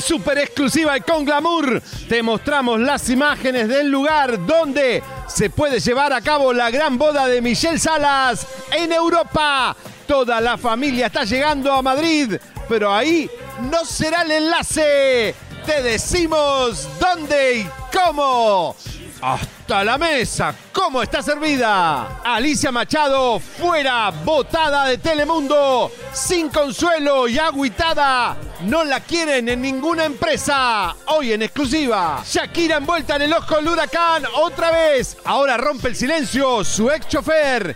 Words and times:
Super 0.00 0.38
exclusiva 0.38 0.96
y 0.96 1.00
con 1.00 1.24
glamour 1.24 1.82
te 2.08 2.22
mostramos 2.22 2.80
las 2.80 3.08
imágenes 3.08 3.68
del 3.68 3.88
lugar 3.88 4.44
donde 4.46 5.02
se 5.28 5.50
puede 5.50 5.80
llevar 5.80 6.12
a 6.12 6.20
cabo 6.20 6.52
la 6.52 6.70
gran 6.70 6.98
boda 6.98 7.26
de 7.26 7.40
Michelle 7.40 7.78
Salas 7.78 8.46
en 8.72 8.92
Europa. 8.92 9.76
Toda 10.06 10.40
la 10.40 10.58
familia 10.58 11.06
está 11.06 11.24
llegando 11.24 11.72
a 11.72 11.82
Madrid, 11.82 12.36
pero 12.68 12.94
ahí 12.94 13.30
no 13.70 13.84
será 13.84 14.22
el 14.22 14.32
enlace. 14.32 15.34
Te 15.64 15.82
decimos 15.82 16.88
dónde 16.98 17.58
y 17.58 17.68
cómo. 17.92 18.76
Hasta 19.26 19.82
la 19.82 19.96
mesa, 19.96 20.54
¿cómo 20.70 21.02
está 21.02 21.22
servida? 21.22 22.20
Alicia 22.22 22.70
Machado, 22.70 23.40
fuera, 23.40 24.10
botada 24.10 24.84
de 24.84 24.98
Telemundo, 24.98 25.90
sin 26.12 26.50
consuelo 26.50 27.26
y 27.26 27.38
agüitada. 27.38 28.36
No 28.64 28.84
la 28.84 29.00
quieren 29.00 29.48
en 29.48 29.62
ninguna 29.62 30.04
empresa. 30.04 30.94
Hoy 31.06 31.32
en 31.32 31.40
exclusiva. 31.40 32.22
Shakira 32.22 32.76
envuelta 32.76 33.16
en 33.16 33.22
el 33.22 33.32
ojo 33.32 33.56
del 33.56 33.68
huracán 33.68 34.24
otra 34.34 34.70
vez. 34.70 35.16
Ahora 35.24 35.56
rompe 35.56 35.88
el 35.88 35.96
silencio 35.96 36.62
su 36.62 36.90
ex 36.90 37.08
chofer 37.08 37.74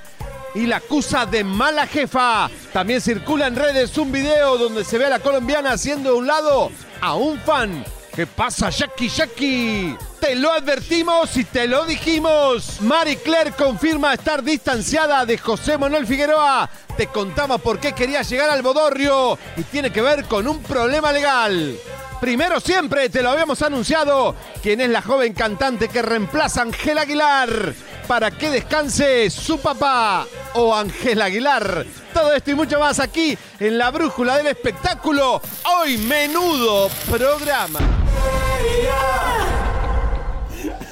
y 0.54 0.66
la 0.66 0.76
acusa 0.76 1.24
de 1.24 1.44
mala 1.44 1.86
jefa. 1.86 2.50
También 2.74 3.00
circula 3.00 3.46
en 3.46 3.56
redes 3.56 3.96
un 3.96 4.12
video 4.12 4.58
donde 4.58 4.84
se 4.84 4.98
ve 4.98 5.06
a 5.06 5.08
la 5.08 5.20
colombiana 5.20 5.72
haciendo 5.72 6.10
de 6.10 6.18
un 6.18 6.26
lado 6.26 6.70
a 7.00 7.14
un 7.14 7.40
fan. 7.40 7.86
¿Qué 8.14 8.26
pasa, 8.26 8.68
Jackie 8.68 9.08
Jackie? 9.08 9.96
Te 10.20 10.34
lo 10.34 10.52
advertimos 10.52 11.36
y 11.36 11.44
te 11.44 11.66
lo 11.66 11.84
dijimos. 11.84 12.80
Marie 12.80 13.16
Claire 13.16 13.52
confirma 13.52 14.14
estar 14.14 14.42
distanciada 14.42 15.24
de 15.24 15.38
José 15.38 15.78
Manuel 15.78 16.06
Figueroa. 16.06 16.68
Te 16.96 17.06
contamos 17.06 17.60
por 17.60 17.78
qué 17.78 17.92
quería 17.92 18.22
llegar 18.22 18.50
al 18.50 18.62
Bodorrio 18.62 19.38
y 19.56 19.62
tiene 19.62 19.90
que 19.90 20.02
ver 20.02 20.24
con 20.24 20.48
un 20.48 20.62
problema 20.62 21.12
legal. 21.12 21.78
Primero 22.20 22.58
siempre 22.58 23.08
te 23.08 23.22
lo 23.22 23.30
habíamos 23.30 23.62
anunciado, 23.62 24.34
quién 24.60 24.80
es 24.80 24.90
la 24.90 25.02
joven 25.02 25.32
cantante 25.32 25.88
que 25.88 26.02
reemplaza 26.02 26.60
a 26.60 26.64
Ángel 26.64 26.98
Aguilar 26.98 27.74
para 28.08 28.32
que 28.32 28.50
descanse 28.50 29.30
su 29.30 29.60
papá 29.60 30.26
o 30.54 30.74
Ángel 30.74 31.22
Aguilar. 31.22 31.86
Todo 32.12 32.34
esto 32.34 32.50
y 32.50 32.54
mucho 32.54 32.80
más 32.80 32.98
aquí 32.98 33.38
en 33.60 33.78
la 33.78 33.90
brújula 33.92 34.36
del 34.36 34.48
espectáculo. 34.48 35.40
Hoy 35.64 35.96
menudo 35.98 36.90
programa. 37.08 37.78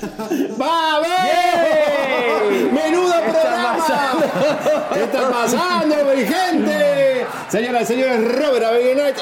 ¡Va 0.60 1.00
ver! 1.00 2.72
¡Menudo 2.72 3.12
programa! 3.22 3.86
¿Qué 4.92 5.02
está 5.04 5.30
pasando, 5.30 5.96
mi 6.14 6.22
gente? 6.22 7.26
Señoras 7.48 7.82
y 7.82 7.86
señores, 7.86 8.20
Robert 8.20 8.64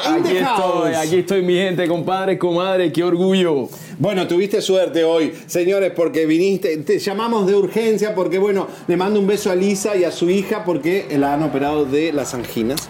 Aquí 0.06 0.36
estoy, 0.36 0.94
aquí 0.94 1.16
estoy 1.18 1.42
mi 1.42 1.56
gente, 1.56 1.86
compadre, 1.86 2.38
comadre, 2.38 2.92
qué 2.92 3.04
orgullo. 3.04 3.68
Bueno, 3.98 4.26
tuviste 4.26 4.60
suerte 4.60 5.04
hoy, 5.04 5.32
señores, 5.46 5.92
porque 5.94 6.26
viniste, 6.26 6.76
te 6.78 6.98
llamamos 6.98 7.46
de 7.46 7.54
urgencia 7.54 8.14
porque, 8.14 8.38
bueno, 8.38 8.66
le 8.86 8.96
mando 8.96 9.20
un 9.20 9.26
beso 9.26 9.50
a 9.50 9.54
Lisa 9.54 9.94
y 9.96 10.04
a 10.04 10.10
su 10.10 10.30
hija 10.30 10.64
porque 10.64 11.06
la 11.18 11.34
han 11.34 11.42
operado 11.42 11.84
de 11.84 12.12
las 12.12 12.34
anginas. 12.34 12.88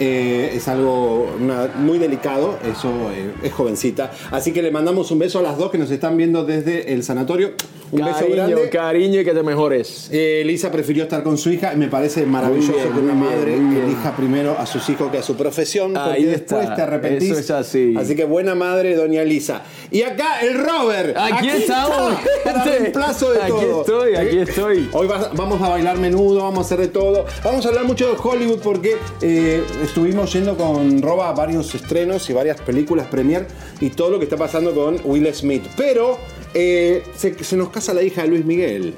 Eh, 0.00 0.52
es 0.54 0.68
algo 0.68 1.36
muy 1.78 1.98
delicado, 1.98 2.58
eso 2.64 2.90
eh, 3.12 3.32
es 3.42 3.52
jovencita. 3.52 4.10
Así 4.30 4.52
que 4.52 4.62
le 4.62 4.70
mandamos 4.70 5.10
un 5.10 5.18
beso 5.18 5.38
a 5.38 5.42
las 5.42 5.56
dos 5.58 5.70
que 5.70 5.78
nos 5.78 5.90
están 5.90 6.16
viendo 6.16 6.44
desde 6.44 6.92
el 6.92 7.02
sanatorio. 7.02 7.52
Un 7.92 8.04
beso 8.04 8.26
grande. 8.30 8.68
cariño 8.70 9.20
y 9.20 9.24
que 9.24 9.32
te 9.32 9.42
mejores. 9.42 10.08
Eh, 10.12 10.42
Lisa 10.44 10.70
prefirió 10.72 11.04
estar 11.04 11.22
con 11.22 11.38
su 11.38 11.50
hija 11.50 11.72
y 11.72 11.76
me 11.76 11.88
parece 11.88 12.26
maravilloso 12.26 12.72
bien, 12.72 12.92
que 12.92 12.98
una 13.00 13.14
madre 13.14 13.52
bien. 13.52 13.76
elija 13.84 14.16
primero 14.16 14.56
a 14.58 14.66
sus 14.66 14.88
hijos 14.88 15.10
que 15.12 15.18
a 15.18 15.22
su 15.22 15.36
profesión, 15.36 15.92
porque 15.92 16.10
Ahí 16.10 16.24
después 16.24 16.62
está, 16.62 16.74
te 16.76 16.82
arrepentís. 16.82 17.30
eso 17.30 17.40
es 17.40 17.50
así. 17.50 17.94
Así 17.96 18.16
que 18.16 18.24
buena 18.24 18.54
madre, 18.54 18.96
doña 18.96 19.22
Lisa. 19.22 19.62
Y 19.90 20.02
acá 20.02 20.40
el 20.40 20.54
Robert. 20.64 21.16
Aquí 21.16 21.48
estamos, 21.48 22.14
está, 22.14 22.42
para 22.44 22.60
gente. 22.62 22.78
reemplazo 22.80 23.30
de 23.32 23.40
Aquí 23.42 23.50
todo. 23.50 23.80
estoy, 23.82 24.14
aquí 24.16 24.38
estoy. 24.38 24.88
Hoy 24.92 25.06
vas- 25.06 25.30
vamos 25.34 25.60
a 25.62 25.68
bailar 25.68 25.98
menudo, 25.98 26.42
vamos 26.42 26.58
a 26.58 26.62
hacer 26.62 26.78
de 26.80 26.88
todo. 26.88 27.26
Vamos 27.44 27.64
a 27.64 27.68
hablar 27.68 27.84
mucho 27.84 28.08
de 28.10 28.16
Hollywood 28.20 28.58
porque 28.60 28.96
eh, 29.22 29.62
estuvimos 29.84 30.32
yendo 30.32 30.56
con 30.56 31.00
Roba 31.00 31.28
a 31.28 31.32
varios 31.32 31.74
estrenos 31.74 32.28
y 32.28 32.32
varias 32.32 32.60
películas 32.60 33.06
premier 33.06 33.46
y 33.80 33.90
todo 33.90 34.10
lo 34.10 34.18
que 34.18 34.24
está 34.24 34.36
pasando 34.36 34.74
con 34.74 34.98
Will 35.04 35.32
Smith. 35.34 35.62
Pero 35.76 36.18
eh, 36.54 37.02
se, 37.16 37.42
se 37.42 37.56
nos 37.56 37.70
casa 37.70 37.92
la 37.92 38.02
hija 38.02 38.22
de 38.22 38.28
Luis 38.28 38.44
Miguel. 38.44 38.94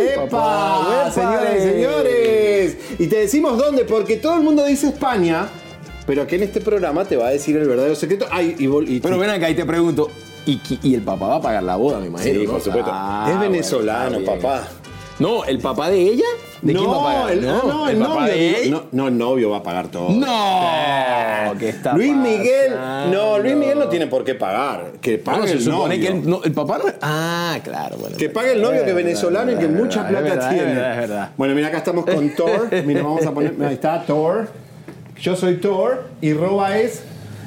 ¡Epa! 0.00 0.28
papá, 0.28 1.10
Señoras 1.10 1.56
y 1.56 1.60
señores. 1.60 2.76
Y 2.98 3.06
te 3.06 3.16
decimos 3.16 3.56
dónde, 3.56 3.84
porque 3.84 4.16
todo 4.16 4.36
el 4.36 4.42
mundo 4.42 4.64
dice 4.64 4.88
España, 4.88 5.48
pero 6.06 6.22
aquí 6.22 6.36
en 6.36 6.42
este 6.42 6.60
programa 6.60 7.04
te 7.04 7.16
va 7.16 7.28
a 7.28 7.30
decir 7.30 7.56
el 7.56 7.66
verdadero 7.66 7.94
secreto. 7.94 8.26
Ay, 8.30 8.54
y, 8.58 9.00
Pero 9.00 9.18
ven 9.18 9.30
acá 9.30 9.48
y 9.50 9.54
te 9.54 9.64
pregunto, 9.64 10.10
¿y, 10.46 10.94
el 10.94 11.02
papá 11.02 11.28
va 11.28 11.36
a 11.36 11.40
pagar 11.40 11.62
la 11.62 11.76
boda, 11.76 11.98
me 12.00 12.06
imagino? 12.06 12.40
Sí, 12.40 12.46
¿no? 12.46 12.52
por 12.52 12.60
supuesto. 12.60 12.90
Ah, 12.92 13.30
es 13.32 13.40
venezolano, 13.40 14.20
papá. 14.20 14.68
No, 15.18 15.44
¿el 15.44 15.58
papá 15.60 15.88
de 15.88 15.98
ella? 16.00 16.26
¿De 16.60 16.74
quién 16.74 16.90
va 16.90 16.96
a 16.96 17.04
pagar? 17.04 17.32
el, 17.32 17.48
ah, 17.48 17.62
no, 17.66 17.88
el, 17.88 17.96
papá 17.98 18.14
novio. 18.14 18.32
de 18.34 18.62
ella. 18.62 18.70
no, 18.70 18.84
no, 18.92 19.08
el 19.08 19.16
novio 19.18 19.50
va 19.50 19.56
a 19.58 19.62
pagar 19.62 19.88
todo. 19.88 20.10
No, 20.10 21.58
¿qué 21.58 21.70
está 21.70 21.94
Luis 21.94 22.14
Miguel, 22.14 22.74
no, 23.10 23.38
Luis 23.38 23.54
Miguel 23.56 23.78
no 23.78 23.88
tiene 23.88 24.06
por 24.08 24.24
qué 24.24 24.34
pagar. 24.34 24.92
Que 25.00 25.16
pague 25.18 25.38
Bueno, 25.38 25.52
se 25.52 25.58
el 25.58 25.64
supone 25.64 25.96
novio. 25.96 26.10
que 26.10 26.18
el, 26.18 26.28
no, 26.30 26.42
el 26.44 26.52
papá 26.52 26.78
no 26.78 26.84
Ah, 27.00 27.58
claro, 27.64 27.96
bueno. 27.96 28.16
Que 28.18 28.28
pague 28.28 28.52
el 28.52 28.62
novio 28.62 28.84
que 28.84 28.90
es 28.90 28.96
venezolano 28.96 29.52
y 29.52 29.56
que 29.56 29.68
mucha 29.68 30.06
plata 30.06 30.22
verdad, 30.22 30.50
tiene. 30.50 30.70
Es 30.70 30.76
verdad, 30.76 30.92
es 30.92 31.08
verdad. 31.08 31.30
Bueno, 31.36 31.54
mira, 31.54 31.68
acá 31.68 31.78
estamos 31.78 32.04
con 32.04 32.30
Thor. 32.34 32.68
Mira, 32.84 33.02
vamos 33.02 33.24
a 33.24 33.32
poner. 33.32 33.54
Ahí 33.64 33.74
está 33.74 34.02
Thor. 34.02 34.48
Yo 35.20 35.34
soy 35.34 35.56
Thor 35.56 36.04
y 36.20 36.34
Roba 36.34 36.76
es. 36.78 37.02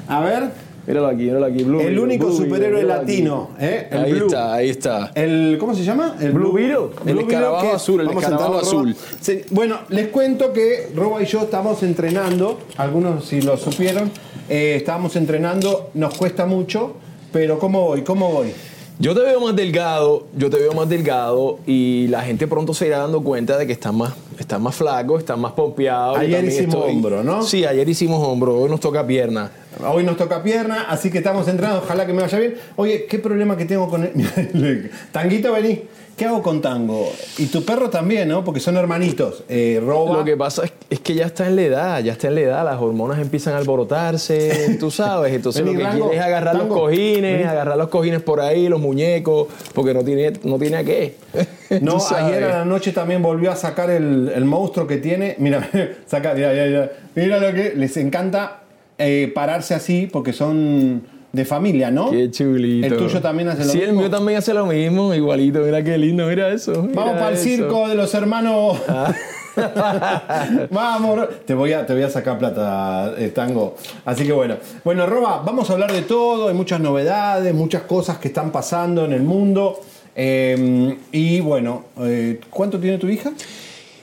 A 0.08 0.20
ver. 0.20 0.69
Míralo 0.86 1.06
aquí, 1.08 1.22
míralo 1.24 1.46
aquí. 1.46 1.62
Blue 1.62 1.80
El 1.80 1.86
Beetle, 1.86 2.00
único 2.02 2.26
Blue 2.26 2.36
superhéroe 2.36 2.82
latino, 2.82 3.50
¿eh? 3.60 3.88
El 3.90 3.98
ahí 3.98 4.12
Blue. 4.12 4.26
está, 4.26 4.54
ahí 4.54 4.70
está. 4.70 5.10
El, 5.14 5.56
¿Cómo 5.60 5.74
se 5.74 5.84
llama? 5.84 6.16
El 6.20 6.32
Blue 6.32 6.52
Beetle. 6.52 6.88
El 7.06 7.18
escarabajo 7.20 7.72
azul, 7.74 8.00
el 8.00 8.10
escarabajo 8.10 8.58
azul. 8.58 8.96
Sí, 9.20 9.42
bueno, 9.50 9.80
les 9.90 10.08
cuento 10.08 10.52
que 10.52 10.88
Roba 10.94 11.22
y 11.22 11.26
yo 11.26 11.40
estamos 11.42 11.82
entrenando, 11.82 12.58
algunos 12.76 13.24
si 13.26 13.42
lo 13.42 13.56
supieron, 13.56 14.10
eh, 14.48 14.74
estábamos 14.76 15.14
entrenando, 15.16 15.90
nos 15.94 16.16
cuesta 16.16 16.46
mucho, 16.46 16.94
pero 17.32 17.58
¿cómo 17.58 17.82
voy? 17.82 18.02
¿Cómo 18.02 18.32
voy? 18.32 18.52
Yo 19.00 19.14
te 19.14 19.20
veo 19.20 19.40
más 19.40 19.56
delgado, 19.56 20.26
yo 20.36 20.50
te 20.50 20.58
veo 20.58 20.72
más 20.72 20.86
delgado 20.86 21.58
y 21.66 22.06
la 22.08 22.20
gente 22.20 22.46
pronto 22.46 22.74
se 22.74 22.86
irá 22.86 22.98
dando 22.98 23.22
cuenta 23.22 23.56
de 23.56 23.66
que 23.66 23.72
estás 23.72 23.94
más, 23.94 24.12
estás 24.38 24.60
más 24.60 24.74
flaco, 24.74 25.16
estás 25.18 25.38
más 25.38 25.52
pompeado. 25.52 26.16
Ayer 26.16 26.44
hicimos 26.44 26.74
hombro, 26.74 27.24
¿no? 27.24 27.42
Sí, 27.42 27.64
ayer 27.64 27.88
hicimos 27.88 28.22
hombro, 28.22 28.58
hoy 28.58 28.68
nos 28.68 28.78
toca 28.78 29.06
pierna. 29.06 29.52
Hoy 29.90 30.04
nos 30.04 30.18
toca 30.18 30.42
pierna, 30.42 30.82
así 30.82 31.10
que 31.10 31.16
estamos 31.16 31.48
entrenando, 31.48 31.82
ojalá 31.82 32.04
que 32.04 32.12
me 32.12 32.20
vaya 32.20 32.38
bien. 32.38 32.56
Oye, 32.76 33.06
¿qué 33.06 33.18
problema 33.18 33.56
que 33.56 33.64
tengo 33.64 33.88
con 33.88 34.04
el... 34.04 34.90
Tanguito, 35.12 35.50
vení. 35.50 35.80
¿Qué 36.16 36.26
hago 36.26 36.42
con 36.42 36.60
Tango? 36.60 37.10
Y 37.38 37.46
tu 37.46 37.64
perro 37.64 37.88
también, 37.88 38.28
¿no? 38.28 38.44
Porque 38.44 38.60
son 38.60 38.76
hermanitos. 38.76 39.44
Eh, 39.48 39.80
Roba... 39.84 40.18
Lo 40.18 40.24
que 40.24 40.36
pasa 40.36 40.64
es, 40.64 40.72
es 40.90 41.00
que 41.00 41.14
ya 41.14 41.26
está 41.26 41.46
en 41.46 41.56
la 41.56 41.62
edad, 41.62 42.02
ya 42.02 42.12
está 42.12 42.28
en 42.28 42.34
la 42.34 42.40
edad, 42.42 42.64
las 42.64 42.80
hormonas 42.80 43.18
empiezan 43.18 43.54
a 43.54 43.58
alborotarse, 43.58 44.76
tú 44.80 44.90
sabes. 44.90 45.32
Entonces 45.32 45.64
lo 45.64 45.72
que 45.72 45.82
Rango, 45.82 46.12
es 46.12 46.20
agarrar 46.20 46.58
Tango, 46.58 46.74
los 46.74 46.82
cojines, 46.84 47.32
vení. 47.38 47.44
agarrar 47.44 47.76
los 47.76 47.88
cojines 47.88 48.22
por 48.22 48.40
ahí, 48.40 48.68
los 48.68 48.80
muñecos, 48.80 49.48
porque 49.74 49.94
no 49.94 50.04
tiene, 50.04 50.32
no 50.44 50.58
tiene 50.58 50.76
a 50.76 50.84
qué. 50.84 51.16
No, 51.80 51.98
ayer 52.16 52.42
a 52.42 52.58
la 52.58 52.64
noche 52.64 52.90
también 52.90 53.22
volvió 53.22 53.52
a 53.52 53.54
sacar 53.54 53.90
el, 53.90 54.32
el 54.34 54.44
monstruo 54.44 54.88
que 54.88 54.96
tiene. 54.96 55.36
Mira, 55.38 55.70
saca, 56.06 56.34
mira, 56.34 56.50
mira, 56.50 56.66
mira. 56.66 56.92
Mira 57.14 57.38
lo 57.38 57.54
que 57.54 57.74
les 57.76 57.96
encanta 57.96 58.62
eh, 58.98 59.30
pararse 59.32 59.74
así 59.74 60.08
porque 60.10 60.32
son 60.32 61.02
de 61.32 61.44
familia, 61.44 61.90
¿no? 61.90 62.10
Qué 62.10 62.30
chulito. 62.30 62.86
El 62.86 62.96
tuyo 62.96 63.20
también 63.20 63.48
hace 63.48 63.64
lo 63.64 63.70
sí, 63.70 63.78
mismo. 63.78 63.92
el 63.92 63.96
mío 63.96 64.10
también 64.10 64.38
hace 64.38 64.54
lo 64.54 64.66
mismo, 64.66 65.14
igualito. 65.14 65.60
Mira 65.60 65.82
qué 65.82 65.96
lindo, 65.96 66.26
mira 66.26 66.48
eso. 66.52 66.88
Vamos 66.94 67.14
para 67.14 67.30
el 67.30 67.38
circo 67.38 67.88
de 67.88 67.94
los 67.94 68.12
hermanos. 68.14 68.78
Vamos, 70.70 71.28
te 71.44 71.54
voy 71.54 71.72
a, 71.72 71.84
te 71.84 71.92
voy 71.92 72.02
a 72.02 72.10
sacar 72.10 72.38
plata, 72.38 73.14
eh, 73.18 73.28
Tango. 73.28 73.76
Así 74.04 74.24
que 74.24 74.32
bueno. 74.32 74.56
Bueno, 74.84 75.06
Roba, 75.06 75.42
vamos 75.44 75.68
a 75.70 75.74
hablar 75.74 75.92
de 75.92 76.02
todo. 76.02 76.48
Hay 76.48 76.54
muchas 76.54 76.80
novedades, 76.80 77.54
muchas 77.54 77.82
cosas 77.82 78.18
que 78.18 78.28
están 78.28 78.52
pasando 78.52 79.04
en 79.04 79.12
el 79.12 79.22
mundo. 79.22 79.80
Eh, 80.14 80.96
y 81.12 81.40
bueno, 81.40 81.84
eh, 81.98 82.40
¿cuánto 82.50 82.78
tiene 82.78 82.98
tu 82.98 83.08
hija? 83.08 83.32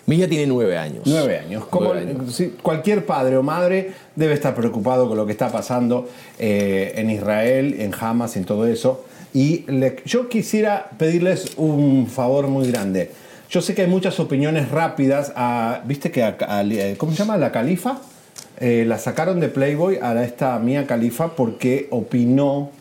Mi 0.07 0.15
hija 0.15 0.27
tiene 0.27 0.47
nueve 0.47 0.77
años. 0.77 1.03
Nueve 1.05 1.37
años. 1.37 1.65
Como 1.67 1.93
Nueve 1.93 2.09
años. 2.09 2.33
sí, 2.35 2.55
cualquier 2.61 3.05
padre 3.05 3.37
o 3.37 3.43
madre 3.43 3.91
debe 4.15 4.33
estar 4.33 4.55
preocupado 4.55 5.07
con 5.07 5.17
lo 5.17 5.25
que 5.25 5.33
está 5.33 5.51
pasando 5.51 6.07
eh, 6.39 6.93
en 6.95 7.09
Israel, 7.11 7.75
en 7.79 7.93
Hamas, 7.93 8.35
en 8.37 8.45
todo 8.45 8.65
eso. 8.67 9.05
Y 9.33 9.69
le- 9.69 9.97
yo 10.05 10.29
quisiera 10.29 10.89
pedirles 10.97 11.51
un 11.57 12.07
favor 12.07 12.47
muy 12.47 12.71
grande. 12.71 13.11
Yo 13.49 13.61
sé 13.61 13.75
que 13.75 13.81
hay 13.83 13.87
muchas 13.89 14.19
opiniones 14.19 14.71
rápidas. 14.71 15.33
a- 15.35 15.81
¿Viste 15.85 16.09
que 16.09 16.23
a- 16.23 16.37
a- 16.39 16.63
¿Cómo 16.97 17.11
se 17.11 17.17
llama? 17.19 17.35
La 17.37 17.51
califa. 17.51 17.99
Eh, 18.59 18.85
la 18.87 18.97
sacaron 18.97 19.39
de 19.41 19.49
Playboy 19.49 19.99
a 20.01 20.23
esta 20.23 20.57
Mía 20.57 20.87
Califa 20.87 21.35
porque 21.35 21.87
opinó 21.91 22.71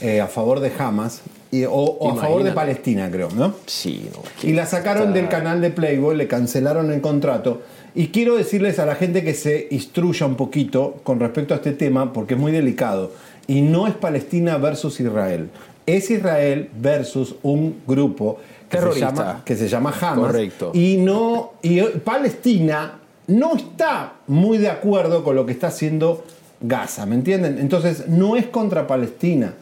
eh, 0.00 0.20
a 0.20 0.28
favor 0.28 0.60
de 0.60 0.70
Hamas 0.78 1.22
y- 1.50 1.64
o, 1.64 1.70
o 1.72 2.10
a 2.12 2.16
favor 2.16 2.42
de. 2.42 2.52
Palestina, 2.52 3.10
creo, 3.10 3.28
¿no? 3.34 3.54
Sí, 3.66 4.08
no. 4.12 4.22
Y 4.48 4.52
la 4.52 4.66
sacaron 4.66 5.08
está- 5.08 5.14
del 5.14 5.28
canal 5.28 5.60
de 5.60 5.70
Playboy, 5.70 6.16
le 6.16 6.28
cancelaron 6.28 6.90
el 6.92 7.00
contrato. 7.00 7.62
Y 7.94 8.08
quiero 8.08 8.36
decirles 8.36 8.78
a 8.78 8.86
la 8.86 8.94
gente 8.94 9.24
que 9.24 9.34
se 9.34 9.66
instruya 9.70 10.26
un 10.26 10.36
poquito 10.36 10.96
con 11.02 11.18
respecto 11.20 11.54
a 11.54 11.56
este 11.56 11.72
tema, 11.72 12.12
porque 12.12 12.34
es 12.34 12.40
muy 12.40 12.52
delicado. 12.52 13.12
Y 13.46 13.62
no 13.62 13.86
es 13.86 13.94
Palestina 13.94 14.56
versus 14.58 15.00
Israel. 15.00 15.48
Es 15.86 16.10
Israel 16.10 16.68
versus 16.78 17.34
un 17.42 17.76
grupo 17.86 18.36
que, 18.68 18.76
se 18.76 18.82
Terrorista. 18.82 19.08
llama, 19.14 19.42
que 19.44 19.56
se 19.56 19.68
llama 19.68 19.94
Hamas. 19.98 20.18
Correcto. 20.26 20.70
Y, 20.74 20.98
no, 20.98 21.54
y 21.62 21.80
Palestina 22.04 22.98
no 23.26 23.56
está 23.56 24.12
muy 24.26 24.58
de 24.58 24.68
acuerdo 24.68 25.24
con 25.24 25.34
lo 25.34 25.46
que 25.46 25.52
está 25.52 25.68
haciendo 25.68 26.24
Gaza, 26.60 27.06
¿me 27.06 27.14
entienden? 27.14 27.58
Entonces, 27.58 28.08
no 28.08 28.36
es 28.36 28.46
contra 28.46 28.86
Palestina. 28.86 29.54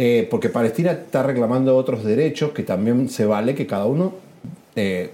Eh, 0.00 0.28
porque 0.30 0.48
Palestina 0.48 0.92
está 0.92 1.24
reclamando 1.24 1.76
otros 1.76 2.04
derechos 2.04 2.52
que 2.52 2.62
también 2.62 3.08
se 3.08 3.26
vale 3.26 3.56
que 3.56 3.66
cada 3.66 3.86
uno 3.86 4.14
eh, 4.76 5.10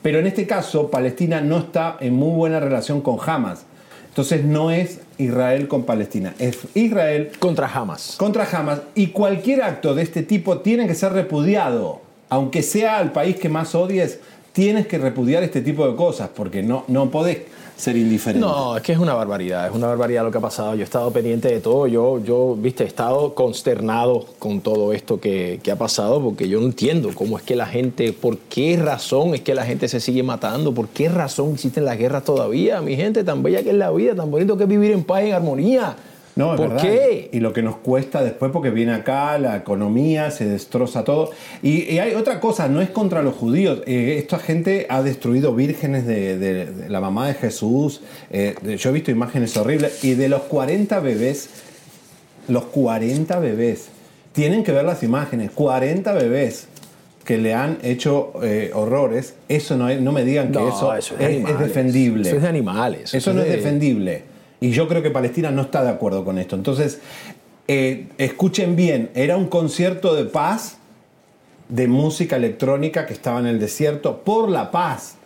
pero 0.00 0.18
en 0.18 0.26
este 0.26 0.46
caso, 0.46 0.90
Palestina 0.90 1.40
no 1.40 1.58
está 1.58 1.98
en 2.00 2.14
muy 2.14 2.34
buena 2.34 2.58
relación 2.58 3.02
con 3.02 3.18
Hamas. 3.24 3.64
Entonces 4.08 4.44
no 4.44 4.70
es 4.70 5.00
Israel 5.18 5.68
con 5.68 5.84
Palestina, 5.84 6.34
es 6.38 6.58
Israel 6.74 7.30
Contra 7.38 7.66
Hamas. 7.66 8.16
contra 8.18 8.46
Hamas. 8.50 8.80
Y 8.94 9.08
cualquier 9.08 9.62
acto 9.62 9.94
de 9.94 10.02
este 10.02 10.22
tipo 10.22 10.58
tiene 10.58 10.86
que 10.86 10.94
ser 10.94 11.12
repudiado. 11.12 12.00
Aunque 12.28 12.62
sea 12.62 13.00
el 13.00 13.10
país 13.10 13.36
que 13.36 13.48
más 13.48 13.74
odies, 13.74 14.20
tienes 14.52 14.86
que 14.86 14.98
repudiar 14.98 15.42
este 15.42 15.60
tipo 15.62 15.86
de 15.88 15.96
cosas, 15.96 16.30
porque 16.34 16.62
no, 16.62 16.84
no 16.88 17.10
podés 17.10 17.38
ser 17.76 17.96
indiferente. 17.96 18.46
No, 18.46 18.76
es 18.76 18.82
que 18.82 18.92
es 18.92 18.98
una 18.98 19.14
barbaridad, 19.14 19.66
es 19.66 19.74
una 19.74 19.88
barbaridad 19.88 20.22
lo 20.22 20.30
que 20.30 20.38
ha 20.38 20.42
pasado. 20.42 20.74
Yo 20.74 20.82
he 20.82 20.84
estado 20.84 21.10
pendiente 21.10 21.48
de 21.48 21.60
todo, 21.60 21.86
yo, 21.86 22.22
yo 22.22 22.54
viste, 22.56 22.84
he 22.84 22.86
estado 22.86 23.34
consternado 23.34 24.26
con 24.38 24.60
todo 24.60 24.92
esto 24.92 25.18
que, 25.18 25.58
que 25.62 25.70
ha 25.70 25.76
pasado, 25.76 26.22
porque 26.22 26.48
yo 26.48 26.60
no 26.60 26.66
entiendo 26.66 27.10
cómo 27.14 27.38
es 27.38 27.42
que 27.42 27.56
la 27.56 27.66
gente, 27.66 28.12
por 28.12 28.38
qué 28.38 28.76
razón 28.76 29.34
es 29.34 29.40
que 29.40 29.54
la 29.54 29.64
gente 29.64 29.88
se 29.88 30.00
sigue 30.00 30.22
matando, 30.22 30.72
por 30.72 30.88
qué 30.88 31.08
razón 31.08 31.54
existen 31.54 31.84
las 31.84 31.98
guerras 31.98 32.24
todavía, 32.24 32.80
mi 32.80 32.94
gente, 32.94 33.24
tan 33.24 33.42
bella 33.42 33.62
que 33.62 33.70
es 33.70 33.76
la 33.76 33.90
vida, 33.90 34.14
tan 34.14 34.30
bonito 34.30 34.56
que 34.56 34.64
es 34.64 34.68
vivir 34.68 34.92
en 34.92 35.02
paz 35.02 35.24
y 35.24 35.28
en 35.28 35.34
armonía. 35.34 35.96
No, 36.34 36.54
es 36.54 36.60
¿Por 36.60 36.70
verdad. 36.70 36.82
qué? 36.82 37.28
Y 37.32 37.40
lo 37.40 37.52
que 37.52 37.62
nos 37.62 37.76
cuesta 37.76 38.22
después, 38.24 38.50
porque 38.52 38.70
viene 38.70 38.92
acá, 38.94 39.36
la 39.38 39.54
economía, 39.56 40.30
se 40.30 40.46
destroza 40.46 41.04
todo. 41.04 41.30
Y, 41.62 41.82
y 41.92 41.98
hay 41.98 42.14
otra 42.14 42.40
cosa, 42.40 42.68
no 42.68 42.80
es 42.80 42.88
contra 42.88 43.22
los 43.22 43.34
judíos. 43.34 43.82
Eh, 43.86 44.16
esta 44.18 44.38
gente 44.38 44.86
ha 44.88 45.02
destruido 45.02 45.54
vírgenes 45.54 46.06
de, 46.06 46.38
de- 46.38 46.66
de 46.66 46.88
la 46.88 47.00
mamá 47.00 47.26
de 47.28 47.34
Jesús. 47.34 48.00
Eh, 48.30 48.54
yo 48.78 48.88
he 48.88 48.92
visto 48.94 49.10
imágenes 49.10 49.54
horribles. 49.58 50.02
Y 50.04 50.14
de 50.14 50.30
los 50.30 50.40
40 50.42 51.00
bebés, 51.00 51.50
los 52.48 52.64
40 52.64 53.38
bebés, 53.38 53.88
tienen 54.32 54.64
que 54.64 54.72
ver 54.72 54.84
las 54.86 55.02
imágenes, 55.02 55.50
40 55.50 56.12
bebés 56.14 56.66
que 57.26 57.36
le 57.38 57.52
han 57.54 57.76
hecho 57.82 58.32
eh, 58.42 58.70
horrores, 58.74 59.34
eso 59.48 59.76
no, 59.76 59.88
es- 59.88 60.00
no 60.00 60.12
me 60.12 60.24
digan 60.24 60.50
que 60.50 60.58
No, 60.58 60.68
eso, 60.68 60.94
eso 60.94 61.14
es 61.18 61.58
defendible. 61.58 62.26
Eso 62.26 62.36
es 62.36 62.42
de 62.42 62.48
animales. 62.48 63.12
Eso 63.14 63.32
no 63.34 63.42
es 63.42 63.48
de- 63.48 63.56
defendible. 63.56 64.31
Y 64.62 64.70
yo 64.70 64.88
creo 64.88 65.02
que 65.02 65.10
Palestina 65.10 65.50
no 65.50 65.62
está 65.62 65.82
de 65.84 65.90
acuerdo 65.90 66.24
con 66.24 66.38
esto. 66.38 66.56
Entonces, 66.56 67.00
eh, 67.68 68.06
escuchen 68.16 68.76
bien, 68.76 69.10
era 69.14 69.36
un 69.36 69.48
concierto 69.48 70.14
de 70.14 70.24
paz, 70.24 70.78
de 71.68 71.88
música 71.88 72.36
electrónica 72.36 73.04
que 73.06 73.12
estaba 73.12 73.40
en 73.40 73.46
el 73.46 73.58
desierto, 73.58 74.22
por 74.24 74.48
la 74.48 74.70
paz. 74.70 75.16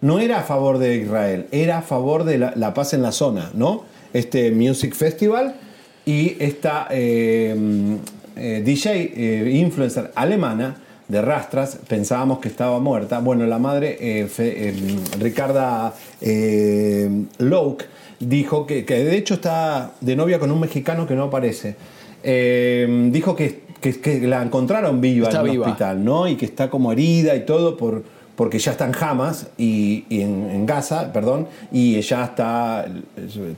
No 0.00 0.18
era 0.20 0.40
a 0.40 0.42
favor 0.42 0.78
de 0.78 0.96
Israel, 0.96 1.46
era 1.50 1.78
a 1.78 1.82
favor 1.82 2.24
de 2.24 2.38
la, 2.38 2.52
la 2.56 2.72
paz 2.74 2.94
en 2.94 3.02
la 3.02 3.10
zona, 3.12 3.50
¿no? 3.54 3.84
Este 4.12 4.50
Music 4.52 4.94
Festival 4.94 5.56
y 6.04 6.36
esta 6.38 6.86
eh, 6.90 7.56
eh, 8.36 8.62
DJ, 8.64 9.50
influencer 9.50 10.12
alemana 10.14 10.76
de 11.08 11.20
Rastras, 11.22 11.78
pensábamos 11.88 12.38
que 12.38 12.48
estaba 12.48 12.78
muerta. 12.80 13.18
Bueno, 13.20 13.46
la 13.46 13.58
madre, 13.58 14.26
Fe- 14.28 14.74
Ricarda 15.18 15.94
Louk, 17.38 17.82
dijo 18.28 18.66
que, 18.66 18.84
que 18.84 19.04
de 19.04 19.16
hecho 19.16 19.34
está 19.34 19.92
de 20.00 20.16
novia 20.16 20.38
con 20.38 20.50
un 20.50 20.60
mexicano 20.60 21.06
que 21.06 21.14
no 21.14 21.24
aparece. 21.24 21.76
Eh, 22.22 23.08
dijo 23.12 23.36
que, 23.36 23.62
que- 23.80 24.00
que 24.00 24.26
la 24.26 24.42
encontraron 24.42 25.00
viva 25.00 25.28
Está 25.28 25.40
en 25.40 25.46
un 25.46 25.52
viva. 25.52 25.66
hospital, 25.66 26.04
¿no? 26.04 26.26
Y 26.28 26.36
que 26.36 26.46
está 26.46 26.70
como 26.70 26.90
herida 26.92 27.36
y 27.36 27.44
todo 27.44 27.76
por, 27.76 28.02
porque 28.34 28.58
ya 28.58 28.72
está 28.72 28.86
en 28.86 28.94
Hamas 28.98 29.48
y, 29.58 30.04
y 30.08 30.22
en, 30.22 30.48
en 30.50 30.64
Gaza, 30.66 31.12
perdón, 31.12 31.46
y 31.70 31.96
ella 31.96 32.24
está, 32.24 32.86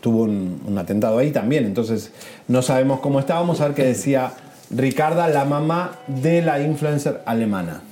tuvo 0.01 0.23
un, 0.25 0.61
un 0.67 0.79
atentado 0.79 1.19
ahí 1.19 1.31
también. 1.31 1.65
Entonces, 1.65 2.11
no 2.49 2.61
sabemos 2.63 3.01
cómo 3.01 3.21
está. 3.21 3.35
Vamos 3.37 3.61
a 3.61 3.67
ver 3.69 3.75
qué 3.77 3.85
decía 3.85 4.33
Ricarda, 4.71 5.29
la 5.29 5.45
mamá 5.45 5.93
de 6.09 6.43
la 6.43 6.61
influencer 6.61 7.23
alemana. 7.25 7.83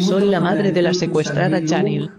Soy 0.00 0.26
la 0.26 0.38
madre 0.40 0.70
de 0.72 0.80
la 0.82 0.94
secuestrada 0.94 1.64
Chanil. 1.64 2.10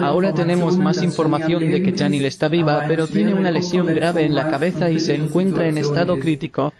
Ahora 0.00 0.32
tenemos 0.32 0.76
más 0.78 1.02
información 1.02 1.70
de 1.70 1.82
que 1.82 1.94
Chanil 1.94 2.24
está 2.24 2.48
viva, 2.48 2.84
pero 2.88 3.06
tiene 3.06 3.34
una 3.34 3.50
lesión 3.50 3.86
grave 3.86 4.24
en 4.24 4.34
la 4.34 4.50
cabeza 4.50 4.90
y 4.90 5.00
se 5.00 5.14
encuentra 5.14 5.68
en 5.68 5.78
estado 5.78 6.18
crítico. 6.18 6.72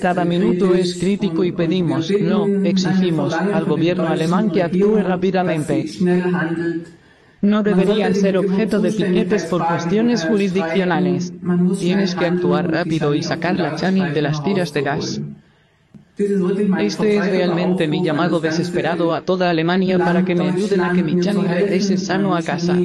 Cada 0.00 0.24
minuto 0.24 0.74
es 0.74 0.96
crítico 0.96 1.42
y 1.44 1.52
pedimos, 1.52 2.10
no, 2.20 2.46
exigimos 2.64 3.34
al 3.34 3.64
gobierno 3.64 4.06
alemán 4.08 4.50
que 4.50 4.62
actúe 4.62 4.96
rápidamente. 5.02 5.86
No 7.40 7.62
deberían 7.62 8.14
ser 8.14 8.38
objeto 8.38 8.80
de 8.80 8.92
piquetes 8.92 9.44
por 9.44 9.66
cuestiones 9.66 10.24
jurisdiccionales. 10.24 11.32
Tienes 11.78 12.14
que 12.14 12.26
actuar 12.26 12.70
rápido 12.70 13.14
y 13.14 13.22
sacar 13.22 13.56
la 13.56 13.76
Chanil 13.76 14.14
de 14.14 14.22
las 14.22 14.42
tiras 14.42 14.72
de 14.72 14.82
gas. 14.82 15.20
Este 16.16 17.16
es 17.16 17.26
realmente 17.26 17.88
mi 17.88 18.04
llamado 18.04 18.38
desesperado 18.38 19.12
a 19.14 19.22
toda 19.22 19.50
Alemania 19.50 19.98
para 19.98 20.24
que 20.24 20.36
me 20.36 20.48
ayuden 20.48 20.80
a 20.80 20.92
que 20.92 21.02
mi 21.02 21.20
Chanil 21.20 21.48
regrese 21.48 21.98
sano 21.98 22.36
a 22.36 22.42
casa. 22.42 22.76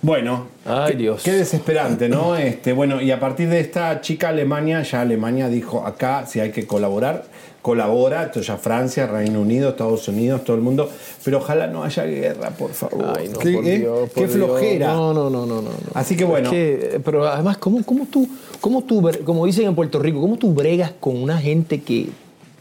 Bueno, 0.00 0.46
Ay, 0.64 0.92
qué, 0.92 0.98
Dios. 0.98 1.22
qué 1.24 1.32
desesperante, 1.32 2.08
¿no? 2.08 2.36
Este, 2.38 2.72
bueno, 2.72 3.00
y 3.00 3.10
a 3.10 3.18
partir 3.18 3.48
de 3.48 3.60
esta 3.60 4.00
chica 4.00 4.28
Alemania, 4.28 4.82
ya 4.82 5.00
Alemania 5.00 5.48
dijo 5.48 5.84
acá 5.84 6.24
si 6.26 6.40
hay 6.40 6.52
que 6.52 6.66
colaborar, 6.66 7.24
colabora, 7.62 8.24
esto 8.24 8.40
ya 8.40 8.56
Francia, 8.56 9.06
Reino 9.06 9.40
Unido, 9.40 9.70
Estados 9.70 10.06
Unidos, 10.08 10.44
todo 10.44 10.56
el 10.56 10.62
mundo, 10.62 10.88
pero 11.24 11.38
ojalá 11.38 11.66
no 11.66 11.82
haya 11.82 12.04
guerra, 12.04 12.50
por 12.50 12.70
favor. 12.72 13.14
Ay, 13.18 13.28
no, 13.28 13.38
qué 13.38 13.52
por 13.52 13.66
eh? 13.66 13.78
Dios, 13.78 14.10
qué 14.14 14.20
por 14.22 14.30
flojera. 14.30 14.86
No, 14.92 15.12
no, 15.12 15.28
no, 15.28 15.46
no, 15.46 15.62
no. 15.62 15.70
Así 15.94 16.16
que 16.16 16.24
bueno. 16.24 16.46
Es 16.46 16.52
que, 16.52 16.96
eh, 16.96 17.00
pero 17.04 17.26
además, 17.26 17.58
¿cómo, 17.58 17.84
cómo 17.84 18.06
tú, 18.06 18.28
cómo 18.60 18.82
tú, 18.82 19.10
como 19.24 19.44
dicen 19.46 19.66
en 19.66 19.74
Puerto 19.74 19.98
Rico, 19.98 20.20
cómo 20.20 20.36
tú 20.36 20.54
bregas 20.54 20.92
con 21.00 21.20
una 21.20 21.38
gente 21.38 21.80
que, 21.80 22.08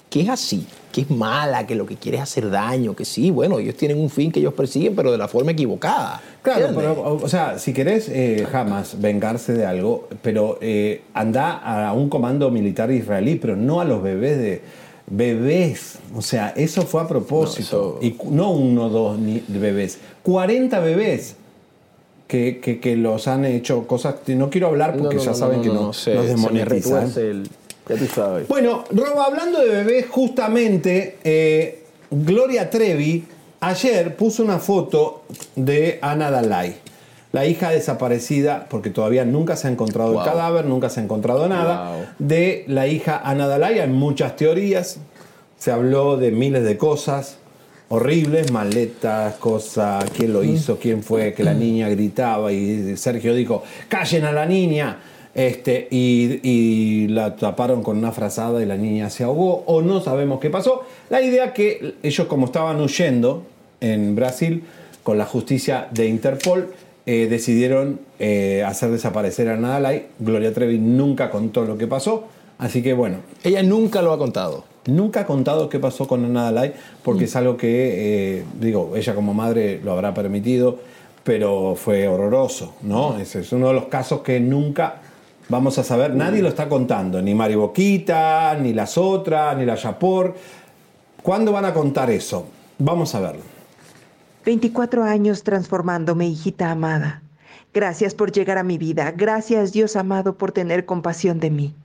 que 0.09 0.21
es 0.21 0.29
así, 0.29 0.65
que 0.91 1.01
es 1.01 1.09
mala, 1.09 1.67
que 1.67 1.75
lo 1.75 1.85
que 1.85 1.95
quiere 1.97 2.17
es 2.17 2.23
hacer 2.23 2.49
daño, 2.49 2.95
que 2.95 3.03
sí, 3.03 3.29
bueno, 3.29 3.59
ellos 3.59 3.75
tienen 3.75 3.99
un 3.99 4.09
fin 4.09 4.31
que 4.31 4.39
ellos 4.39 4.53
persiguen, 4.53 4.95
pero 4.95 5.11
de 5.11 5.17
la 5.17 5.27
forma 5.27 5.51
equivocada. 5.51 6.21
Claro, 6.41 6.67
¿entiendes? 6.67 6.91
pero, 6.95 7.01
o 7.09 7.23
o 7.25 7.27
sea, 7.29 7.59
si 7.59 7.73
querés 7.73 8.07
eh, 8.09 8.47
jamás 8.49 8.99
vengarse 9.01 9.53
de 9.53 9.65
algo, 9.65 10.07
pero 10.21 10.57
eh, 10.61 11.01
anda 11.13 11.57
a 11.87 11.91
un 11.93 12.07
comando 12.09 12.49
militar 12.51 12.89
israelí, 12.91 13.35
pero 13.35 13.55
no 13.57 13.81
a 13.81 13.85
los 13.85 14.01
bebés 14.01 14.37
de 14.37 14.61
bebés. 15.09 15.99
O 16.15 16.21
sea, 16.21 16.49
eso 16.55 16.83
fue 16.83 17.01
a 17.01 17.07
propósito. 17.07 17.99
No, 18.01 18.07
eso- 18.07 18.25
Y 18.29 18.33
no 18.33 18.51
uno, 18.51 18.89
dos 18.89 19.19
ni- 19.19 19.43
bebés, 19.47 19.99
40 20.23 20.79
bebés. 20.79 21.35
Que, 22.27 22.59
que- 22.61 22.81
que 22.81 22.97
los 22.97 23.29
han 23.29 23.45
hecho 23.45 23.87
cosas 23.87 24.15
que 24.25 24.35
no 24.35 24.49
quiero 24.49 24.67
hablar 24.67 24.97
porque 24.97 25.15
no, 25.15 25.21
ya 25.23 25.33
saben 25.33 25.57
no, 25.59 25.63
que 25.63 25.69
no, 25.69 25.73
no, 25.75 25.81
no, 25.81 25.91
nos 26.23 26.43
ya 27.89 27.95
tú 27.95 28.05
sabes. 28.07 28.47
Bueno, 28.47 28.83
Roba, 28.91 29.25
hablando 29.25 29.59
de 29.59 29.69
bebés, 29.69 30.05
justamente 30.09 31.17
eh, 31.23 31.83
Gloria 32.11 32.69
Trevi 32.69 33.25
ayer 33.59 34.15
puso 34.15 34.43
una 34.43 34.59
foto 34.59 35.23
de 35.55 35.99
Ana 36.01 36.29
Dalai, 36.31 36.75
la 37.31 37.45
hija 37.45 37.69
desaparecida, 37.71 38.67
porque 38.69 38.89
todavía 38.89 39.25
nunca 39.25 39.55
se 39.55 39.67
ha 39.67 39.71
encontrado 39.71 40.11
Wow. 40.13 40.21
el 40.21 40.25
cadáver, 40.29 40.65
nunca 40.65 40.89
se 40.89 40.99
ha 40.99 41.03
encontrado 41.03 41.47
nada, 41.49 41.91
Wow. 41.91 42.05
de 42.19 42.63
la 42.67 42.87
hija 42.87 43.21
Ana 43.23 43.47
Dalai. 43.47 43.79
Hay 43.79 43.89
muchas 43.89 44.35
teorías, 44.35 44.99
se 45.57 45.71
habló 45.71 46.17
de 46.17 46.31
miles 46.31 46.63
de 46.63 46.77
cosas 46.77 47.37
horribles, 47.89 48.51
maletas, 48.51 49.35
cosas, 49.35 50.03
quién 50.15 50.33
lo 50.33 50.43
hizo, 50.43 50.77
quién 50.77 51.03
fue, 51.03 51.33
que 51.33 51.43
la 51.43 51.53
niña 51.53 51.87
gritaba 51.87 52.51
y 52.51 52.97
Sergio 52.97 53.33
dijo, 53.33 53.63
callen 53.87 54.25
a 54.25 54.31
la 54.33 54.45
niña. 54.45 54.97
Este, 55.37 55.87
y, 55.91 56.39
y 56.41 57.07
la 57.09 57.35
taparon 57.35 57.83
con 57.83 57.99
una 57.99 58.11
frazada 58.11 58.59
y 58.59 58.65
la 58.65 58.75
niña 58.75 59.11
se 59.11 59.23
ahogó, 59.23 59.63
o 59.67 59.83
no 59.83 60.01
sabemos 60.01 60.39
qué 60.39 60.49
pasó. 60.49 60.81
La 61.11 61.21
idea 61.21 61.53
que 61.53 61.93
ellos, 62.01 62.25
como 62.25 62.47
estaban 62.47 62.81
huyendo 62.81 63.43
en 63.79 64.15
Brasil 64.15 64.63
con 65.03 65.19
la 65.19 65.25
justicia 65.25 65.89
de 65.91 66.07
Interpol, 66.07 66.73
eh, 67.05 67.27
decidieron 67.29 67.99
eh, 68.17 68.63
hacer 68.65 68.89
desaparecer 68.89 69.47
a 69.49 69.57
Nadalai. 69.57 70.07
Gloria 70.17 70.51
Trevi 70.51 70.79
nunca 70.79 71.29
contó 71.29 71.65
lo 71.65 71.77
que 71.77 71.85
pasó, 71.85 72.23
así 72.57 72.81
que 72.81 72.93
bueno, 72.93 73.17
Ella 73.43 73.61
nunca 73.61 74.01
lo 74.01 74.13
ha 74.13 74.17
contado. 74.17 74.63
Nunca 74.87 75.19
ha 75.19 75.25
contado 75.27 75.69
qué 75.69 75.77
pasó 75.77 76.07
con 76.07 76.25
Ana 76.25 76.45
Dalai, 76.45 76.73
porque 77.03 77.25
es 77.25 77.35
algo 77.35 77.57
que, 77.57 78.37
eh, 78.39 78.43
digo, 78.59 78.93
ella 78.95 79.13
como 79.13 79.35
madre 79.35 79.79
lo 79.83 79.91
habrá 79.91 80.15
permitido, 80.15 80.79
pero 81.23 81.75
fue 81.75 82.07
horroroso, 82.07 82.73
¿no? 82.81 83.19
Ese 83.19 83.41
es 83.41 83.51
uno 83.51 83.67
de 83.67 83.73
los 83.73 83.85
casos 83.85 84.21
que 84.21 84.39
nunca 84.39 85.01
vamos 85.49 85.77
a 85.77 85.83
saber, 85.83 86.13
nadie 86.13 86.41
lo 86.41 86.49
está 86.49 86.67
contando, 86.67 87.21
ni 87.21 87.33
Mari 87.33 87.55
Boquita, 87.55 88.55
ni 88.55 88.73
las 88.73 88.97
otras, 88.97 89.57
ni 89.57 89.65
la 89.65 89.75
Yapor. 89.75 90.35
¿Cuándo 91.21 91.51
van 91.51 91.65
a 91.65 91.73
contar 91.73 92.09
eso? 92.09 92.47
Vamos 92.79 93.15
a 93.15 93.19
verlo. 93.19 93.41
24 94.45 95.03
años 95.03 95.43
transformándome, 95.43 96.27
hijita 96.27 96.71
amada. 96.71 97.21
Gracias 97.73 98.15
por 98.15 98.31
llegar 98.31 98.57
a 98.57 98.63
mi 98.63 98.77
vida. 98.77 99.11
Gracias, 99.11 99.73
Dios 99.73 99.95
amado, 99.95 100.37
por 100.37 100.51
tener 100.51 100.85
compasión 100.85 101.39
de 101.39 101.49
mí. 101.49 101.75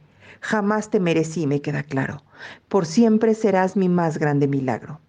Jamás 0.41 0.91
te 0.91 1.01
merecí, 1.01 1.47
me 1.47 1.61
queda 1.61 1.83
claro. 1.83 2.23
Por 2.69 2.87
siempre 2.87 3.35
serás 3.35 3.77
mi 3.77 3.89
más 3.89 4.19
grande 4.19 4.49
milagro. 4.49 5.01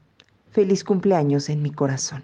Feliz 0.51 0.83
cumpleaños 0.83 1.49
en 1.49 1.61
mi 1.61 1.71
corazón. 1.71 2.23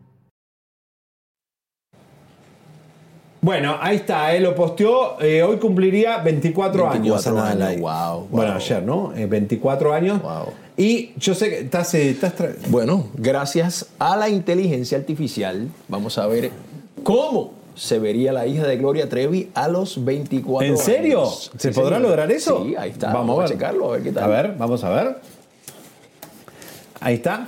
Bueno, 3.41 3.75
ahí 3.81 3.95
está, 3.97 4.33
él 4.35 4.43
lo 4.43 4.53
posteó. 4.53 5.19
eh, 5.19 5.41
hoy 5.41 5.57
cumpliría 5.57 6.17
24, 6.19 6.83
años. 6.89 7.23
24 7.25 7.31
Ana 7.31 7.49
Dalai. 7.49 7.67
años, 7.75 7.81
wow, 7.81 8.17
wow. 8.19 8.27
Bueno, 8.29 8.53
ayer, 8.53 8.83
¿no? 8.83 9.13
Eh, 9.15 9.25
24 9.25 9.93
años. 9.93 10.21
Wow. 10.21 10.53
Y 10.77 11.11
yo 11.17 11.33
sé 11.33 11.49
que 11.49 11.59
estás. 11.61 11.93
eh, 11.95 12.09
estás 12.11 12.35
tra- 12.37 12.55
Bueno, 12.67 13.07
gracias 13.15 13.87
a 13.97 14.15
la 14.15 14.29
inteligencia 14.29 14.97
artificial, 14.97 15.69
vamos 15.87 16.17
a 16.19 16.27
ver 16.27 16.51
cómo 17.03 17.53
se 17.73 17.97
vería 17.97 18.31
la 18.31 18.45
hija 18.45 18.67
de 18.67 18.77
Gloria 18.77 19.09
Trevi 19.09 19.49
a 19.55 19.67
los 19.67 20.03
24 20.05 20.67
¿En 20.67 20.77
serio? 20.77 21.21
años. 21.21 21.51
¿Se 21.57 21.73
Sí, 21.73 21.79
podrá 21.79 21.95
señor. 21.95 22.09
lograr 22.09 22.31
eso? 22.31 22.63
Sí, 22.63 22.75
ahí 22.77 22.91
está. 22.91 23.11
Vamos, 23.11 23.37
a 23.39 23.41
ver. 23.41 23.49
checarlo, 23.51 23.87
a 23.89 23.91
ver 23.93 24.03
qué 24.03 24.11
tal. 24.11 24.23
A 24.25 24.27
ver, 24.27 24.55
vamos 24.57 24.83
a 24.83 24.89
ver. 24.91 25.15
Ahí 26.99 27.15
está. 27.15 27.47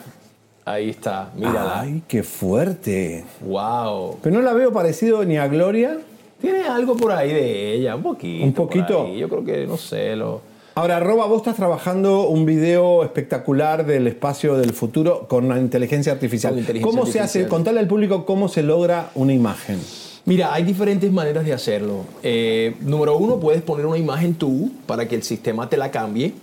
Ahí 0.66 0.90
está, 0.90 1.30
mírala. 1.36 1.82
Ay, 1.82 2.04
qué 2.08 2.24
fuerte. 2.24 3.26
Wow. 3.42 4.20
Pero 4.22 4.36
no 4.36 4.42
la 4.42 4.54
veo 4.54 4.72
parecido 4.72 5.26
ni 5.26 5.38
a 5.38 5.48
Gloria. 5.48 5.98
Tiene 6.40 6.64
algo 6.64 6.96
por 6.96 7.12
ahí 7.12 7.34
de 7.34 7.74
ella, 7.74 7.96
un 7.96 8.04
poquito. 8.04 8.46
¿Un 8.46 8.54
poquito? 8.54 9.14
Yo 9.14 9.30
creo 9.30 9.44
que, 9.44 9.68
no 9.68 9.78
sé, 9.78 10.16
lo... 10.16 10.42
Ahora, 10.76 11.00
Roba, 11.00 11.28
vos 11.28 11.38
estás 11.38 11.56
trabajando 11.56 12.28
un 12.28 12.46
video 12.46 13.04
espectacular 13.04 13.86
del 13.86 14.08
espacio 14.08 14.58
del 14.58 14.74
futuro 14.74 15.28
con 15.28 15.48
la 15.48 15.60
inteligencia 15.60 16.12
artificial. 16.12 16.58
Inteligencia 16.58 17.00
¿Cómo 17.00 17.10
se 17.10 17.20
hace? 17.20 17.48
Contale 17.48 17.80
al 17.80 17.88
público 17.88 18.26
cómo 18.26 18.48
se 18.48 18.64
logra 18.64 19.12
una 19.14 19.34
imagen. 19.34 19.80
Mira, 20.26 20.54
hay 20.54 20.64
diferentes 20.64 21.12
maneras 21.12 21.46
de 21.46 21.54
hacerlo. 21.54 22.06
Eh, 22.24 22.76
número 22.80 23.18
uno, 23.18 23.40
puedes 23.40 23.62
poner 23.62 23.86
una 23.86 23.98
imagen 23.98 24.34
tú 24.34 24.72
para 24.88 25.08
que 25.08 25.16
el 25.16 25.24
sistema 25.24 25.70
te 25.70 25.78
la 25.78 25.92
cambie. 25.92 26.34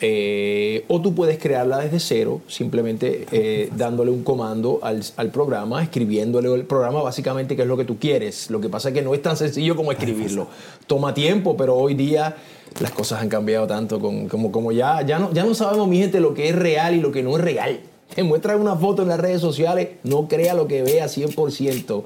Eh, 0.00 0.84
o 0.88 1.00
tú 1.00 1.14
puedes 1.14 1.38
crearla 1.38 1.78
desde 1.78 2.00
cero, 2.00 2.40
simplemente 2.48 3.26
eh, 3.30 3.70
dándole 3.76 4.10
un 4.10 4.24
comando 4.24 4.80
al, 4.82 5.02
al 5.16 5.30
programa, 5.30 5.82
escribiéndole 5.82 6.52
el 6.52 6.64
programa 6.66 7.00
básicamente 7.00 7.54
qué 7.56 7.62
es 7.62 7.68
lo 7.68 7.76
que 7.76 7.84
tú 7.84 7.98
quieres. 7.98 8.50
Lo 8.50 8.60
que 8.60 8.68
pasa 8.68 8.88
es 8.88 8.94
que 8.94 9.02
no 9.02 9.14
es 9.14 9.22
tan 9.22 9.36
sencillo 9.36 9.76
como 9.76 9.92
escribirlo. 9.92 10.48
Toma 10.86 11.14
tiempo, 11.14 11.56
pero 11.56 11.76
hoy 11.76 11.94
día 11.94 12.36
las 12.80 12.90
cosas 12.90 13.22
han 13.22 13.28
cambiado 13.28 13.66
tanto 13.66 14.00
con- 14.00 14.28
como, 14.28 14.50
como 14.50 14.72
ya, 14.72 15.00
ya, 15.06 15.18
no, 15.18 15.32
ya 15.32 15.44
no 15.44 15.54
sabemos, 15.54 15.86
mi 15.88 15.98
gente, 15.98 16.18
lo 16.20 16.34
que 16.34 16.48
es 16.48 16.56
real 16.56 16.94
y 16.94 17.00
lo 17.00 17.12
que 17.12 17.22
no 17.22 17.36
es 17.36 17.42
real. 17.42 17.80
Te 18.14 18.22
muestran 18.24 18.60
una 18.60 18.76
foto 18.76 19.02
en 19.02 19.08
las 19.08 19.20
redes 19.20 19.40
sociales, 19.40 19.88
no 20.02 20.28
crea 20.28 20.54
lo 20.54 20.66
que 20.66 20.82
vea 20.82 21.06
100%. 21.06 22.02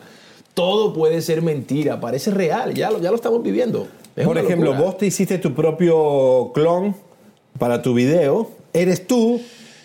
Todo 0.54 0.92
puede 0.92 1.22
ser 1.22 1.40
mentira, 1.42 2.00
parece 2.00 2.30
real, 2.32 2.74
ya 2.74 2.90
lo, 2.90 3.00
ya 3.00 3.10
lo 3.10 3.16
estamos 3.16 3.42
viviendo. 3.42 3.88
Es 4.14 4.26
Por 4.26 4.36
ejemplo, 4.38 4.70
locura. 4.72 4.86
vos 4.86 4.98
te 4.98 5.06
hiciste 5.06 5.38
tu 5.38 5.54
propio 5.54 6.50
clon 6.52 6.94
para 7.58 7.82
tu 7.82 7.94
video. 7.94 8.50
Eres 8.72 9.06
tú, 9.06 9.40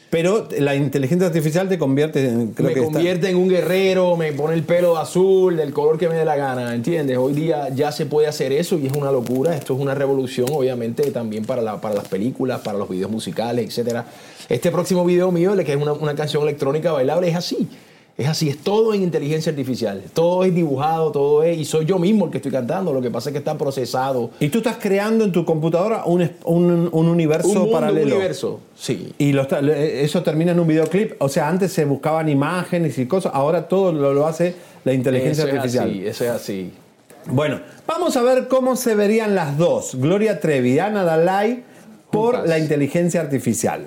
pero 0.10 0.48
la 0.60 0.76
inteligencia 0.76 1.28
artificial 1.28 1.68
te 1.70 1.78
convierte 1.80 2.28
en. 2.28 2.48
Creo 2.52 2.68
me 2.68 2.74
que 2.74 2.80
está- 2.82 2.94
convierte 2.94 3.30
en 3.30 3.36
un 3.38 3.50
guerrero, 3.50 4.16
me 4.16 4.32
pone 4.34 4.54
el 4.54 4.64
pelo 4.64 4.98
azul, 4.98 5.56
del 5.58 5.74
color 5.74 5.98
que 5.98 6.08
me 6.10 6.16
dé 6.16 6.26
la 6.26 6.36
gana, 6.36 6.76
¿entiendes? 6.76 7.18
Hoy 7.18 7.34
día 7.34 7.70
ya 7.74 7.92
se 7.92 8.06
puede 8.06 8.28
hacer 8.28 8.52
eso 8.52 8.78
y 8.78 8.88
es 8.88 8.94
una 8.94 9.12
locura. 9.12 9.56
Esto 9.56 9.74
es 9.74 9.80
una 9.80 9.96
revolución, 9.96 10.48
obviamente, 10.52 11.10
también 11.12 11.46
para, 11.46 11.62
la- 11.62 11.82
para 11.82 11.96
las 11.96 12.08
películas, 12.08 12.62
para 12.62 12.78
los 12.78 12.90
videos 12.90 13.10
musicales, 13.10 13.66
etcétera. 13.68 14.06
Este 14.50 14.70
próximo 14.72 15.04
video 15.06 15.32
mío, 15.32 15.56
que 15.66 15.74
es 15.74 15.82
una, 15.82 15.94
una 15.94 16.14
canción 16.16 16.44
electrónica 16.44 16.92
bailable, 16.92 17.30
es 17.30 17.36
así. 17.36 17.68
Es 18.16 18.28
así, 18.28 18.48
es 18.48 18.60
todo 18.60 18.94
en 18.94 19.02
inteligencia 19.02 19.50
artificial. 19.50 20.04
Todo 20.14 20.44
es 20.44 20.54
dibujado, 20.54 21.12
todo 21.12 21.42
es. 21.42 21.58
Y 21.58 21.66
soy 21.66 21.86
yo 21.86 21.98
mismo 21.98 22.26
el 22.26 22.32
que 22.32 22.38
estoy 22.38 22.52
cantando. 22.52 22.94
Lo 22.94 23.02
que 23.02 23.10
pasa 23.10 23.30
es 23.30 23.34
que 23.34 23.40
está 23.40 23.58
procesado. 23.58 24.30
Y 24.40 24.50
tú 24.50 24.60
estás 24.60 24.78
creando 24.80 25.24
en 25.26 25.32
tu 25.32 25.44
computadora 25.46 26.04
un, 26.06 26.22
es- 26.22 26.32
un- 26.46 26.90
un 26.92 27.08
universo 27.08 27.48
Un 27.50 27.58
mundo, 27.58 27.72
paralelo. 27.72 28.06
un 28.06 28.14
universo. 28.14 28.60
Sí. 28.78 29.14
Y 29.18 29.32
lo 29.34 29.42
eso 29.50 30.22
termina 30.22 30.52
en 30.52 30.60
un 30.60 30.68
videoclip. 30.68 31.14
O 31.20 31.28
sea, 31.28 31.48
antes 31.50 31.74
se 31.74 31.86
buscaban 31.86 32.30
imágenes 32.30 33.00
y 33.00 33.08
cosas, 33.08 33.32
ahora 33.34 33.68
todo 33.68 33.92
lo, 33.92 34.14
lo 34.14 34.28
hace 34.28 34.54
la 34.84 34.94
inteligencia 34.94 35.46
Eso 35.46 35.48
es 35.52 35.58
artificial. 35.58 35.90
así, 35.90 36.06
eso 36.06 36.24
es 36.26 36.30
así. 36.30 36.72
Bueno, 37.26 37.62
vamos 37.88 38.16
a 38.16 38.22
ver 38.22 38.48
cómo 38.48 38.76
se 38.76 38.94
verían 38.94 39.34
las 39.34 39.58
dos, 39.58 39.96
Gloria 39.96 40.40
Trevi 40.40 40.74
y 40.74 40.80
Ana 40.80 41.04
Dalai, 41.04 41.64
por 42.12 42.34
Juntas. 42.36 42.50
la 42.50 42.60
inteligencia 42.60 43.22
artificial. 43.22 43.86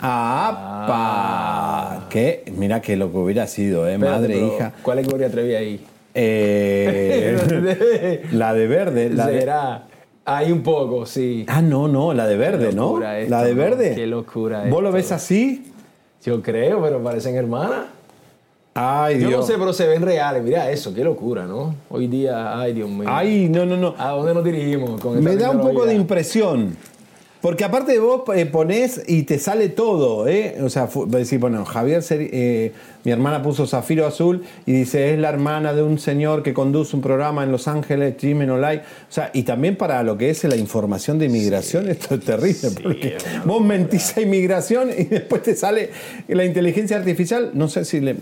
¡Apa! 0.00 2.06
Que, 2.10 2.44
mira 2.56 2.80
que 2.80 2.96
lo 2.96 3.10
que 3.10 3.18
hubiera 3.18 3.46
sido, 3.46 3.88
¿eh? 3.88 3.98
Madre, 3.98 4.34
pero, 4.34 4.46
hija. 4.46 4.72
¿Cuál 4.82 5.00
es 5.00 5.08
Gloria 5.08 5.30
Trevi 5.30 5.54
ahí? 5.54 5.84
Eh, 6.14 8.24
la 8.32 8.54
de 8.54 8.66
verde. 8.66 9.10
La 9.10 9.26
de, 9.26 9.40
Será. 9.40 9.84
Hay 10.26 10.52
un 10.52 10.62
poco, 10.62 11.04
sí. 11.04 11.44
ah, 11.48 11.60
no, 11.60 11.86
no, 11.86 12.14
la 12.14 12.26
de 12.26 12.36
verde, 12.36 12.70
Qué 12.70 12.74
¿no? 12.74 13.02
esto, 13.02 13.30
la 13.30 13.44
de 13.44 13.54
verde. 13.54 13.94
Qué 13.94 14.06
locura 14.06 14.64
¿Vos 14.70 14.82
lo 14.82 14.90
ves 14.90 15.12
así? 15.12 15.70
Yo 16.24 16.40
creo, 16.40 16.82
pero 16.82 17.02
parecen 17.02 17.36
hermanas. 17.36 17.86
Ay, 18.72 19.20
Yo 19.20 19.28
Dios. 19.28 19.40
no 19.40 19.46
sé, 19.46 19.54
pero 19.58 19.72
se 19.72 19.86
ven 19.86 20.02
reales. 20.02 20.42
Mira 20.42 20.70
eso, 20.70 20.94
qué 20.94 21.04
locura, 21.04 21.44
¿no? 21.44 21.74
Hoy 21.90 22.08
día, 22.08 22.58
ay, 22.58 22.72
Dios 22.72 22.88
mío. 22.88 23.06
Ay, 23.08 23.48
no, 23.48 23.66
no, 23.66 23.76
no. 23.76 23.94
¿A 23.98 24.10
dónde 24.10 24.34
nos 24.34 24.42
dirigimos 24.42 25.00
con 25.00 25.18
esta 25.18 25.30
Me 25.30 25.36
da 25.36 25.50
un 25.50 25.60
poco 25.60 25.84
de 25.84 25.94
impresión. 25.94 26.76
Porque 27.44 27.62
aparte 27.62 27.92
de 27.92 27.98
vos 27.98 28.22
eh, 28.34 28.46
ponés 28.46 29.02
y 29.06 29.24
te 29.24 29.38
sale 29.38 29.68
todo, 29.68 30.26
¿eh? 30.26 30.56
O 30.64 30.70
sea, 30.70 30.88
decir, 31.08 31.38
bueno, 31.38 31.62
Javier, 31.66 32.02
eh, 32.10 32.72
mi 33.04 33.12
hermana 33.12 33.42
puso 33.42 33.66
Zafiro 33.66 34.06
Azul 34.06 34.44
y 34.64 34.72
dice, 34.72 35.12
es 35.12 35.18
la 35.18 35.28
hermana 35.28 35.74
de 35.74 35.82
un 35.82 35.98
señor 35.98 36.42
que 36.42 36.54
conduce 36.54 36.96
un 36.96 37.02
programa 37.02 37.44
en 37.44 37.52
Los 37.52 37.68
Ángeles, 37.68 38.14
Jimmy 38.18 38.48
Olay. 38.48 38.78
O 38.78 39.12
sea, 39.12 39.30
y 39.34 39.42
también 39.42 39.76
para 39.76 40.02
lo 40.02 40.16
que 40.16 40.30
es 40.30 40.42
la 40.44 40.56
información 40.56 41.18
de 41.18 41.26
inmigración, 41.26 41.90
esto 41.90 42.14
es 42.14 42.22
terrible, 42.22 42.70
porque 42.82 43.18
vos 43.44 43.60
mentís 43.62 44.16
a 44.16 44.22
inmigración 44.22 44.88
y 44.96 45.04
después 45.10 45.42
te 45.42 45.54
sale 45.54 45.90
la 46.28 46.46
inteligencia 46.46 46.96
artificial, 46.96 47.50
no 47.52 47.68
sé 47.68 47.84
si, 47.84 48.00
le- 48.00 48.16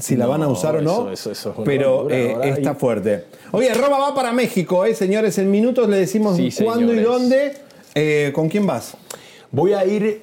si 0.00 0.16
la 0.16 0.24
No, 0.24 0.30
van 0.30 0.44
a 0.44 0.48
usar 0.48 0.76
o 0.76 0.80
no, 0.80 1.10
eso- 1.12 1.30
eso- 1.30 1.30
eso 1.32 1.54
es 1.58 1.64
pero 1.66 2.08
eh, 2.10 2.54
está 2.56 2.74
fuerte. 2.74 3.24
Oye, 3.50 3.74
Roba 3.74 3.98
va 3.98 4.14
para 4.14 4.32
México, 4.32 4.86
¿eh, 4.86 4.94
señores? 4.94 5.36
En 5.36 5.50
minutos 5.50 5.90
le 5.90 5.98
decimos 5.98 6.38
Sí, 6.38 6.48
cuándo 6.64 6.94
y 6.94 7.00
dónde. 7.00 7.52
Eh, 7.94 8.30
¿Con 8.34 8.48
quién 8.48 8.66
vas? 8.66 8.96
Voy 9.50 9.74
a 9.74 9.84
ir 9.84 10.22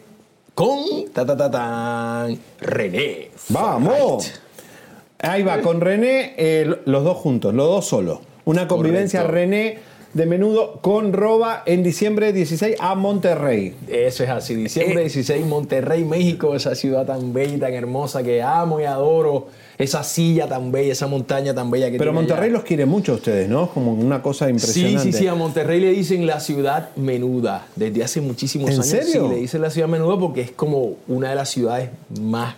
con 0.55 1.11
ta 1.13 1.25
ta 1.25 1.37
ta 1.37 1.51
tan 1.51 2.39
René. 2.59 3.31
¡Vamos! 3.49 4.27
Fight. 4.27 4.49
Ahí 5.21 5.43
va, 5.43 5.61
con 5.61 5.81
René, 5.81 6.33
eh, 6.37 6.79
los 6.85 7.03
dos 7.03 7.17
juntos, 7.17 7.53
los 7.53 7.67
dos 7.67 7.85
solos. 7.85 8.19
Una 8.45 8.67
convivencia 8.67 9.21
Correcto. 9.21 9.35
René 9.35 9.79
de 10.13 10.25
menudo 10.25 10.79
con 10.81 11.13
Roba 11.13 11.61
en 11.65 11.83
diciembre 11.83 12.33
16 12.33 12.77
a 12.79 12.95
Monterrey. 12.95 13.75
Eso 13.87 14.23
es 14.23 14.29
así. 14.29 14.53
Eh. 14.53 14.57
Diciembre 14.57 15.01
16, 15.01 15.45
Monterrey, 15.45 16.03
México, 16.03 16.55
esa 16.55 16.73
ciudad 16.75 17.05
tan 17.05 17.31
bella 17.33 17.55
y 17.55 17.59
tan 17.59 17.73
hermosa 17.73 18.23
que 18.23 18.41
amo 18.41 18.79
y 18.79 18.85
adoro. 18.85 19.47
Esa 19.77 20.03
silla 20.03 20.45
tan 20.49 20.73
bella, 20.73 20.91
esa 20.91 21.07
montaña 21.07 21.53
tan 21.53 21.71
bella 21.71 21.85
que 21.89 21.97
Pero 21.97 22.11
tiene 22.11 22.15
Monterrey 22.21 22.45
allá. 22.49 22.53
los 22.53 22.63
quiere 22.63 22.85
mucho 22.85 23.13
a 23.13 23.15
ustedes, 23.15 23.47
¿no? 23.47 23.69
Como 23.69 23.93
una 23.93 24.21
cosa 24.21 24.45
Sí, 24.47 24.51
impresionante. 24.51 25.11
sí, 25.13 25.17
sí, 25.19 25.27
a 25.27 25.35
Monterrey 25.35 25.79
le 25.79 25.91
dicen 25.91 26.27
la 26.27 26.41
ciudad 26.41 26.89
menuda. 26.97 27.65
Desde 27.77 28.03
hace 28.03 28.19
muchísimos 28.19 28.69
¿En 28.71 28.73
años. 28.75 28.87
serio? 28.87 29.27
Sí, 29.29 29.33
le 29.35 29.35
dicen 29.41 29.61
la 29.61 29.69
ciudad 29.69 29.87
menuda 29.87 30.19
porque 30.19 30.41
es 30.41 30.51
como 30.51 30.95
una 31.07 31.29
de 31.29 31.35
las 31.35 31.49
ciudades 31.49 31.91
más. 32.19 32.55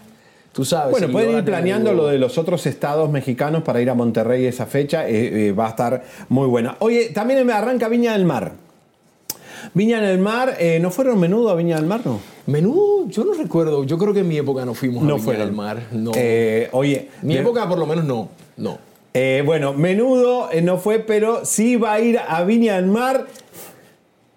Tú 0.54 0.66
sabes. 0.66 0.92
Bueno, 0.92 1.10
pueden 1.12 1.38
ir 1.38 1.46
planeando 1.46 1.94
lo 1.94 2.08
de 2.08 2.18
los 2.18 2.38
otros 2.38 2.66
estados 2.66 3.10
mexicanos 3.10 3.64
para 3.64 3.82
ir 3.82 3.90
a 3.90 3.94
Monterrey 3.94 4.46
esa 4.46 4.66
fecha. 4.66 5.08
eh, 5.08 5.48
eh, 5.48 5.52
va 5.54 5.68
a 5.68 5.70
estar 5.70 6.04
muy 6.30 6.48
buena. 6.48 6.76
Oye, 6.80 7.10
también 7.10 7.46
me 7.48 7.54
arranca 7.54 7.88
Viña 7.88 8.14
del 8.14 8.26
Mar. 8.26 8.52
Viña 9.74 10.02
del 10.02 10.18
Mar, 10.20 10.56
eh, 10.60 10.80
¿no 10.82 10.92
fueron 10.92 11.20
menudo 11.20 11.50
a 11.52 11.56
Viña 11.56 11.78
del 11.78 11.86
Mar, 11.86 12.02
no? 12.04 12.20
Menudo, 12.48 13.08
yo 13.08 13.24
no 13.24 13.34
recuerdo. 13.34 13.84
Yo 13.86 13.98
creo 13.98 14.14
que 14.14 14.22
en 14.22 14.28
mi 14.28 14.38
época 14.38 14.66
no 14.66 14.74
fuimos 14.74 15.04
No 15.04 15.14
a 15.14 15.16
Viña 15.16 15.24
fueron. 15.26 15.46
del 15.46 15.56
Mar. 15.56 15.78
No. 15.92 16.12
Oye, 16.72 17.10
mi 17.22 17.36
de- 17.36 17.40
época 17.42 17.70
por 17.70 17.78
lo 17.78 17.86
menos 17.86 18.04
no. 18.06 18.30
No. 18.58 18.78
Bueno, 19.46 19.74
menudo 19.74 20.50
no 20.64 20.78
fue, 20.80 21.00
pero 21.00 21.46
sí 21.46 21.76
va 21.78 21.94
a 21.94 22.00
ir 22.02 22.20
a 22.20 22.44
Viña 22.44 22.76
del 22.76 22.88
Mar. 22.88 23.26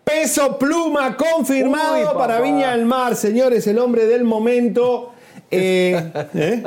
Peso 0.04 0.58
Pluma 0.58 1.16
confirmado 1.16 1.96
Uy, 1.96 2.14
para 2.14 2.40
Viña 2.40 2.72
del 2.76 2.84
Mar, 2.84 3.16
señores, 3.16 3.66
el 3.66 3.78
hombre 3.78 4.06
del 4.06 4.22
momento. 4.24 5.12
Eh, 5.50 6.12
¿eh? 6.34 6.62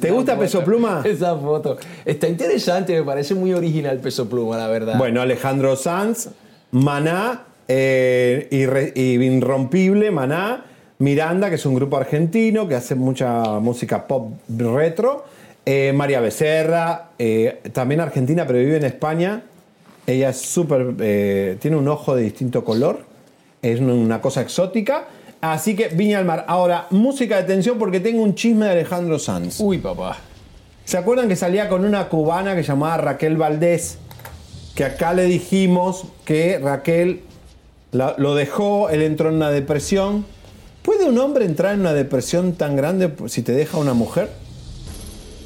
¿Te 0.00 0.10
gusta 0.10 0.32
foto, 0.32 0.40
Peso 0.44 0.64
Pluma? 0.64 1.02
Esa 1.06 1.36
foto. 1.36 1.76
Está 2.04 2.28
interesante, 2.28 2.94
me 2.98 3.02
parece 3.04 3.34
muy 3.34 3.52
original 3.52 3.98
Peso 3.98 4.28
Pluma, 4.28 4.56
la 4.56 4.68
verdad. 4.68 4.96
Bueno, 4.98 5.20
Alejandro 5.20 5.76
Sanz, 5.76 6.28
Maná, 6.70 7.42
eh, 7.68 8.48
Irre- 8.50 8.92
Irrompible, 8.96 10.10
Maná, 10.10 10.64
Miranda, 10.98 11.48
que 11.48 11.56
es 11.56 11.66
un 11.66 11.74
grupo 11.74 11.96
argentino 11.96 12.66
que 12.68 12.74
hace 12.76 12.94
mucha 12.94 13.58
música 13.60 14.06
pop 14.06 14.32
retro, 14.48 15.24
eh, 15.66 15.92
María 15.94 16.20
Becerra, 16.20 17.10
también 17.72 18.00
argentina, 18.00 18.46
pero 18.46 18.58
vive 18.58 18.76
en 18.76 18.84
España. 18.84 19.42
Ella 20.06 20.28
es 20.30 20.36
súper, 20.38 20.94
tiene 21.58 21.76
un 21.76 21.88
ojo 21.88 22.14
de 22.14 22.22
distinto 22.22 22.62
color, 22.64 23.00
es 23.62 23.80
una 23.80 24.20
cosa 24.20 24.42
exótica. 24.42 25.04
Así 25.52 25.76
que 25.76 25.88
Viña 25.88 26.18
al 26.18 26.24
Mar. 26.24 26.44
Ahora, 26.48 26.86
música 26.90 27.36
de 27.36 27.42
tensión 27.42 27.78
porque 27.78 28.00
tengo 28.00 28.22
un 28.22 28.34
chisme 28.34 28.64
de 28.66 28.72
Alejandro 28.72 29.18
Sanz. 29.18 29.60
Uy, 29.60 29.78
papá. 29.78 30.16
¿Se 30.86 30.96
acuerdan 30.96 31.28
que 31.28 31.36
salía 31.36 31.68
con 31.68 31.84
una 31.84 32.08
cubana 32.08 32.54
que 32.54 32.62
llamaba 32.62 32.96
Raquel 32.96 33.36
Valdés? 33.36 33.98
Que 34.74 34.84
acá 34.84 35.12
le 35.12 35.24
dijimos 35.24 36.06
que 36.24 36.58
Raquel 36.58 37.20
la- 37.92 38.14
lo 38.18 38.34
dejó, 38.34 38.88
él 38.88 39.02
entró 39.02 39.28
en 39.28 39.36
una 39.36 39.50
depresión. 39.50 40.24
¿Puede 40.82 41.04
un 41.04 41.18
hombre 41.18 41.44
entrar 41.44 41.74
en 41.74 41.80
una 41.80 41.92
depresión 41.94 42.54
tan 42.54 42.76
grande 42.76 43.10
si 43.28 43.42
te 43.42 43.52
deja 43.52 43.78
una 43.78 43.94
mujer? 43.94 44.30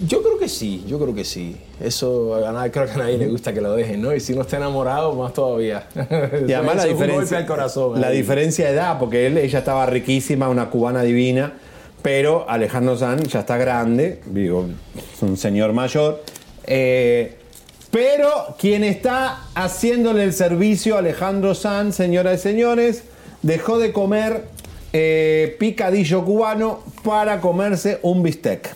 Yo 0.06 0.22
creo 0.22 0.38
que 0.38 0.48
sí, 0.48 0.84
yo 0.86 0.98
creo 0.98 1.14
que 1.14 1.24
sí. 1.24 1.56
Eso 1.80 2.34
a 2.46 2.52
nadie, 2.52 2.70
creo 2.70 2.86
que 2.86 2.92
a 2.92 2.96
nadie 2.98 3.18
le 3.18 3.26
gusta 3.26 3.52
que 3.52 3.60
lo 3.60 3.74
dejen, 3.74 4.00
¿no? 4.00 4.14
Y 4.14 4.20
si 4.20 4.34
no 4.34 4.42
está 4.42 4.56
enamorado, 4.56 5.12
más 5.14 5.32
todavía. 5.32 5.88
Y 6.46 6.52
además 6.52 6.76
la 6.76 6.84
diferencia, 6.84 7.46
corazón. 7.46 8.00
la 8.00 8.10
diferencia 8.10 8.66
de 8.66 8.74
edad, 8.74 8.98
porque 8.98 9.26
él, 9.26 9.38
ella 9.38 9.58
estaba 9.58 9.86
riquísima, 9.86 10.48
una 10.48 10.70
cubana 10.70 11.02
divina, 11.02 11.54
pero 12.02 12.48
Alejandro 12.48 12.96
Sanz 12.96 13.28
ya 13.28 13.40
está 13.40 13.56
grande, 13.56 14.20
digo, 14.26 14.66
es 14.96 15.22
un 15.22 15.36
señor 15.36 15.72
mayor. 15.72 16.22
eh, 16.64 17.34
pero 17.90 18.54
quien 18.58 18.84
está 18.84 19.46
haciéndole 19.54 20.22
el 20.22 20.34
servicio 20.34 20.96
a 20.96 20.98
Alejandro 20.98 21.54
Sanz, 21.54 21.96
señoras 21.96 22.40
y 22.40 22.42
señores, 22.42 23.02
dejó 23.42 23.78
de 23.78 23.92
comer 23.92 24.44
eh, 24.92 25.56
picadillo 25.58 26.24
cubano 26.24 26.80
para 27.02 27.40
comerse 27.40 27.98
un 28.02 28.22
bistec. 28.22 28.74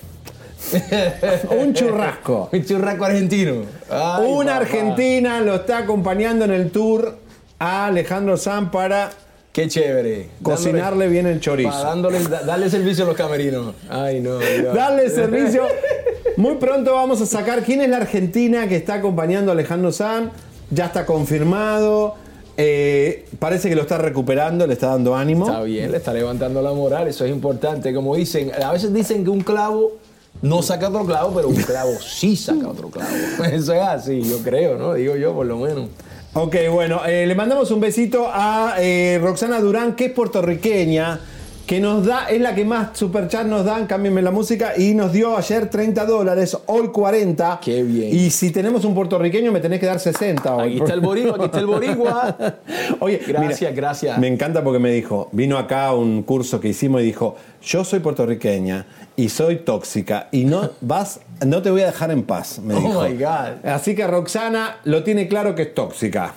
Un 1.50 1.74
churrasco. 1.74 2.48
Un 2.52 2.64
churrasco 2.64 3.04
argentino. 3.04 3.62
Ay, 3.90 4.24
Una 4.28 4.52
papá. 4.52 4.56
argentina 4.62 5.40
lo 5.40 5.56
está 5.56 5.78
acompañando 5.78 6.44
en 6.44 6.52
el 6.52 6.70
tour 6.70 7.16
a 7.58 7.86
Alejandro 7.86 8.36
Sanz 8.36 8.70
para 8.70 9.10
Qué 9.52 9.68
chévere. 9.68 10.28
cocinarle 10.42 11.08
bien 11.08 11.26
el 11.26 11.40
chorizo. 11.40 11.70
dándole, 11.70 12.20
da- 12.24 12.42
darle 12.42 12.70
servicio 12.70 13.04
a 13.04 13.08
los 13.08 13.16
camerinos. 13.16 13.74
Ay, 13.88 14.20
no. 14.20 14.38
Dios. 14.38 14.74
Darle 14.74 15.10
servicio. 15.10 15.64
Muy 16.36 16.54
pronto 16.56 16.94
vamos 16.94 17.20
a 17.20 17.26
sacar 17.26 17.62
quién 17.62 17.82
es 17.82 17.88
la 17.90 17.98
argentina 17.98 18.66
que 18.66 18.76
está 18.76 18.94
acompañando 18.94 19.50
a 19.50 19.54
Alejandro 19.54 19.92
Sanz. 19.92 20.30
Ya 20.70 20.86
está 20.86 21.04
confirmado. 21.04 22.14
Eh, 22.56 23.26
parece 23.38 23.68
que 23.68 23.74
lo 23.74 23.82
está 23.82 23.98
recuperando, 23.98 24.66
le 24.66 24.72
está 24.74 24.88
dando 24.88 25.14
ánimo. 25.14 25.46
Está 25.46 25.62
bien, 25.62 25.90
le 25.90 25.96
está 25.98 26.12
levantando 26.14 26.60
la 26.62 26.72
moral, 26.72 27.08
eso 27.08 27.24
es 27.24 27.30
importante. 27.30 27.92
Como 27.94 28.14
dicen, 28.16 28.52
a 28.62 28.72
veces 28.72 28.92
dicen 28.92 29.24
que 29.24 29.30
un 29.30 29.40
clavo 29.42 29.92
no 30.40 30.62
saca 30.62 30.88
otro 30.88 31.04
clavo, 31.04 31.34
pero 31.34 31.48
un 31.48 31.56
clavo 31.56 31.92
sí 32.00 32.36
saca 32.36 32.68
otro 32.68 32.88
clavo. 32.88 33.10
Eso 33.52 33.74
es 33.74 33.82
así, 33.82 34.22
yo 34.22 34.38
creo, 34.38 34.78
¿no? 34.78 34.94
Digo 34.94 35.16
yo, 35.16 35.34
por 35.34 35.46
lo 35.46 35.58
menos. 35.58 35.88
Ok, 36.34 36.56
bueno, 36.70 37.02
eh, 37.04 37.26
le 37.26 37.34
mandamos 37.34 37.70
un 37.70 37.80
besito 37.80 38.26
a 38.32 38.76
eh, 38.78 39.18
Roxana 39.22 39.60
Durán, 39.60 39.94
que 39.94 40.06
es 40.06 40.12
puertorriqueña, 40.12 41.20
que 41.66 41.80
nos 41.80 42.04
da, 42.04 42.28
es 42.28 42.40
la 42.40 42.54
que 42.54 42.64
más 42.64 42.96
superchat 42.98 43.46
nos 43.46 43.64
dan, 43.64 43.86
cámbienme 43.86 44.20
la 44.20 44.30
música, 44.30 44.72
y 44.76 44.94
nos 44.94 45.12
dio 45.12 45.36
ayer 45.36 45.68
30 45.70 46.04
dólares, 46.06 46.56
hoy 46.66 46.88
40. 46.88 47.60
Qué 47.62 47.82
bien. 47.82 48.14
Y 48.14 48.30
si 48.30 48.50
tenemos 48.50 48.84
un 48.84 48.94
puertorriqueño, 48.94 49.52
me 49.52 49.60
tenés 49.60 49.80
que 49.80 49.86
dar 49.86 50.00
60 50.00 50.56
hoy. 50.56 50.68
Aquí 50.70 50.78
está 50.82 50.94
el 50.94 51.00
boricua, 51.00 51.36
aquí 51.36 51.44
está 51.44 51.60
el 51.60 51.66
boricua. 51.66 52.36
Oye, 53.00 53.20
Gracias, 53.26 53.60
mira, 53.60 53.72
gracias. 53.72 54.18
Me 54.18 54.28
encanta 54.28 54.62
porque 54.64 54.78
me 54.80 54.90
dijo, 54.92 55.28
vino 55.32 55.56
acá 55.56 55.86
a 55.86 55.94
un 55.94 56.22
curso 56.24 56.60
que 56.60 56.68
hicimos 56.68 57.00
y 57.00 57.04
dijo, 57.04 57.36
yo 57.62 57.84
soy 57.84 58.00
puertorriqueña 58.00 58.86
y 59.16 59.28
soy 59.28 59.56
tóxica 59.56 60.28
y 60.32 60.44
no 60.44 60.70
vas, 60.80 61.20
no 61.46 61.62
te 61.62 61.70
voy 61.70 61.82
a 61.82 61.86
dejar 61.86 62.10
en 62.10 62.24
paz, 62.24 62.58
me 62.58 62.74
Oh 62.74 62.80
dijo. 62.80 63.02
my 63.08 63.14
God. 63.16 63.64
Así 63.66 63.94
que 63.94 64.06
Roxana 64.06 64.78
lo 64.84 65.04
tiene 65.04 65.28
claro 65.28 65.54
que 65.54 65.62
es 65.62 65.74
tóxica. 65.74 66.34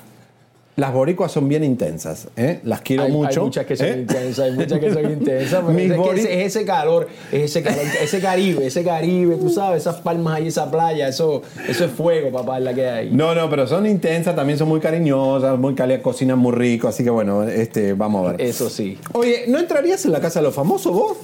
Las 0.78 0.92
boricuas 0.92 1.32
son 1.32 1.48
bien 1.48 1.64
intensas, 1.64 2.28
¿eh? 2.36 2.60
las 2.64 2.82
quiero 2.82 3.04
hay, 3.04 3.12
mucho. 3.12 3.40
Hay 3.40 3.46
muchas 3.46 3.66
que 3.66 3.78
son 3.78 3.88
¿eh? 3.88 4.00
intensas, 4.00 4.40
hay 4.40 4.52
muchas 4.52 4.80
que 4.80 4.94
son 4.94 5.06
intensas, 5.12 5.64
pero 5.66 5.80
es, 5.80 6.26
que 6.28 6.42
es 6.42 6.48
ese 6.56 6.66
calor, 6.66 7.08
es 7.32 7.44
ese 7.44 7.64
calor, 7.64 7.82
ese 8.02 8.20
Caribe, 8.20 8.68
ese 8.68 8.84
Caribe, 8.84 9.38
tú 9.38 9.50
sabes, 9.50 9.84
esas 9.84 10.02
palmas 10.02 10.36
ahí, 10.36 10.48
esa 10.48 10.70
playa, 10.70 11.08
eso, 11.08 11.44
eso 11.70 11.86
es 11.86 11.92
fuego, 11.92 12.30
papá, 12.30 12.60
la 12.60 12.74
que 12.74 12.90
hay. 12.90 13.10
No, 13.10 13.34
no, 13.34 13.50
pero 13.50 13.66
son 13.68 13.86
intensas, 13.86 14.36
también 14.36 14.60
son 14.60 14.68
muy 14.68 14.82
cariñosas, 14.82 15.58
muy 15.58 15.76
cálidas, 15.76 16.02
cocinan 16.02 16.40
muy 16.40 16.52
rico, 16.52 16.90
así 16.90 17.06
que 17.06 17.10
bueno, 17.10 17.44
este, 17.44 17.94
vamos 17.94 18.28
a 18.28 18.32
ver. 18.34 18.42
Eso 18.42 18.70
sí. 18.70 18.98
Oye, 19.14 19.46
¿no 19.48 19.60
entrarías 19.60 20.04
en 20.04 20.12
la 20.12 20.20
casa 20.20 20.40
de 20.40 20.44
los 20.44 20.56
famosos 20.56 20.92
vos? 20.92 21.18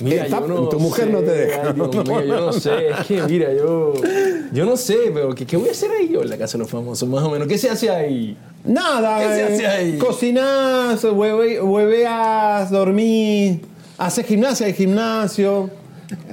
Mira, 0.00 0.24
Está- 0.26 0.40
yo 0.40 0.48
no 0.48 0.68
tu 0.68 0.78
mujer 0.78 1.06
sé, 1.06 1.10
no 1.12 1.20
te 1.20 1.30
deja. 1.32 1.62
ay, 1.68 1.72
Dios 1.74 2.06
mío, 2.08 2.22
yo 2.24 2.40
no 2.40 2.52
sé, 2.52 2.88
es 2.90 2.96
que 3.08 3.22
mira, 3.22 3.52
yo, 3.54 3.94
yo 4.52 4.64
no 4.66 4.76
sé, 4.76 4.96
pero 5.14 5.34
¿qué, 5.34 5.46
qué 5.46 5.56
voy 5.56 5.68
a 5.68 5.72
hacer 5.72 5.90
ahí 5.90 6.08
yo 6.10 6.20
en 6.22 6.28
la 6.30 6.36
casa 6.36 6.58
de 6.58 6.64
los 6.64 6.70
famosos, 6.70 7.08
más 7.08 7.22
o 7.22 7.30
menos? 7.30 7.48
¿Qué 7.48 7.56
se 7.56 7.70
hace 7.70 7.88
ahí? 7.88 8.36
Nada, 8.64 9.18
¿Qué 9.20 9.34
se 9.34 9.40
eh, 9.40 9.54
hace 9.54 9.66
ahí? 9.66 9.98
cocinás, 9.98 11.02
hueve- 11.04 11.60
hueveas, 11.62 12.70
dormís, 12.70 13.60
haces 13.96 14.26
gimnasia 14.26 14.66
de 14.66 14.72
gimnasio, 14.74 15.70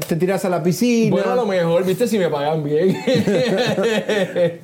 te 0.07 0.15
tirás 0.15 0.45
a 0.45 0.49
la 0.49 0.61
piscina. 0.61 1.11
Bueno, 1.11 1.31
a 1.31 1.35
lo 1.35 1.45
mejor, 1.45 1.83
viste, 1.85 2.07
si 2.07 2.17
me 2.19 2.29
pagan 2.29 2.63
bien. 2.63 2.97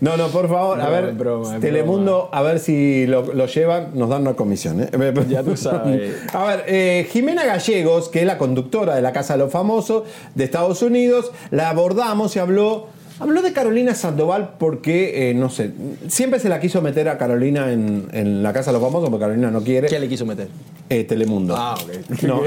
No, 0.02 0.17
no, 0.17 0.28
por 0.28 0.48
favor, 0.48 0.80
a 0.80 0.89
ver, 0.89 1.13
broma, 1.13 1.60
Telemundo, 1.60 2.30
a 2.32 2.41
ver 2.41 2.60
si 2.60 3.06
lo, 3.08 3.34
lo 3.34 3.48
llevan, 3.48 3.91
nos 3.93 4.10
dan 4.10 4.22
una 4.22 4.34
comisión. 4.34 4.82
¿eh? 4.82 5.13
Ya 5.28 5.43
tú 5.43 5.58
sabes. 5.58 6.15
A 6.34 6.45
ver, 6.45 6.63
eh, 6.67 7.08
Jimena 7.12 7.45
Gallegos, 7.45 8.10
que 8.10 8.19
es 8.19 8.26
la 8.26 8.38
conductora 8.38 8.95
de 8.95 9.02
la 9.02 9.12
Casa 9.12 9.34
de 9.34 9.39
los 9.39 9.52
Famosos 9.52 10.04
de 10.36 10.43
Estados 10.43 10.82
Unidos, 10.82 11.32
la 11.52 11.69
abordamos 11.69 12.36
y 12.36 12.39
habló, 12.39 12.88
habló 13.19 13.41
de 13.41 13.53
Carolina 13.53 13.93
Sandoval 13.95 14.55
porque, 14.58 15.29
eh, 15.29 15.34
no 15.34 15.49
sé, 15.49 15.71
siempre 16.08 16.39
se 16.39 16.49
la 16.49 16.60
quiso 16.60 16.82
meter 16.82 17.10
a 17.10 17.17
Carolina 17.17 17.71
en, 17.71 18.08
en 18.13 18.43
la 18.43 18.53
Casa 18.53 18.71
de 18.71 18.79
los 18.79 18.82
Famosos 18.82 19.10
porque 19.10 19.23
Carolina 19.23 19.51
no 19.51 19.62
quiere. 19.62 19.88
¿Qué 19.88 19.99
le 19.99 20.08
quiso 20.08 20.25
meter? 20.25 20.47
Eh, 20.89 21.03
Telemundo. 21.03 21.55
Ah, 21.58 21.75
ok. 21.75 22.21
No. 22.23 22.41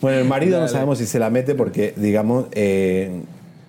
Bueno, 0.00 0.18
el 0.18 0.26
marido 0.26 0.60
no 0.60 0.68
sabemos 0.68 0.98
si 0.98 1.06
se 1.06 1.18
la 1.18 1.28
mete 1.28 1.54
porque, 1.54 1.92
digamos, 1.96 2.46
eh, 2.52 3.22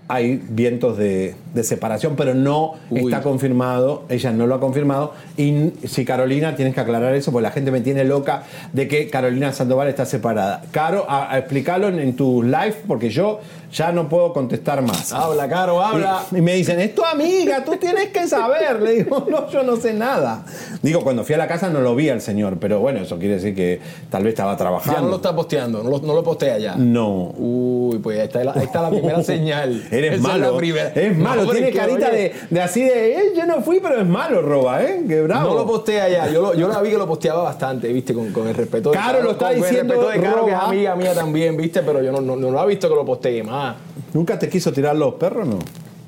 hay 0.08 0.42
vientos 0.50 0.98
de, 0.98 1.36
de 1.54 1.64
separación, 1.64 2.16
pero 2.16 2.34
no 2.34 2.74
Uy. 2.90 3.06
está 3.06 3.22
confirmado, 3.22 4.04
ella 4.10 4.32
no 4.32 4.48
lo 4.48 4.56
ha 4.56 4.60
confirmado. 4.60 5.14
Y 5.38 5.72
si 5.86 6.06
Carolina, 6.06 6.56
tienes 6.56 6.74
que 6.74 6.82
aclarar 6.82 7.14
eso, 7.16 7.32
porque 7.32 7.44
la 7.44 7.52
gente 7.52 7.72
me 7.72 7.82
tiene 7.82 8.04
loca 8.04 8.44
de 8.74 8.88
que 8.88 9.10
Carolina 9.10 9.52
Sandoval 9.52 9.88
está 9.88 10.06
separada. 10.06 10.62
Caro, 10.72 11.06
a, 11.10 11.34
a 11.34 11.38
explicarlo 11.40 11.88
en, 11.88 12.00
en 12.00 12.16
tu 12.16 12.44
live, 12.44 12.76
porque 12.88 13.10
yo 13.10 13.40
ya 13.72 13.92
no 13.92 14.10
puedo 14.10 14.34
contestar 14.34 14.82
más. 14.82 15.12
Habla, 15.14 15.48
Caro, 15.48 15.84
habla. 15.84 16.24
Y, 16.32 16.38
y 16.38 16.42
me 16.42 16.54
dicen, 16.56 16.80
es 16.80 16.96
tu 16.96 17.04
amiga, 17.06 17.64
tú 17.64 17.76
tienes 17.78 18.08
que 18.10 18.28
saber. 18.28 18.82
Le 18.82 18.94
digo, 19.04 19.28
no, 19.30 19.50
yo 19.50 19.64
no 19.64 19.76
sé 19.76 19.94
nada. 19.94 20.44
Digo, 20.82 21.02
cuando 21.02 21.24
fui 21.24 21.36
a 21.36 21.38
la 21.38 21.48
casa 21.48 21.70
no 21.70 21.82
lo 21.82 21.96
vi 21.96 22.10
al 22.10 22.22
señor, 22.22 22.58
pero 22.60 22.80
bueno, 22.80 23.00
eso 23.02 23.18
quiere 23.20 23.36
decir 23.36 23.56
que 23.56 23.80
tal 24.10 24.24
vez 24.24 24.34
estaba 24.34 24.56
trabajando. 24.58 25.00
Ya 25.00 25.02
no 25.04 25.10
lo 25.10 25.16
está 25.18 25.36
posteando, 25.36 25.84
no 25.84 25.90
lo, 25.90 26.00
no 26.00 26.14
lo 26.14 26.24
postea 26.24 26.58
ya. 26.58 26.76
No. 26.76 27.32
Uy, 27.38 28.00
pues 28.00 28.20
ahí 28.20 28.26
está 28.26 28.44
la, 28.44 28.54
ahí 28.54 28.64
está 28.64 28.82
la 28.82 28.90
primera 28.92 29.24
señal. 29.24 29.84
Eres 29.92 30.14
Esa 30.14 30.16
es 30.16 30.22
malo. 30.22 30.52
la 30.52 30.58
primera. 30.58 30.90
Es 30.90 31.18
No, 31.18 31.39
hombre, 31.42 31.58
tiene 31.62 31.72
carita 31.78 32.10
de, 32.10 32.34
de 32.50 32.62
así 32.62 32.82
de, 32.84 33.18
"Eh, 33.18 33.24
yo 33.36 33.46
no 33.46 33.62
fui, 33.62 33.80
pero 33.80 34.00
es 34.00 34.08
malo, 34.08 34.42
Roba, 34.42 34.84
¿eh? 34.84 35.04
Que 35.08 35.22
bravo. 35.22 35.50
No 35.52 35.56
lo 35.56 35.66
postea 35.68 36.10
ya. 36.10 36.30
Yo, 36.30 36.42
lo, 36.42 36.54
yo 36.54 36.68
la 36.68 36.82
vi 36.82 36.90
que 36.92 36.98
lo 36.98 37.08
posteaba 37.08 37.44
bastante, 37.44 37.92
viste, 37.94 38.14
con, 38.14 38.32
con 38.32 38.48
el 38.48 38.56
respeto 38.56 38.92
de 38.92 38.98
Caro 38.98 39.22
lo 39.22 39.32
está 39.32 39.48
con, 39.48 39.56
diciendo, 39.56 39.96
Con 39.96 40.04
el 40.06 40.10
respeto 40.12 40.22
de 40.28 40.34
Caro, 40.34 40.46
que 40.46 40.52
es 40.52 40.58
Roba. 40.58 40.70
amiga 40.70 40.96
mía 40.96 41.14
también, 41.14 41.58
viste, 41.58 41.82
pero 41.84 42.02
yo 42.04 42.12
no, 42.12 42.22
no, 42.22 42.36
no 42.36 42.52
lo 42.52 42.60
ha 42.60 42.66
visto 42.66 42.88
que 42.90 42.96
lo 42.96 43.06
postee 43.06 43.44
más. 43.44 43.76
¿Nunca 44.14 44.38
te 44.40 44.50
quiso 44.50 44.72
tirar 44.72 44.96
los 44.96 45.16
perros, 45.16 45.48
no? 45.48 45.60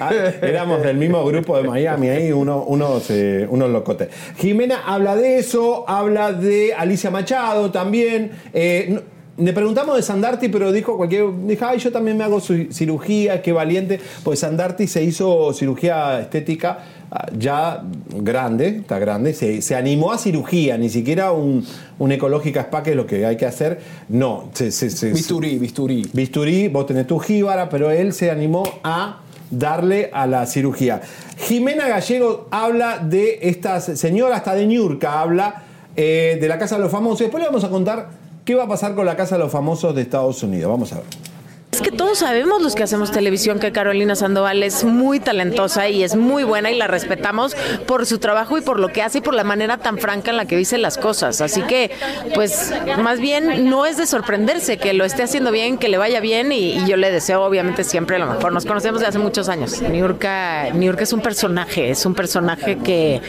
Ah, 0.00 0.10
éramos 0.42 0.82
del 0.82 0.96
mismo 0.98 1.24
grupo 1.24 1.56
de 1.56 1.62
Miami 1.64 2.08
ahí, 2.10 2.32
uno, 2.32 2.64
unos, 2.64 3.08
eh, 3.10 3.46
unos 3.48 3.70
locotes. 3.70 4.08
Jimena 4.36 4.82
habla 4.86 5.16
de 5.16 5.38
eso, 5.38 5.84
habla 5.88 6.32
de 6.32 6.74
Alicia 6.74 7.10
Machado 7.10 7.70
también. 7.70 8.32
Eh, 8.52 8.88
no- 8.90 9.00
le 9.38 9.52
preguntamos 9.52 9.96
de 9.96 10.02
Sandarti, 10.02 10.48
pero 10.48 10.72
dijo 10.72 10.96
cualquier. 10.96 11.24
Dijo, 11.46 11.64
ay, 11.66 11.78
yo 11.78 11.90
también 11.90 12.16
me 12.18 12.24
hago 12.24 12.40
cirugía, 12.40 13.40
qué 13.42 13.52
valiente. 13.52 13.98
Pues 14.22 14.40
Sandarti 14.40 14.86
se 14.86 15.02
hizo 15.02 15.52
cirugía 15.54 16.20
estética 16.20 16.78
ah, 17.10 17.26
ya 17.38 17.82
grande, 18.14 18.68
está 18.80 18.98
grande, 18.98 19.32
se, 19.32 19.62
se 19.62 19.74
animó 19.74 20.12
a 20.12 20.18
cirugía, 20.18 20.76
ni 20.76 20.90
siquiera 20.90 21.32
un, 21.32 21.64
un 21.98 22.12
ecológica 22.12 22.60
spa, 22.62 22.82
que 22.82 22.90
es 22.90 22.96
lo 22.96 23.06
que 23.06 23.24
hay 23.24 23.36
que 23.36 23.46
hacer. 23.46 23.80
No, 24.10 24.50
se, 24.52 24.70
se- 24.70 24.90
se- 24.90 25.12
Bisturí, 25.12 25.58
bisturí. 25.58 26.08
bisturí, 26.12 26.68
vos 26.68 26.86
tenés 26.86 27.06
tu 27.06 27.18
jíbara, 27.18 27.68
pero 27.70 27.90
él 27.90 28.12
se 28.12 28.30
animó 28.30 28.62
a 28.84 29.20
darle 29.50 30.10
a 30.12 30.26
la 30.26 30.44
cirugía. 30.46 31.00
Jimena 31.38 31.88
Gallego 31.88 32.48
habla 32.50 32.98
de 32.98 33.38
estas 33.42 33.84
señoras, 33.98 34.38
hasta 34.38 34.54
de 34.54 34.66
Niurka 34.66 35.20
habla 35.20 35.62
eh, 35.96 36.38
de 36.40 36.48
la 36.48 36.58
Casa 36.58 36.76
de 36.76 36.82
los 36.82 36.90
Famosos. 36.92 37.20
Después 37.20 37.42
le 37.42 37.48
vamos 37.48 37.64
a 37.64 37.68
contar 37.70 38.21
qué 38.44 38.54
va 38.54 38.64
a 38.64 38.68
pasar 38.68 38.94
con 38.94 39.06
la 39.06 39.16
Casa 39.16 39.36
de 39.36 39.42
los 39.42 39.52
Famosos 39.52 39.94
de 39.94 40.02
Estados 40.02 40.42
Unidos. 40.42 40.70
Vamos 40.70 40.92
a 40.92 40.96
ver. 40.96 41.31
Es 41.72 41.80
que 41.80 41.90
todos 41.90 42.18
sabemos 42.18 42.60
los 42.60 42.74
que 42.74 42.82
hacemos 42.82 43.12
televisión 43.12 43.58
que 43.58 43.72
Carolina 43.72 44.14
Sandoval 44.14 44.62
es 44.62 44.84
muy 44.84 45.20
talentosa 45.20 45.88
y 45.88 46.02
es 46.02 46.16
muy 46.16 46.44
buena 46.44 46.70
y 46.70 46.76
la 46.76 46.86
respetamos 46.86 47.56
por 47.86 48.04
su 48.04 48.18
trabajo 48.18 48.58
y 48.58 48.60
por 48.60 48.78
lo 48.78 48.88
que 48.88 49.00
hace 49.00 49.18
y 49.18 49.20
por 49.22 49.32
la 49.32 49.42
manera 49.42 49.78
tan 49.78 49.96
franca 49.96 50.32
en 50.32 50.36
la 50.36 50.44
que 50.44 50.54
dice 50.54 50.76
las 50.76 50.98
cosas. 50.98 51.40
Así 51.40 51.62
que, 51.62 51.90
pues, 52.34 52.74
más 52.98 53.20
bien 53.20 53.70
no 53.70 53.86
es 53.86 53.96
de 53.96 54.06
sorprenderse 54.06 54.76
que 54.76 54.92
lo 54.92 55.06
esté 55.06 55.22
haciendo 55.22 55.50
bien, 55.50 55.78
que 55.78 55.88
le 55.88 55.96
vaya 55.96 56.20
bien 56.20 56.52
y, 56.52 56.84
yo 56.84 56.98
le 56.98 57.10
deseo 57.10 57.42
obviamente 57.42 57.84
siempre 57.84 58.18
lo 58.18 58.26
mejor. 58.26 58.52
Nos 58.52 58.66
conocemos 58.66 59.00
de 59.00 59.06
hace 59.06 59.18
muchos 59.18 59.48
años. 59.48 59.80
Niurka, 59.80 60.68
Niurka 60.74 61.04
es 61.04 61.14
un 61.14 61.22
personaje, 61.22 61.88
es 61.88 62.04
un 62.04 62.14
personaje 62.14 62.76
que, 62.76 63.22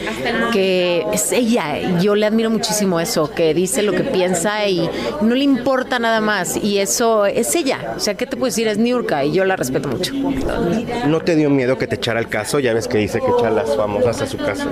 que 0.52 1.06
es 1.14 1.32
ella. 1.32 1.98
Yo 1.98 2.14
le 2.14 2.26
admiro 2.26 2.50
muchísimo 2.50 3.00
eso, 3.00 3.32
que 3.32 3.54
dice 3.54 3.82
lo 3.82 3.92
que 3.92 4.04
piensa 4.04 4.68
y 4.68 4.90
no 5.22 5.34
le 5.34 5.44
importa 5.44 5.98
nada 5.98 6.20
más. 6.20 6.58
Y 6.62 6.76
eso 6.76 7.24
es 7.24 7.54
ella. 7.54 7.94
O 7.96 8.00
sea, 8.00 8.14
¿qué 8.18 8.33
te 8.34 8.38
puedo 8.40 8.50
decir? 8.50 8.66
Es 8.68 8.78
Niurka 8.78 9.24
y 9.24 9.32
yo 9.32 9.44
la 9.44 9.56
respeto 9.56 9.88
mucho. 9.88 10.12
¿No 11.06 11.20
te 11.20 11.36
dio 11.36 11.50
miedo 11.50 11.78
que 11.78 11.86
te 11.86 11.94
echara 11.96 12.18
el 12.20 12.28
caso? 12.28 12.58
Ya 12.58 12.74
ves 12.74 12.88
que 12.88 12.98
dice 12.98 13.20
que 13.20 13.26
echa 13.38 13.50
las 13.50 13.76
famosas 13.76 14.20
a 14.22 14.26
su 14.26 14.38
casa. 14.38 14.68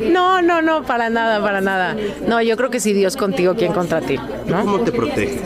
No, 0.00 0.42
no, 0.42 0.62
no, 0.62 0.82
para 0.82 1.10
nada, 1.10 1.40
para 1.40 1.60
nada. 1.60 1.96
No, 2.26 2.42
yo 2.42 2.56
creo 2.56 2.70
que 2.70 2.80
si 2.80 2.92
Dios 2.92 3.16
contigo, 3.16 3.54
¿quién 3.54 3.72
contra 3.72 4.00
ti? 4.00 4.18
¿no? 4.46 4.60
¿Cómo 4.62 4.80
te 4.80 4.92
proteges? 4.92 5.42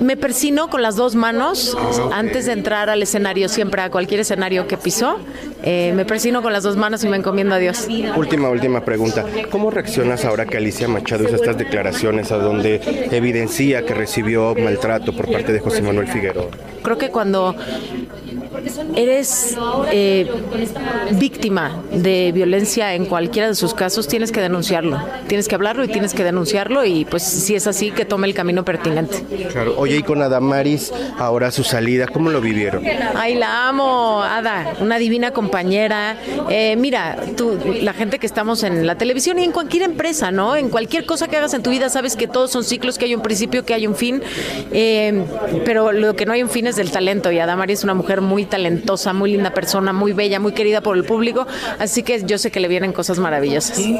Me 0.00 0.16
persino 0.16 0.68
con 0.68 0.82
las 0.82 0.96
dos 0.96 1.14
manos 1.14 1.76
antes 2.12 2.46
de 2.46 2.52
entrar 2.52 2.90
al 2.90 3.02
escenario, 3.02 3.48
siempre 3.48 3.82
a 3.82 3.90
cualquier 3.90 4.20
escenario 4.20 4.66
que 4.66 4.76
pisó. 4.76 5.18
eh, 5.62 5.92
me 5.94 6.04
persino 6.04 6.42
con 6.42 6.52
las 6.52 6.64
dos 6.64 6.76
manos 6.76 7.04
y 7.04 7.08
me 7.08 7.16
encomiendo 7.16 7.54
a 7.54 7.58
Dios. 7.58 7.86
Última, 8.16 8.48
última 8.48 8.84
pregunta. 8.84 9.24
¿Cómo 9.50 9.70
reaccionas 9.70 10.24
ahora 10.24 10.46
que 10.46 10.56
Alicia 10.56 10.88
Machado 10.88 11.24
hizo 11.24 11.36
estas 11.36 11.56
declaraciones 11.56 12.32
a 12.32 12.38
donde 12.38 12.80
evidencia 13.12 13.84
que 13.84 13.94
recibió 13.94 14.54
maltrato 14.56 15.12
por 15.14 15.30
parte 15.30 15.51
de 15.52 15.60
José 15.60 15.82
Manuel 15.82 16.08
Figueroa? 16.08 16.48
Creo 16.82 16.98
que 16.98 17.10
cuando 17.10 17.54
eres 18.96 19.56
eh, 19.90 20.30
víctima 21.12 21.82
de 21.92 22.32
violencia 22.32 22.94
en 22.94 23.06
cualquiera 23.06 23.48
de 23.48 23.54
sus 23.54 23.74
casos, 23.74 24.08
tienes 24.08 24.32
que 24.32 24.40
denunciarlo. 24.40 25.02
Tienes 25.26 25.48
que 25.48 25.54
hablarlo 25.54 25.84
y 25.84 25.88
tienes 25.88 26.14
que 26.14 26.24
denunciarlo 26.24 26.84
y 26.84 27.04
pues 27.04 27.22
si 27.22 27.54
es 27.54 27.66
así, 27.66 27.90
que 27.90 28.04
tome 28.04 28.26
el 28.26 28.34
camino 28.34 28.64
pertinente. 28.64 29.24
Claro. 29.50 29.74
Oye, 29.76 29.96
y 29.96 30.02
con 30.02 30.22
Adamaris, 30.22 30.92
ahora 31.18 31.50
su 31.50 31.64
salida, 31.64 32.06
¿cómo 32.06 32.30
lo 32.30 32.40
vivieron? 32.40 32.84
Ay, 33.14 33.34
la 33.34 33.68
amo, 33.68 34.22
Ada, 34.22 34.74
una 34.80 34.98
divina 34.98 35.32
compañera. 35.32 36.16
Eh, 36.48 36.76
mira, 36.76 37.16
tú, 37.36 37.58
la 37.80 37.92
gente 37.92 38.18
que 38.18 38.26
estamos 38.26 38.62
en 38.62 38.86
la 38.86 38.96
televisión 38.96 39.38
y 39.38 39.44
en 39.44 39.52
cualquier 39.52 39.82
empresa, 39.82 40.30
¿no? 40.30 40.56
En 40.56 40.68
cualquier 40.68 41.06
cosa 41.06 41.28
que 41.28 41.36
hagas 41.36 41.54
en 41.54 41.62
tu 41.62 41.70
vida, 41.70 41.88
sabes 41.88 42.16
que 42.16 42.28
todos 42.28 42.50
son 42.50 42.64
ciclos, 42.64 42.98
que 42.98 43.06
hay 43.06 43.14
un 43.14 43.22
principio, 43.22 43.64
que 43.64 43.74
hay 43.74 43.86
un 43.86 43.94
fin. 43.94 44.22
Eh, 44.72 45.24
pero 45.64 45.92
lo 45.92 46.14
que 46.16 46.26
no 46.26 46.32
hay 46.32 46.42
un 46.42 46.48
fin 46.48 46.66
es 46.66 46.76
del 46.76 46.90
talento. 46.90 47.32
Y 47.32 47.38
Adamari 47.38 47.72
es 47.72 47.84
una 47.84 47.94
mujer 47.94 48.20
muy 48.20 48.44
talentosa, 48.52 49.14
muy 49.14 49.32
linda 49.32 49.54
persona, 49.54 49.94
muy 49.94 50.12
bella, 50.12 50.38
muy 50.38 50.52
querida 50.52 50.82
por 50.82 50.94
el 50.96 51.04
público. 51.04 51.46
Así 51.78 52.02
que 52.02 52.22
yo 52.24 52.36
sé 52.36 52.50
que 52.50 52.60
le 52.60 52.68
vienen 52.68 52.92
cosas 52.92 53.18
maravillosas. 53.18 53.80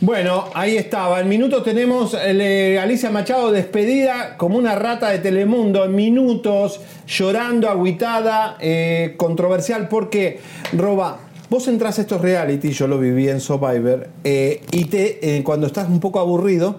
Bueno, 0.00 0.44
ahí 0.54 0.76
estaba. 0.76 1.18
En 1.18 1.28
minutos 1.28 1.64
tenemos 1.64 2.14
eh, 2.14 2.78
Alicia 2.80 3.10
Machado 3.10 3.50
despedida 3.50 4.36
como 4.36 4.56
una 4.56 4.76
rata 4.76 5.08
de 5.08 5.18
Telemundo. 5.18 5.84
En 5.84 5.96
minutos, 5.96 6.80
llorando, 7.08 7.68
agüitada, 7.68 8.56
eh, 8.60 9.14
controversial, 9.16 9.88
porque, 9.88 10.38
Roba, 10.72 11.18
vos 11.50 11.66
entras 11.66 11.98
a 11.98 12.02
estos 12.02 12.20
reality, 12.20 12.70
yo 12.70 12.86
lo 12.86 13.00
viví 13.00 13.28
en 13.28 13.40
Survivor, 13.40 14.08
eh, 14.22 14.60
y 14.70 14.84
te, 14.84 15.38
eh, 15.38 15.42
cuando 15.42 15.66
estás 15.66 15.88
un 15.88 15.98
poco 15.98 16.20
aburrido, 16.20 16.76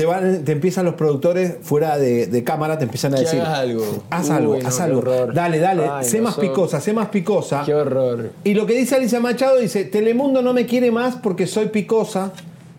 te, 0.00 0.06
van, 0.06 0.44
te 0.46 0.52
empiezan 0.52 0.86
los 0.86 0.94
productores 0.94 1.56
fuera 1.60 1.98
de, 1.98 2.26
de 2.26 2.42
cámara, 2.42 2.78
te 2.78 2.84
empiezan 2.84 3.12
a 3.12 3.16
Que 3.18 3.24
decir: 3.24 3.40
hagas 3.40 3.58
algo. 3.58 3.84
Haz 4.08 4.30
algo, 4.30 4.56
haz 4.64 4.80
algo. 4.80 5.02
Dale, 5.34 5.58
dale, 5.58 5.86
Ay, 5.90 6.06
sé 6.06 6.18
no, 6.18 6.24
más 6.24 6.38
picosa, 6.38 6.80
sé 6.80 6.94
más 6.94 7.08
picosa. 7.08 7.64
Qué 7.66 7.74
horror. 7.74 8.30
Y 8.42 8.54
lo 8.54 8.64
que 8.64 8.78
dice 8.78 8.96
Alicia 8.96 9.20
Machado 9.20 9.58
dice, 9.58 9.84
Telemundo 9.84 10.40
no 10.40 10.54
me 10.54 10.64
quiere 10.64 10.90
más 10.90 11.16
porque 11.16 11.46
soy 11.46 11.66
picosa, 11.66 12.32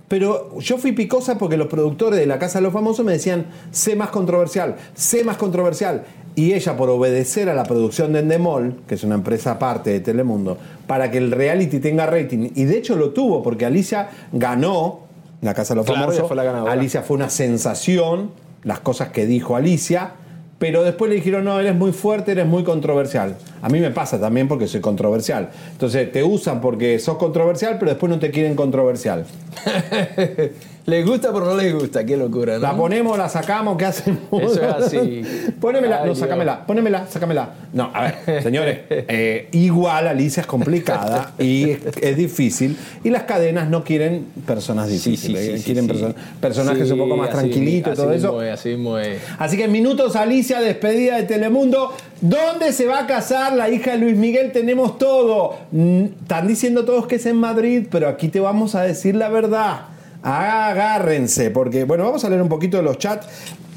pero 0.07 0.57
yo 0.57 0.79
fui 0.79 0.93
picosa 0.93 1.37
porque 1.37 1.57
los 1.57 1.67
productores 1.67 2.19
de 2.19 2.25
La 2.25 2.39
Casa 2.39 2.57
de 2.57 2.63
los 2.63 2.73
Famosos 2.73 3.05
me 3.05 3.11
decían, 3.11 3.45
sé 3.69 3.95
más 3.95 4.09
controversial, 4.09 4.77
sé 4.95 5.23
más 5.23 5.37
controversial. 5.37 6.05
Y 6.33 6.53
ella, 6.53 6.75
por 6.75 6.89
obedecer 6.89 7.49
a 7.49 7.53
la 7.53 7.65
producción 7.65 8.13
de 8.13 8.19
Endemol, 8.21 8.77
que 8.87 8.95
es 8.95 9.03
una 9.03 9.13
empresa 9.13 9.51
aparte 9.51 9.91
de 9.91 9.99
Telemundo, 9.99 10.57
para 10.87 11.11
que 11.11 11.19
el 11.19 11.29
reality 11.29 11.77
tenga 11.77 12.07
rating, 12.07 12.49
y 12.55 12.63
de 12.63 12.79
hecho 12.79 12.95
lo 12.95 13.11
tuvo, 13.11 13.43
porque 13.43 13.67
Alicia 13.67 14.09
ganó 14.31 15.10
La 15.41 15.53
Casa 15.53 15.73
de 15.73 15.77
los 15.77 15.85
Claro, 15.85 16.01
Famosos. 16.01 16.27
fue 16.27 16.35
la 16.37 16.43
ganadora. 16.43 16.71
Alicia 16.71 17.01
fue 17.01 17.15
una 17.17 17.29
sensación, 17.29 18.31
las 18.63 18.79
cosas 18.79 19.09
que 19.09 19.25
dijo 19.25 19.55
Alicia, 19.55 20.11
pero 20.59 20.83
después 20.83 21.09
le 21.09 21.15
dijeron, 21.15 21.43
no, 21.45 21.59
eres 21.59 21.73
muy 21.75 21.91
fuerte, 21.91 22.33
eres 22.33 22.45
muy 22.45 22.63
controversial. 22.63 23.35
A 23.63 23.69
mí 23.69 23.79
me 23.79 23.89
pasa 23.89 24.19
también 24.19 24.47
porque 24.47 24.67
soy 24.67 24.79
controversial. 24.81 25.49
Entonces 25.71 26.11
te 26.11 26.23
usan 26.23 26.61
porque 26.61 26.99
sos 26.99 27.17
controversial, 27.17 27.77
pero 27.79 27.89
después 27.91 28.11
no 28.11 28.19
te 28.19 28.29
quieren 28.29 28.55
controversial. 28.55 29.25
les 30.85 31.05
gusta, 31.05 31.31
pero 31.33 31.45
no 31.45 31.55
les 31.55 31.73
gusta. 31.73 32.05
Qué 32.05 32.17
locura, 32.17 32.55
¿no? 32.55 32.59
La 32.59 32.75
ponemos, 32.75 33.17
la 33.17 33.29
sacamos, 33.29 33.77
¿qué 33.77 33.85
hacemos? 33.85 34.19
Eso 34.31 34.61
es 34.63 34.73
así. 34.85 35.21
Ponémela, 35.61 35.97
Ay, 35.97 36.01
no, 36.01 36.05
Dios. 36.07 36.19
sácamela, 36.19 36.65
ponémela, 36.65 37.05
sácamela. 37.09 37.49
No, 37.73 37.91
a 37.93 38.01
ver, 38.25 38.43
señores, 38.43 38.79
eh, 38.89 39.47
igual 39.51 40.07
Alicia 40.07 40.41
es 40.41 40.47
complicada 40.47 41.33
y 41.39 41.69
es, 41.71 41.79
es 42.01 42.17
difícil 42.17 42.77
y 43.03 43.09
las 43.09 43.23
cadenas 43.23 43.69
no 43.69 43.83
quieren 43.83 44.25
personas 44.45 44.89
difíciles, 44.89 45.45
sí, 45.45 45.57
sí, 45.59 45.63
quieren 45.63 45.87
perso- 45.87 46.13
personajes 46.39 46.89
un 46.91 46.97
poco 46.99 47.15
más 47.17 47.29
tranquilitos 47.29 47.93
y 47.93 47.95
todo 47.95 48.11
eso. 48.13 48.41
es, 48.41 48.53
así 48.53 48.71
es. 48.71 49.21
Así 49.37 49.57
que 49.57 49.65
en 49.65 49.71
minutos, 49.71 50.15
Alicia, 50.15 50.59
despedida 50.59 51.17
de 51.17 51.23
Telemundo. 51.23 51.93
¿Dónde 52.21 52.71
se 52.71 52.85
va 52.85 52.99
a 52.99 53.07
casar 53.07 53.53
la 53.53 53.69
hija 53.69 53.93
de 53.93 53.97
Luis 53.97 54.15
Miguel? 54.15 54.51
Tenemos 54.51 54.99
todo. 54.99 55.55
Mm, 55.71 56.03
Están 56.21 56.47
diciendo 56.47 56.85
todos 56.85 57.07
que 57.07 57.15
es 57.15 57.25
en 57.25 57.37
Madrid, 57.37 57.87
pero 57.89 58.07
aquí 58.07 58.27
te 58.27 58.39
vamos 58.39 58.75
a 58.75 58.83
decir 58.83 59.15
la 59.15 59.29
verdad. 59.29 59.85
Agárrense, 60.23 61.51
porque, 61.51 61.83
bueno, 61.83 62.03
vamos 62.05 62.23
a 62.25 62.29
leer 62.29 62.41
un 62.41 62.49
poquito 62.49 62.77
de 62.77 62.83
los 62.83 62.97
chats. 62.97 63.27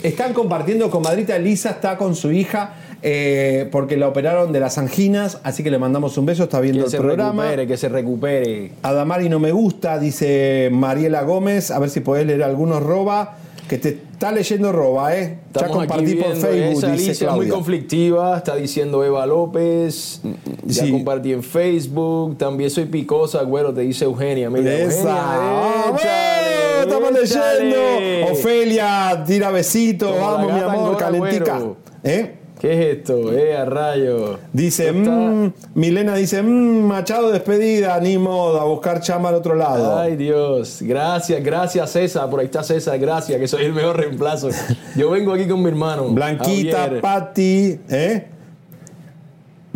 Están 0.02 0.34
compartiendo 0.34 0.90
con 0.90 1.02
Madrita 1.02 1.34
Elisa, 1.36 1.70
está 1.70 1.96
con 1.96 2.14
su 2.14 2.30
hija, 2.30 2.74
eh, 3.00 3.68
porque 3.72 3.96
la 3.96 4.06
operaron 4.08 4.52
de 4.52 4.60
las 4.60 4.76
anginas, 4.76 5.38
así 5.44 5.62
que 5.62 5.70
le 5.70 5.78
mandamos 5.78 6.18
un 6.18 6.26
beso, 6.26 6.44
está 6.44 6.60
viendo 6.60 6.80
Que 6.80 6.84
el 6.86 6.90
se 6.90 6.98
programa. 6.98 7.42
recupere, 7.44 7.66
que 7.66 7.76
se 7.78 7.88
recupere. 7.88 8.72
Adamari 8.82 9.30
no 9.30 9.38
me 9.40 9.52
gusta, 9.52 9.98
dice 9.98 10.68
Mariela 10.70 11.22
Gómez. 11.22 11.70
A 11.70 11.78
ver 11.78 11.88
si 11.88 12.00
podés 12.00 12.26
leer 12.26 12.42
algunos 12.42 12.82
roba. 12.82 13.36
Que 13.68 13.78
te 13.78 13.88
está 14.12 14.30
leyendo 14.30 14.72
roba, 14.72 15.16
¿eh? 15.16 15.38
ya 15.54 15.62
Estamos 15.62 15.78
aquí 15.84 15.86
compartí 15.88 16.14
por 16.16 16.24
viendo 16.34 16.46
Facebook, 16.46 16.78
esa 16.84 16.92
dice 16.92 17.30
muy 17.30 17.48
conflictiva, 17.48 18.36
está 18.36 18.56
diciendo 18.56 19.02
Eva 19.02 19.24
López. 19.24 20.20
Ya 20.66 20.84
Sí. 20.84 20.90
compartí 20.92 21.32
en 21.32 21.42
Facebook. 21.42 22.36
También 22.36 22.68
soy 22.68 22.84
picosa, 22.84 23.40
güero, 23.44 23.72
te 23.72 23.80
dice 23.80 24.04
Eugenia. 24.04 24.50
Mira, 24.50 24.70
Esa. 24.70 24.98
Eugenia, 24.98 25.14
Ah, 25.16 25.96
estamos 26.84 27.12
leyendo. 27.12 28.32
Ofelia, 28.32 29.22
tira 29.26 29.50
besitos. 29.50 30.14
Vamos, 30.18 30.52
mi 30.52 30.60
amor, 30.60 30.96
calentica. 30.96 31.60
¿Eh? 32.02 32.36
¿Qué 32.64 32.72
es 32.72 32.96
esto? 32.98 33.30
Eh, 33.30 33.54
a 33.54 33.66
rayo. 33.66 34.38
Dice, 34.52 34.90
mm, 34.90 35.52
Milena 35.74 36.14
dice, 36.14 36.42
mm, 36.42 36.86
Machado 36.86 37.30
despedida, 37.30 38.00
ni 38.00 38.16
modo, 38.16 38.58
a 38.58 38.64
buscar 38.64 39.00
chama 39.00 39.28
al 39.28 39.34
otro 39.34 39.54
lado. 39.54 39.98
Ay 39.98 40.16
Dios, 40.16 40.78
gracias, 40.80 41.42
gracias 41.44 41.90
César, 41.90 42.30
por 42.30 42.40
ahí 42.40 42.46
está 42.46 42.62
César, 42.62 42.98
gracias, 42.98 43.38
que 43.38 43.48
soy 43.48 43.66
el 43.66 43.74
mejor 43.74 43.98
reemplazo. 43.98 44.48
Yo 44.96 45.10
vengo 45.10 45.34
aquí 45.34 45.46
con 45.46 45.62
mi 45.62 45.68
hermano. 45.68 46.08
Blanquita, 46.08 46.84
Javier. 46.84 47.00
Patti, 47.02 47.80
¿eh? 47.90 48.28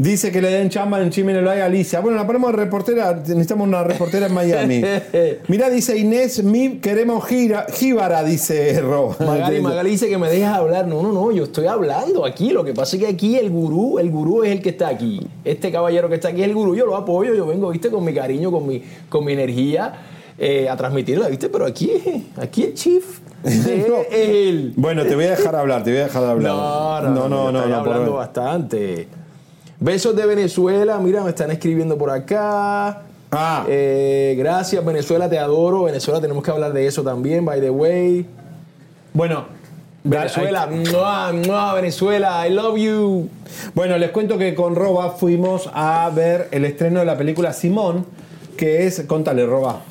Dice 0.00 0.30
que 0.30 0.40
le 0.40 0.48
den 0.48 0.70
chamba 0.70 1.02
en 1.02 1.10
Chimene 1.10 1.40
a 1.40 1.64
Alicia. 1.64 1.98
Bueno, 1.98 2.16
la 2.16 2.24
ponemos 2.24 2.54
reportera, 2.54 3.14
necesitamos 3.14 3.66
una 3.66 3.82
reportera 3.82 4.26
en 4.28 4.32
Miami. 4.32 4.80
Mira, 5.48 5.68
dice 5.70 5.98
Inés 5.98 6.44
Mib, 6.44 6.80
queremos 6.80 7.26
gira, 7.26 7.66
jíbara, 7.72 8.22
dice 8.22 8.80
Ro. 8.80 9.16
Magali, 9.18 9.60
Magali 9.60 9.90
dice 9.90 10.08
que 10.08 10.16
me 10.16 10.30
dejas 10.30 10.56
hablar. 10.56 10.86
No, 10.86 11.02
no, 11.02 11.12
no, 11.12 11.32
yo 11.32 11.42
estoy 11.44 11.66
hablando 11.66 12.24
aquí. 12.24 12.50
Lo 12.50 12.62
que 12.62 12.74
pasa 12.74 12.94
es 12.94 13.02
que 13.02 13.08
aquí 13.08 13.34
el 13.36 13.50
gurú, 13.50 13.98
el 13.98 14.08
gurú 14.08 14.44
es 14.44 14.52
el 14.52 14.62
que 14.62 14.68
está 14.68 14.86
aquí. 14.86 15.20
Este 15.44 15.72
caballero 15.72 16.08
que 16.08 16.14
está 16.14 16.28
aquí 16.28 16.42
es 16.42 16.46
el 16.48 16.54
gurú. 16.54 16.76
Yo 16.76 16.86
lo 16.86 16.96
apoyo, 16.96 17.34
yo 17.34 17.48
vengo, 17.48 17.68
viste, 17.70 17.90
con 17.90 18.04
mi 18.04 18.14
cariño, 18.14 18.52
con 18.52 18.68
mi, 18.68 18.80
con 19.08 19.24
mi 19.24 19.32
energía 19.32 19.94
eh, 20.38 20.68
a 20.68 20.76
transmitirla, 20.76 21.26
viste, 21.26 21.48
pero 21.48 21.66
aquí, 21.66 21.90
aquí 22.36 22.62
el 22.62 22.74
chief 22.74 23.18
es 23.42 23.66
él. 24.12 24.74
Bueno, 24.76 25.02
te 25.04 25.16
voy 25.16 25.24
a 25.24 25.30
dejar 25.30 25.56
hablar, 25.56 25.82
te 25.82 25.90
voy 25.90 25.98
a 25.98 26.04
dejar 26.04 26.22
hablar. 26.24 26.52
No, 26.54 27.00
no, 27.02 27.28
no, 27.28 27.28
no, 27.28 27.52
no, 27.52 27.66
no, 27.66 27.82
por- 27.82 27.92
hablando 27.94 28.12
bastante. 28.14 29.08
Besos 29.80 30.16
de 30.16 30.26
Venezuela, 30.26 30.98
mira, 30.98 31.22
me 31.22 31.30
están 31.30 31.52
escribiendo 31.52 31.96
por 31.96 32.10
acá. 32.10 33.02
Ah. 33.30 33.64
Eh, 33.68 34.34
gracias, 34.36 34.84
Venezuela, 34.84 35.30
te 35.30 35.38
adoro. 35.38 35.84
Venezuela, 35.84 36.20
tenemos 36.20 36.42
que 36.42 36.50
hablar 36.50 36.72
de 36.72 36.86
eso 36.86 37.04
también, 37.04 37.44
by 37.44 37.60
the 37.60 37.70
way. 37.70 38.26
Bueno, 39.12 39.46
Venezuela, 40.02 40.66
¡mua, 40.66 41.32
mua, 41.32 41.74
Venezuela, 41.74 42.48
I 42.48 42.52
love 42.52 42.76
you. 42.76 43.28
Bueno, 43.74 43.98
les 43.98 44.10
cuento 44.10 44.36
que 44.36 44.52
con 44.56 44.74
Roba 44.74 45.10
fuimos 45.10 45.70
a 45.72 46.10
ver 46.12 46.48
el 46.50 46.64
estreno 46.64 46.98
de 46.98 47.06
la 47.06 47.16
película 47.16 47.52
Simón, 47.52 48.04
que 48.56 48.86
es, 48.86 49.04
contale 49.06 49.46
Roba. 49.46 49.82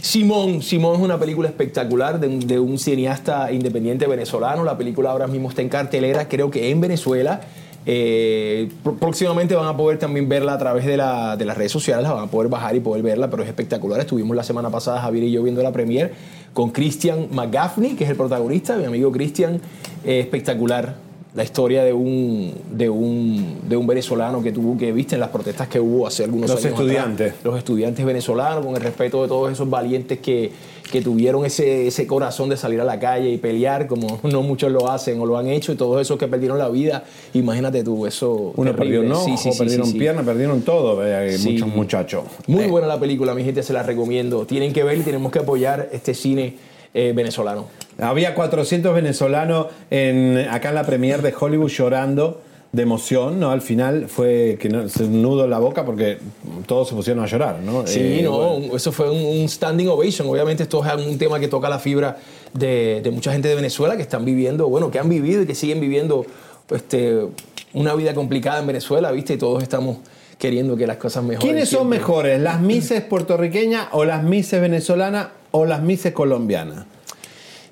Simón, 0.00 0.62
Simón 0.62 0.96
es 0.96 1.02
una 1.02 1.18
película 1.18 1.48
espectacular 1.48 2.20
de 2.20 2.28
un, 2.28 2.40
de 2.46 2.58
un 2.58 2.78
cineasta 2.78 3.52
independiente 3.52 4.06
venezolano. 4.06 4.64
La 4.64 4.78
película 4.78 5.10
ahora 5.10 5.26
mismo 5.26 5.50
está 5.50 5.60
en 5.60 5.68
cartelera, 5.68 6.26
creo 6.26 6.50
que 6.50 6.70
en 6.70 6.80
Venezuela. 6.80 7.42
Eh, 7.88 8.68
pr- 8.84 8.98
próximamente 8.98 9.54
van 9.54 9.68
a 9.68 9.76
poder 9.76 9.98
también 9.98 10.28
verla 10.28 10.54
a 10.54 10.58
través 10.58 10.84
de, 10.84 10.96
la- 10.96 11.36
de 11.36 11.44
las 11.44 11.56
redes 11.56 11.70
sociales, 11.70 12.02
la 12.02 12.12
van 12.12 12.24
a 12.24 12.30
poder 12.30 12.50
bajar 12.50 12.74
y 12.74 12.80
poder 12.80 13.02
verla, 13.02 13.30
pero 13.30 13.42
es 13.44 13.48
espectacular. 13.48 14.00
Estuvimos 14.00 14.36
la 14.36 14.42
semana 14.42 14.70
pasada, 14.70 15.00
Javier 15.00 15.24
y 15.24 15.30
yo, 15.32 15.42
viendo 15.44 15.62
la 15.62 15.72
premier 15.72 16.12
con 16.52 16.70
Christian 16.70 17.28
McGaffney, 17.30 17.94
que 17.94 18.04
es 18.04 18.10
el 18.10 18.16
protagonista, 18.16 18.76
mi 18.76 18.84
amigo 18.86 19.12
Christian, 19.12 19.60
eh, 20.04 20.18
espectacular. 20.20 21.06
La 21.36 21.44
historia 21.44 21.84
de 21.84 21.92
un, 21.92 22.54
de, 22.72 22.88
un, 22.88 23.58
de 23.68 23.76
un 23.76 23.86
venezolano 23.86 24.42
que 24.42 24.52
tuvo 24.52 24.78
que, 24.78 24.90
viste, 24.90 25.16
en 25.16 25.20
las 25.20 25.28
protestas 25.28 25.68
que 25.68 25.78
hubo 25.78 26.06
hace 26.06 26.24
algunos 26.24 26.48
Los 26.48 26.64
años. 26.64 26.72
atrás, 26.80 26.80
estudiantes. 26.88 27.34
los 27.44 27.58
estudiantes 27.58 28.06
venezolanos, 28.06 28.64
con 28.64 28.74
el 28.74 28.80
respeto 28.80 29.20
de 29.20 29.28
todos 29.28 29.52
esos 29.52 29.68
valientes 29.68 30.18
que, 30.20 30.50
que 30.90 31.02
tuvieron 31.02 31.44
ese, 31.44 31.86
ese 31.86 32.06
corazón 32.06 32.48
de 32.48 32.56
salir 32.56 32.80
a 32.80 32.84
la 32.84 32.98
calle 32.98 33.30
y 33.30 33.38
pelear, 33.38 33.86
como 33.86 34.20
no 34.24 34.42
muchos 34.42 34.70
lo 34.72 34.90
hacen 34.90 35.20
o 35.20 35.26
lo 35.26 35.36
han 35.38 35.48
hecho, 35.48 35.72
y 35.72 35.76
todos 35.76 36.00
esos 36.00 36.18
que 36.18 36.28
perdieron 36.28 36.58
la 36.58 36.68
vida. 36.68 37.04
Imagínate 37.34 37.82
tú, 37.82 38.06
eso. 38.06 38.52
Uno 38.56 38.74
perdió 38.74 39.00
un 39.00 39.12
ojo, 39.12 39.24
Sí, 39.24 39.36
sí, 39.36 39.52
sí, 39.52 39.58
perdieron 39.58 39.86
sí, 39.86 39.98
pierna, 39.98 40.22
perdieron 40.22 40.62
todo, 40.62 41.04
eh, 41.06 41.36
muchos 41.44 41.68
muchachos. 41.68 42.24
Muy 42.46 42.64
Eh, 42.64 42.68
buena 42.68 42.86
la 42.86 42.98
película, 43.00 43.34
mi 43.34 43.44
gente, 43.44 43.62
se 43.62 43.72
la 43.72 43.82
recomiendo. 43.82 44.46
Tienen 44.46 44.72
que 44.72 44.82
ver 44.84 44.98
y 44.98 45.02
tenemos 45.02 45.32
que 45.32 45.40
apoyar 45.40 45.88
este 45.92 46.14
cine 46.14 46.54
eh, 46.94 47.12
venezolano. 47.14 47.66
Había 47.98 48.34
400 48.34 48.94
venezolanos 48.94 49.66
en, 49.90 50.46
acá 50.50 50.68
en 50.70 50.74
la 50.74 50.84
premier 50.84 51.22
de 51.22 51.34
Hollywood 51.38 51.68
llorando 51.70 52.40
de 52.76 52.82
emoción, 52.82 53.40
¿no? 53.40 53.50
Al 53.50 53.62
final 53.62 54.06
fue 54.08 54.58
que 54.60 54.68
no, 54.68 54.88
se 54.88 55.04
nudo 55.08 55.44
en 55.44 55.50
la 55.50 55.58
boca 55.58 55.84
porque 55.84 56.18
todos 56.66 56.88
se 56.88 56.94
pusieron 56.94 57.24
a 57.24 57.26
llorar, 57.26 57.58
¿no? 57.60 57.86
Sí, 57.86 58.00
Eh, 58.00 58.20
no, 58.22 58.36
bueno. 58.58 58.76
eso 58.76 58.92
fue 58.92 59.10
un, 59.10 59.40
un 59.40 59.48
standing 59.48 59.88
ovation. 59.88 60.28
Obviamente 60.28 60.62
esto 60.62 60.84
es 60.84 61.06
un 61.06 61.16
tema 61.18 61.40
que 61.40 61.48
toca 61.48 61.68
la 61.70 61.78
fibra 61.78 62.18
de, 62.52 63.00
de 63.02 63.10
mucha 63.10 63.32
gente 63.32 63.48
de 63.48 63.54
Venezuela 63.54 63.96
que 63.96 64.02
están 64.02 64.24
viviendo, 64.24 64.68
bueno, 64.68 64.90
que 64.90 64.98
han 64.98 65.08
vivido 65.08 65.42
y 65.42 65.46
que 65.46 65.54
siguen 65.54 65.80
viviendo 65.80 66.26
este, 66.70 67.26
una 67.72 67.94
vida 67.94 68.14
complicada 68.14 68.60
en 68.60 68.66
Venezuela, 68.66 69.10
¿viste? 69.10 69.32
Y 69.34 69.38
todos 69.38 69.62
estamos 69.62 69.96
queriendo 70.38 70.76
que 70.76 70.86
las 70.86 70.98
cosas 70.98 71.24
mejoren. 71.24 71.40
¿Quiénes 71.48 71.70
son 71.70 71.78
siempre. 71.80 71.98
mejores, 72.00 72.40
las 72.40 72.60
mises 72.60 73.02
puertorriqueñas 73.02 73.88
o 73.92 74.04
las 74.04 74.22
mises 74.22 74.60
venezolanas 74.60 75.28
o 75.50 75.64
las 75.64 75.80
mises 75.80 76.12
colombianas? 76.12 76.84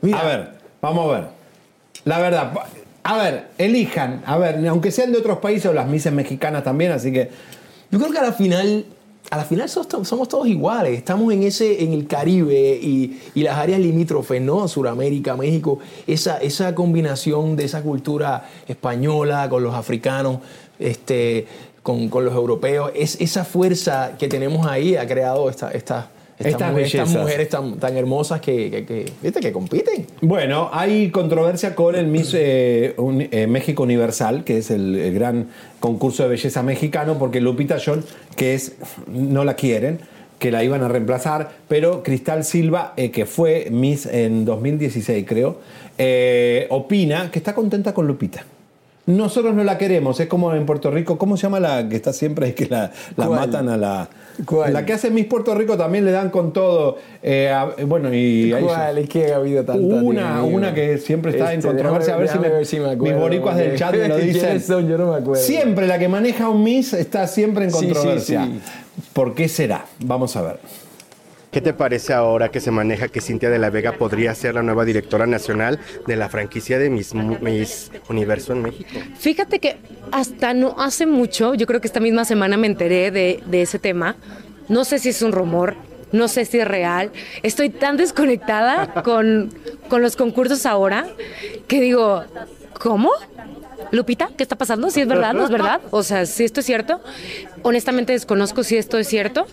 Mira, 0.00 0.20
A 0.20 0.24
ver, 0.24 0.48
vamos 0.80 1.08
a 1.08 1.12
ver. 1.12 1.24
La 2.06 2.18
verdad, 2.20 2.52
a 3.04 3.16
ver, 3.16 3.48
elijan, 3.58 4.22
a 4.26 4.36
ver, 4.38 4.66
aunque 4.66 4.90
sean 4.90 5.12
de 5.12 5.18
otros 5.18 5.38
países 5.38 5.66
o 5.66 5.72
las 5.72 5.86
mises 5.86 6.12
mexicanas 6.12 6.64
también, 6.64 6.90
así 6.92 7.12
que 7.12 7.30
Yo 7.90 7.98
creo 8.00 8.10
que 8.10 8.18
a 8.18 8.22
la 8.22 8.32
final, 8.32 8.86
a 9.30 9.36
la 9.36 9.44
final 9.44 9.68
somos, 9.68 9.88
to- 9.88 10.04
somos 10.04 10.26
todos 10.28 10.48
iguales. 10.48 10.96
Estamos 10.98 11.32
en 11.32 11.42
ese, 11.44 11.84
en 11.84 11.92
el 11.92 12.06
Caribe 12.08 12.78
y, 12.82 13.20
y 13.34 13.42
las 13.42 13.56
áreas 13.56 13.78
limítrofes, 13.80 14.40
¿no? 14.42 14.66
Suramérica, 14.66 15.36
México. 15.36 15.78
Esa, 16.06 16.38
esa 16.38 16.74
combinación 16.74 17.54
de 17.56 17.64
esa 17.64 17.82
cultura 17.82 18.48
española 18.66 19.48
con 19.48 19.62
los 19.62 19.74
africanos, 19.74 20.38
este, 20.78 21.46
con, 21.82 22.08
con 22.08 22.24
los 22.24 22.34
europeos, 22.34 22.90
es 22.96 23.20
esa 23.20 23.44
fuerza 23.44 24.12
que 24.18 24.26
tenemos 24.28 24.66
ahí 24.66 24.96
ha 24.96 25.06
creado 25.06 25.48
esta, 25.50 25.70
esta- 25.70 26.08
estas, 26.38 26.52
Estas 26.54 26.70
mujeres, 26.70 26.86
estas 26.94 27.06
bellezas. 27.08 27.22
mujeres 27.22 27.48
tan, 27.48 27.78
tan 27.78 27.96
hermosas 27.96 28.40
que, 28.40 28.70
que, 28.70 28.84
que, 28.84 29.12
¿viste? 29.22 29.40
que 29.40 29.52
compiten. 29.52 30.06
Bueno, 30.20 30.68
hay 30.72 31.10
controversia 31.10 31.74
con 31.74 31.94
el 31.94 32.06
Miss 32.06 32.32
eh, 32.34 32.94
un- 32.96 33.28
eh, 33.30 33.46
México 33.46 33.82
Universal, 33.84 34.42
que 34.44 34.58
es 34.58 34.70
el, 34.70 34.94
el 34.96 35.14
gran 35.14 35.48
concurso 35.80 36.24
de 36.24 36.30
belleza 36.30 36.62
mexicano, 36.62 37.18
porque 37.18 37.40
Lupita 37.40 37.76
Jones, 37.84 38.04
que 38.36 38.54
es, 38.54 38.72
no 39.06 39.44
la 39.44 39.54
quieren, 39.54 40.00
que 40.38 40.50
la 40.50 40.64
iban 40.64 40.82
a 40.82 40.88
reemplazar, 40.88 41.52
pero 41.68 42.02
Cristal 42.02 42.44
Silva, 42.44 42.92
eh, 42.96 43.10
que 43.10 43.24
fue 43.26 43.68
Miss 43.70 44.04
en 44.06 44.44
2016, 44.44 45.24
creo, 45.26 45.60
opina 46.70 47.30
que 47.30 47.38
está 47.38 47.54
contenta 47.54 47.94
con 47.94 48.06
Lupita. 48.06 48.44
Nosotros 49.06 49.54
no 49.54 49.64
la 49.64 49.76
queremos. 49.78 50.18
Es 50.20 50.28
como 50.28 50.54
en 50.54 50.64
Puerto 50.66 50.90
Rico, 50.90 51.18
¿cómo 51.18 51.36
se 51.36 51.42
llama 51.42 51.60
la 51.60 51.88
que 51.88 51.96
está 51.96 52.12
siempre? 52.12 52.48
Es 52.48 52.54
que 52.54 52.66
la, 52.66 52.90
matan 53.16 53.68
a 53.68 53.76
la. 53.76 54.08
¿Cuál? 54.46 54.72
La 54.72 54.84
que 54.84 54.92
hace 54.94 55.10
Miss 55.10 55.26
Puerto 55.26 55.54
Rico 55.54 55.76
también 55.76 56.04
le 56.04 56.10
dan 56.10 56.30
con 56.30 56.52
todo. 56.52 56.96
Eh, 57.22 57.50
a- 57.50 57.66
bueno, 57.86 58.08
y. 58.12 58.52
¿Cuál? 58.62 58.98
Es 58.98 59.08
que 59.08 59.32
ha 59.32 59.36
habido 59.36 59.64
tantas. 59.64 60.02
Una, 60.02 60.42
una 60.42 60.74
que 60.74 60.98
siempre 60.98 61.32
está 61.32 61.52
en 61.52 61.58
Este, 61.60 61.68
controversia. 61.68 62.14
A 62.14 62.16
ver 62.16 62.28
si, 62.28 62.38
me- 62.38 62.48
ver 62.48 62.66
si 62.66 62.80
me 62.80 62.90
acuerdo, 62.90 63.04
mis 63.14 63.22
boricuas 63.22 63.56
del 63.56 63.76
chat 63.76 63.94
me 63.94 64.08
lo 64.08 64.16
dicen. 64.18 64.40
¿Quiénes 64.42 64.66
son? 64.66 64.88
Yo 64.88 64.98
no 64.98 65.12
me 65.12 65.18
acuerdo. 65.18 65.42
Siempre 65.42 65.86
la 65.86 65.98
que 65.98 66.08
maneja 66.08 66.48
un 66.48 66.64
Miss 66.64 66.94
está 66.94 67.26
siempre 67.28 67.64
en 67.66 67.70
Sí, 67.70 67.78
sí, 67.80 67.84
controversia. 67.86 68.44
sí. 68.46 68.60
¿Por 69.12 69.34
qué 69.34 69.48
será? 69.48 69.84
Vamos 70.00 70.34
a 70.36 70.42
ver. 70.42 70.58
¿Qué 71.54 71.60
te 71.60 71.72
parece 71.72 72.12
ahora 72.12 72.50
que 72.50 72.58
se 72.58 72.72
maneja 72.72 73.06
que 73.06 73.20
Cintia 73.20 73.48
de 73.48 73.60
la 73.60 73.70
Vega 73.70 73.92
podría 73.92 74.34
ser 74.34 74.56
la 74.56 74.64
nueva 74.64 74.84
directora 74.84 75.24
nacional 75.24 75.78
de 76.04 76.16
la 76.16 76.28
franquicia 76.28 76.80
de 76.80 76.90
Miss, 76.90 77.14
Miss 77.14 77.92
Universo 78.08 78.54
en 78.54 78.62
México? 78.62 78.90
Fíjate 79.16 79.60
que 79.60 79.76
hasta 80.10 80.52
no 80.52 80.74
hace 80.80 81.06
mucho, 81.06 81.54
yo 81.54 81.68
creo 81.68 81.80
que 81.80 81.86
esta 81.86 82.00
misma 82.00 82.24
semana 82.24 82.56
me 82.56 82.66
enteré 82.66 83.12
de, 83.12 83.40
ese 83.52 83.78
tema. 83.78 84.16
No 84.68 84.84
sé 84.84 84.98
si 84.98 85.10
es 85.10 85.22
un 85.22 85.30
rumor, 85.30 85.76
no 86.10 86.26
sé 86.26 86.44
si 86.44 86.58
es 86.58 86.66
real. 86.66 87.12
Estoy 87.44 87.70
tan 87.70 87.98
desconectada 87.98 88.92
con, 89.04 89.54
con 89.88 90.02
los 90.02 90.16
concursos 90.16 90.66
ahora 90.66 91.06
que 91.68 91.80
digo, 91.80 92.24
¿cómo? 92.80 93.12
Lupita, 93.92 94.28
¿qué 94.36 94.42
está 94.42 94.56
pasando? 94.56 94.90
¿Si 94.90 95.02
es 95.02 95.06
verdad? 95.06 95.34
¿No 95.34 95.44
es 95.44 95.50
verdad? 95.50 95.80
O 95.92 96.02
sea, 96.02 96.26
si 96.26 96.42
esto 96.42 96.58
es 96.58 96.66
cierto. 96.66 97.00
Honestamente 97.62 98.12
desconozco 98.12 98.64
si 98.64 98.76
esto 98.76 98.98
es 98.98 99.06
cierto. 99.06 99.46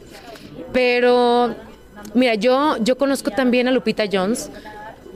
Pero, 0.73 1.55
mira, 2.13 2.35
yo, 2.35 2.77
yo 2.81 2.97
conozco 2.97 3.31
también 3.31 3.67
a 3.67 3.71
Lupita 3.71 4.05
Jones, 4.11 4.49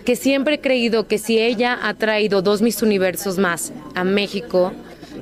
que 0.06 0.16
siempre 0.16 0.56
he 0.56 0.60
creído 0.62 1.08
que 1.08 1.18
si 1.18 1.40
ella 1.40 1.80
ha 1.82 1.94
traído 1.96 2.42
dos 2.42 2.62
Miss 2.62 2.82
Universos 2.82 3.38
más 3.38 3.74
a 3.96 4.04
México, 4.04 4.72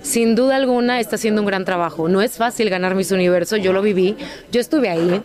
sin 0.01 0.35
duda 0.35 0.57
alguna 0.57 0.99
está 0.99 1.15
haciendo 1.15 1.41
un 1.41 1.47
gran 1.47 1.65
trabajo. 1.65 2.09
No 2.09 2.21
es 2.21 2.37
fácil 2.37 2.69
ganar 2.69 2.93
Miss 2.93 3.11
Universo, 3.11 3.55
yo 3.55 3.71
lo 3.71 3.81
viví, 3.81 4.17
yo 4.51 4.59
estuve 4.59 4.89
ahí. 4.89 5.21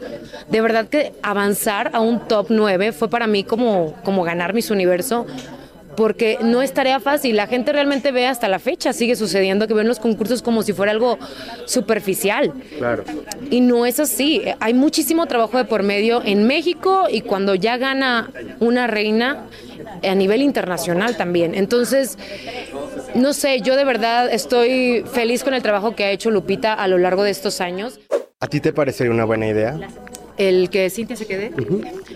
De 0.48 0.60
verdad 0.60 0.88
que 0.88 1.12
avanzar 1.22 1.90
a 1.92 2.00
un 2.00 2.20
top 2.28 2.46
9 2.50 2.92
fue 2.92 3.08
para 3.08 3.26
mí 3.26 3.42
como, 3.44 3.94
como 4.04 4.22
ganar 4.22 4.54
Miss 4.54 4.70
Universo 4.70 5.26
porque 5.98 6.38
no 6.40 6.62
es 6.62 6.72
tarea 6.72 7.00
fácil. 7.00 7.34
La 7.34 7.48
gente 7.48 7.72
realmente 7.72 8.12
ve 8.12 8.28
hasta 8.28 8.46
la 8.46 8.60
fecha, 8.60 8.92
sigue 8.92 9.16
sucediendo 9.16 9.66
que 9.66 9.74
ven 9.74 9.88
los 9.88 9.98
concursos 9.98 10.42
como 10.42 10.62
si 10.62 10.72
fuera 10.72 10.92
algo 10.92 11.18
superficial. 11.64 12.52
Claro. 12.78 13.02
Y 13.50 13.60
no 13.60 13.84
es 13.84 13.98
así. 13.98 14.44
Hay 14.60 14.74
muchísimo 14.74 15.26
trabajo 15.26 15.58
de 15.58 15.64
por 15.64 15.82
medio 15.82 16.22
en 16.24 16.46
México 16.46 17.08
y 17.10 17.22
cuando 17.22 17.56
ya 17.56 17.78
gana 17.78 18.30
una 18.60 18.86
reina 18.86 19.48
a 20.08 20.14
nivel 20.14 20.42
internacional 20.42 21.16
también. 21.16 21.56
Entonces, 21.56 22.16
no 23.16 23.32
sé, 23.32 23.60
yo 23.62 23.74
de 23.74 23.84
verdad 23.84 24.32
estoy 24.32 25.04
feliz 25.12 25.42
con 25.42 25.52
el 25.52 25.62
trabajo 25.62 25.96
que 25.96 26.04
ha 26.04 26.12
hecho 26.12 26.30
Lupita 26.30 26.74
a 26.74 26.86
lo 26.86 26.98
largo 26.98 27.24
de 27.24 27.30
estos 27.30 27.60
años. 27.60 27.98
¿A 28.38 28.46
ti 28.46 28.60
te 28.60 28.72
parecería 28.72 29.12
una 29.12 29.24
buena 29.24 29.48
idea? 29.48 29.76
El 30.38 30.70
que 30.70 30.88
Cintia 30.88 31.16
se 31.16 31.26
quede. 31.26 31.52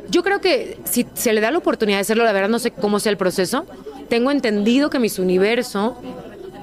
Yo 0.08 0.22
creo 0.22 0.40
que 0.40 0.78
si 0.84 1.06
se 1.14 1.32
le 1.32 1.40
da 1.40 1.50
la 1.50 1.58
oportunidad 1.58 1.98
de 1.98 2.02
hacerlo, 2.02 2.24
la 2.24 2.32
verdad 2.32 2.48
no 2.48 2.58
sé 2.58 2.70
cómo 2.70 3.00
sea 3.00 3.10
el 3.10 3.18
proceso. 3.18 3.66
Tengo 4.08 4.30
entendido 4.30 4.90
que 4.90 4.98
Miss 4.98 5.18
Universo 5.18 5.96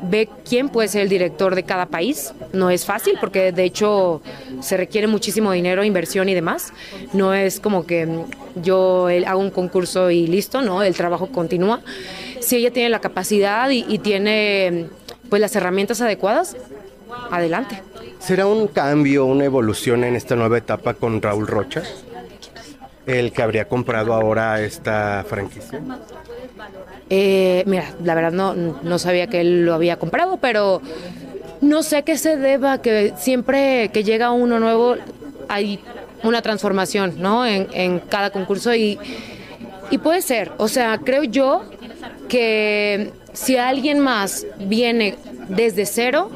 ve 0.04 0.30
quién 0.48 0.70
puede 0.70 0.88
ser 0.88 1.02
el 1.02 1.10
director 1.10 1.56
de 1.56 1.64
cada 1.64 1.88
país. 1.88 2.34
No 2.54 2.70
es 2.70 2.86
fácil 2.86 3.16
porque 3.20 3.52
de 3.52 3.64
hecho 3.64 4.22
se 4.62 4.78
requiere 4.78 5.08
muchísimo 5.08 5.52
dinero, 5.52 5.84
inversión 5.84 6.30
y 6.30 6.34
demás. 6.34 6.72
No 7.14 7.34
es 7.34 7.60
como 7.60 7.86
que 7.86 8.08
yo 8.56 9.08
hago 9.26 9.40
un 9.40 9.52
concurso 9.52 10.12
y 10.12 10.28
listo, 10.28 10.62
no, 10.62 10.84
el 10.84 10.96
trabajo 10.96 11.28
continúa. 11.28 11.82
Si 12.40 12.56
ella 12.56 12.72
tiene 12.72 12.90
la 12.90 13.02
capacidad 13.02 13.70
y, 13.70 13.86
y 13.88 14.00
tiene 14.00 14.88
pues 15.30 15.42
las 15.42 15.56
herramientas 15.56 16.02
adecuadas, 16.02 16.56
adelante. 17.32 17.82
¿Será 18.20 18.46
un 18.48 18.68
cambio, 18.68 19.26
una 19.26 19.46
evolución 19.46 20.04
en 20.04 20.16
esta 20.16 20.36
nueva 20.36 20.58
etapa 20.58 20.94
con 20.94 21.22
Raúl 21.22 21.48
Rocha? 21.48 21.84
El 23.06 23.32
que 23.32 23.42
habría 23.42 23.68
comprado 23.68 24.14
ahora 24.14 24.62
esta 24.62 25.26
franquicia. 25.28 25.82
Eh, 27.10 27.64
mira, 27.66 27.86
la 28.04 28.14
verdad 28.14 28.32
no, 28.32 28.54
no 28.54 29.00
sabía 29.00 29.28
que 29.28 29.42
él 29.42 29.66
lo 29.66 29.74
había 29.74 29.98
comprado, 29.98 30.38
pero 30.38 30.82
no 31.62 31.82
sé 31.82 32.04
qué 32.04 32.18
se 32.18 32.38
deba 32.38 32.82
que 32.82 33.14
siempre 33.18 33.90
que 33.92 34.04
llega 34.04 34.32
uno 34.32 34.60
nuevo 34.60 34.96
hay 35.48 35.80
una 36.24 36.42
transformación, 36.42 37.16
¿no? 37.18 37.46
En, 37.46 37.68
en 37.74 38.00
cada 38.00 38.30
concurso 38.30 38.76
y, 38.76 39.00
y 39.90 39.98
puede 39.98 40.22
ser, 40.22 40.52
o 40.58 40.68
sea, 40.68 41.00
creo 41.00 41.24
yo 41.24 41.64
que 42.28 43.12
si 43.34 43.58
alguien 43.58 44.00
más 44.00 44.46
viene 44.60 45.16
desde 45.48 45.86
cero, 45.88 46.30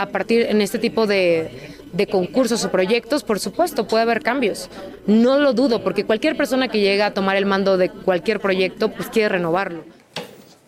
a 0.00 0.06
partir 0.06 0.46
en 0.48 0.62
este 0.62 0.78
tipo 0.78 1.06
de, 1.06 1.50
de 1.92 2.06
concursos 2.06 2.64
o 2.64 2.70
proyectos, 2.70 3.22
por 3.22 3.38
supuesto, 3.38 3.86
puede 3.86 4.02
haber 4.04 4.22
cambios. 4.22 4.70
No 5.06 5.38
lo 5.38 5.52
dudo, 5.52 5.84
porque 5.84 6.04
cualquier 6.04 6.36
persona 6.38 6.68
que 6.68 6.80
llega 6.80 7.06
a 7.06 7.14
tomar 7.14 7.36
el 7.36 7.44
mando 7.44 7.76
de 7.76 7.90
cualquier 7.90 8.40
proyecto, 8.40 8.90
pues 8.90 9.08
quiere 9.08 9.28
renovarlo. 9.28 9.84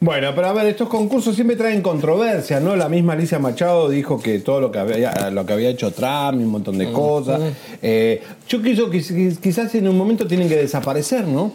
Bueno, 0.01 0.33
pero 0.35 0.49
a 0.49 0.53
ver, 0.53 0.67
estos 0.67 0.89
concursos 0.89 1.35
siempre 1.35 1.57
traen 1.57 1.81
controversia, 1.81 2.61
¿no? 2.61 2.75
La 2.77 2.89
misma 2.91 3.15
Alicia 3.15 3.39
Machado 3.39 3.89
dijo 3.89 4.21
que 4.21 4.41
todo 4.41 4.61
lo 4.61 4.71
que 4.73 4.81
había, 4.81 5.31
lo 5.31 5.47
que 5.47 5.53
había 5.55 5.71
hecho 5.71 5.93
Trump 5.93 6.41
y 6.41 6.45
un 6.45 6.49
montón 6.51 6.77
de 6.77 6.91
cosas. 6.93 7.41
Eh, 7.81 8.21
yo 8.49 8.61
quiso 8.61 8.91
que 8.91 8.99
quizás 9.41 9.75
en 9.77 9.89
un 9.89 9.97
momento 9.97 10.27
tienen 10.27 10.49
que 10.49 10.57
desaparecer, 10.57 11.27
¿no? 11.27 11.53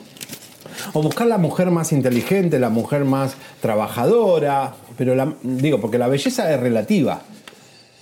O 0.94 1.02
buscar 1.04 1.28
la 1.28 1.38
mujer 1.38 1.70
más 1.72 1.92
inteligente, 1.92 2.58
la 2.58 2.70
mujer 2.70 3.04
más 3.04 3.36
trabajadora. 3.62 4.74
Pero 4.98 5.14
la- 5.14 5.34
digo, 5.44 5.80
porque 5.82 5.98
la 5.98 6.08
belleza 6.08 6.52
es 6.54 6.60
relativa. 6.60 7.22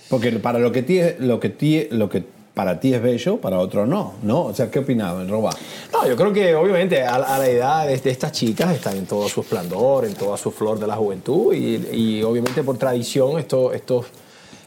Porque 0.08 0.30
para 0.32 0.58
lo 0.58 0.70
que 0.72 0.82
ti, 0.82 1.00
lo 1.18 1.40
que 1.40 1.48
ti- 1.50 1.88
lo 1.90 2.08
que 2.08 2.22
para 2.54 2.80
ti 2.80 2.94
es 2.94 3.02
bello, 3.02 3.36
para 3.38 3.58
otro 3.58 3.84
no, 3.86 4.14
¿no? 4.22 4.44
O 4.46 4.54
sea, 4.54 4.70
¿qué 4.70 4.78
opinaba, 4.78 5.22
Roba? 5.24 5.50
No, 5.92 6.08
yo 6.08 6.16
creo 6.16 6.32
que 6.32 6.54
obviamente 6.54 7.02
a, 7.02 7.18
la- 7.18 7.46
edad 7.48 7.86
de, 7.86 7.94
estas 8.10 8.32
chicas 8.32 8.74
están 8.74 8.96
en 8.96 9.04
todo 9.06 9.28
su 9.28 9.40
esplendor, 9.42 10.04
en 10.06 10.14
toda 10.14 10.36
su 10.38 10.50
flor 10.50 10.78
de 10.78 10.86
la 10.86 10.96
juventud 10.96 11.52
y, 11.54 12.22
obviamente 12.22 12.62
por 12.62 12.78
tradición 12.78 13.38
esto- 13.38 13.72
estos 13.74 14.06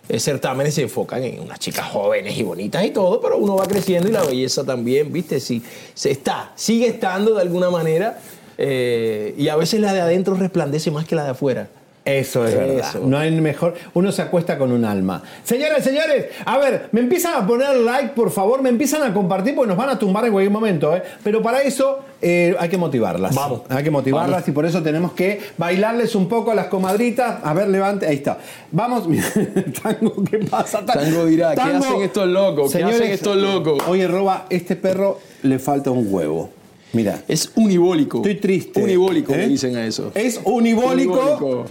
eh, 0.08 0.20
certámenes 0.20 0.74
se 0.76 0.82
enfocan 0.84 1.24
en 1.24 1.40
unas 1.40 1.58
chicas 1.60 1.88
jóvenes 1.88 2.38
y 2.38 2.44
bonitas 2.44 2.84
y 2.84 2.90
todo, 2.92 3.22
pero 3.22 3.38
uno 3.38 3.56
va 3.56 3.66
creciendo 3.66 4.10
y 4.10 4.12
la 4.12 4.24
belleza 4.24 4.64
también, 4.64 5.12
¿viste? 5.14 5.40
Si 5.40 5.62
se 5.94 6.12
está, 6.12 6.52
sigue 6.56 6.88
estando 6.88 7.34
de 7.36 7.42
alguna 7.42 7.70
manera 7.70 8.20
eh, 8.58 9.34
y 9.38 9.48
a 9.50 9.56
veces 9.56 9.80
la 9.80 9.94
de 9.94 10.02
adentro 10.02 10.34
resplandece 10.36 10.92
más 10.92 11.06
que 11.06 11.16
la 11.16 11.24
de 11.24 11.30
afuera. 11.32 11.70
Eso 12.06 12.46
es 12.46 12.56
verdad. 12.56 12.90
Eso. 12.90 13.02
No 13.06 13.18
hay 13.18 13.30
mejor. 13.40 13.76
Uno 13.94 14.12
se 14.12 14.22
acuesta 14.24 14.58
con 14.58 14.72
un 14.72 14.84
alma. 14.86 15.22
Señores, 15.44 15.84
señores, 15.84 16.26
a 16.46 16.58
ver, 16.58 16.88
me 16.92 17.02
empiezan 17.02 17.36
a 17.36 17.46
poner 17.46 17.76
like, 17.78 18.10
por 18.16 18.32
favor, 18.32 18.62
me 18.64 18.70
empiezan 18.70 19.04
a 19.04 19.14
compartir 19.14 19.54
porque 19.54 19.68
nos 19.68 19.78
van 19.78 19.90
a 19.90 20.00
tumbar 20.00 20.26
en 20.26 20.32
cualquier 20.32 20.52
momento, 20.52 20.96
¿eh? 20.96 21.04
Pero 21.24 21.42
para 21.44 21.62
eso 21.62 22.00
eh, 22.22 22.56
hay 22.60 22.70
que 22.70 22.78
motivarlas. 22.78 23.36
Vamos. 23.36 23.62
Hay 23.70 23.84
que 23.84 23.92
motivarlas 23.92 24.32
Vamos. 24.32 24.48
y 24.48 24.52
por 24.54 24.66
eso 24.66 24.82
tenemos 24.82 25.12
que 25.12 25.40
bailarles 25.58 26.16
un 26.16 26.28
poco 26.28 26.52
a 26.52 26.56
las 26.56 26.66
comadritas. 26.68 27.40
A 27.44 27.54
ver, 27.54 27.68
levante. 27.68 28.08
Ahí 28.08 28.16
está. 28.16 28.40
Vamos. 28.72 29.04
Tango, 29.84 30.24
¿qué 30.24 30.40
pasa? 30.40 30.84
Ta- 30.86 30.94
Tango 30.94 31.26
dirá, 31.26 31.54
¿qué 31.54 31.62
hacen 31.62 32.02
estos 32.02 32.28
locos? 32.28 32.72
¿Qué 32.74 32.84
hacen 32.84 33.12
estos 33.12 33.38
locos? 33.38 33.84
Oye, 33.88 34.08
Roba, 34.08 34.46
este 34.50 34.76
perro 34.76 35.20
le 35.44 35.60
falta 35.60 35.92
un 35.92 36.08
huevo. 36.12 36.50
Mira. 36.94 37.22
Es 37.28 37.52
unibólico. 37.56 38.18
Estoy 38.18 38.36
triste. 38.36 38.82
Unibólico, 38.82 39.32
¿Eh? 39.34 39.48
dicen 39.48 39.76
a 39.76 39.86
eso. 39.86 40.12
Es 40.16 40.40
unibólico. 40.44 41.14
Unibólico. 41.14 41.66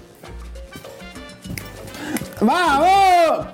¡Vamos! 2.40 3.46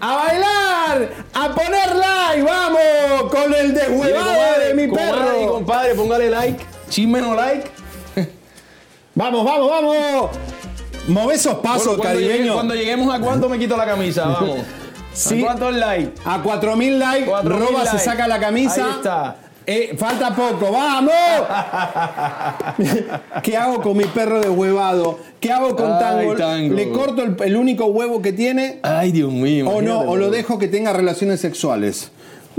¡A 0.00 0.14
bailar! 0.16 1.08
¡A 1.34 1.48
poner 1.54 1.96
like! 1.96 2.42
¡Vamos! 2.42 3.32
Con 3.32 3.54
el 3.54 3.74
deshuevado 3.74 4.60
de 4.60 4.74
mi 4.74 4.92
perro. 4.92 5.52
compadre, 5.52 5.94
póngale 5.94 6.30
like. 6.30 6.64
Chismeno 6.88 7.34
like. 7.34 7.70
¡Vamos, 9.14 9.44
vamos, 9.44 9.70
vamos! 9.70 10.30
Move 11.08 11.34
esos 11.34 11.54
pasos, 11.56 11.86
Bueno, 11.96 12.02
cuando, 12.02 12.20
llegue- 12.20 12.28
caribeño. 12.30 12.54
cuando 12.54 12.74
lleguemos 12.74 13.14
a 13.14 13.20
cuánto 13.20 13.48
me 13.48 13.58
quito 13.58 13.76
la 13.76 13.86
camisa, 13.86 14.26
vamos. 14.26 14.58
Sí. 15.16 15.40
¿A 15.40 15.46
cuántos 15.46 15.74
like? 15.74 16.12
A 16.26 16.42
4000 16.42 16.98
likes, 16.98 17.30
4.000 17.30 17.42
Roba 17.44 17.78
se 17.86 17.92
likes. 17.92 17.98
saca 18.00 18.28
la 18.28 18.38
camisa. 18.38 18.84
Ahí 18.84 18.90
está. 18.96 19.36
Eh, 19.68 19.94
falta 19.96 20.34
poco, 20.34 20.70
¡vamos! 20.70 21.12
¿Qué 23.42 23.56
hago 23.56 23.82
con 23.82 23.96
mi 23.96 24.04
perro 24.04 24.40
deshuevado? 24.40 25.18
¿Qué 25.40 25.50
hago 25.50 25.74
con 25.74 25.92
Ay, 25.92 26.28
Tango? 26.36 26.74
¿Le 26.74 26.90
corto 26.90 27.22
el, 27.24 27.36
el 27.44 27.56
único 27.56 27.86
huevo 27.86 28.22
que 28.22 28.32
tiene? 28.32 28.78
Ay, 28.82 29.10
Dios 29.10 29.32
mío. 29.32 29.68
¿O 29.68 29.82
no? 29.82 30.00
¿O 30.00 30.16
lo 30.16 30.30
dejo 30.30 30.58
que 30.60 30.68
tenga 30.68 30.92
relaciones 30.92 31.40
sexuales? 31.40 32.12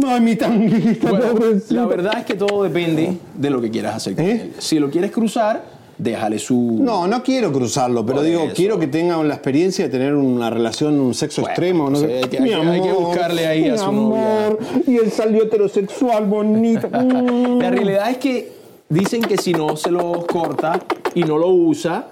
Ay, 0.05 0.19
mi 0.19 0.35
tanguita, 0.35 1.09
Bueno, 1.09 1.33
la 1.69 1.85
verdad 1.85 2.19
es 2.19 2.25
que 2.25 2.35
todo 2.35 2.63
depende 2.63 3.17
de 3.35 3.49
lo 3.49 3.59
que 3.61 3.71
quieras 3.71 3.95
hacer 3.95 4.13
¿Eh? 4.19 4.51
Si 4.59 4.77
lo 4.77 4.91
quieres 4.91 5.11
cruzar, 5.11 5.63
déjale 5.97 6.39
su. 6.39 6.79
No, 6.81 7.07
no 7.07 7.23
quiero 7.23 7.51
cruzarlo, 7.51 8.05
pero 8.05 8.21
digo, 8.21 8.43
eso. 8.43 8.53
quiero 8.55 8.79
que 8.79 8.87
tenga 8.87 9.21
la 9.23 9.33
experiencia 9.33 9.85
de 9.85 9.91
tener 9.91 10.13
una 10.15 10.49
relación, 10.49 10.99
un 10.99 11.13
sexo 11.13 11.41
Bueno, 11.41 11.51
extremo. 11.53 11.89
No 11.89 11.95
sí, 11.97 12.05
sé. 12.05 12.13
hay 12.17 12.23
que- 12.29 12.37
hay 12.37 12.49
que- 12.49 12.55
hay 12.55 12.81
que 12.81 12.91
buscarle 12.93 13.47
ahí 13.47 13.69
a 13.69 13.77
su 13.77 13.85
amor. 13.85 14.59
Y 14.85 14.97
él 14.97 15.11
salió 15.11 15.43
heterosexual, 15.43 16.25
bonito. 16.25 16.87
La 16.91 17.69
realidad 17.71 18.09
es 18.11 18.17
que 18.17 18.51
dicen 18.89 19.21
que 19.21 19.37
si 19.37 19.53
no 19.53 19.75
se 19.75 19.91
lo 19.91 20.25
corta 20.27 20.79
y 21.15 21.23
no 21.23 21.37
lo 21.37 21.49
usa, 21.49 22.07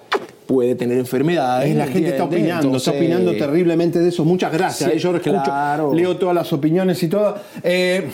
puede 0.48 0.76
tener 0.76 0.98
enfermedades. 0.98 1.72
Eh, 1.72 1.76
la 1.76 1.88
gente 1.88 2.10
está 2.10 2.24
opinando, 2.26 2.78
está 2.78 2.92
opinando 2.92 3.32
terriblemente 3.34 4.00
de 4.00 4.10
eso. 4.10 4.26
Muchas 4.26 4.52
gracias. 4.52 4.92
Sí, 4.92 4.98
eh, 4.98 5.00
yo 5.00 5.16
escucho, 5.16 5.42
claro. 5.44 5.94
leo 5.94 6.18
todas 6.18 6.36
las 6.36 6.52
opiniones 6.54 7.02
y 7.04 7.08
todo. 7.08 7.36
Eh, 7.64 8.10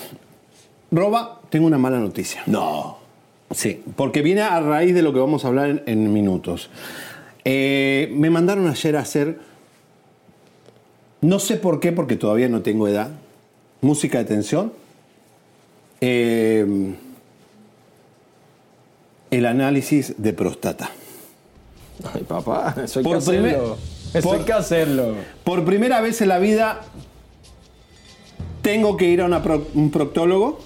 Roba, 0.92 1.40
tengo 1.50 1.68
una 1.68 1.78
mala 1.78 1.98
noticia. 2.00 2.42
No. 2.46 3.01
Sí, 3.54 3.84
porque 3.96 4.22
viene 4.22 4.42
a 4.42 4.60
raíz 4.62 4.94
de 4.94 5.02
lo 5.02 5.14
que 5.14 5.20
vamos 5.20 5.44
a 5.46 5.50
hablar 5.50 5.70
en, 5.70 5.84
en 5.86 6.14
minutos. 6.14 6.70
Eh, 7.44 8.10
me 8.14 8.30
mandaron 8.30 8.68
ayer 8.68 8.96
a 8.96 9.02
hacer, 9.02 9.40
no 11.22 11.40
sé 11.40 11.58
por 11.58 11.80
qué, 11.80 11.92
porque 11.92 12.16
todavía 12.16 12.48
no 12.50 12.62
tengo 12.62 12.88
edad, 12.88 13.10
música 13.82 14.20
de 14.20 14.26
tensión. 14.26 14.74
Eh, 16.02 16.94
el 19.32 19.46
análisis 19.46 20.16
de 20.18 20.34
próstata. 20.34 20.90
Ay, 22.14 22.24
papá, 22.24 22.76
eso 22.84 23.00
hay 23.00 23.04
Por 23.06 23.14
que 23.14 23.18
hacerlo. 23.20 23.78
Eso 24.14 24.28
por- 24.28 24.38
hay 24.40 24.44
que 24.46 24.54
hacerlo. 24.54 25.16
Por 25.44 25.64
primera 25.64 26.02
vez 26.02 26.22
en 26.22 26.28
la 26.30 26.40
vida 26.40 26.82
tengo 28.62 28.98
que 28.98 29.06
ir 29.06 29.22
a 29.22 29.26
una 29.26 29.42
pro- 29.44 29.68
un 29.74 29.90
proctólogo. 29.92 30.60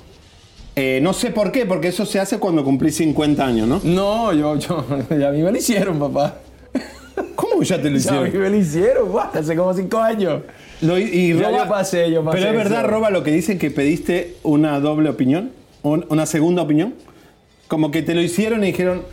Eh, 0.76 1.00
no 1.02 1.14
sé 1.14 1.32
por 1.32 1.52
qué, 1.52 1.66
porque 1.66 1.88
eso 1.88 2.06
se 2.06 2.20
hace 2.20 2.38
cuando 2.38 2.64
cumplí 2.64 2.92
50 2.92 3.46
años, 3.46 3.68
¿no? 3.68 3.80
No, 3.84 4.34
yo, 4.34 4.58
yo, 4.58 4.78
a 5.10 5.32
mí 5.32 5.42
me 5.42 5.52
lo 5.52 5.58
hicieron, 5.58 5.98
papá. 6.00 6.36
¿Cómo 7.36 7.64
ya 7.64 7.82
te 7.82 7.90
lo 7.90 7.98
Ya 8.00 8.12
a 8.18 8.22
mí 8.22 8.28
hicieron? 8.28 8.42
me 8.44 8.50
lo 8.50 8.56
hicieron, 8.58 9.10
guau, 9.10 9.28
hace 9.34 9.56
como 9.56 9.74
cinco 9.74 10.00
años. 10.00 10.42
Lo- 10.82 11.00
y 11.00 11.34
Ya 11.34 11.50
yo 11.52 11.70
pasé, 11.70 12.12
yo 12.12 12.24
pasé 12.26 12.38
Pero 12.40 12.50
es 12.52 12.58
verdad, 12.58 12.80
eso. 12.82 12.88
Roba, 12.90 13.10
lo 13.10 13.24
que 13.24 13.32
dicen 13.32 13.58
que 13.58 13.72
pediste 13.72 14.36
una 14.44 14.80
doble 14.82 15.10
opinión, 15.10 15.52
un- 15.84 16.06
una 16.10 16.26
segunda 16.26 16.62
opinión. 16.64 16.94
Como 17.70 17.90
que 17.90 18.02
te 18.04 18.14
lo 18.14 18.22
hicieron 18.22 18.62
y 18.64 18.68
dijeron, 18.68 19.04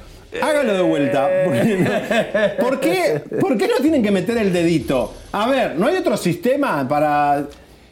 hágalo 0.42 0.74
de 0.74 0.82
vuelta. 0.82 1.28
Porque- 1.44 2.56
¿Por 2.60 2.80
qué, 2.80 3.22
¿Por 3.40 3.56
qué 3.56 3.68
no 3.68 3.76
tienen 3.80 4.02
que 4.02 4.10
meter 4.10 4.36
el 4.36 4.52
dedito? 4.52 5.14
A 5.30 5.48
ver, 5.48 5.76
¿no 5.78 5.86
hay 5.86 5.96
otro 5.96 6.16
sistema 6.16 6.86
para...? 6.88 7.46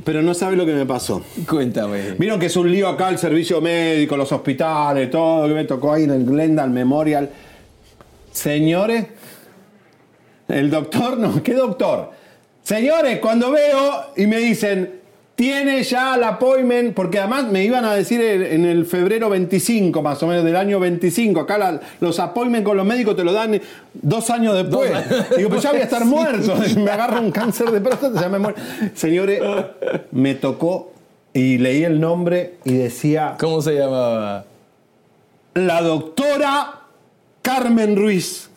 Pero 0.05 0.23
no 0.23 0.35
sabe 0.35 0.57
lo 0.57 0.65
que 0.65 0.73
me 0.73 0.87
pasó. 0.87 1.23
Cuéntame. 1.49 2.13
Vieron 2.13 2.39
que 2.39 2.47
es 2.47 2.57
un 2.57 2.71
lío 2.71 2.89
acá 2.89 3.09
el 3.09 3.19
servicio 3.19 3.61
médico, 3.61 4.17
los 4.17 4.31
hospitales, 4.33 5.11
todo, 5.11 5.47
que 5.49 5.55
me 5.55 5.65
tocó 5.65 5.93
ahí 5.93 6.05
en 6.05 6.11
el 6.11 6.25
Glendale 6.25 6.73
Memorial. 6.73 7.31
Señores, 8.33 9.07
el 10.49 10.71
doctor, 10.71 11.19
no, 11.19 11.43
¿qué 11.43 11.55
doctor? 11.55 12.11
Señores, 12.63 13.19
cuando 13.19 13.51
veo 13.51 14.13
y 14.17 14.27
me 14.27 14.39
dicen, 14.39 15.00
tiene 15.41 15.83
ya 15.85 16.17
el 16.17 16.25
appointment, 16.25 16.93
porque 16.93 17.19
además 17.19 17.47
me 17.47 17.65
iban 17.65 17.87
a 17.87 17.95
decir 17.95 18.21
en 18.21 18.67
el 18.67 18.85
febrero 18.85 19.31
25, 19.31 20.03
más 20.03 20.23
o 20.23 20.27
menos 20.27 20.45
del 20.45 20.55
año 20.55 20.79
25, 20.79 21.41
acá 21.41 21.57
la- 21.57 21.81
los 22.01 22.21
appointments 22.21 22.67
con 22.69 22.77
los 22.77 22.85
médicos 22.85 23.17
te 23.17 23.25
lo 23.25 23.33
dan 23.33 23.59
dos 23.95 24.29
años 24.29 24.55
después. 24.55 24.93
Digo, 25.39 25.49
pues 25.49 25.63
ya 25.63 25.71
voy 25.71 25.81
a 25.81 25.85
estar 25.85 26.05
muerto, 26.05 26.55
me 26.77 26.91
agarra 26.91 27.21
un 27.21 27.31
cáncer 27.31 27.71
de 27.71 27.81
próstata, 27.81 28.21
ya 28.21 28.29
me 28.29 28.39
muero. 28.39 28.59
Señores, 28.95 29.41
me 30.13 30.35
tocó 30.35 30.93
y 31.33 31.57
leí 31.57 31.85
el 31.85 31.99
nombre 31.99 32.57
y 32.67 32.75
decía... 32.75 33.37
¿Cómo 33.41 33.63
se 33.63 33.73
llamaba? 33.77 34.45
La 35.55 35.81
doctora 35.81 36.81
Carmen 37.41 37.97
Ruiz. 37.97 38.51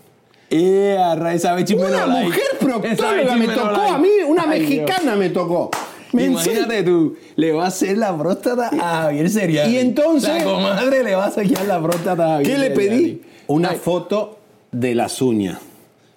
Yeah, 0.49 1.15
vez 1.15 1.45
Una 1.45 2.07
mujer 2.07 2.43
proctóloga 2.59 3.35
me 3.37 3.47
tocó 3.47 3.81
a 3.81 3.97
mí, 3.97 4.09
una 4.27 4.45
mexicana 4.47 5.15
me 5.15 5.29
tocó. 5.29 5.71
Imagínate 6.13 6.83
tú, 6.83 7.15
le 7.35 7.51
va 7.51 7.65
a 7.65 7.67
hacer 7.67 7.97
la 7.97 8.17
próstata 8.17 8.69
a 8.79 9.01
Javier 9.03 9.29
Seriani. 9.29 9.73
Y 9.73 9.77
entonces- 9.77 10.29
La 10.29 10.43
comadre 10.43 11.03
le 11.03 11.15
va 11.15 11.25
a 11.25 11.31
saquear 11.31 11.65
la 11.65 11.81
próstata 11.81 12.25
a 12.25 12.29
Javier 12.37 12.51
¿Qué 12.51 12.57
le 12.57 12.71
pedí? 12.71 12.87
Seriani. 12.89 13.21
Una 13.47 13.69
foto 13.73 14.37
de 14.71 14.95
las 14.95 15.21
uñas. 15.21 15.59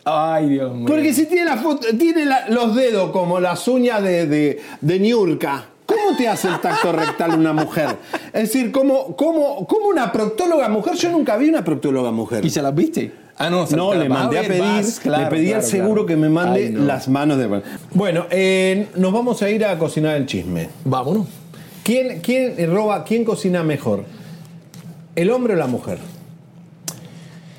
Ay, 0.05 0.51
Dios 0.51 0.72
mío. 0.74 0.86
Porque 0.86 1.12
si 1.12 1.26
tiene, 1.26 1.44
la 1.44 1.57
foto, 1.57 1.88
tiene 1.99 2.24
la- 2.24 2.49
los 2.49 2.74
dedos 2.76 3.11
como 3.11 3.40
las 3.40 3.66
uñas 3.66 4.03
de, 4.03 4.26
de, 4.26 4.61
de 4.80 5.01
Niurka, 5.01 5.64
¿cómo 5.84 6.16
te 6.16 6.28
hace 6.28 6.47
el 6.49 6.61
tacto 6.61 6.92
rectal 6.92 7.36
una 7.36 7.53
mujer? 7.53 7.97
Es 8.32 8.42
decir, 8.53 8.70
¿cómo, 8.70 9.16
cómo, 9.16 9.66
cómo 9.66 9.88
una 9.88 10.12
proctóloga 10.12 10.68
mujer? 10.68 10.94
Yo 10.94 11.11
nunca 11.11 11.36
vi 11.36 11.49
una 11.49 11.64
proctóloga 11.64 12.12
mujer. 12.12 12.44
¿Y 12.44 12.51
se 12.51 12.62
las 12.62 12.72
viste? 12.74 13.12
Ah, 13.39 13.51
no, 13.51 13.66
No, 13.66 13.95
le 13.95 14.09
mandé 14.09 14.39
a 14.39 14.43
pedir, 14.43 14.61
vas, 14.61 14.99
claro, 14.99 15.24
le 15.24 15.30
pedí 15.30 15.53
al 15.53 15.62
seguro 15.62 15.93
claro. 15.93 16.07
que 16.07 16.16
me 16.16 16.28
mande 16.30 16.66
Ay, 16.66 16.70
no. 16.70 16.84
las 16.84 17.07
manos 17.09 17.37
de... 17.39 17.62
Bueno, 17.93 18.26
eh, 18.30 18.89
nos 18.97 19.12
vamos 19.12 19.43
a 19.43 19.51
ir 19.51 19.64
a 19.64 19.78
cocinar 19.78 20.16
el 20.16 20.26
chisme. 20.26 20.68
Vámonos. 20.84 21.26
¿Quién, 21.82 22.20
quién 22.20 22.57
roba, 22.72 23.05
quién 23.05 23.24
cocina 23.24 23.62
mejor? 23.62 24.05
¿El 25.14 25.30
hombre 25.30 25.53
o 25.55 25.57
la 25.57 25.66
mujer? 25.66 25.99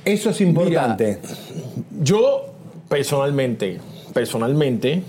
Eso 0.03 0.31
es 0.31 0.41
importante. 0.41 1.19
Yo, 2.01 2.45
personalmente, 2.89 3.79
personalmente, 4.13 5.03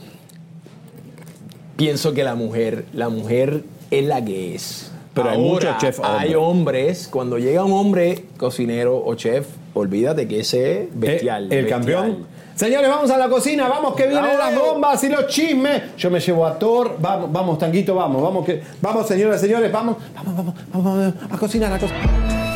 pienso 1.77 2.13
que 2.13 2.25
la 2.25 2.35
mujer, 2.35 2.85
la 2.93 3.09
mujer 3.09 3.65
es 3.91 4.05
la 4.05 4.25
que 4.25 4.55
es. 4.55 4.91
Pero 5.15 5.31
hay 5.31 5.37
Ahora, 5.37 5.49
muchos 5.49 5.79
chefs 5.79 6.01
Hay 6.03 6.35
hombres, 6.35 7.09
cuando 7.09 7.39
llega 7.39 7.65
un 7.65 7.73
hombre 7.73 8.25
cocinero 8.37 9.03
o 9.05 9.15
chef, 9.15 9.47
olvídate 9.75 10.27
que 10.27 10.41
ese 10.41 10.83
es 10.83 10.89
bestial. 10.93 11.45
Eh, 11.45 11.57
el 11.57 11.65
bestial. 11.65 11.81
campeón. 11.81 12.27
Señores, 12.59 12.89
vamos 12.89 13.09
a 13.13 13.17
la 13.17 13.29
cocina, 13.29 13.69
vamos 13.69 13.95
que 13.95 14.09
vienen 14.09 14.37
las 14.37 14.53
bombas 14.53 15.05
y 15.05 15.09
los 15.09 15.29
chismes. 15.29 15.97
Yo 15.97 16.11
me 16.11 16.19
llevo 16.19 16.45
a 16.45 16.59
Thor, 16.59 16.97
vamos, 16.99 17.31
vamos, 17.31 17.57
Tanquito, 17.57 17.95
vamos, 17.95 18.21
vamos, 18.21 18.45
que, 18.45 18.61
vamos, 18.81 19.07
señoras, 19.07 19.41
señores, 19.41 19.71
vamos, 19.71 19.97
vamos, 20.13 20.35
vamos, 20.35 20.55
vamos, 20.73 21.15
vamos 21.15 21.33
a 21.33 21.39
cocinar, 21.39 21.73
a 21.73 21.79
cocinar. 21.79 22.49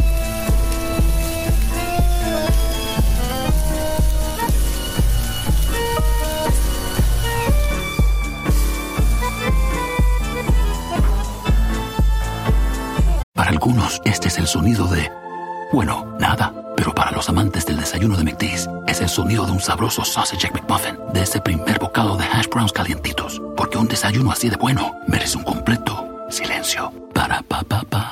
Para 13.35 13.51
algunos, 13.51 14.03
este 14.05 14.27
es 14.27 14.39
el 14.39 14.49
sonido 14.49 14.89
de, 14.89 15.22
bueno, 15.73 16.07
nada. 16.19 16.53
Pero 16.77 16.95
para 16.95 17.11
los 17.11 17.29
amantes 17.29 17.67
del 17.67 17.79
desayuno 17.79 18.17
de 18.17 18.25
McDee's, 18.25 18.69
es 18.87 19.01
el 19.01 19.09
sonido 19.09 19.47
de 19.47 19.53
un 19.53 19.61
sabroso 19.61 20.05
sausage 20.05 20.51
McMuffin, 20.53 20.99
de 21.13 21.23
ese 21.23 21.41
primer 21.41 21.79
bocado 21.79 22.17
de 22.17 22.25
hash 22.25 22.49
browns 22.49 22.73
calientitos. 22.73 23.41
Porque 23.57 23.79
un 23.79 23.89
desayuno 23.89 24.31
así 24.31 24.49
de 24.49 24.57
bueno 24.57 24.97
merece 25.07 25.39
un 25.39 25.45
completo 25.45 26.09
silencio. 26.31 26.93
Para 27.13 27.43
pa 27.43 27.63
pa 27.63 27.83
pa. 27.89 28.12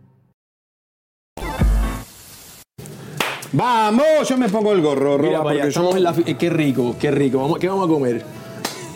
Vamos, 3.53 4.27
yo 4.29 4.37
me 4.37 4.47
pongo 4.49 4.71
el 4.71 4.81
gorro, 4.81 5.17
Mira, 5.17 5.39
Roba, 5.39 5.43
vaya, 5.43 5.59
porque 5.59 5.69
estamos 5.69 5.91
yo... 5.91 5.97
en 5.97 6.03
la 6.03 6.13
fi- 6.13 6.23
eh, 6.25 6.35
qué 6.37 6.49
rico, 6.49 6.95
qué 6.99 7.11
rico. 7.11 7.39
Vamos, 7.39 7.59
¿Qué 7.59 7.67
vamos 7.67 7.85
a 7.85 7.91
comer? 7.91 8.23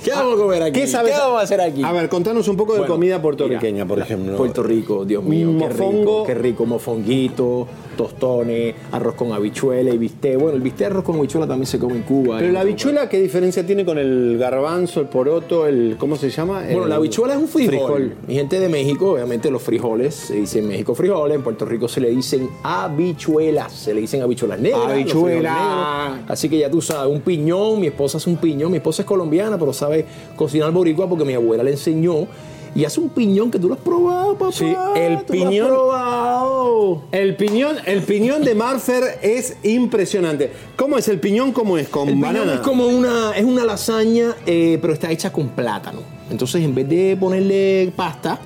¿Qué 0.03 0.11
vamos 0.11 0.35
a 0.35 0.37
comer 0.37 0.63
aquí? 0.63 0.79
¿Qué 0.81 0.87
sabes? 0.87 1.17
vamos 1.17 1.39
a 1.39 1.43
hacer 1.43 1.59
aquí? 1.59 1.83
A 1.83 1.91
ver, 1.91 2.07
contanos 2.07 2.47
un 2.47 2.55
poco 2.55 2.73
de 2.73 2.79
Bueno, 2.79 2.93
comida 2.93 3.21
puertorriqueña, 3.21 3.83
mira, 3.83 3.85
por 3.87 3.99
ejemplo. 3.99 4.37
Puerto 4.37 4.63
Rico, 4.63 5.03
Dios 5.03 5.23
mío, 5.23 5.47
qué 5.57 5.67
Mofongo. 5.67 5.91
rico, 5.99 6.23
qué 6.27 6.33
rico, 6.35 6.65
mofonguito, 6.65 7.67
tostones, 7.95 8.75
arroz 8.91 9.15
con 9.15 9.31
habichuela 9.33 9.91
y 9.91 9.97
bistec. 9.97 10.37
Bueno, 10.39 10.55
el 10.57 10.61
bistec 10.61 10.87
arroz 10.87 11.03
con 11.03 11.17
habichuela 11.17 11.47
también 11.47 11.67
se 11.67 11.79
come 11.79 11.95
en 11.95 12.01
Cuba. 12.03 12.35
Pero 12.37 12.47
en- 12.49 12.53
la 12.53 12.61
habichuela, 12.61 13.09
¿qué 13.09 13.19
diferencia 13.21 13.65
tiene 13.65 13.83
con 13.85 13.97
el 13.97 14.37
garbanzo, 14.39 15.01
el 15.01 15.07
poroto, 15.07 15.65
el... 15.67 15.95
¿Cómo 15.99 16.15
se 16.15 16.29
llama? 16.29 16.61
Bueno, 16.65 16.83
El- 16.83 16.89
la 16.89 16.95
habichuela 16.95 17.33
es 17.35 17.39
un 17.41 17.47
frijol. 17.47 17.71
frijol. 17.71 18.13
Mi 18.27 18.35
gente 18.35 18.59
de 18.59 18.69
México, 18.69 19.11
obviamente 19.11 19.49
los 19.51 19.61
frijoles, 19.61 20.13
se 20.15 20.35
dice 20.35 20.59
en 20.59 20.67
México 20.67 20.93
frijoles, 20.95 21.35
en 21.35 21.43
Puerto 21.43 21.65
Rico 21.65 21.87
se 21.87 21.99
le 22.01 22.09
dicen 22.11 22.49
habichuelas, 22.63 23.71
se 23.73 23.93
le 23.93 24.01
dicen 24.01 24.21
habichuelas 24.21 24.59
negras. 24.59 24.81
Habichuela. 24.87 26.19
Así 26.27 26.49
que 26.49 26.57
ya 26.57 26.69
tú 26.69 26.81
sabes, 26.81 27.13
un 27.13 27.21
piñón, 27.21 27.79
mi 27.79 27.87
esposa 27.87 28.17
hace 28.17 28.29
un 28.29 28.37
piñón, 28.37 28.71
mi 28.71 28.77
esposa 28.77 29.01
es 29.01 29.05
colombiana, 29.07 29.57
pero 29.57 29.73
sabe 29.73 30.05
cocinar 30.35 30.71
boricua 30.71 31.07
porque 31.07 31.25
mi 31.25 31.33
abuela 31.33 31.63
le 31.63 31.71
enseñó. 31.71 32.27
Y 32.75 32.83
hace 32.83 32.99
un 32.99 33.07
piñón 33.09 33.49
que 33.51 33.57
tú 33.57 33.69
lo 33.69 33.75
has 33.75 33.79
probado, 33.79 34.33
papá. 34.37 34.51
Sí, 34.51 34.65
el 34.65 35.23
tú 35.23 35.33
lo 35.33 35.45
has 35.45 35.49
piñón- 35.51 35.67
probado. 35.69 37.01
El 37.11 37.35
piñón, 37.37 37.77
el 37.85 38.01
piñón 38.03 38.43
de 38.43 38.53
Marfer 38.53 39.17
es 39.21 39.55
impresionante. 39.63 40.51
¿Cómo 40.75 40.97
es 40.97 41.07
el 41.07 41.19
piñón? 41.21 41.53
¿Cómo 41.53 41.77
es? 41.77 41.87
¿Con 41.87 42.09
El 42.09 42.15
piñón 42.15 42.33
banana? 42.33 42.53
es 42.55 42.59
como 42.59 42.87
una, 42.87 43.31
es 43.35 43.45
una 43.45 43.63
lasaña, 43.63 44.35
eh, 44.45 44.77
pero 44.81 44.91
está 44.93 45.09
hecha 45.09 45.31
con 45.31 45.47
plátano. 45.49 45.99
Entonces, 46.29 46.63
en 46.63 46.75
vez 46.75 46.89
de 46.89 47.15
ponerle 47.17 47.93
pasta 47.95 48.39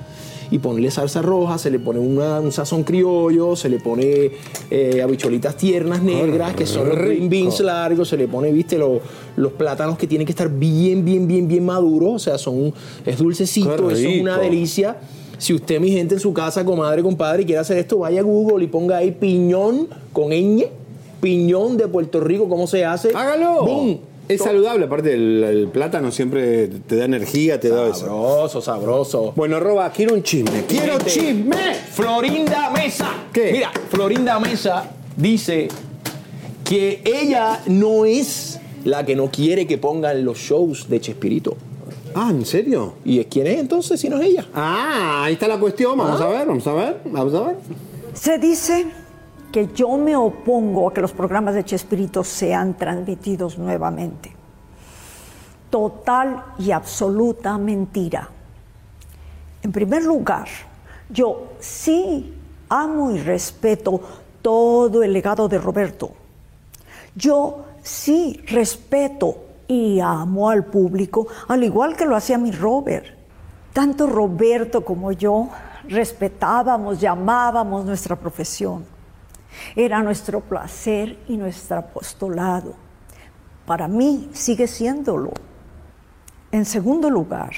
y 0.52 0.60
ponerle 0.60 0.90
salsa 0.92 1.22
roja, 1.22 1.58
se 1.58 1.70
le 1.70 1.80
pone 1.80 2.00
una- 2.00 2.40
un 2.40 2.52
sazón 2.52 2.84
criollo, 2.84 3.56
se 3.56 3.70
le 3.70 3.80
pone 3.80 4.32
eh, 4.72 5.02
habichuelitas 5.02 5.56
tiernas 5.58 6.02
negras, 6.02 6.56
que 6.56 6.66
son 6.66 6.90
los 6.90 6.98
green 6.98 7.30
beans 7.30 7.60
largos, 7.60 8.08
se 8.10 8.18
le 8.18 8.28
pone, 8.28 8.52
viste, 8.52 8.78
lo- 8.78 9.00
los 9.38 9.52
plátanos 9.54 9.98
que 9.98 10.08
tienen 10.08 10.26
que 10.26 10.32
estar 10.32 10.50
bien, 10.50 11.06
bien, 11.06 11.28
bien, 11.28 11.48
bien 11.48 11.66
maduros, 11.66 12.14
o 12.14 12.20
sea, 12.20 12.38
son, 12.38 12.74
es 13.06 13.18
dulcecito, 13.18 13.70
eso 13.92 14.08
es 14.16 14.22
una 14.22 14.38
delicia. 14.40 14.98
Si 15.38 15.54
usted, 15.54 15.80
mi 15.80 15.90
gente, 15.92 16.16
en 16.16 16.20
su 16.20 16.34
casa, 16.34 16.66
comadre, 16.66 17.02
compadre, 17.02 17.46
quiere 17.46 17.60
hacer 17.62 17.78
esto, 17.78 18.00
vaya 18.00 18.20
a 18.20 18.24
Google 18.24 18.64
y 18.66 18.68
ponga 18.68 18.98
ahí 18.98 19.12
piñón 19.12 19.88
con 20.12 20.30
ñ, 20.32 20.66
piñón 21.22 21.78
de 21.78 21.88
Puerto 21.88 22.20
Rico, 22.20 22.50
¿cómo 22.50 22.68
se 22.68 22.84
hace? 22.86 23.10
¡Hágalo! 23.16 23.64
¡Bum! 23.66 23.98
Es 24.30 24.44
saludable, 24.44 24.86
aparte 24.86 25.14
el, 25.16 25.44
el 25.44 25.68
plátano 25.70 26.12
siempre 26.12 26.68
te 26.68 26.96
da 26.98 27.06
energía, 27.06 27.60
te 27.60 27.70
da 27.70 27.88
eso. 27.90 28.02
Sabroso, 28.06 28.62
sabroso. 28.62 29.34
Bueno, 29.36 29.60
Roba, 29.60 29.90
quiero 29.92 30.14
un 30.14 30.22
chisme. 30.22 30.66
¡Quiero 30.68 30.94
Gente, 31.00 31.10
chisme! 31.10 31.74
Florinda 31.92 32.70
Mesa. 32.70 33.10
¿Qué? 33.34 33.52
Mira, 33.52 33.72
Florinda 33.90 34.40
Mesa 34.40 34.84
dice 35.18 35.68
que 36.64 37.02
ella 37.04 37.60
no 37.66 38.06
es 38.06 38.60
la 38.86 39.04
que 39.04 39.16
no 39.16 39.32
quiere 39.32 39.66
que 39.66 39.80
pongan 39.80 40.24
los 40.24 40.38
shows 40.38 40.88
de 40.88 41.02
Chespirito. 41.02 41.58
Ah, 42.14 42.28
¿en 42.30 42.46
serio? 42.46 42.94
¿Y 43.04 43.20
es 43.20 43.26
quién 43.32 43.48
es 43.48 43.60
entonces 43.60 44.00
si 44.00 44.10
no 44.10 44.20
es 44.22 44.28
ella? 44.30 44.46
Ah, 44.54 45.24
ahí 45.24 45.34
está 45.34 45.48
la 45.48 45.60
cuestión. 45.60 45.98
Vamos 45.98 46.22
Ah. 46.22 46.26
a 46.26 46.30
ver, 46.30 46.48
vamos 46.48 46.68
a 46.68 46.74
ver, 46.76 46.98
vamos 47.06 47.34
a 47.34 47.42
ver. 47.48 47.56
Se 48.14 48.38
dice 48.38 48.86
que 49.52 49.68
yo 49.74 49.98
me 49.98 50.16
opongo 50.16 50.90
a 50.90 50.94
que 50.94 51.02
los 51.02 51.12
programas 51.12 51.56
de 51.56 51.66
Chespirito 51.66 52.24
sean 52.24 52.76
transmitidos 52.76 53.58
nuevamente. 53.58 54.32
Total 55.70 56.44
y 56.58 56.72
absoluta 56.72 57.58
mentira. 57.58 58.30
En 59.62 59.72
primer 59.72 60.04
lugar, 60.04 60.48
yo 61.10 61.54
sí 61.60 62.34
amo 62.70 63.12
y 63.12 63.20
respeto 63.20 64.02
todo 64.42 65.04
el 65.04 65.14
legado 65.14 65.48
de 65.48 65.58
Roberto. 65.58 66.12
Yo 67.16 67.66
sí 67.82 68.42
respeto 68.48 69.36
y 69.68 70.00
amo 70.00 70.50
al 70.50 70.66
público, 70.66 71.28
al 71.48 71.64
igual 71.64 71.96
que 71.96 72.06
lo 72.06 72.16
hacía 72.16 72.38
mi 72.38 72.52
Robert. 72.52 73.06
Tanto 73.74 74.08
Roberto 74.08 74.84
como 74.84 75.12
yo 75.12 75.50
respetábamos, 75.88 77.00
llamábamos 77.00 77.86
nuestra 77.86 78.16
profesión. 78.16 78.99
Era 79.76 80.02
nuestro 80.02 80.42
placer 80.42 81.18
y 81.28 81.38
nuestro 81.38 81.78
apostolado. 81.78 82.76
Para 83.66 83.88
mí 83.88 84.30
sigue 84.34 84.68
siéndolo. 84.68 85.32
En 86.52 86.66
segundo 86.66 87.10
lugar, 87.10 87.52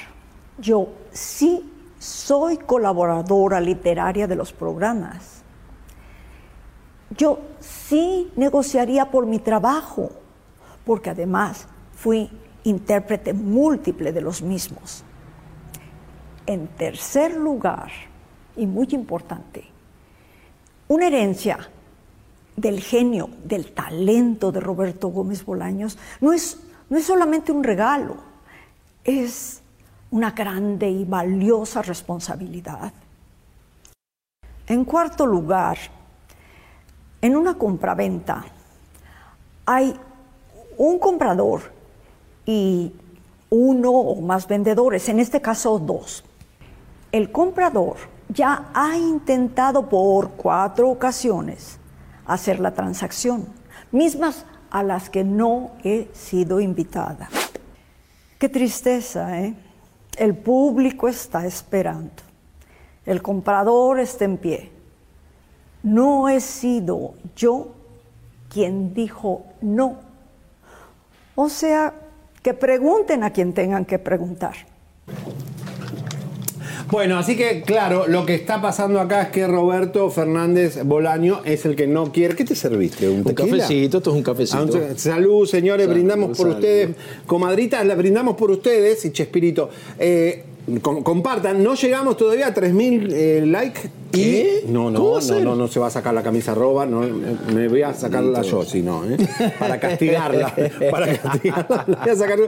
yo 0.57 0.89
sí 1.11 1.71
soy 1.99 2.57
colaboradora 2.57 3.61
literaria 3.61 4.27
de 4.27 4.35
los 4.35 4.51
programas. 4.51 5.43
Yo 7.15 7.39
sí 7.59 8.31
negociaría 8.35 9.11
por 9.11 9.25
mi 9.25 9.39
trabajo, 9.39 10.11
porque 10.85 11.11
además 11.11 11.67
fui 11.93 12.29
intérprete 12.63 13.33
múltiple 13.33 14.11
de 14.11 14.21
los 14.21 14.41
mismos. 14.41 15.03
En 16.45 16.67
tercer 16.67 17.35
lugar, 17.35 17.91
y 18.55 18.65
muy 18.65 18.87
importante, 18.91 19.65
una 20.87 21.07
herencia 21.07 21.69
del 22.61 22.79
genio, 22.79 23.29
del 23.43 23.73
talento 23.73 24.51
de 24.51 24.59
Roberto 24.59 25.07
Gómez 25.07 25.43
Bolaños 25.43 25.97
no 26.21 26.31
es, 26.31 26.59
no 26.89 26.97
es 26.97 27.05
solamente 27.05 27.51
un 27.51 27.63
regalo, 27.63 28.17
es 29.03 29.61
una 30.11 30.31
grande 30.31 30.89
y 30.89 31.03
valiosa 31.03 31.81
responsabilidad. 31.81 32.93
En 34.67 34.85
cuarto 34.85 35.25
lugar, 35.25 35.77
en 37.21 37.35
una 37.35 37.55
compraventa 37.55 38.45
hay 39.65 39.95
un 40.77 40.99
comprador 40.99 41.61
y 42.45 42.93
uno 43.49 43.91
o 43.91 44.21
más 44.21 44.47
vendedores, 44.47 45.09
en 45.09 45.19
este 45.19 45.41
caso 45.41 45.79
dos. 45.79 46.23
El 47.11 47.31
comprador 47.31 47.97
ya 48.29 48.69
ha 48.73 48.95
intentado 48.97 49.89
por 49.89 50.31
cuatro 50.31 50.89
ocasiones 50.89 51.80
hacer 52.33 52.59
la 52.59 52.73
transacción, 52.73 53.47
mismas 53.91 54.45
a 54.69 54.83
las 54.83 55.09
que 55.09 55.23
no 55.23 55.71
he 55.83 56.07
sido 56.13 56.59
invitada. 56.59 57.29
Qué 58.39 58.49
tristeza, 58.49 59.39
¿eh? 59.41 59.53
El 60.17 60.35
público 60.35 61.07
está 61.07 61.45
esperando. 61.45 62.23
El 63.05 63.21
comprador 63.21 63.99
está 63.99 64.25
en 64.25 64.37
pie. 64.37 64.71
No 65.83 66.29
he 66.29 66.39
sido 66.39 67.15
yo 67.35 67.73
quien 68.49 68.93
dijo 68.93 69.45
no. 69.61 69.99
O 71.35 71.49
sea, 71.49 71.93
que 72.41 72.53
pregunten 72.53 73.23
a 73.23 73.31
quien 73.31 73.53
tengan 73.53 73.85
que 73.85 73.99
preguntar. 73.99 74.55
Bueno, 76.91 77.17
así 77.17 77.37
que 77.37 77.61
claro, 77.61 78.05
lo 78.07 78.25
que 78.25 78.35
está 78.35 78.61
pasando 78.61 78.99
acá 78.99 79.21
es 79.23 79.27
que 79.29 79.47
Roberto 79.47 80.09
Fernández 80.09 80.83
Bolaño 80.83 81.39
es 81.45 81.65
el 81.65 81.75
que 81.75 81.87
no 81.87 82.11
quiere. 82.11 82.35
¿Qué 82.35 82.43
te 82.43 82.53
serviste? 82.55 83.07
¿Un, 83.07 83.19
Un 83.25 83.33
cafecito, 83.33 83.97
esto 83.99 84.09
es 84.09 84.15
un 84.17 84.23
cafecito. 84.23 84.57
Ah, 84.77 84.87
un- 84.91 84.97
salud, 84.97 85.45
señores, 85.47 85.85
Salud, 85.85 85.93
brindamos 85.95 86.27
por 86.29 86.37
salud. 86.37 86.53
ustedes. 86.55 86.89
Comadritas, 87.25 87.85
la 87.85 87.95
brindamos 87.95 88.35
por 88.35 88.51
ustedes 88.51 89.05
y 89.05 89.11
Chespirito. 89.11 89.69
eh, 89.97 90.43
com- 90.81 91.01
compartan, 91.01 91.63
no 91.63 91.75
llegamos 91.75 92.17
todavía 92.17 92.47
a 92.47 92.53
3.000 92.53 93.09
eh, 93.13 93.43
likes. 93.47 93.81
¿Qué? 94.11 94.63
Y, 94.67 94.71
no, 94.71 94.91
¿Cómo 94.93 95.19
no, 95.19 95.21
no, 95.21 95.39
no, 95.39 95.55
no 95.55 95.67
se 95.69 95.79
va 95.79 95.87
a 95.87 95.89
sacar 95.89 96.13
la 96.13 96.21
camisa 96.23 96.53
roba, 96.53 96.85
no, 96.85 97.01
me 97.53 97.69
voy 97.69 97.81
a 97.83 97.93
sacarla 97.93 98.41
yo, 98.41 98.63
si 98.65 98.81
no, 98.81 99.05
¿eh? 99.09 99.15
para 99.57 99.79
castigarla, 99.79 100.53
para 100.91 101.17
castigarla, 101.17 101.85
la 101.87 101.97
voy 102.03 102.09
a 102.09 102.15
sacar. 102.17 102.39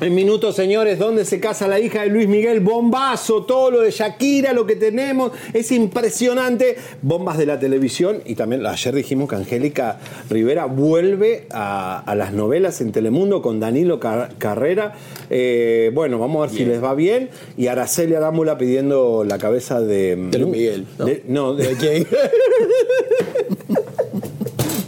En 0.00 0.14
minutos, 0.14 0.56
señores, 0.56 0.98
¿dónde 0.98 1.26
se 1.26 1.40
casa 1.40 1.68
la 1.68 1.78
hija 1.78 2.00
de 2.02 2.08
Luis 2.08 2.26
Miguel? 2.26 2.60
Bombazo, 2.60 3.42
todo 3.42 3.70
lo 3.70 3.80
de 3.82 3.90
Shakira, 3.90 4.54
lo 4.54 4.64
que 4.66 4.74
tenemos, 4.74 5.30
es 5.52 5.70
impresionante. 5.72 6.76
Bombas 7.02 7.36
de 7.36 7.44
la 7.44 7.58
televisión 7.60 8.22
y 8.24 8.34
también 8.34 8.64
ayer 8.64 8.94
dijimos 8.94 9.28
que 9.28 9.36
Angélica 9.36 9.98
Rivera 10.30 10.64
vuelve 10.64 11.46
a, 11.50 12.00
a 12.00 12.14
las 12.14 12.32
novelas 12.32 12.80
en 12.80 12.92
Telemundo 12.92 13.42
con 13.42 13.60
Danilo 13.60 14.00
Car- 14.00 14.30
Carrera. 14.38 14.94
Eh, 15.28 15.90
bueno, 15.92 16.18
vamos 16.18 16.38
a 16.38 16.46
ver 16.50 16.56
si 16.58 16.64
les 16.64 16.82
va 16.82 16.94
bien. 16.94 17.28
Y 17.58 17.66
Araceli 17.66 18.14
Arámbula 18.14 18.56
pidiendo 18.56 19.22
la 19.24 19.36
cabeza 19.36 19.82
de... 19.82 20.16
De 20.16 20.38
Luis 20.38 20.50
Miguel, 20.50 20.86
¿no? 20.98 21.04
de- 21.04 21.22
no, 21.28 21.54
de, 21.54 21.68
¿De 21.68 21.76
quién? 21.76 22.06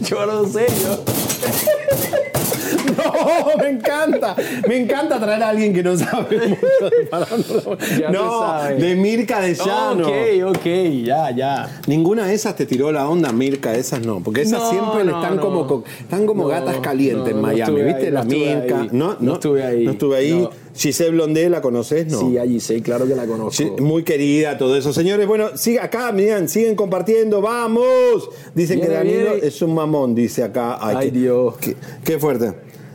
yo 0.09 0.25
no 0.25 0.45
sé, 0.47 0.65
yo. 0.81 1.03
No, 3.03 3.57
me 3.63 3.69
encanta. 3.69 4.35
Me 4.67 4.77
encanta 4.77 5.19
traer 5.19 5.43
a 5.43 5.49
alguien 5.49 5.73
que 5.73 5.83
no 5.83 5.95
sabe 5.97 6.37
mucho 6.47 7.75
de 7.75 8.09
No, 8.11 8.63
de 8.77 8.95
Mirka 8.95 9.41
de 9.41 9.53
Llano. 9.55 10.07
Ok, 10.07 10.57
ok, 10.57 10.65
ya, 11.03 11.31
ya. 11.31 11.81
Ninguna 11.87 12.27
de 12.27 12.33
esas 12.33 12.55
te 12.55 12.65
tiró 12.65 12.91
la 12.91 13.07
onda, 13.07 13.31
Mirka, 13.31 13.73
esas 13.75 14.05
no, 14.05 14.19
porque 14.21 14.41
esas 14.41 14.59
No, 14.61 14.69
siempre 14.69 15.03
no, 15.03 15.15
están 15.21 15.35
no. 15.37 15.41
como 15.41 15.67
co- 15.67 15.83
están 15.99 16.25
como 16.25 16.47
gatas 16.47 16.77
calientes 16.77 17.33
en 17.33 17.41
Miami, 17.41 17.81
¿viste? 17.81 18.05
ahí, 18.05 18.11
la 18.11 18.23
Mirka, 18.23 18.81
ahí. 18.81 18.89
no, 18.91 19.17
No 19.19 19.33
estuve 19.33 19.63
ahí. 19.63 19.85
No 19.85 19.91
estuve 19.91 20.17
ahí. 20.17 20.49
Giselle 20.75 21.11
Blondé, 21.11 21.49
¿la 21.49 21.61
conoces? 21.61 22.07
No. 22.07 22.19
Sí, 22.21 22.37
allí 22.39 22.59
sé, 22.59 22.81
claro 22.81 23.07
que 23.07 23.15
la 23.15 23.27
conozco. 23.27 23.75
Muy 23.79 24.03
querida, 24.03 24.57
todo 24.57 24.75
eso. 24.75 24.91
Señores, 24.91 25.27
bueno, 25.27 25.55
sigue 25.55 25.79
acá, 25.79 26.11
miren, 26.11 26.49
siguen 26.49 26.75
compartiendo, 26.75 27.41
vamos. 27.41 28.29
Dicen 28.55 28.81
que 28.81 28.87
Danilo 28.87 29.33
viene. 29.33 29.47
es 29.47 29.61
un 29.61 29.75
mamón, 29.75 30.15
dice 30.15 30.43
acá. 30.43 30.79
Ay, 30.81 31.11
qué- 31.11 31.19
Dios. 31.19 31.55
Qué, 31.57 31.75
qué 32.03 32.17
fuerte. 32.17 32.53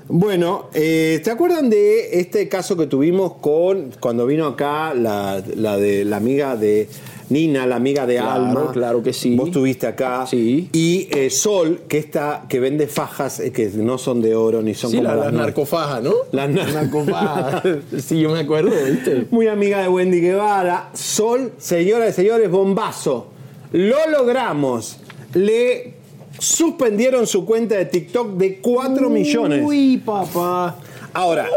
Bueno, 0.08 0.70
eh, 0.72 1.20
¿te 1.22 1.30
acuerdan 1.30 1.68
de 1.68 2.18
este 2.20 2.48
caso 2.48 2.76
que 2.76 2.86
tuvimos 2.86 3.34
con 3.34 3.90
cuando 4.00 4.24
vino 4.26 4.46
acá 4.46 4.94
la, 4.94 5.42
la 5.54 5.76
de 5.76 6.04
la 6.06 6.16
amiga 6.16 6.56
de 6.56 6.88
Nina, 7.28 7.66
la 7.66 7.76
amiga 7.76 8.06
de 8.06 8.16
Claro, 8.16 8.30
Alma? 8.32 8.70
claro 8.72 9.02
que 9.02 9.12
sí. 9.12 9.36
Vos 9.36 9.48
estuviste 9.48 9.86
acá. 9.86 10.26
Sí. 10.26 10.70
Y 10.72 11.08
eh, 11.10 11.28
Sol, 11.28 11.82
que 11.88 11.98
está, 11.98 12.46
que 12.48 12.58
vende 12.58 12.86
fajas 12.86 13.38
eh, 13.40 13.52
que 13.52 13.68
no 13.74 13.98
son 13.98 14.22
de 14.22 14.34
oro 14.34 14.62
ni 14.62 14.72
son 14.72 14.90
Sí, 14.92 14.96
como 14.96 15.08
la, 15.10 15.16
las 15.16 15.32
narcofajas, 15.34 16.02
¿no? 16.02 16.14
Las 16.32 16.48
nar- 16.48 16.72
narcofajas. 16.72 17.62
sí, 18.02 18.18
yo 18.20 18.30
me 18.30 18.38
acuerdo, 18.38 18.70
¿viste? 18.90 19.26
Muy 19.30 19.46
amiga 19.46 19.82
de 19.82 19.88
Wendy 19.88 20.20
Guevara. 20.22 20.88
Sol, 20.94 21.52
señoras 21.58 22.10
y 22.10 22.12
señores, 22.22 22.50
bombazo. 22.50 23.26
Lo 23.72 24.08
logramos. 24.10 24.96
Le 25.34 25.97
suspendieron 26.38 27.26
su 27.26 27.44
cuenta 27.44 27.76
de 27.76 27.84
TikTok 27.86 28.32
de 28.36 28.58
4 28.58 29.10
millones. 29.10 29.62
Uy, 29.64 29.98
papá. 30.04 30.78
Ahora, 31.12 31.48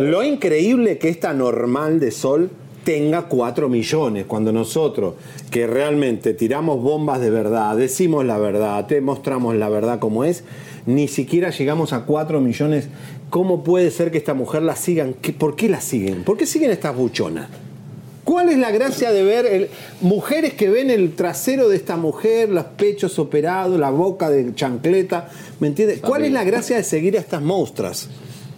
lo 0.00 0.22
increíble 0.22 0.98
que 0.98 1.08
esta 1.08 1.32
normal 1.32 2.00
de 2.00 2.10
Sol 2.10 2.50
tenga 2.84 3.22
4 3.28 3.68
millones, 3.68 4.24
cuando 4.26 4.52
nosotros 4.52 5.14
que 5.50 5.66
realmente 5.66 6.34
tiramos 6.34 6.82
bombas 6.82 7.20
de 7.20 7.30
verdad, 7.30 7.76
decimos 7.76 8.24
la 8.24 8.38
verdad, 8.38 8.86
te 8.86 9.00
mostramos 9.00 9.54
la 9.54 9.68
verdad 9.68 9.98
como 10.00 10.24
es, 10.24 10.42
ni 10.84 11.06
siquiera 11.06 11.50
llegamos 11.50 11.92
a 11.92 12.04
4 12.06 12.40
millones. 12.40 12.88
¿Cómo 13.30 13.62
puede 13.62 13.90
ser 13.92 14.10
que 14.10 14.18
esta 14.18 14.34
mujer 14.34 14.62
la 14.62 14.74
sigan? 14.76 15.14
¿Qué- 15.14 15.32
¿Por 15.32 15.54
qué 15.56 15.68
la 15.68 15.80
siguen? 15.80 16.24
¿Por 16.24 16.36
qué 16.36 16.44
siguen 16.44 16.70
estas 16.72 16.94
buchonas? 16.96 17.48
¿Cuál 18.32 18.48
es 18.48 18.56
la 18.56 18.70
gracia 18.70 19.12
de 19.12 19.22
ver 19.22 19.44
el- 19.44 19.68
mujeres 20.00 20.54
que 20.54 20.70
ven 20.70 20.88
el 20.88 21.14
trasero 21.14 21.68
de 21.68 21.76
esta 21.76 21.96
mujer, 21.98 22.48
los 22.48 22.64
pechos 22.64 23.18
operados, 23.18 23.78
la 23.78 23.90
boca 23.90 24.30
de 24.30 24.54
chancleta? 24.54 25.28
¿Me 25.60 25.66
entiendes? 25.68 26.00
¿Cuál 26.00 26.24
es 26.24 26.32
la 26.32 26.42
gracia 26.42 26.76
de 26.78 26.82
seguir 26.82 27.14
a 27.18 27.20
estas 27.20 27.42
monstras? 27.42 28.08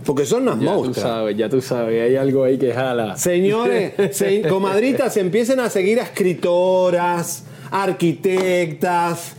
Porque 0.07 0.27
son 0.27 0.43
unas 0.47 0.61
Ya 0.61 0.77
tú 0.77 0.95
sabes, 0.95 1.37
ya 1.37 1.49
tú 1.49 1.61
sabes, 1.61 2.03
hay 2.09 2.14
algo 2.14 2.45
ahí 2.45 2.57
que 2.57 2.72
jala. 2.72 3.16
Señores, 3.16 3.95
se- 4.16 4.43
comadritas, 4.43 5.16
empiecen 5.16 5.59
a 5.59 5.68
seguir 5.68 5.99
a 5.99 6.05
escritoras, 6.05 7.43
arquitectas, 7.72 9.33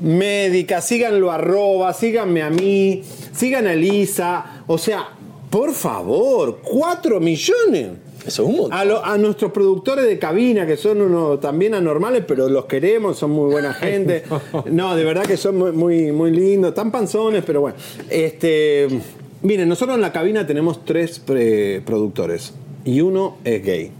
médicas, 0.00 0.86
síganlo 0.86 1.32
arroba, 1.32 1.92
síganme 1.92 2.42
a 2.42 2.50
mí, 2.50 3.02
sigan 3.34 3.66
a 3.66 3.72
Elisa. 3.72 4.62
O 4.68 4.78
sea, 4.78 5.08
por 5.50 5.72
favor, 5.74 6.60
cuatro 6.62 7.18
millones. 7.18 7.88
Eso 8.26 8.42
es 8.44 8.48
un 8.48 8.56
montón. 8.56 8.72
A, 8.78 8.84
lo- 8.84 9.04
a 9.04 9.18
nuestros 9.18 9.50
productores 9.52 10.06
de 10.06 10.18
cabina, 10.18 10.66
que 10.66 10.76
son 10.76 11.00
unos 11.00 11.40
también 11.40 11.74
anormales, 11.74 12.22
pero 12.26 12.48
los 12.48 12.66
queremos, 12.66 13.18
son 13.18 13.30
muy 13.32 13.50
buena 13.50 13.72
gente. 13.74 14.22
No, 14.70 14.94
de 14.94 15.04
verdad 15.04 15.24
que 15.24 15.36
son 15.36 15.56
muy, 15.58 15.72
muy, 15.72 16.12
muy 16.12 16.30
lindos, 16.30 16.70
están 16.70 16.90
panzones, 16.92 17.42
pero 17.46 17.60
bueno. 17.62 17.76
Este, 18.08 18.88
miren, 19.42 19.68
nosotros 19.68 19.96
en 19.96 20.02
la 20.02 20.12
cabina 20.12 20.46
tenemos 20.46 20.84
tres 20.84 21.20
productores 21.84 22.52
y 22.84 23.00
uno 23.00 23.36
es 23.44 23.64
gay, 23.64 23.90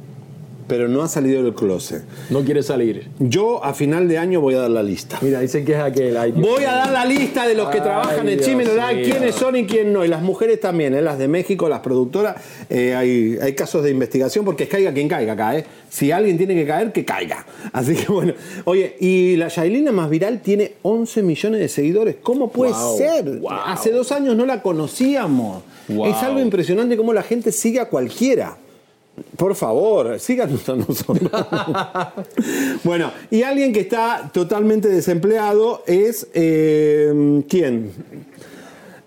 pero 0.73 0.89
no 0.89 1.03
ha 1.03 1.09
salido 1.09 1.43
del 1.43 1.53
closet. 1.53 2.03
No 2.31 2.41
quiere 2.43 2.63
salir. 2.63 3.07
Yo 3.19 3.63
a 3.63 3.75
final 3.75 4.09
de 4.09 4.17
año 4.17 4.41
voy 4.41 4.55
a 4.55 4.61
dar 4.61 4.71
la 4.71 4.83
lista. 4.83 5.19
Mira, 5.21 5.41
dicen 5.41 5.67
que 5.67 5.73
es 5.73 5.79
aquel. 5.79 6.17
ay, 6.17 6.33
Voy 6.33 6.65
a 6.65 6.73
dar 6.77 6.91
la 6.93 7.05
lista 7.05 7.47
de 7.47 7.55
los 7.55 7.69
que 7.69 7.77
Ay, 7.77 7.83
trabajan 7.83 8.27
en 8.27 8.39
Dios 8.39 8.49
Chimeno 8.49 8.71
Live, 8.73 8.95
mío. 9.03 9.05
quiénes 9.11 9.35
son 9.35 9.55
y 9.57 9.67
quién 9.67 9.93
no. 9.93 10.03
Y 10.03 10.09
las 10.09 10.23
mujeres 10.23 10.61
también, 10.61 10.95
¿eh? 10.95 11.03
las 11.03 11.19
de 11.19 11.29
México, 11.29 11.69
las 11.69 11.81
productoras. 11.81 12.37
eh, 12.71 12.95
hay, 12.95 13.37
hay 13.43 13.53
casos 13.55 13.85
de 13.85 13.91
investigación 13.91 14.47
porque 14.47 14.63
es 14.63 14.71
caiga 14.71 14.95
quien 14.95 15.09
caiga 15.09 15.35
acá. 15.35 15.59
¿eh? 15.59 15.67
Si 15.91 16.11
alguien 16.11 16.39
tiene 16.39 16.55
que 16.55 16.67
caer, 16.67 16.91
que 16.91 17.05
caiga. 17.05 17.45
Así 17.75 17.95
que 17.95 18.11
bueno. 18.11 18.33
Oye, 18.65 18.97
y 18.99 19.37
la 19.37 19.49
Yailina 19.49 19.93
más 19.93 20.09
viral 20.09 20.41
tiene 20.41 20.73
11 20.81 21.23
millones 21.23 21.61
de 21.61 21.69
seguidores. 21.69 22.17
¿Cómo 22.23 22.51
puede 22.51 22.73
Wow, 22.73 22.97
ser? 22.97 23.25
wow. 23.41 23.51
Hace 23.67 23.91
dos 23.93 24.11
años 24.11 24.35
no 24.37 24.47
la 24.47 24.63
conocíamos. 24.63 25.65
Wow. 25.89 26.07
Es 26.07 26.17
algo 26.23 26.41
impresionante 26.41 26.97
cómo 26.97 27.13
la 27.13 27.23
gente 27.23 27.53
sigue 27.53 27.79
a 27.79 27.91
cualquiera. 27.91 28.57
Por 29.37 29.55
favor, 29.55 30.19
síganos 30.19 30.67
a 30.69 30.77
nosotros. 30.77 31.31
bueno, 32.85 33.11
y 33.31 33.43
alguien 33.43 33.73
que 33.73 33.81
está 33.81 34.31
totalmente 34.33 34.89
desempleado 34.89 35.83
es. 35.87 36.29
eh, 36.35 37.43
¿Quién? 37.49 37.93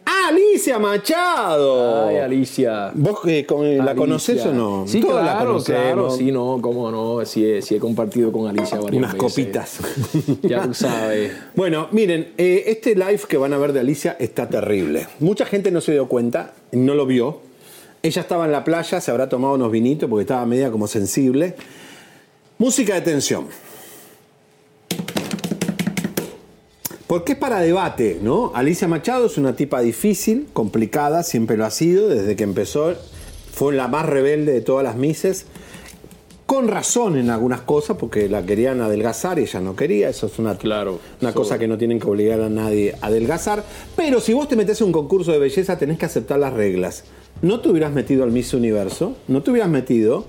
¡Ah, 0.08 0.28
Alicia 0.30 0.78
Machado! 0.78 2.06
Ay, 2.08 2.18
Alicia. 2.18 2.92
¿Vos 2.94 3.20
eh, 3.26 3.44
con- 3.48 3.76
la 3.84 3.96
conocés 3.96 4.46
o 4.46 4.54
no? 4.54 4.86
Sí, 4.88 5.02
Todos 5.02 5.20
claro, 5.22 5.58
la 5.58 5.64
claro. 5.64 6.12
Sí, 6.12 6.32
no, 6.32 6.60
cómo 6.62 6.92
no. 6.92 7.26
Sí, 7.26 7.44
he- 7.44 7.62
sí 7.64 7.76
he 7.76 7.80
compartido 7.80 8.32
con 8.32 8.48
Alicia 8.48 8.80
varias 8.80 9.00
Unas 9.00 9.14
veces. 9.14 9.34
copitas. 9.34 9.80
Ya 10.44 10.62
tú 10.62 10.76
sabes. 10.76 11.32
Bueno, 11.56 11.88
miren, 11.92 12.34
eh, 12.38 12.66
este 12.68 12.94
live 12.94 13.22
que 13.28 13.38
van 13.38 13.54
a 13.54 13.58
ver 13.58 13.74
de 13.74 13.80
Alicia 13.80 14.16
está 14.20 14.48
terrible. 14.48 15.08
Mucha 15.20 15.46
gente 15.46 15.72
no 15.72 15.82
se 15.82 15.94
dio 15.94 16.08
cuenta, 16.08 16.54
no 16.72 16.94
lo 16.94 17.08
vio. 17.08 17.40
Ella 18.06 18.22
estaba 18.22 18.46
en 18.46 18.52
la 18.52 18.64
playa, 18.64 19.02
se 19.02 19.10
habrá 19.10 19.28
tomado 19.28 19.56
unos 19.56 19.72
vinitos 19.72 20.08
porque 20.08 20.22
estaba 20.22 20.46
media 20.46 20.70
como 20.70 20.86
sensible. 20.86 21.56
Música 22.60 22.94
de 22.94 23.02
tensión. 23.02 23.48
Porque 27.08 27.32
es 27.32 27.38
para 27.40 27.62
debate, 27.62 28.20
¿no? 28.22 28.52
Alicia 28.54 28.88
Machado 28.88 29.26
es 29.26 29.40
una 29.40 29.56
tipa 29.56 29.82
difícil, 29.82 30.48
complicada, 30.54 31.24
siempre 31.24 31.58
lo 31.58 31.66
ha 31.66 31.72
sido, 31.72 32.08
desde 32.08 32.36
que 32.36 32.44
empezó. 32.44 32.94
Fue 33.52 33.74
la 33.74 33.88
más 33.88 34.06
rebelde 34.06 34.54
de 34.54 34.62
todas 34.62 34.84
las 34.84 34.98
mises. 34.98 35.48
Con 36.46 36.68
razón 36.68 37.18
en 37.18 37.32
algunas 37.32 37.62
cosas, 37.62 37.98
porque 37.98 38.30
la 38.30 38.46
querían 38.46 38.80
adelgazar 38.80 39.40
y 39.40 39.44
ella 39.44 39.62
no 39.62 39.76
quería. 39.76 40.10
Eso 40.10 40.28
es 40.28 40.38
una, 40.38 40.56
Claro, 40.58 41.00
una 41.20 41.34
cosa 41.34 41.58
que 41.58 41.68
no 41.68 41.78
tienen 41.78 42.00
que 42.00 42.08
obligar 42.08 42.40
a 42.42 42.50
nadie 42.50 42.96
a 43.02 43.08
adelgazar. 43.08 43.64
Pero 43.96 44.22
si 44.22 44.34
vos 44.34 44.48
te 44.48 44.56
metes 44.56 44.80
en 44.82 44.88
un 44.88 44.94
concurso 44.94 45.32
de 45.32 45.40
belleza, 45.40 45.78
tenés 45.78 45.98
que 45.98 46.06
aceptar 46.06 46.38
las 46.38 46.54
reglas. 46.54 47.04
No 47.42 47.62
te 47.62 47.70
hubieras 47.70 47.92
metido 47.94 48.24
al 48.24 48.32
Miss 48.32 48.54
Universo, 48.54 49.16
no 49.28 49.42
te 49.42 49.52
hubieras 49.52 49.70
metido, 49.70 50.26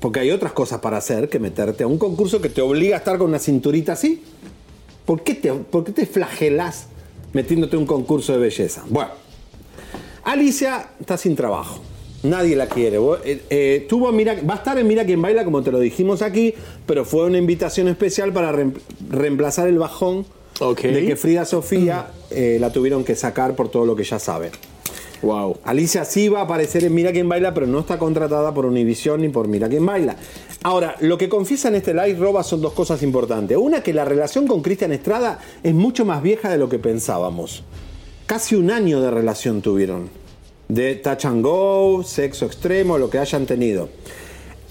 porque 0.00 0.20
hay 0.20 0.32
otras 0.32 0.52
cosas 0.52 0.80
para 0.80 0.96
hacer 0.96 1.28
que 1.28 1.38
meterte 1.38 1.84
a 1.84 1.86
un 1.86 1.98
concurso 1.98 2.40
que 2.40 2.48
te 2.48 2.60
obliga 2.60 2.96
a 2.96 2.98
estar 2.98 3.16
con 3.16 3.28
una 3.28 3.38
cinturita 3.38 3.92
así. 3.92 4.22
¿Por 5.04 5.22
qué 5.22 5.34
te, 5.34 5.52
por 5.52 5.84
qué 5.84 5.92
te 5.92 6.06
flagelás 6.06 6.88
metiéndote 7.32 7.76
a 7.76 7.78
un 7.78 7.86
concurso 7.86 8.32
de 8.32 8.38
belleza? 8.38 8.82
Bueno, 8.88 9.12
Alicia 10.24 10.90
está 10.98 11.16
sin 11.16 11.36
trabajo. 11.36 11.80
Nadie 12.22 12.56
la 12.56 12.66
quiere. 12.66 12.98
Vos, 12.98 13.20
eh, 13.24 13.42
eh, 13.50 13.86
tuvo 13.88 14.10
Mira, 14.12 14.34
va 14.48 14.54
a 14.54 14.56
estar 14.56 14.78
en 14.78 14.86
Mira 14.88 15.04
quien 15.04 15.20
baila, 15.22 15.44
como 15.44 15.62
te 15.62 15.70
lo 15.70 15.78
dijimos 15.78 16.22
aquí, 16.22 16.54
pero 16.86 17.04
fue 17.04 17.24
una 17.24 17.38
invitación 17.38 17.88
especial 17.88 18.32
para 18.32 18.52
reem- 18.52 18.74
reemplazar 19.10 19.68
el 19.68 19.78
bajón 19.78 20.24
de 20.92 21.06
que 21.06 21.16
Frida 21.16 21.44
Sofía 21.44 22.08
eh, 22.30 22.56
la 22.60 22.72
tuvieron 22.72 23.04
que 23.04 23.14
sacar 23.14 23.54
por 23.54 23.68
todo 23.70 23.84
lo 23.86 23.94
que 23.94 24.04
ya 24.04 24.18
saben. 24.18 24.50
Wow. 25.22 25.58
Alicia 25.64 26.04
sí 26.04 26.28
va 26.28 26.40
a 26.40 26.42
aparecer 26.42 26.84
en 26.84 26.94
Mira 26.94 27.12
quién 27.12 27.28
baila, 27.28 27.54
pero 27.54 27.66
no 27.66 27.80
está 27.80 27.98
contratada 27.98 28.52
por 28.52 28.66
Univision 28.66 29.20
ni 29.20 29.28
por 29.28 29.48
Mira 29.48 29.68
quién 29.68 29.84
baila. 29.84 30.16
Ahora, 30.62 30.96
lo 31.00 31.16
que 31.16 31.28
confiesa 31.28 31.68
en 31.68 31.76
este 31.76 31.94
live 31.94 32.14
Roba 32.18 32.42
son 32.42 32.60
dos 32.60 32.72
cosas 32.72 33.02
importantes. 33.02 33.56
Una, 33.56 33.82
que 33.82 33.92
la 33.92 34.04
relación 34.04 34.46
con 34.46 34.62
Cristian 34.62 34.92
Estrada 34.92 35.38
es 35.62 35.74
mucho 35.74 36.04
más 36.04 36.22
vieja 36.22 36.50
de 36.50 36.58
lo 36.58 36.68
que 36.68 36.78
pensábamos. 36.78 37.62
Casi 38.26 38.56
un 38.56 38.70
año 38.70 39.00
de 39.00 39.10
relación 39.10 39.62
tuvieron. 39.62 40.08
De 40.68 40.96
touch 40.96 41.24
and 41.26 41.44
go, 41.44 42.02
sexo 42.02 42.46
extremo, 42.46 42.98
lo 42.98 43.08
que 43.08 43.18
hayan 43.18 43.46
tenido. 43.46 43.88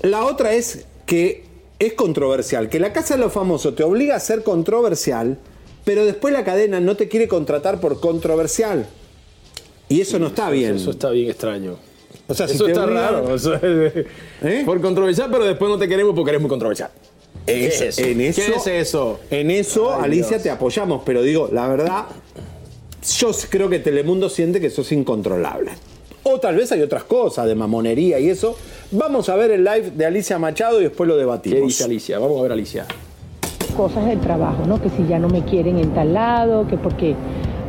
La 0.01 0.25
otra 0.25 0.53
es 0.53 0.85
que 1.05 1.45
es 1.79 1.93
controversial. 1.93 2.69
Que 2.69 2.79
la 2.79 2.91
Casa 2.93 3.15
de 3.15 3.21
los 3.21 3.31
Famosos 3.31 3.75
te 3.75 3.83
obliga 3.83 4.15
a 4.15 4.19
ser 4.19 4.43
controversial, 4.43 5.37
pero 5.85 6.05
después 6.05 6.33
la 6.33 6.43
cadena 6.43 6.79
no 6.79 6.95
te 6.97 7.07
quiere 7.07 7.27
contratar 7.27 7.79
por 7.79 7.99
controversial. 7.99 8.87
Y 9.87 10.01
eso 10.01 10.19
no 10.19 10.27
está 10.27 10.49
bien. 10.49 10.75
Eso 10.75 10.91
está 10.91 11.11
bien 11.11 11.29
extraño. 11.29 11.77
O 12.27 12.33
sea, 12.33 12.47
eso 12.47 12.67
está 12.67 12.85
obligan- 12.85 12.93
raro. 13.11 13.35
Eso 13.35 13.53
es- 13.55 14.05
¿Eh? 14.43 14.63
Por 14.65 14.81
controversial, 14.81 15.29
pero 15.31 15.45
después 15.45 15.69
no 15.69 15.77
te 15.77 15.87
queremos 15.87 16.13
porque 16.15 16.31
eres 16.31 16.41
muy 16.41 16.49
controversial. 16.49 16.89
¿Qué 17.45 17.67
es 17.67 17.79
eso? 17.81 18.01
En 18.01 18.19
eso, 18.21 18.41
¿Qué 18.41 18.55
es 18.55 18.67
eso? 18.87 19.19
En 19.29 19.51
eso, 19.51 19.93
Ay, 19.93 20.01
Alicia, 20.05 20.29
Dios. 20.31 20.43
te 20.43 20.49
apoyamos, 20.49 21.03
pero 21.05 21.21
digo, 21.21 21.49
la 21.53 21.67
verdad, 21.67 22.05
yo 23.18 23.32
creo 23.49 23.70
que 23.70 23.80
Telemundo 23.80 24.30
siente 24.30 24.60
que 24.60 24.68
eso 24.68 24.82
es 24.82 24.91
incontrolable. 24.91 25.72
O 26.24 26.39
tal 26.39 26.56
vez 26.56 26.72
hay 26.72 26.82
otras 26.82 27.03
cosas 27.03 27.45
de 27.47 27.53
mamonería 27.56 28.20
y 28.20 28.30
eso. 28.30 28.58
Vamos 28.91 29.30
a 29.30 29.36
ver 29.36 29.51
el 29.51 29.64
live 29.64 29.91
de 29.91 30.06
Alicia 30.06 30.39
Machado 30.39 30.80
y 30.80 30.84
después 30.86 31.08
lo 31.08 31.18
debatimos. 31.18 31.60
¿Qué 31.60 31.66
dice 31.66 31.84
Alicia? 31.84 32.18
Vamos 32.20 32.39
a 32.39 32.43
ver 32.43 32.51
Alicia. 32.51 32.86
cosas 33.78 34.06
del 34.06 34.20
trabajo, 34.20 34.66
¿no? 34.66 34.82
Que 34.82 34.89
si 34.89 35.06
ya 35.06 35.20
no 35.20 35.28
me 35.28 35.43
quieren 35.43 35.78
en 35.78 35.93
tal 35.93 36.14
lado, 36.14 36.66
que 36.68 36.78
porque, 36.78 37.16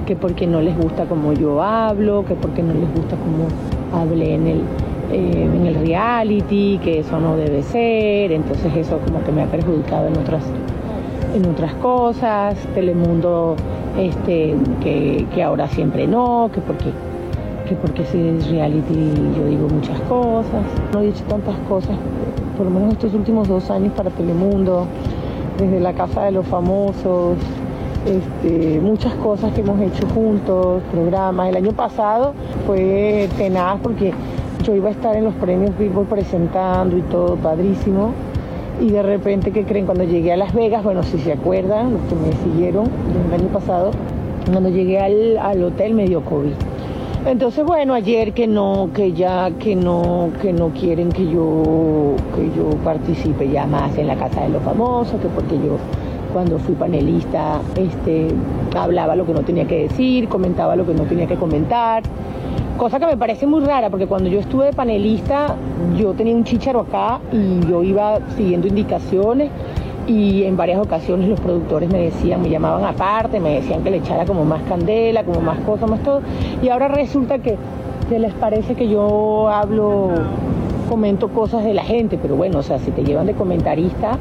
que 0.07 0.16
porque 0.16 0.47
no 0.47 0.61
les 0.62 0.76
gusta 0.76 1.05
como 1.07 1.32
yo 1.32 1.62
hablo, 1.62 2.24
que 2.24 2.34
porque 2.34 2.62
no 2.62 2.72
les 2.74 2.95
gusta 2.95 3.16
como 3.16 3.49
hablé 4.01 4.34
en 4.34 4.47
el, 4.47 4.61
eh, 5.12 5.51
en 5.55 5.66
el 5.66 5.74
reality, 5.74 6.78
que 6.82 7.01
eso 7.01 7.18
no 7.20 7.37
debe 7.37 7.62
ser, 7.62 8.32
entonces 8.32 8.74
eso 8.76 8.99
como 9.05 9.22
que 9.24 9.32
me 9.32 9.43
ha 9.43 9.51
perjudicado 9.51 10.07
en 10.09 10.16
otras, 10.16 10.43
en 11.37 11.47
otras 11.47 11.74
cosas, 11.74 12.57
Telemundo, 12.74 13.57
este, 13.99 14.55
que, 14.82 15.26
que 15.34 15.43
ahora 15.43 15.68
siempre 15.68 16.07
no, 16.07 16.51
que 16.53 16.61
porque 16.61 16.93
que 17.66 17.74
porque 17.74 18.05
si 18.05 18.20
es 18.20 18.49
reality 18.49 19.12
yo 19.37 19.47
digo 19.47 19.68
muchas 19.68 20.01
cosas. 20.03 20.62
No 20.93 21.01
he 21.01 21.07
dicho 21.07 21.24
tantas 21.28 21.57
cosas, 21.68 21.97
por 22.57 22.66
lo 22.66 22.70
menos 22.70 22.93
estos 22.95 23.12
últimos 23.14 23.49
dos 23.49 23.70
años 23.70 23.93
para 23.95 24.11
Telemundo, 24.11 24.87
desde 25.59 25.80
la 25.80 25.93
Casa 25.93 26.24
de 26.24 26.32
los 26.32 26.47
Famosos, 26.47 27.37
este, 28.07 28.80
muchas 28.80 29.14
cosas 29.14 29.53
que 29.53 29.62
hemos 29.62 29.80
hecho 29.80 30.07
juntos, 30.14 30.82
programas. 30.93 31.49
El 31.49 31.57
año 31.57 31.72
pasado 31.72 32.34
fue 32.66 33.28
tenaz 33.37 33.80
porque 33.82 34.12
yo 34.62 34.74
iba 34.74 34.89
a 34.89 34.93
estar 34.93 35.16
en 35.16 35.24
los 35.24 35.34
premios 35.34 35.76
Billboard 35.76 36.07
presentando 36.07 36.97
y 36.97 37.03
todo, 37.03 37.37
padrísimo. 37.37 38.12
Y 38.80 38.90
de 38.90 39.02
repente, 39.02 39.52
¿qué 39.52 39.64
creen? 39.64 39.86
Cuando 39.86 40.04
llegué 40.04 40.32
a 40.32 40.36
Las 40.36 40.52
Vegas, 40.52 40.84
bueno, 40.84 41.02
si 41.02 41.18
se 41.18 41.32
acuerdan, 41.32 41.94
los 41.94 42.02
que 42.02 42.14
me 42.14 42.32
siguieron 42.44 42.86
el 43.26 43.40
año 43.40 43.48
pasado, 43.48 43.90
cuando 44.50 44.68
llegué 44.68 45.00
al, 45.00 45.38
al 45.38 45.62
hotel 45.64 45.94
me 45.94 46.06
dio 46.06 46.22
COVID. 46.22 46.52
Entonces, 47.26 47.64
bueno, 47.64 47.94
ayer 47.94 48.32
que 48.34 48.46
no, 48.46 48.90
que 48.94 49.12
ya, 49.12 49.50
que 49.58 49.74
no, 49.74 50.30
que 50.40 50.52
no 50.52 50.68
quieren 50.68 51.10
que 51.10 51.24
yo, 51.24 52.14
que 52.36 52.46
yo 52.56 52.70
participe 52.84 53.48
ya 53.48 53.66
más 53.66 53.96
en 53.98 54.06
la 54.06 54.14
Casa 54.14 54.42
de 54.42 54.50
los 54.50 54.62
Famosos, 54.62 55.20
que 55.20 55.28
porque 55.28 55.56
yo 55.56 55.78
cuando 56.32 56.58
fui 56.58 56.74
panelista, 56.74 57.60
este, 57.76 58.28
hablaba 58.76 59.16
lo 59.16 59.26
que 59.26 59.32
no 59.32 59.40
tenía 59.40 59.66
que 59.66 59.88
decir, 59.88 60.28
comentaba 60.28 60.76
lo 60.76 60.86
que 60.86 60.94
no 60.94 61.04
tenía 61.04 61.26
que 61.26 61.36
comentar. 61.36 62.02
Cosa 62.76 63.00
que 63.00 63.06
me 63.06 63.16
parece 63.16 63.46
muy 63.46 63.64
rara, 63.64 63.88
porque 63.88 64.06
cuando 64.06 64.28
yo 64.28 64.38
estuve 64.38 64.66
de 64.66 64.72
panelista, 64.74 65.56
yo 65.96 66.12
tenía 66.12 66.36
un 66.36 66.44
chícharo 66.44 66.80
acá 66.80 67.20
y 67.32 67.60
yo 67.66 67.82
iba 67.82 68.18
siguiendo 68.36 68.68
indicaciones 68.68 69.50
y 70.06 70.44
en 70.44 70.58
varias 70.58 70.80
ocasiones 70.80 71.28
los 71.28 71.40
productores 71.40 71.90
me 71.90 71.98
decían, 71.98 72.42
me 72.42 72.50
llamaban 72.50 72.84
aparte, 72.84 73.40
me 73.40 73.54
decían 73.54 73.82
que 73.82 73.90
le 73.90 73.96
echara 73.96 74.26
como 74.26 74.44
más 74.44 74.62
candela, 74.68 75.24
como 75.24 75.40
más 75.40 75.58
cosas, 75.60 75.88
más 75.88 76.02
todo. 76.02 76.20
Y 76.62 76.68
ahora 76.68 76.88
resulta 76.88 77.38
que, 77.38 77.56
que 78.10 78.18
les 78.18 78.34
parece 78.34 78.74
que 78.74 78.88
yo 78.88 79.48
hablo 79.48 80.10
comento 80.90 81.28
cosas 81.28 81.64
de 81.64 81.72
la 81.72 81.82
gente, 81.82 82.18
pero 82.20 82.36
bueno, 82.36 82.58
o 82.58 82.62
sea, 82.62 82.78
si 82.78 82.90
te 82.90 83.02
llevan 83.02 83.24
de 83.24 83.32
comentarista, 83.32 84.18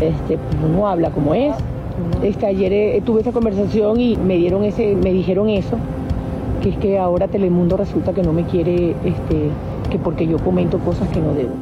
este, 0.00 0.38
pues 0.38 0.56
uno 0.64 0.88
habla 0.88 1.10
como 1.10 1.34
es. 1.34 1.54
Este, 2.22 2.46
ayer 2.46 2.72
eh, 2.72 3.02
tuve 3.04 3.20
esa 3.20 3.30
conversación 3.30 4.00
y 4.00 4.16
me 4.16 4.36
dieron 4.36 4.64
ese, 4.64 4.96
me 4.96 5.12
dijeron 5.12 5.48
eso, 5.48 5.76
que 6.64 6.70
es 6.70 6.78
que 6.78 6.98
ahora 6.98 7.28
Telemundo 7.28 7.76
resulta 7.76 8.14
que 8.14 8.22
no 8.22 8.32
me 8.32 8.46
quiere, 8.46 8.92
este, 9.04 9.50
que 9.90 9.98
porque 10.02 10.26
yo 10.26 10.38
comento 10.38 10.78
cosas 10.78 11.06
que 11.10 11.20
no 11.20 11.34
debo. 11.34 11.52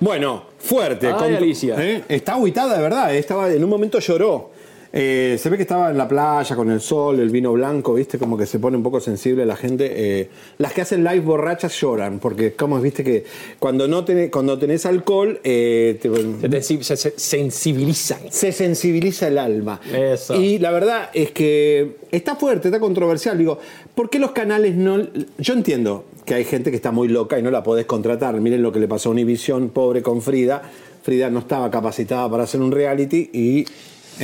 Bueno, 0.00 0.44
fuerte. 0.58 1.08
Ay, 1.08 1.12
con- 1.12 1.34
Alicia. 1.34 1.76
¿eh? 1.78 2.04
Está 2.08 2.36
aguitada 2.36 2.74
de 2.76 2.82
verdad. 2.82 3.14
eh, 3.14 3.18
Estaba, 3.18 3.50
en 3.52 3.62
un 3.62 3.68
momento 3.68 3.98
lloró. 3.98 4.50
Eh, 4.94 5.38
se 5.38 5.48
ve 5.48 5.56
que 5.56 5.62
estaba 5.62 5.90
en 5.90 5.96
la 5.96 6.06
playa 6.06 6.54
con 6.54 6.70
el 6.70 6.80
sol, 6.82 7.18
el 7.18 7.30
vino 7.30 7.50
blanco, 7.52 7.94
¿viste? 7.94 8.18
Como 8.18 8.36
que 8.36 8.44
se 8.44 8.58
pone 8.58 8.76
un 8.76 8.82
poco 8.82 9.00
sensible 9.00 9.46
la 9.46 9.56
gente. 9.56 9.90
Eh, 10.20 10.28
las 10.58 10.74
que 10.74 10.82
hacen 10.82 11.02
live 11.02 11.20
borrachas 11.20 11.72
lloran, 11.80 12.18
porque 12.18 12.52
como 12.52 12.78
viste 12.80 13.02
que 13.02 13.24
cuando 13.58 13.88
no 13.88 14.04
tenés, 14.04 14.30
cuando 14.30 14.58
tenés 14.58 14.84
alcohol, 14.84 15.40
eh, 15.44 15.98
te- 16.00 16.62
Se, 16.62 16.82
se- 16.96 17.14
sensibilizan. 17.16 18.18
se 18.30 18.52
sensibiliza 18.52 19.28
el 19.28 19.38
alma. 19.38 19.80
Eso. 19.94 20.34
Y 20.34 20.58
la 20.58 20.70
verdad 20.70 21.08
es 21.14 21.30
que 21.30 21.96
está 22.10 22.36
fuerte, 22.36 22.68
está 22.68 22.78
controversial. 22.78 23.38
Digo, 23.38 23.58
¿por 23.94 24.10
qué 24.10 24.18
los 24.18 24.32
canales 24.32 24.74
no.? 24.76 24.98
Yo 25.38 25.54
entiendo 25.54 26.04
que 26.26 26.34
hay 26.34 26.44
gente 26.44 26.70
que 26.70 26.76
está 26.76 26.92
muy 26.92 27.08
loca 27.08 27.38
y 27.38 27.42
no 27.42 27.50
la 27.50 27.62
podés 27.62 27.86
contratar. 27.86 28.38
Miren 28.40 28.62
lo 28.62 28.70
que 28.72 28.78
le 28.80 28.88
pasó 28.88 29.08
a 29.08 29.12
Univision, 29.12 29.70
pobre 29.70 30.02
con 30.02 30.20
Frida. 30.20 30.62
Frida 31.02 31.30
no 31.30 31.38
estaba 31.40 31.70
capacitada 31.70 32.30
para 32.30 32.44
hacer 32.44 32.60
un 32.60 32.70
reality 32.70 33.30
y 33.32 33.64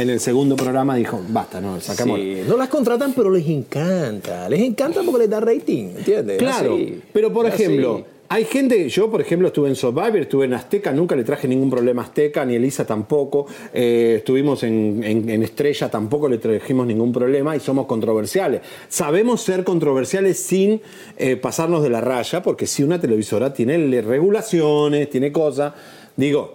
en 0.00 0.10
el 0.10 0.20
segundo 0.20 0.54
programa 0.56 0.94
dijo, 0.96 1.20
basta, 1.28 1.60
no, 1.60 1.80
sacamos. 1.80 2.18
Sí, 2.20 2.42
no 2.46 2.56
las 2.56 2.68
contratan, 2.68 3.12
pero 3.14 3.30
les 3.30 3.46
encanta. 3.48 4.48
Les 4.48 4.60
encanta 4.60 5.02
porque 5.04 5.20
les 5.20 5.30
da 5.30 5.40
rating, 5.40 5.96
¿entiendes? 5.98 6.38
Claro, 6.38 6.74
Así. 6.74 7.00
pero 7.12 7.32
por 7.32 7.46
Así. 7.46 7.62
ejemplo, 7.62 8.04
hay 8.30 8.44
gente, 8.44 8.88
yo 8.90 9.10
por 9.10 9.20
ejemplo 9.22 9.48
estuve 9.48 9.68
en 9.70 9.74
Survivor, 9.74 10.18
estuve 10.18 10.44
en 10.44 10.52
Azteca, 10.54 10.92
nunca 10.92 11.16
le 11.16 11.24
traje 11.24 11.48
ningún 11.48 11.70
problema 11.70 12.02
a 12.02 12.04
Azteca, 12.04 12.44
ni 12.44 12.54
Elisa 12.56 12.86
tampoco, 12.86 13.46
Eh, 13.72 14.16
estuvimos 14.18 14.62
en, 14.62 15.02
en- 15.02 15.28
en 15.30 15.42
Estrella, 15.42 15.90
tampoco 15.90 16.28
le 16.28 16.38
trajimos 16.38 16.86
ningún 16.86 17.10
problema 17.12 17.56
y 17.56 17.60
somos 17.60 17.86
controversiales. 17.86 18.60
Sabemos 18.88 19.40
ser 19.40 19.64
controversiales 19.64 20.38
sin 20.38 20.80
eh, 21.16 21.36
pasarnos 21.36 21.82
de 21.82 21.88
la 21.90 22.00
raya, 22.02 22.42
porque 22.42 22.66
si 22.66 22.82
una 22.82 23.00
televisora 23.00 23.52
tiene 23.52 24.00
regulaciones, 24.02 25.10
tiene 25.10 25.32
cosas, 25.32 25.72
digo... 26.16 26.54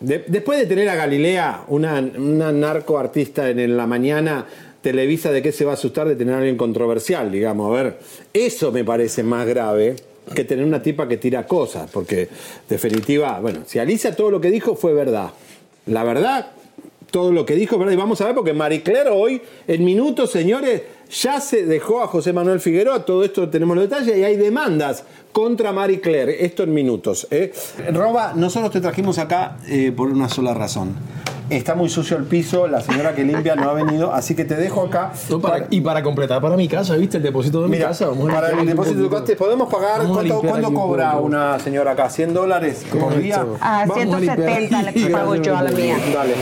de- 0.00 0.24
después 0.26 0.58
de 0.58 0.66
tener 0.66 0.88
a 0.88 0.94
Galilea, 0.94 1.64
una, 1.68 1.98
una 2.16 2.52
narcoartista 2.52 3.48
en, 3.50 3.58
en 3.60 3.76
la 3.76 3.86
mañana, 3.86 4.46
Televisa, 4.82 5.30
¿de 5.30 5.42
qué 5.42 5.52
se 5.52 5.64
va 5.64 5.72
a 5.72 5.74
asustar 5.74 6.08
de 6.08 6.16
tener 6.16 6.34
a 6.34 6.38
alguien 6.38 6.56
controversial? 6.56 7.30
Digamos, 7.30 7.70
a 7.70 7.82
ver, 7.82 7.98
eso 8.32 8.72
me 8.72 8.82
parece 8.84 9.22
más 9.22 9.46
grave 9.46 9.96
que 10.34 10.44
tener 10.44 10.64
una 10.64 10.82
tipa 10.82 11.06
que 11.08 11.16
tira 11.16 11.46
cosas, 11.46 11.90
porque 11.90 12.28
definitiva, 12.68 13.40
bueno, 13.40 13.60
si 13.66 13.78
Alicia 13.78 14.14
todo 14.14 14.30
lo 14.30 14.40
que 14.40 14.50
dijo 14.50 14.76
fue 14.76 14.94
verdad. 14.94 15.30
La 15.86 16.04
verdad, 16.04 16.52
todo 17.10 17.32
lo 17.32 17.44
que 17.44 17.54
dijo, 17.56 17.76
¿verdad? 17.78 17.92
Y 17.92 17.96
vamos 17.96 18.20
a 18.20 18.26
ver, 18.26 18.34
porque 18.34 18.52
Marie 18.52 18.82
Claire 18.82 19.10
hoy, 19.10 19.42
en 19.66 19.84
minutos, 19.84 20.30
señores, 20.30 20.82
ya 21.10 21.40
se 21.40 21.64
dejó 21.66 22.02
a 22.02 22.06
José 22.06 22.32
Manuel 22.32 22.60
Figueroa, 22.60 23.04
todo 23.04 23.24
esto 23.24 23.48
tenemos 23.48 23.76
los 23.76 23.88
detalles, 23.88 24.16
y 24.16 24.24
hay 24.24 24.36
demandas 24.36 25.04
contra 25.32 25.72
Marie 25.72 26.00
Claire, 26.00 26.44
esto 26.44 26.62
en 26.62 26.74
minutos. 26.74 27.26
¿eh? 27.30 27.52
Roba, 27.92 28.32
nosotros 28.34 28.70
te 28.72 28.80
trajimos 28.80 29.18
acá 29.18 29.56
eh, 29.68 29.92
por 29.96 30.08
una 30.08 30.28
sola 30.28 30.54
razón. 30.54 30.94
Está 31.50 31.74
muy 31.74 31.88
sucio 31.88 32.16
el 32.16 32.22
piso, 32.26 32.68
la 32.68 32.80
señora 32.80 33.12
que 33.12 33.24
limpia 33.24 33.56
no 33.56 33.68
ha 33.68 33.72
venido, 33.74 34.12
así 34.14 34.36
que 34.36 34.44
te 34.44 34.54
dejo 34.54 34.82
acá. 34.86 35.10
No, 35.28 35.40
para- 35.40 35.66
y 35.68 35.80
para 35.80 36.00
completar 36.00 36.40
para 36.40 36.56
mi 36.56 36.68
casa, 36.68 36.94
¿viste? 36.94 37.16
El 37.16 37.24
depósito 37.24 37.60
de 37.62 37.68
mi 37.68 37.76
casa. 37.76 38.06
Vamos 38.06 38.32
para 38.32 38.50
el 38.50 38.64
depósito 38.66 38.98
de 38.98 39.02
poquito. 39.02 39.16
costes, 39.16 39.36
¿podemos 39.36 39.68
pagar? 39.68 40.06
¿Cuánto, 40.06 40.68
un 40.68 40.74
cobra 40.74 41.16
una 41.16 41.58
señora 41.58 41.90
acá? 41.90 42.08
¿100 42.08 42.28
dólares 42.28 42.86
por 42.96 43.18
día? 43.20 43.44
Ah, 43.60 43.84
Vamos 43.88 44.14
a 44.14 44.20
limpiar 44.20 44.36
170 44.46 44.82
le 44.82 44.88
aquí. 44.90 45.06
pago 45.06 45.34
yo 45.34 45.56
a 45.56 45.62
la 45.64 45.70
mía. 45.76 45.96
Dale, 46.14 46.34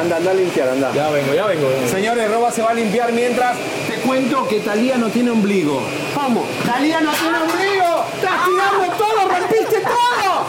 anda, 0.00 0.16
anda 0.16 0.30
a 0.32 0.34
limpiar, 0.34 0.68
anda. 0.70 0.92
Ya 0.92 1.10
vengo, 1.10 1.32
ya 1.32 1.46
vengo. 1.46 1.66
Señores, 1.88 2.28
Roba 2.28 2.50
se 2.50 2.62
va 2.62 2.70
a 2.70 2.74
limpiar 2.74 3.12
mientras 3.12 3.56
te 3.86 4.00
cuento 4.00 4.15
que 4.48 4.60
Talía 4.60 4.96
no 4.96 5.08
tiene 5.10 5.30
ombligo. 5.30 5.82
¿Cómo? 6.14 6.46
¡Talía 6.64 7.00
no 7.00 7.12
tiene 7.12 7.36
ombligo! 7.36 8.04
¡Estás 8.14 8.44
tirando 8.46 8.96
todo! 8.96 9.28
¡Rompiste 9.28 9.80
todo! 9.80 10.46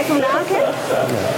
¿Es 0.00 0.10
un 0.10 0.24
ángel? 0.24 0.64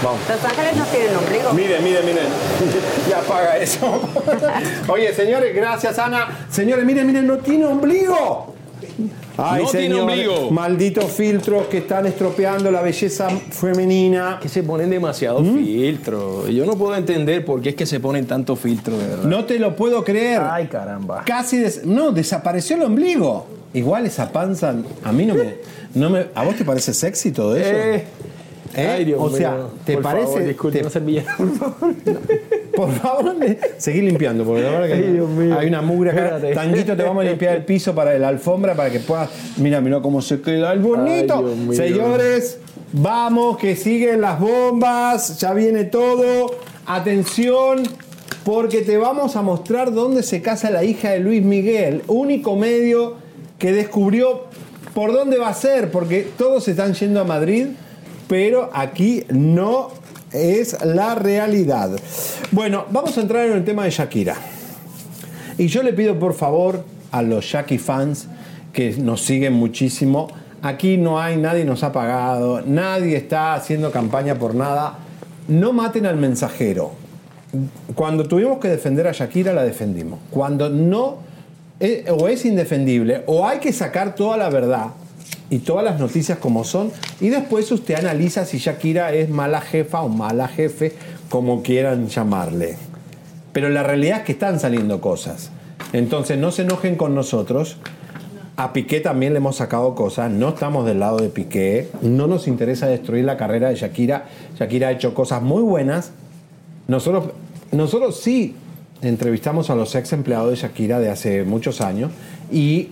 Vamos. 0.03 0.20
Los 0.28 0.44
ángeles 0.44 0.76
no 0.76 0.84
tienen 0.86 1.16
ombligo. 1.16 1.53
Miren, 1.53 1.84
miren, 1.84 2.07
miren. 2.07 2.26
ya 3.11 3.18
apaga 3.18 3.59
eso. 3.59 4.00
Oye, 4.88 5.12
señores, 5.14 5.55
gracias, 5.55 5.98
Ana. 5.98 6.46
Señores, 6.50 6.86
miren, 6.86 7.07
miren, 7.07 7.26
no 7.26 7.36
tiene 7.36 7.66
ombligo. 7.66 8.55
Ay, 9.36 9.62
No 9.64 9.70
tiene 9.70 9.86
señores, 9.88 10.28
ombligo. 10.28 10.51
Malditos 10.51 11.05
filtros 11.12 11.66
que 11.66 11.78
están 11.78 12.07
estropeando 12.07 12.70
la 12.70 12.82
belleza 12.82 13.28
femenina. 13.28 14.38
Que 14.40 14.49
se 14.49 14.62
ponen 14.62 14.90
demasiados 14.90 15.43
¿Mm? 15.43 15.57
filtros. 15.64 16.49
Yo 16.51 16.66
no 16.66 16.76
puedo 16.76 16.95
entender 16.97 17.45
por 17.45 17.61
qué 17.62 17.70
es 17.70 17.74
que 17.74 17.86
se 17.86 18.01
ponen 18.01 18.26
tantos 18.26 18.59
filtros, 18.59 18.99
de 18.99 19.07
verdad. 19.09 19.24
No 19.24 19.45
te 19.45 19.59
lo 19.59 19.74
puedo 19.76 20.05
creer. 20.05 20.40
Ay, 20.43 20.66
caramba. 20.66 21.22
Casi 21.24 21.59
des- 21.59 21.84
no, 21.84 22.12
desapareció 22.12 22.76
el 22.76 22.82
ombligo. 22.82 23.47
Igual 23.74 24.05
esa 24.07 24.30
panza 24.32 24.74
a 25.03 25.12
mí 25.12 25.24
no 25.24 25.34
me, 25.34 25.55
no 25.95 26.11
me 26.11 26.26
¿a 26.34 26.45
vos 26.45 26.57
te 26.57 26.64
parece 26.64 26.93
sexy 26.93 27.32
todo 27.32 27.57
eso? 27.57 27.70
Eh. 27.70 28.05
¿Eh? 28.74 28.86
Ay, 28.86 29.05
Dios 29.05 29.18
o 29.20 29.30
sea, 29.30 29.51
mío. 29.53 29.70
¿te 29.84 29.95
Por 29.95 30.03
parece? 30.03 30.26
favor, 30.26 30.45
disculpe, 30.45 30.78
te- 30.78 30.82
una 30.84 30.90
servilleta, 30.90 31.34
por 31.38 31.55
favor. 31.57 31.95
Por 32.75 32.91
favor, 32.93 33.37
seguí 33.77 34.01
limpiando, 34.01 34.45
porque 34.45 34.62
la 34.62 34.70
verdad 34.70 34.87
que 34.87 34.93
Ay, 34.95 35.12
Dios 35.12 35.29
mío. 35.29 35.59
hay 35.59 35.68
una 35.68 35.83
mugre 35.83 36.11
acá. 36.11 36.25
Espérate. 36.25 36.55
Tanguito, 36.55 36.97
te 36.97 37.03
vamos 37.03 37.25
a 37.25 37.29
limpiar 37.29 37.57
el 37.57 37.64
piso 37.64 37.95
para 37.95 38.18
la 38.18 38.29
alfombra 38.29 38.75
para 38.75 38.91
que 38.91 39.01
puedas. 39.01 39.29
Mira, 39.59 39.81
mira 39.81 40.01
cómo 40.01 40.23
se 40.23 40.41
queda 40.41 40.73
el 40.73 40.81
bonito. 40.81 41.45
Ay. 41.68 41.77
Señores, 41.77 42.59
vamos, 42.93 43.59
que 43.59 43.77
siguen 43.77 44.20
las 44.20 44.41
bombas. 44.41 45.39
Ya 45.39 45.53
viene 45.53 45.85
todo. 45.85 46.57
Atención, 46.87 47.83
porque 48.45 48.83
te 48.83 48.97
vamos 48.97 49.37
a 49.37 49.43
mostrar 49.43 49.93
dónde 49.93 50.23
se 50.23 50.43
casa 50.43 50.70
la 50.70 50.85
hija 50.85 51.11
de 51.11 51.20
Luis 51.20 51.43
Miguel. 51.43 52.03
Único 52.09 52.57
medio 52.57 53.16
que 53.59 53.73
descubrió 53.73 54.45
por 54.95 55.12
dónde 55.12 55.39
va 55.39 55.49
a 55.49 55.55
ser, 55.55 55.91
porque 55.91 56.27
todos 56.37 56.66
están 56.68 56.95
yendo 56.95 57.20
a 57.20 57.25
Madrid, 57.25 57.68
pero 58.29 58.70
aquí 58.73 59.25
no 59.31 59.91
es 60.33 60.83
la 60.85 61.14
realidad. 61.14 61.91
Bueno, 62.51 62.87
vamos 62.91 63.16
a 63.18 63.20
entrar 63.20 63.47
en 63.47 63.53
el 63.53 63.64
tema 63.64 63.85
de 63.85 63.91
Shakira. 63.91 64.37
Y 65.59 65.66
yo 65.66 65.83
le 65.83 65.93
pido 65.93 66.18
por 66.18 66.35
favor 66.35 66.85
a 67.11 67.22
los 67.22 67.45
Shaki 67.45 67.78
fans 67.78 68.28
que 68.72 68.97
nos 68.97 69.22
siguen 69.22 69.53
muchísimo. 69.53 70.28
Aquí 70.62 70.97
no 70.97 71.20
hay, 71.20 71.37
nadie 71.37 71.64
nos 71.64 71.83
ha 71.83 71.93
pagado, 71.93 72.62
nadie 72.62 73.16
está 73.16 73.55
haciendo 73.55 73.91
campaña 73.91 74.37
por 74.37 74.55
nada. 74.55 74.99
No 75.49 75.72
maten 75.72 76.07
al 76.07 76.16
mensajero. 76.16 76.93
Cuando 77.95 78.24
tuvimos 78.24 78.59
que 78.59 78.68
defender 78.68 79.07
a 79.07 79.12
Shakira, 79.12 79.53
la 79.53 79.62
defendimos. 79.62 80.20
Cuando 80.30 80.70
no, 80.70 81.18
eh, 81.80 82.07
o 82.09 82.28
es 82.28 82.47
indefendible, 82.47 83.24
o 83.26 83.47
hay 83.47 83.59
que 83.59 83.72
sacar 83.72 84.14
toda 84.14 84.37
la 84.39 84.49
verdad 84.49 84.87
y 85.53 85.59
todas 85.59 85.84
las 85.84 86.00
noticias 86.00 86.38
como 86.38 86.64
son, 86.64 86.90
y 87.20 87.28
después 87.28 87.70
usted 87.70 87.96
analiza 87.96 88.46
si 88.46 88.57
Shakira 88.57 89.12
es 89.12 89.28
mala 89.28 89.61
jefa 89.61 90.00
o 90.00 90.09
mala 90.09 90.48
jefe, 90.48 90.94
como 91.28 91.62
quieran 91.62 92.09
llamarle. 92.09 92.78
Pero 93.53 93.68
la 93.68 93.82
realidad 93.82 94.20
es 94.20 94.24
que 94.24 94.32
están 94.32 94.59
saliendo 94.59 95.03
cosas. 95.03 95.50
Entonces 95.92 96.38
no 96.38 96.53
se 96.53 96.62
enojen 96.62 96.96
con 96.96 97.14
nosotros. 97.14 97.76
A 98.57 98.72
Piqué 98.72 99.00
también 99.00 99.34
le 99.34 99.40
hemos 99.40 99.57
sacado 99.57 99.94
cosas. 99.94 100.30
No 100.30 100.48
estamos 100.48 100.86
del 100.86 101.00
lado 101.00 101.18
de 101.18 101.28
Piqué. 101.28 101.90
No 102.00 102.26
nos 102.26 102.48
interesa 102.48 102.86
destruir 102.86 103.26
la 103.26 103.36
carrera 103.36 103.68
de 103.68 103.74
Shakira. 103.74 104.24
Shakira 104.59 104.88
ha 104.88 104.92
hecho 104.92 105.12
cosas 105.12 105.42
muy 105.42 105.62
buenas. 105.62 106.12
Nosotros, 106.88 107.34
nosotros 107.72 108.18
sí 108.18 108.55
entrevistamos 109.03 109.68
a 109.68 109.74
los 109.74 109.94
ex 109.96 110.14
empleados 110.14 110.48
de 110.48 110.57
Shakira 110.57 110.98
de 110.98 111.11
hace 111.11 111.44
muchos 111.44 111.82
años 111.82 112.11
y 112.50 112.88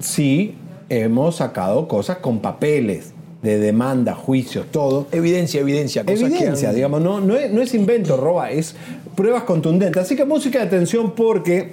sí 0.00 0.56
hemos 0.88 1.36
sacado 1.36 1.88
cosas 1.88 2.18
con 2.18 2.40
papeles 2.40 3.12
de 3.42 3.58
demanda, 3.58 4.14
juicios, 4.14 4.66
todo. 4.70 5.06
Evidencia, 5.12 5.60
evidencia. 5.60 6.02
cosas 6.04 6.18
que 6.18 6.36
Evidencia, 6.36 6.68
han- 6.70 6.74
digamos, 6.74 7.00
no, 7.02 7.20
no, 7.20 7.36
es, 7.36 7.50
no 7.52 7.60
es 7.60 7.74
invento, 7.74 8.16
roba, 8.16 8.50
es 8.50 8.74
pruebas 9.14 9.42
contundentes. 9.44 10.02
Así 10.02 10.16
que 10.16 10.24
música 10.24 10.60
de 10.60 10.66
atención 10.66 11.12
porque, 11.14 11.72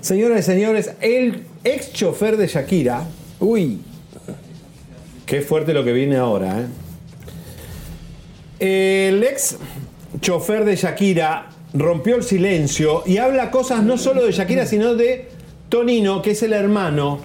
señoras 0.00 0.40
y 0.40 0.42
señores, 0.42 0.92
el 1.00 1.44
ex 1.64 1.92
chofer 1.92 2.36
de 2.36 2.48
Shakira, 2.48 3.04
uy, 3.38 3.78
qué 5.24 5.40
fuerte 5.40 5.72
lo 5.72 5.84
que 5.84 5.92
viene 5.92 6.16
ahora, 6.16 6.60
¿eh? 6.60 6.66
El 9.08 9.22
ex 9.24 9.56
chofer 10.20 10.64
de 10.64 10.76
Shakira 10.76 11.48
rompió 11.74 12.16
el 12.16 12.22
silencio 12.22 13.02
y 13.06 13.16
habla 13.18 13.50
cosas 13.50 13.82
no 13.82 13.98
solo 13.98 14.24
de 14.24 14.32
Shakira, 14.32 14.66
sino 14.66 14.94
de 14.94 15.28
Tonino, 15.68 16.22
que 16.22 16.32
es 16.32 16.42
el 16.42 16.52
hermano, 16.52 17.20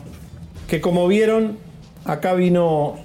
que 0.67 0.81
como 0.81 1.07
vieron, 1.07 1.57
acá 2.05 2.33
vino 2.33 2.95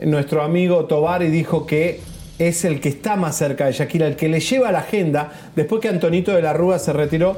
nuestro 0.00 0.42
amigo 0.42 0.84
Tobar 0.86 1.22
y 1.22 1.28
dijo 1.28 1.66
que 1.66 2.00
es 2.38 2.64
el 2.64 2.80
que 2.80 2.90
está 2.90 3.16
más 3.16 3.36
cerca 3.36 3.66
de 3.66 3.72
Shakira, 3.72 4.06
el 4.06 4.16
que 4.16 4.28
le 4.28 4.40
lleva 4.40 4.72
la 4.72 4.80
agenda, 4.80 5.32
después 5.54 5.80
que 5.80 5.88
Antonito 5.88 6.32
de 6.32 6.42
la 6.42 6.52
Rúa 6.52 6.78
se 6.78 6.92
retiró, 6.92 7.36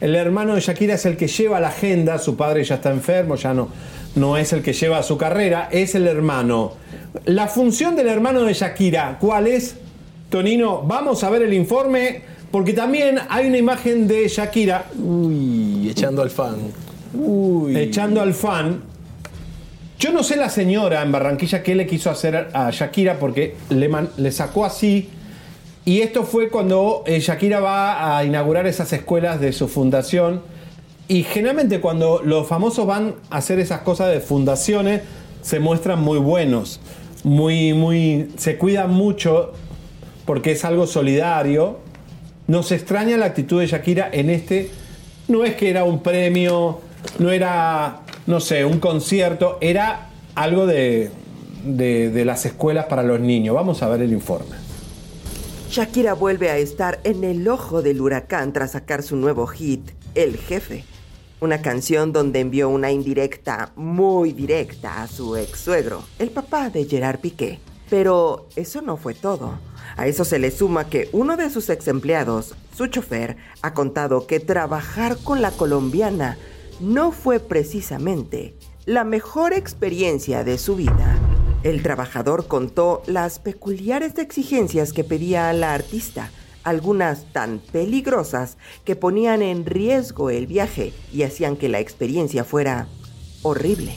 el 0.00 0.16
hermano 0.16 0.54
de 0.54 0.60
Shakira 0.60 0.94
es 0.94 1.06
el 1.06 1.16
que 1.16 1.28
lleva 1.28 1.60
la 1.60 1.68
agenda, 1.68 2.18
su 2.18 2.36
padre 2.36 2.64
ya 2.64 2.76
está 2.76 2.90
enfermo, 2.90 3.36
ya 3.36 3.54
no, 3.54 3.68
no 4.16 4.36
es 4.36 4.52
el 4.52 4.62
que 4.62 4.72
lleva 4.72 5.02
su 5.02 5.16
carrera, 5.16 5.68
es 5.70 5.94
el 5.94 6.08
hermano. 6.08 6.72
La 7.26 7.46
función 7.46 7.94
del 7.94 8.08
hermano 8.08 8.42
de 8.42 8.52
Shakira, 8.52 9.18
¿cuál 9.20 9.46
es? 9.46 9.76
Tonino, 10.28 10.82
vamos 10.82 11.22
a 11.22 11.30
ver 11.30 11.42
el 11.42 11.52
informe, 11.52 12.22
porque 12.50 12.72
también 12.72 13.20
hay 13.28 13.46
una 13.46 13.58
imagen 13.58 14.08
de 14.08 14.26
Shakira. 14.26 14.86
Uy, 14.98 15.90
echando 15.90 16.22
al 16.22 16.30
fan. 16.30 16.56
Echando 17.76 18.20
al 18.20 18.34
fan. 18.34 18.91
Yo 20.02 20.10
no 20.10 20.24
sé 20.24 20.34
la 20.34 20.50
señora 20.50 21.00
en 21.00 21.12
Barranquilla 21.12 21.62
qué 21.62 21.76
le 21.76 21.86
quiso 21.86 22.10
hacer 22.10 22.48
a 22.54 22.72
Shakira 22.72 23.20
porque 23.20 23.54
le, 23.70 23.88
le 24.16 24.32
sacó 24.32 24.64
así. 24.64 25.08
Y 25.84 26.00
esto 26.00 26.24
fue 26.24 26.48
cuando 26.48 27.04
eh, 27.06 27.20
Shakira 27.20 27.60
va 27.60 28.18
a 28.18 28.24
inaugurar 28.24 28.66
esas 28.66 28.92
escuelas 28.92 29.40
de 29.40 29.52
su 29.52 29.68
fundación. 29.68 30.42
Y 31.06 31.22
generalmente 31.22 31.80
cuando 31.80 32.20
los 32.24 32.48
famosos 32.48 32.84
van 32.84 33.14
a 33.30 33.36
hacer 33.36 33.60
esas 33.60 33.82
cosas 33.82 34.10
de 34.10 34.18
fundaciones, 34.18 35.02
se 35.40 35.60
muestran 35.60 36.00
muy 36.02 36.18
buenos. 36.18 36.80
Muy, 37.22 37.72
muy. 37.72 38.28
Se 38.38 38.58
cuidan 38.58 38.90
mucho 38.90 39.52
porque 40.24 40.50
es 40.50 40.64
algo 40.64 40.88
solidario. 40.88 41.78
Nos 42.48 42.72
extraña 42.72 43.16
la 43.18 43.26
actitud 43.26 43.60
de 43.60 43.68
Shakira 43.68 44.10
en 44.12 44.30
este. 44.30 44.68
No 45.28 45.44
es 45.44 45.54
que 45.54 45.70
era 45.70 45.84
un 45.84 46.02
premio, 46.02 46.80
no 47.20 47.30
era, 47.30 48.01
no 48.26 48.40
sé, 48.40 48.64
un 48.64 48.78
concierto, 48.78 49.58
era 49.60 50.10
algo 50.34 50.66
de, 50.66 51.10
de, 51.64 52.24
las 52.24 52.46
escuelas 52.46 52.86
para 52.86 53.02
los 53.02 53.20
niños. 53.20 53.54
Vamos 53.54 53.82
a 53.82 53.88
ver 53.88 54.02
el 54.02 54.12
informe. 54.12 54.56
Shakira 55.70 56.12
vuelve 56.14 56.50
a 56.50 56.58
estar 56.58 57.00
en 57.04 57.24
el 57.24 57.48
ojo 57.48 57.82
del 57.82 58.00
huracán 58.00 58.52
tras 58.52 58.72
sacar 58.72 59.02
su 59.02 59.16
nuevo 59.16 59.46
hit, 59.46 59.90
El 60.14 60.36
Jefe. 60.36 60.84
Una 61.40 61.62
canción 61.62 62.12
donde 62.12 62.40
envió 62.40 62.68
una 62.68 62.92
indirecta 62.92 63.72
muy 63.74 64.32
directa 64.32 65.02
a 65.02 65.08
su 65.08 65.36
ex 65.36 65.58
suegro, 65.58 66.04
el 66.18 66.30
papá 66.30 66.70
de 66.70 66.84
Gerard 66.84 67.18
Piqué. 67.18 67.58
Pero 67.90 68.46
eso 68.54 68.80
no 68.80 68.96
fue 68.96 69.14
todo. 69.14 69.58
A 69.96 70.06
eso 70.06 70.24
se 70.24 70.38
le 70.38 70.50
suma 70.50 70.88
que 70.88 71.08
uno 71.12 71.36
de 71.36 71.50
sus 71.50 71.68
ex 71.68 71.88
empleados, 71.88 72.54
su 72.76 72.86
chofer, 72.86 73.36
ha 73.60 73.74
contado 73.74 74.26
que 74.26 74.40
trabajar 74.40 75.18
con 75.18 75.42
la 75.42 75.50
colombiana 75.50 76.38
no 76.82 77.12
fue 77.12 77.38
precisamente 77.38 78.56
la 78.86 79.04
mejor 79.04 79.52
experiencia 79.52 80.42
de 80.42 80.58
su 80.58 80.74
vida. 80.74 81.16
El 81.62 81.80
trabajador 81.82 82.48
contó 82.48 83.02
las 83.06 83.38
peculiares 83.38 84.18
exigencias 84.18 84.92
que 84.92 85.04
pedía 85.04 85.48
a 85.48 85.52
la 85.52 85.74
artista, 85.74 86.32
algunas 86.64 87.32
tan 87.32 87.60
peligrosas 87.60 88.58
que 88.84 88.96
ponían 88.96 89.42
en 89.42 89.64
riesgo 89.64 90.30
el 90.30 90.48
viaje 90.48 90.92
y 91.12 91.22
hacían 91.22 91.56
que 91.56 91.68
la 91.68 91.78
experiencia 91.78 92.42
fuera 92.42 92.88
horrible. 93.42 93.94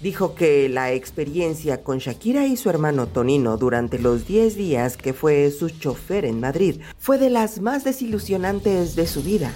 Dijo 0.00 0.34
que 0.34 0.68
la 0.68 0.92
experiencia 0.92 1.84
con 1.84 1.98
Shakira 1.98 2.46
y 2.46 2.56
su 2.56 2.70
hermano 2.70 3.06
Tonino 3.06 3.56
durante 3.56 4.00
los 4.00 4.26
10 4.26 4.56
días 4.56 4.96
que 4.96 5.12
fue 5.12 5.50
su 5.52 5.70
chofer 5.70 6.24
en 6.24 6.40
Madrid 6.40 6.80
fue 6.98 7.18
de 7.18 7.30
las 7.30 7.60
más 7.60 7.84
desilusionantes 7.84 8.96
de 8.96 9.06
su 9.06 9.22
vida. 9.22 9.54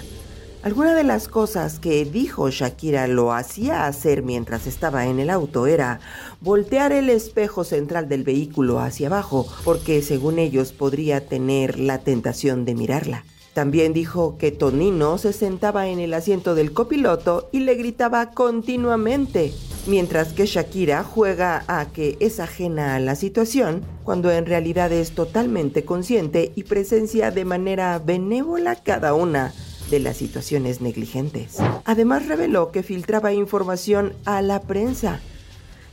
Alguna 0.65 0.95
de 0.95 1.03
las 1.03 1.27
cosas 1.27 1.79
que 1.79 2.05
dijo 2.05 2.49
Shakira 2.49 3.05
lo 3.05 3.31
hacía 3.33 3.85
hacer 3.85 4.23
mientras 4.23 4.65
estaba 4.65 5.05
en 5.05 5.19
el 5.19 5.29
auto 5.29 5.67
era 5.67 5.99
voltear 6.41 6.91
el 6.91 7.11
espejo 7.11 7.63
central 7.63 8.09
del 8.09 8.23
vehículo 8.23 8.79
hacia 8.79 9.05
abajo 9.05 9.45
porque 9.63 10.01
según 10.01 10.39
ellos 10.39 10.73
podría 10.73 11.27
tener 11.27 11.77
la 11.77 11.99
tentación 11.99 12.65
de 12.65 12.73
mirarla. 12.73 13.25
También 13.53 13.93
dijo 13.93 14.39
que 14.39 14.51
Tonino 14.51 15.19
se 15.19 15.33
sentaba 15.33 15.87
en 15.87 15.99
el 15.99 16.15
asiento 16.15 16.55
del 16.55 16.73
copiloto 16.73 17.47
y 17.51 17.59
le 17.59 17.75
gritaba 17.75 18.31
continuamente, 18.31 19.53
mientras 19.85 20.33
que 20.33 20.47
Shakira 20.47 21.03
juega 21.03 21.63
a 21.67 21.85
que 21.85 22.17
es 22.19 22.39
ajena 22.39 22.95
a 22.95 22.99
la 22.99 23.13
situación, 23.13 23.85
cuando 24.03 24.31
en 24.31 24.47
realidad 24.47 24.91
es 24.91 25.11
totalmente 25.11 25.85
consciente 25.85 26.53
y 26.55 26.63
presencia 26.63 27.29
de 27.29 27.45
manera 27.45 27.99
benévola 27.99 28.75
cada 28.77 29.13
una 29.13 29.53
de 29.89 29.99
las 29.99 30.17
situaciones 30.17 30.81
negligentes. 30.81 31.57
Además 31.85 32.27
reveló 32.27 32.71
que 32.71 32.83
filtraba 32.83 33.33
información 33.33 34.13
a 34.25 34.41
la 34.41 34.61
prensa. 34.61 35.19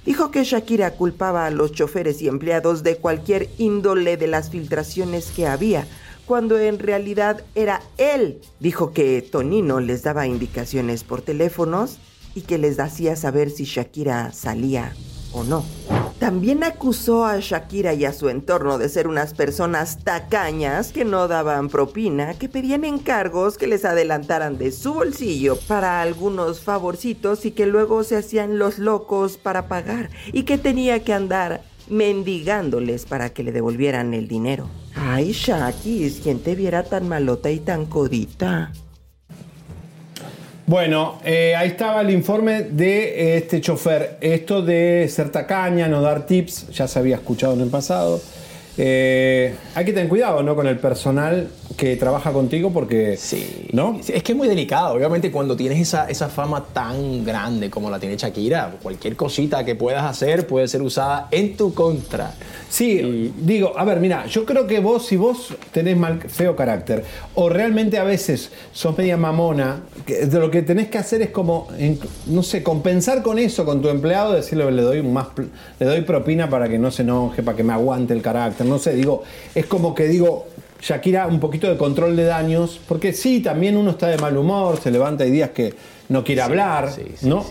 Dijo 0.05 0.31
que 0.31 0.45
Shakira 0.45 0.93
culpaba 0.93 1.47
a 1.47 1.51
los 1.51 1.73
choferes 1.73 2.23
y 2.23 2.29
empleados 2.29 2.83
de 2.83 2.97
cualquier 2.97 3.49
índole 3.59 4.17
de 4.17 4.27
las 4.27 4.51
filtraciones 4.51 5.31
que 5.31 5.47
había, 5.47 5.87
cuando 6.27 6.59
en 6.59 6.79
realidad 6.79 7.45
era 7.55 7.83
él. 7.99 8.41
Dijo 8.59 8.93
que 8.93 9.23
Tonino 9.23 9.81
les 9.81 10.03
daba 10.03 10.27
indicaciones 10.27 11.05
por 11.05 11.23
teléfonos 11.23 11.99
y 12.35 12.43
que 12.43 12.59
les 12.59 12.81
hacía 12.81 13.15
saber 13.15 13.51
si 13.51 13.65
Shakira 13.65 14.33
salía 14.33 14.93
o 15.33 15.45
no. 15.45 15.65
También 16.19 16.63
acusó 16.63 17.27
a 17.27 17.41
Shakira 17.41 17.95
y 17.95 18.05
a 18.05 18.13
su 18.13 18.29
entorno 18.29 18.79
de 18.79 18.89
ser 18.89 19.09
unas 19.09 19.35
personas 19.35 19.99
tacañas 20.05 20.93
que 20.93 21.05
no 21.05 21.27
daban 21.27 21.69
propina, 21.69 22.35
que 22.35 22.49
pedían 22.49 22.85
encargos 22.85 23.59
que 23.59 23.67
les 23.67 23.85
adelantaran 23.85 24.57
de 24.57 24.71
su 24.71 24.95
bolsillo 24.95 25.57
para 25.67 26.01
algunos 26.01 26.61
favorcitos 26.61 27.45
y 27.45 27.51
que 27.51 27.67
luego 27.67 28.05
se 28.05 28.17
hacían 28.17 28.59
los 28.59 28.79
locos 28.79 29.37
para 29.37 29.67
pagar 29.67 30.11
y 30.33 30.45
que 30.45 30.59
tenía 30.59 31.03
que 31.03 31.13
andar 31.13 31.63
mendigándoles 31.89 33.05
para 33.05 33.31
que 33.31 33.43
le 33.43 33.51
devolvieran 33.51 34.15
el 34.15 34.29
dinero. 34.29 34.69
Ay, 34.95 35.33
Shakis, 35.33 36.21
quien 36.21 36.39
te 36.39 36.55
viera 36.55 36.85
tan 36.85 37.09
malota 37.09 37.51
y 37.51 37.59
tan 37.59 37.87
codita. 37.87 38.73
Bueno, 40.67 41.19
eh, 41.25 41.57
ahí 41.57 41.69
estaba 41.69 42.03
el 42.03 42.11
informe 42.11 42.63
de 42.63 43.35
eh, 43.35 43.37
este 43.39 43.61
chofer. 43.61 44.17
Esto 44.21 44.63
de 44.63 45.09
ser 45.09 45.31
tacaña, 45.31 45.89
no 45.89 46.01
dar 46.01 46.25
tips, 46.25 46.69
ya 46.71 46.87
se 46.87 46.99
había 46.99 47.17
escuchado 47.17 47.55
en 47.55 47.63
el 47.63 47.69
pasado. 47.69 48.21
Eh, 48.79 49.55
hay 49.75 49.85
que 49.85 49.93
tener 49.93 50.09
cuidado, 50.09 50.43
¿no? 50.43 50.55
Con 50.55 50.67
el 50.67 50.79
personal 50.79 51.49
que 51.77 51.97
trabaja 51.97 52.33
contigo 52.33 52.71
porque... 52.73 53.17
Sí. 53.17 53.69
¿No? 53.73 53.99
Es 54.07 54.23
que 54.23 54.33
es 54.33 54.39
muy 54.39 54.49
delicado. 54.49 54.95
Obviamente, 54.95 55.31
cuando 55.31 55.57
tienes 55.57 55.79
esa, 55.81 56.09
esa 56.09 56.29
fama 56.29 56.65
tan 56.73 57.25
grande 57.25 57.71
como 57.71 57.91
la 57.91 57.99
tiene 57.99 58.17
Shakira, 58.17 58.75
cualquier 58.83 59.17
cosita 59.17 59.65
que 59.65 59.75
puedas 59.75 60.05
hacer 60.05 60.47
puede 60.47 60.69
ser 60.69 60.83
usada 60.83 61.29
en 61.31 61.57
tu 61.57 61.75
contra. 61.75 62.35
Sí, 62.69 63.33
digo, 63.39 63.75
a 63.79 63.85
ver, 63.85 64.01
mira, 64.01 64.27
yo 64.27 64.45
creo 64.47 64.67
que 64.67 64.81
vos, 64.81 65.07
si 65.07 65.17
vos 65.17 65.55
tenés 65.73 65.97
mal, 65.97 66.21
feo 66.21 66.57
carácter, 66.57 67.05
o 67.35 67.49
realmente 67.51 67.99
a 67.99 68.05
veces 68.05 68.51
sos 68.73 68.97
media 68.97 69.17
mamona, 69.19 69.83
que 70.07 70.25
de 70.27 70.39
lo 70.39 70.51
que 70.51 70.63
tenés 70.63 70.89
que 70.89 70.97
hacer 70.99 71.21
es 71.21 71.31
como, 71.31 71.69
en- 71.79 71.99
no 72.27 72.43
sé, 72.43 72.63
compensar 72.63 73.23
con 73.23 73.39
eso, 73.39 73.67
con 73.67 73.83
tu 73.83 73.89
empleado, 73.91 74.33
decirle, 74.33 74.71
le 74.73 74.83
doy 74.83 75.03
más, 75.03 75.29
le 75.79 75.87
doy 75.87 76.01
propina 76.03 76.49
para 76.49 76.69
que 76.69 76.79
no 76.79 76.91
se 76.91 77.03
enoje, 77.03 77.43
para 77.43 77.57
que 77.57 77.63
me 77.63 77.75
aguante 77.75 78.15
el 78.15 78.23
carácter, 78.23 78.62
no 78.65 78.79
sé, 78.79 78.95
digo, 78.95 79.23
es 79.55 79.67
como 79.67 79.95
que 79.95 80.07
digo, 80.09 80.47
Shakira, 80.81 81.27
un 81.29 81.39
poquito 81.41 81.69
de 81.71 81.77
control 81.77 82.17
de 82.17 82.25
daños, 82.25 82.81
porque 82.89 83.13
sí, 83.13 83.41
también 83.41 83.77
uno 83.77 83.91
está 83.93 84.09
de 84.09 84.19
mal 84.19 84.37
humor, 84.37 84.79
se 84.83 84.91
levanta, 84.91 85.25
hay 85.25 85.31
días 85.31 85.51
que 85.51 85.73
no 86.09 86.25
quiere 86.25 86.43
hablar, 86.43 86.91
¿no? 87.23 87.43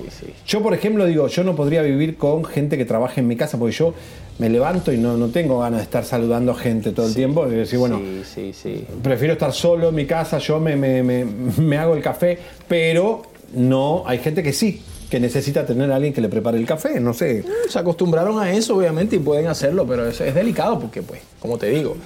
Yo, 0.45 0.61
por 0.61 0.73
ejemplo, 0.73 1.05
digo, 1.05 1.27
yo 1.27 1.43
no 1.43 1.55
podría 1.55 1.81
vivir 1.81 2.17
con 2.17 2.43
gente 2.43 2.77
que 2.77 2.83
trabaje 2.85 3.21
en 3.21 3.27
mi 3.27 3.35
casa, 3.37 3.57
porque 3.57 3.73
yo 3.75 3.93
me 4.37 4.49
levanto 4.49 4.91
y 4.91 4.97
no, 4.97 5.15
no 5.17 5.29
tengo 5.29 5.59
ganas 5.59 5.79
de 5.79 5.83
estar 5.83 6.03
saludando 6.03 6.53
gente 6.53 6.91
todo 6.91 7.07
el 7.07 7.15
tiempo, 7.15 7.47
y 7.47 7.51
decir, 7.51 7.79
bueno, 7.79 7.99
prefiero 9.01 9.33
estar 9.33 9.53
solo 9.53 9.89
en 9.89 9.95
mi 9.95 10.05
casa, 10.05 10.37
yo 10.39 10.59
me, 10.59 10.75
me- 10.75 11.01
me- 11.01 11.25
me 11.25 11.77
hago 11.77 11.95
el 11.95 12.01
café, 12.03 12.37
pero 12.67 13.21
no, 13.53 14.03
hay 14.05 14.19
gente 14.19 14.43
que 14.43 14.51
sí, 14.53 14.81
que 15.11 15.19
necesita 15.19 15.65
tener 15.65 15.91
a 15.91 15.97
alguien 15.97 16.13
que 16.13 16.21
le 16.21 16.29
prepare 16.29 16.57
el 16.57 16.65
café, 16.65 16.99
no 17.01 17.13
sé. 17.13 17.43
Se 17.69 17.77
acostumbraron 17.77 18.39
a 18.39 18.51
eso, 18.53 18.77
obviamente, 18.77 19.17
y 19.17 19.19
pueden 19.19 19.47
hacerlo, 19.47 19.85
pero 19.85 20.07
es, 20.07 20.19
es 20.21 20.33
delicado 20.33 20.79
porque, 20.79 21.01
pues, 21.03 21.19
como 21.39 21.57
te 21.57 21.67
digo, 21.69 21.97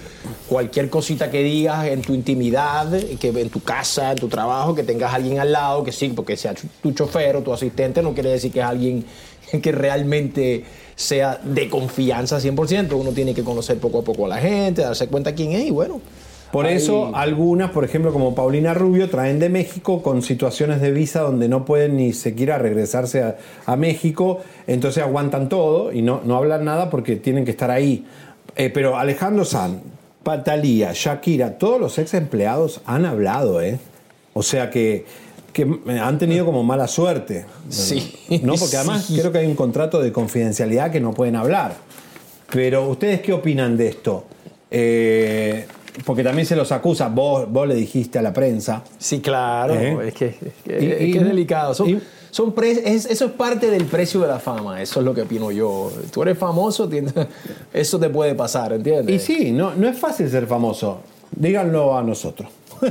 cualquier 0.50 0.90
cosita 0.90 1.30
que 1.30 1.44
digas 1.44 1.86
en 1.88 2.02
tu 2.02 2.16
intimidad, 2.16 2.92
que 3.20 3.28
en 3.30 3.50
tu 3.52 3.62
casa, 3.62 4.12
en 4.12 4.18
tu 4.18 4.28
trabajo, 4.28 4.74
que 4.74 4.82
tengas 4.84 5.14
a 5.14 5.18
alguien 5.18 5.40
al 5.40 5.52
lado, 5.52 5.84
que 5.84 5.92
sí, 5.92 6.10
porque 6.16 6.36
sea 6.36 6.56
tu- 6.82 6.92
chofer 6.94 7.36
o 7.36 7.44
tu 7.44 7.54
asistente, 7.54 8.02
no 8.02 8.14
quiere 8.16 8.32
decir 8.32 8.52
que 8.52 8.60
es 8.60 8.66
alguien 8.66 9.06
que 9.62 9.72
realmente 9.72 10.64
sea 10.96 11.40
de 11.44 11.70
confianza 11.70 12.40
100%. 12.40 12.92
Uno 12.94 13.12
tiene 13.12 13.36
que 13.36 13.44
conocer 13.44 13.78
poco 13.78 14.00
a 14.00 14.04
poco 14.04 14.26
a 14.26 14.30
la 14.30 14.38
gente, 14.40 14.82
darse 14.82 15.08
cuenta 15.08 15.36
quién 15.36 15.52
es 15.52 15.66
y 15.68 15.70
bueno. 15.72 16.02
Por 16.56 16.66
ahí- 16.68 16.76
eso 16.76 17.12
algunas, 17.16 17.72
por 17.72 17.84
ejemplo, 17.84 18.12
como 18.14 18.34
Paulina 18.34 18.74
Rubio, 18.74 19.10
traen 19.10 19.40
de 19.40 19.50
México 19.50 20.02
con 20.02 20.22
situaciones 20.22 20.80
de 20.82 20.92
visa 20.92 21.22
donde 21.22 21.48
no 21.50 21.66
pueden 21.66 21.98
ni 21.98 22.14
siquiera 22.14 22.58
regresarse 22.58 23.22
a, 23.24 23.38
a 23.66 23.76
México, 23.76 24.40
entonces 24.68 25.04
aguantan 25.04 25.50
todo 25.50 25.92
y 25.92 26.02
no, 26.02 26.22
no 26.24 26.38
hablan 26.38 26.66
nada 26.66 26.90
porque 26.90 27.16
tienen 27.18 27.46
que 27.46 27.52
estar 27.52 27.70
ahí. 27.72 28.06
Eh, 28.56 28.70
pero 28.70 28.98
Alejandro 28.98 29.44
San, 29.46 29.82
Patalía, 30.24 30.92
Shakira, 30.94 31.58
todos 31.58 31.80
los 31.80 31.98
ex 32.00 32.14
empleados 32.14 32.82
han 32.86 33.06
hablado, 33.06 33.62
¿eh? 33.62 33.78
O 34.34 34.42
sea 34.42 34.70
que, 34.70 35.06
que 35.54 35.68
han 36.02 36.18
tenido 36.18 36.46
como 36.46 36.64
mala 36.64 36.88
suerte. 36.88 37.46
Sí. 37.70 38.14
¿No? 38.44 38.56
Porque 38.56 38.78
además 38.78 39.06
Sí. 39.06 39.18
creo 39.20 39.32
que 39.32 39.38
hay 39.40 39.46
un 39.48 39.56
contrato 39.56 40.02
de 40.02 40.12
confidencialidad 40.12 40.92
que 40.92 41.00
no 41.00 41.14
pueden 41.14 41.36
hablar. 41.36 41.76
Pero 42.52 42.88
¿ustedes 42.88 43.22
qué 43.22 43.34
opinan 43.34 43.76
de 43.78 43.88
esto? 43.90 44.24
Eh, 44.72 45.66
porque 46.04 46.24
también 46.24 46.46
se 46.46 46.56
los 46.56 46.72
acusa, 46.72 47.08
vos, 47.08 47.50
vos 47.52 47.68
le 47.68 47.76
dijiste 47.76 48.20
a 48.20 48.22
la 48.22 48.34
prensa. 48.34 48.84
Sí, 48.98 49.22
claro, 49.22 49.76
¿Eh? 49.76 50.08
es, 50.10 50.14
que, 50.14 50.26
es, 50.28 50.36
que, 50.64 50.84
Y- 50.84 50.92
es 50.92 51.02
y- 51.02 51.12
que 51.14 51.18
es 51.20 51.24
delicado. 51.26 51.74
Son, 51.74 51.90
y- 51.90 52.02
son 52.32 52.52
pre- 52.54 52.72
es- 52.94 53.06
eso 53.06 53.26
es 53.26 53.32
parte 53.32 53.70
del 53.72 53.86
precio 53.86 54.20
de 54.22 54.28
la 54.28 54.40
fama, 54.40 54.82
eso 54.82 55.00
es 55.00 55.06
lo 55.06 55.14
que 55.14 55.22
opino 55.22 55.52
yo. 55.52 55.92
Tú 56.12 56.22
eres 56.24 56.38
famoso, 56.38 56.90
eso 57.74 58.00
te 58.00 58.10
puede 58.10 58.36
pasar, 58.36 58.74
¿entiendes? 58.74 59.16
Y 59.16 59.20
sí, 59.20 59.52
no, 59.52 59.74
no 59.76 59.88
es 59.88 59.98
fácil 59.98 60.30
ser 60.30 60.48
famoso. 60.48 61.00
Díganlo 61.32 61.98
a 61.98 62.04
nosotros. 62.04 62.50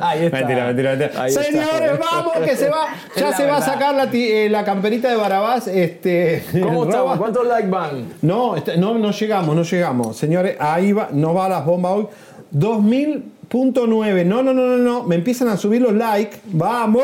Ahí 0.00 0.24
está. 0.24 0.38
Mentira, 0.38 0.66
mentira, 0.66 0.96
mentira. 0.96 1.22
Ahí 1.22 1.28
está. 1.30 1.42
Señores, 1.42 1.92
vamos, 1.98 2.32
que 2.44 2.56
se 2.56 2.68
va. 2.70 2.86
Ya 3.16 3.36
se 3.36 3.46
va 3.46 3.58
a 3.58 3.62
sacar 3.62 3.94
la, 3.94 4.04
eh, 4.12 4.48
la 4.50 4.64
camperita 4.64 5.08
de 5.10 5.16
Barabás. 5.16 5.68
Este, 5.68 6.42
¿Cómo 6.62 6.84
estamos? 6.84 7.18
¿Cuántos 7.18 7.46
likes 7.46 7.68
van? 7.68 8.06
No, 8.22 8.56
este- 8.56 8.76
no, 8.78 8.96
no 8.98 9.10
llegamos, 9.10 9.54
no 9.54 9.62
llegamos. 9.62 10.16
Señores, 10.16 10.56
ahí 10.58 10.92
va, 10.92 11.08
no 11.12 11.34
va 11.34 11.48
las 11.48 11.64
bombas 11.64 11.92
hoy. 11.92 12.06
2000.9. 12.52 14.24
No, 14.24 14.42
no, 14.42 14.52
no, 14.52 14.66
no, 14.66 14.76
no. 14.78 15.02
Me 15.04 15.16
empiezan 15.16 15.48
a 15.48 15.56
subir 15.56 15.82
los 15.82 15.92
likes. 15.92 16.38
¡Vamos! 16.46 17.02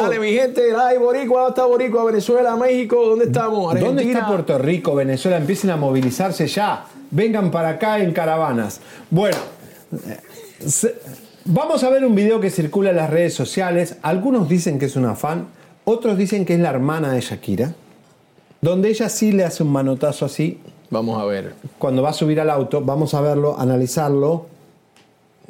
Dale, 0.00 0.18
mi 0.18 0.32
gente, 0.32 0.62
ay, 0.76 0.98
Boricua, 0.98 1.40
¿dónde 1.40 1.50
está 1.50 1.66
Boricua? 1.66 2.04
Venezuela, 2.04 2.56
México, 2.56 3.04
¿dónde 3.04 3.26
estamos? 3.26 3.72
Argentina. 3.72 3.86
¿Dónde 3.88 4.12
está 4.12 4.26
Puerto 4.26 4.58
Rico, 4.58 4.94
Venezuela? 4.94 5.36
Empiecen 5.38 5.70
a 5.70 5.76
movilizarse 5.76 6.46
ya. 6.46 6.86
Vengan 7.10 7.50
para 7.50 7.70
acá 7.70 7.98
en 8.00 8.12
caravanas. 8.12 8.80
Bueno, 9.10 9.36
vamos 11.44 11.82
a 11.84 11.90
ver 11.90 12.04
un 12.04 12.14
video 12.14 12.40
que 12.40 12.50
circula 12.50 12.90
en 12.90 12.96
las 12.96 13.10
redes 13.10 13.34
sociales. 13.34 13.96
Algunos 14.02 14.48
dicen 14.48 14.78
que 14.78 14.86
es 14.86 14.96
una 14.96 15.14
fan, 15.14 15.48
otros 15.84 16.18
dicen 16.18 16.44
que 16.44 16.54
es 16.54 16.60
la 16.60 16.70
hermana 16.70 17.12
de 17.12 17.20
Shakira. 17.20 17.74
Donde 18.60 18.88
ella 18.88 19.08
sí 19.08 19.32
le 19.32 19.44
hace 19.44 19.62
un 19.62 19.70
manotazo 19.70 20.24
así. 20.26 20.60
Vamos 20.90 21.22
a 21.22 21.24
ver. 21.24 21.54
Cuando 21.78 22.02
va 22.02 22.10
a 22.10 22.12
subir 22.12 22.40
al 22.40 22.50
auto, 22.50 22.80
vamos 22.82 23.14
a 23.14 23.20
verlo, 23.20 23.58
analizarlo. 23.58 24.46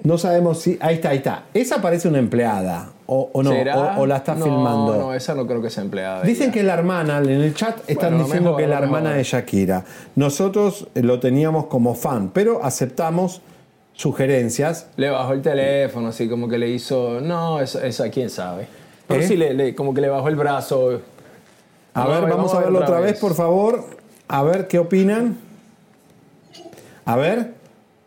No 0.04 0.16
sabemos 0.16 0.60
si. 0.60 0.78
Ahí 0.80 0.94
está, 0.96 1.10
ahí 1.10 1.16
está. 1.18 1.44
Esa 1.52 1.82
parece 1.82 2.08
una 2.08 2.18
empleada. 2.18 2.90
O, 3.06 3.30
o 3.32 3.42
no, 3.42 3.50
o, 3.50 4.00
o 4.02 4.06
la 4.06 4.18
está 4.18 4.34
No, 4.34 4.44
filmando. 4.44 4.96
No, 4.96 5.14
esa 5.14 5.34
no 5.34 5.46
creo 5.46 5.60
que 5.62 5.70
sea 5.70 5.82
empleada. 5.82 6.22
Dicen 6.22 6.44
ella. 6.44 6.52
que 6.52 6.60
es 6.60 6.64
la 6.66 6.74
hermana, 6.74 7.18
en 7.18 7.28
el 7.30 7.54
chat 7.54 7.78
están 7.88 8.10
Bueno, 8.10 8.24
diciendo 8.24 8.50
mejor, 8.50 8.56
que 8.58 8.64
es 8.64 8.70
la 8.70 8.78
hermana 8.78 9.00
mejor. 9.10 9.16
de 9.16 9.24
Shakira. 9.24 9.84
Nosotros 10.14 10.86
eh, 10.94 11.02
lo 11.02 11.18
teníamos 11.18 11.66
como 11.66 11.94
fan, 11.94 12.30
pero 12.32 12.62
aceptamos 12.64 13.40
sugerencias. 13.94 14.86
Le 14.96 15.10
bajó 15.10 15.32
el 15.32 15.42
teléfono, 15.42 16.08
así 16.08 16.28
como 16.28 16.48
que 16.48 16.58
le 16.58 16.68
hizo. 16.68 17.20
No, 17.20 17.60
esa, 17.60 17.84
esa 17.86 18.08
quién 18.10 18.30
sabe. 18.30 18.68
Pero 19.08 19.20
¿Eh? 19.22 19.26
sí, 19.26 19.36
le, 19.36 19.54
le- 19.54 19.74
como 19.74 19.94
que 19.94 20.00
le 20.00 20.08
bajó 20.08 20.28
el 20.28 20.36
brazo. 20.36 21.00
A 21.94 22.06
ver, 22.06 22.28
vamos, 22.30 22.54
a 22.54 22.60
verlo 22.60 22.78
otra 22.80 23.00
vez, 23.00 23.18
por 23.18 23.34
favor. 23.34 23.84
A 24.28 24.42
ver 24.44 24.68
qué 24.68 24.78
opinan. 24.78 25.36
A 27.04 27.16
ver. 27.16 27.57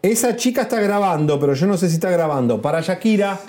Esa 0.02 0.36
chica 0.36 0.64
está 0.64 0.80
grabando, 0.82 1.39
pero 1.39 1.54
yo 1.54 1.68
no 1.68 1.78
sé 1.78 1.88
si 1.88 1.95
está 1.95 2.10
grabando. 2.10 2.62
Para 2.62 2.82
Shakira, 2.82 3.39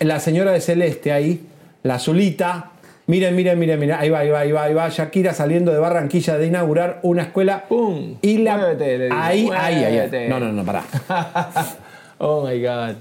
la 0.00 0.20
señora 0.20 0.52
de 0.52 0.60
Celeste 0.60 1.12
ahí, 1.12 1.46
la 1.82 1.96
azulita. 1.96 2.70
Miren, 3.06 3.36
miren, 3.36 3.58
miren, 3.58 3.78
miren. 3.78 3.96
Ahí 3.98 4.08
va, 4.08 4.20
ahí 4.20 4.30
va, 4.30 4.40
ahí 4.40 4.52
va, 4.52 4.62
ahí 4.64 4.74
va. 4.74 4.88
Shakira 4.88 5.34
saliendo 5.34 5.70
de 5.72 5.78
Barranquilla 5.78 6.38
de 6.38 6.46
inaugurar 6.46 7.00
una 7.02 7.22
escuela. 7.22 7.64
¡Pum! 7.68 8.16
Y 8.22 8.38
la. 8.38 8.56
Muévete, 8.56 8.96
le 8.98 9.04
digo, 9.06 9.16
ahí, 9.18 9.50
ahí, 9.54 9.84
ahí. 9.84 10.28
No, 10.28 10.40
no, 10.40 10.50
no, 10.52 10.64
pará. 10.64 10.82
oh 12.18 12.46
my 12.46 12.62
God. 12.62 12.94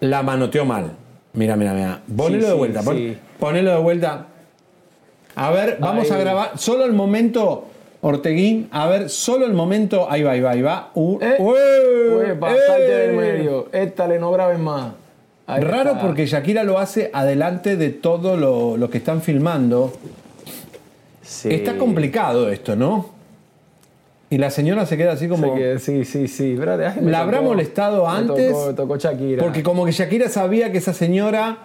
La 0.00 0.22
manoteó 0.22 0.64
mal. 0.64 0.92
Mira, 1.32 1.56
mira, 1.56 1.72
mira. 1.72 2.00
Ponelo 2.14 2.40
Sí, 2.42 2.46
de 2.46 2.52
sí, 2.52 2.58
vuelta. 2.58 2.82
pon- 2.82 2.96
sí. 2.96 3.16
Ponelo 3.38 3.70
de 3.70 3.78
vuelta. 3.78 4.26
A 5.36 5.50
ver, 5.52 5.78
vamos 5.80 6.10
a 6.10 6.18
grabar. 6.18 6.50
Solo 6.56 6.84
el 6.84 6.92
momento, 6.92 7.66
Orteguín. 8.00 8.68
A 8.70 8.86
ver, 8.86 9.08
solo 9.10 9.44
el 9.46 9.52
momento. 9.54 10.10
Ahí 10.10 10.22
va, 10.22 10.32
ahí 10.32 10.40
va, 10.40 10.50
ahí 10.52 10.62
va. 10.62 10.90
Uh, 10.94 11.18
Eh, 11.20 11.34
¡Ué! 11.38 12.14
Ué, 12.16 12.38
salte 12.66 12.82
del 12.96 13.16
medio. 13.16 13.68
Éstale, 13.72 14.18
no 14.18 14.30
grabes 14.30 14.58
más. 14.58 14.92
Ahí 15.46 15.62
Raro 15.62 15.90
está. 15.92 16.02
porque 16.02 16.26
Shakira 16.26 16.62
lo 16.62 16.78
hace 16.78 17.10
adelante 17.12 17.76
de 17.76 17.90
todo 17.90 18.36
lo, 18.36 18.76
lo 18.76 18.90
que 18.90 18.98
están 18.98 19.22
filmando. 19.22 19.92
Sí. 21.22 21.48
Está 21.52 21.76
complicado 21.76 22.50
esto, 22.50 22.76
¿no? 22.76 23.10
Y 24.30 24.36
la 24.38 24.50
señora 24.50 24.84
se 24.86 24.96
queda 24.96 25.12
así 25.12 25.26
como. 25.26 25.54
Queda- 25.54 25.78
sí, 25.78 26.04
sí, 26.04 26.28
sí. 26.28 26.56
Ay, 26.60 27.00
¿La 27.02 27.20
habrá 27.20 27.38
tocó- 27.38 27.48
molestado 27.48 28.06
me 28.06 28.12
antes? 28.16 28.50
Tocó, 28.52 28.66
me 28.66 28.72
tocó 28.74 28.96
Shakira. 28.96 29.42
Porque 29.42 29.62
como 29.62 29.84
que 29.86 29.92
Shakira 29.92 30.28
sabía 30.28 30.70
que 30.70 30.78
esa 30.78 30.92
señora, 30.92 31.58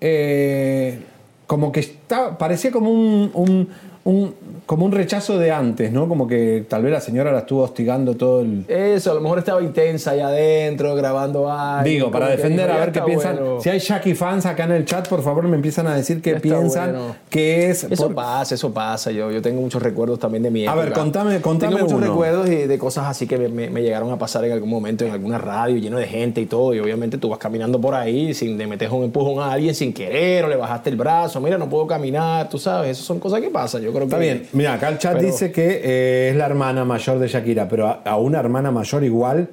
eh, 0.00 0.98
como 1.46 1.72
que 1.72 1.80
está, 1.80 2.38
parecía 2.38 2.70
como 2.72 2.90
un, 2.90 3.30
un- 3.34 3.68
un- 4.04 4.34
como 4.66 4.84
un 4.84 4.90
rechazo 4.92 5.38
de 5.38 5.52
antes, 5.52 5.92
¿no? 5.92 6.08
Como 6.08 6.26
que 6.26 6.64
tal 6.68 6.82
vez 6.82 6.92
la 6.92 7.00
señora 7.00 7.30
la 7.32 7.38
estuvo 7.40 7.62
hostigando 7.62 8.14
todo 8.16 8.40
el... 8.40 8.64
Eso, 8.68 9.12
a 9.12 9.14
lo 9.14 9.20
mejor 9.20 9.38
estaba 9.38 9.62
intensa 9.62 10.10
allá 10.10 10.26
adentro, 10.28 10.94
grabando 10.96 11.50
algo. 11.50 11.84
Digo, 11.88 12.10
para 12.10 12.28
defender, 12.28 12.66
dijo, 12.66 12.72
a 12.72 12.74
"Ya 12.74 12.80
ver 12.80 12.92
qué 12.92 12.98
está 12.98 13.06
piensan. 13.06 13.36
bueno". 13.36 13.60
Si 13.60 13.68
hay 13.70 13.78
Shaki 13.78 14.14
fans 14.14 14.44
acá 14.44 14.64
en 14.64 14.72
el 14.72 14.84
chat, 14.84 15.06
por 15.08 15.22
favor 15.22 15.46
me 15.46 15.54
empiezan 15.56 15.86
a 15.86 15.94
decir 15.96 16.20
qué 16.20 16.30
está 16.30 16.42
piensan 16.42 16.90
bueno. 16.92 17.16
que 17.30 17.70
es... 17.70 17.84
Eso 17.84 18.06
por- 18.06 18.14
pasa, 18.16 18.54
eso 18.56 18.72
pasa. 18.74 19.12
Yo, 19.12 19.30
yo 19.30 19.40
tengo 19.40 19.60
muchos 19.60 19.80
recuerdos 19.82 20.18
también 20.18 20.42
de 20.42 20.50
mi 20.50 20.62
A 20.66 20.72
época. 20.72 20.80
ver, 20.84 20.92
contame- 20.92 21.40
contame 21.40 21.72
Tengo 21.76 21.84
muchos 21.86 21.98
uno. 21.98 22.06
recuerdos 22.08 22.48
de, 22.48 22.66
de 22.66 22.78
cosas 22.78 23.06
así 23.06 23.26
que 23.28 23.38
me, 23.38 23.70
me- 23.70 23.82
llegaron 23.82 24.10
a 24.10 24.18
pasar 24.18 24.44
en 24.44 24.52
algún 24.52 24.68
momento 24.70 25.04
en 25.04 25.12
alguna 25.12 25.38
radio 25.38 25.76
lleno 25.76 25.98
de 25.98 26.06
gente 26.08 26.40
y 26.40 26.46
todo. 26.46 26.74
Y 26.74 26.80
obviamente 26.80 27.18
tú 27.18 27.28
vas 27.28 27.38
caminando 27.38 27.80
por 27.80 27.94
ahí 27.94 28.34
sin 28.34 28.58
de 28.58 28.66
meter 28.66 28.90
un 28.90 29.04
empujón 29.04 29.38
a 29.42 29.52
alguien 29.52 29.76
sin 29.76 29.92
querer 29.92 30.44
o 30.44 30.48
le 30.48 30.56
bajaste 30.56 30.90
el 30.90 30.96
brazo. 30.96 31.40
Mira, 31.40 31.56
no 31.56 31.68
puedo 31.68 31.86
caminar, 31.86 32.48
tú 32.48 32.58
sabes. 32.58 32.90
Esas 32.90 33.04
son 33.06 33.20
cosas 33.20 33.40
que 33.40 33.48
pasan. 33.48 33.80
Yo 33.82 33.92
creo 33.92 34.04
Está 34.04 34.16
que. 34.18 34.22
bien, 34.24 34.46
mira, 34.56 34.74
acá 34.74 34.88
el 34.88 34.98
chat 34.98 35.14
Pero- 35.14 35.26
dice 35.26 35.52
que 35.52 35.80
eh, 35.84 36.30
es 36.30 36.36
la 36.36 36.46
hermana 36.46 36.84
mayor 36.84 37.18
de 37.18 37.28
Shakira, 37.28 37.68
pero 37.68 37.86
a, 37.86 37.92
a 38.04 38.16
una 38.16 38.40
hermana 38.40 38.70
mayor 38.72 39.04
igual 39.04 39.48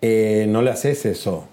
eh, 0.00 0.46
no 0.48 0.62
le 0.62 0.70
haces 0.70 1.04
eso. 1.06 1.44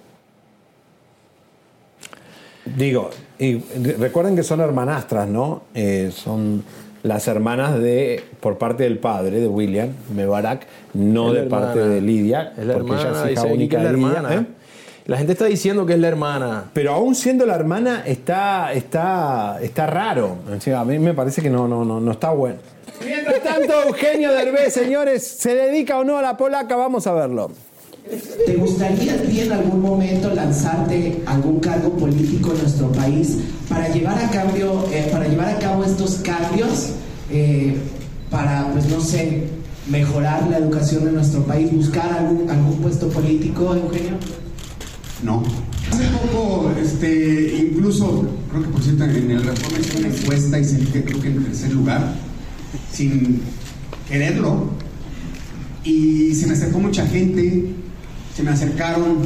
Digo, 2.65 3.09
y 3.39 3.57
re- 3.83 3.93
recuerden 3.99 4.35
que 4.35 4.43
son 4.43 4.61
hermanastras, 4.61 5.27
¿no? 5.27 5.63
Eh, 5.75 6.11
son 6.13 6.63
las 7.03 7.27
hermanas 7.27 7.77
de, 7.79 8.23
por 8.39 8.57
parte 8.57 8.83
del 8.83 8.97
padre 8.99 9.41
de 9.41 9.47
William 9.47 9.89
Mebarak, 10.15 10.65
no 10.93 11.33
de 11.33 11.43
parte 11.43 11.79
de 11.79 11.99
Lidia, 11.99 12.53
Es 12.57 12.65
la 12.65 12.73
porque 12.75 12.91
hermana, 12.93 13.09
ella 13.23 13.25
es 13.25 13.31
hija 13.33 13.45
única 13.53 13.77
de 13.83 13.93
Lidia. 13.93 14.45
La 15.05 15.17
gente 15.17 15.33
está 15.33 15.45
diciendo 15.45 15.85
que 15.85 15.93
es 15.93 15.99
la 15.99 16.07
hermana. 16.07 16.71
Pero 16.73 16.93
aún 16.93 17.13
siendo 17.13 17.45
la 17.45 17.55
hermana, 17.55 18.03
está, 18.05 18.71
está, 18.71 19.59
está 19.61 19.85
raro. 19.85 20.37
O 20.55 20.61
sea, 20.61 20.79
a 20.79 20.85
mí 20.85 20.97
me 20.97 21.13
parece 21.13 21.41
que 21.41 21.49
no, 21.49 21.67
no, 21.67 21.83
no, 21.83 21.99
no 21.99 22.11
está 22.11 22.31
bueno. 22.31 22.55
Mientras 23.03 23.43
tanto, 23.43 23.73
Eugenio 23.87 24.31
Derbez, 24.31 24.73
señores, 24.73 25.27
¿se 25.27 25.55
dedica 25.55 25.99
o 25.99 26.05
no 26.05 26.17
a 26.17 26.21
la 26.21 26.37
polaca? 26.37 26.77
Vamos 26.77 27.05
a 27.07 27.13
verlo. 27.13 27.51
¿Te 28.45 28.55
gustaría 28.55 29.15
a 29.15 29.17
ti 29.17 29.41
en 29.41 29.51
algún 29.51 29.81
momento 29.81 30.33
lanzarte 30.33 31.21
a 31.25 31.33
algún 31.33 31.59
cargo 31.59 31.91
político 31.91 32.51
en 32.51 32.59
nuestro 32.59 32.91
país 32.91 33.39
para 33.69 33.89
llevar 33.89 34.17
a 34.19 34.29
cambio, 34.29 34.85
eh, 34.91 35.09
para 35.11 35.27
llevar 35.27 35.49
a 35.49 35.59
cabo 35.59 35.83
estos 35.83 36.15
cambios, 36.15 36.91
eh, 37.29 37.75
para, 38.29 38.69
pues 38.71 38.87
no 38.87 39.01
sé, 39.01 39.43
mejorar 39.89 40.47
la 40.49 40.57
educación 40.57 41.05
de 41.05 41.11
nuestro 41.11 41.43
país, 41.43 41.73
buscar 41.73 42.11
algún, 42.13 42.49
algún 42.49 42.77
puesto 42.77 43.09
político, 43.09 43.73
Eugenio? 43.75 44.17
No. 45.23 45.41
Hace 45.91 46.03
poco, 46.05 46.71
este, 46.81 47.67
incluso, 47.69 48.27
creo 48.49 48.63
que 48.63 48.69
por 48.69 48.81
cierto 48.81 49.03
en 49.05 49.31
el 49.31 49.43
Reforma 49.43 49.79
hice 49.79 49.97
una 49.99 50.07
encuesta 50.07 50.59
y 50.59 50.65
salí 50.65 50.85
que 50.87 51.03
creo 51.03 51.21
que 51.21 51.27
en 51.27 51.43
tercer 51.43 51.73
lugar, 51.73 52.15
sin 52.91 53.41
quererlo. 54.07 54.69
Y 55.83 56.33
se 56.35 56.47
me 56.47 56.53
acercó 56.53 56.79
mucha 56.79 57.05
gente, 57.07 57.73
se 58.35 58.43
me 58.43 58.51
acercaron 58.51 59.17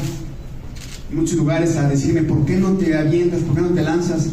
muchos 1.12 1.38
lugares 1.38 1.78
a 1.78 1.88
decirme, 1.88 2.24
¿por 2.24 2.46
qué 2.46 2.58
no 2.58 2.72
te 2.74 2.96
avientas? 2.96 3.42
¿Por 3.42 3.56
qué 3.56 3.62
no 3.62 3.70
te 3.70 3.82
lanzas? 3.82 4.30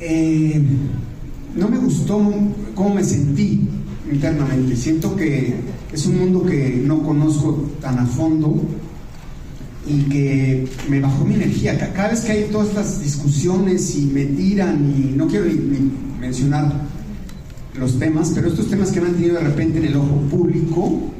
Eh, 0.00 0.62
no 1.56 1.68
me 1.68 1.78
gustó 1.78 2.20
cómo 2.74 2.94
me 2.94 3.04
sentí 3.04 3.68
internamente. 4.10 4.76
Siento 4.76 5.16
que 5.16 5.54
es 5.92 6.06
un 6.06 6.18
mundo 6.18 6.44
que 6.44 6.82
no 6.84 7.02
conozco 7.02 7.70
tan 7.80 7.98
a 7.98 8.06
fondo 8.06 8.60
y 9.86 10.02
que 10.08 10.66
me 10.88 11.00
bajó 11.00 11.24
mi 11.24 11.34
energía. 11.34 11.78
Ca- 11.78 11.92
Cada 11.92 12.08
vez 12.10 12.20
que 12.20 12.32
hay 12.32 12.44
todas 12.50 12.68
estas 12.68 13.02
discusiones 13.02 13.94
y 13.96 14.06
me 14.06 14.24
tiran 14.24 14.92
y 14.96 15.12
no 15.16 15.26
quiero 15.26 15.46
ni, 15.46 15.54
ni 15.54 15.90
mencionar 16.20 16.72
los 17.78 17.98
temas, 17.98 18.32
pero 18.34 18.48
estos 18.48 18.68
temas 18.70 18.90
que 18.92 19.00
me 19.00 19.08
han 19.08 19.14
tenido 19.14 19.34
de 19.34 19.40
repente 19.40 19.78
en 19.78 19.84
el 19.86 19.96
ojo 19.96 20.20
público 20.30 21.10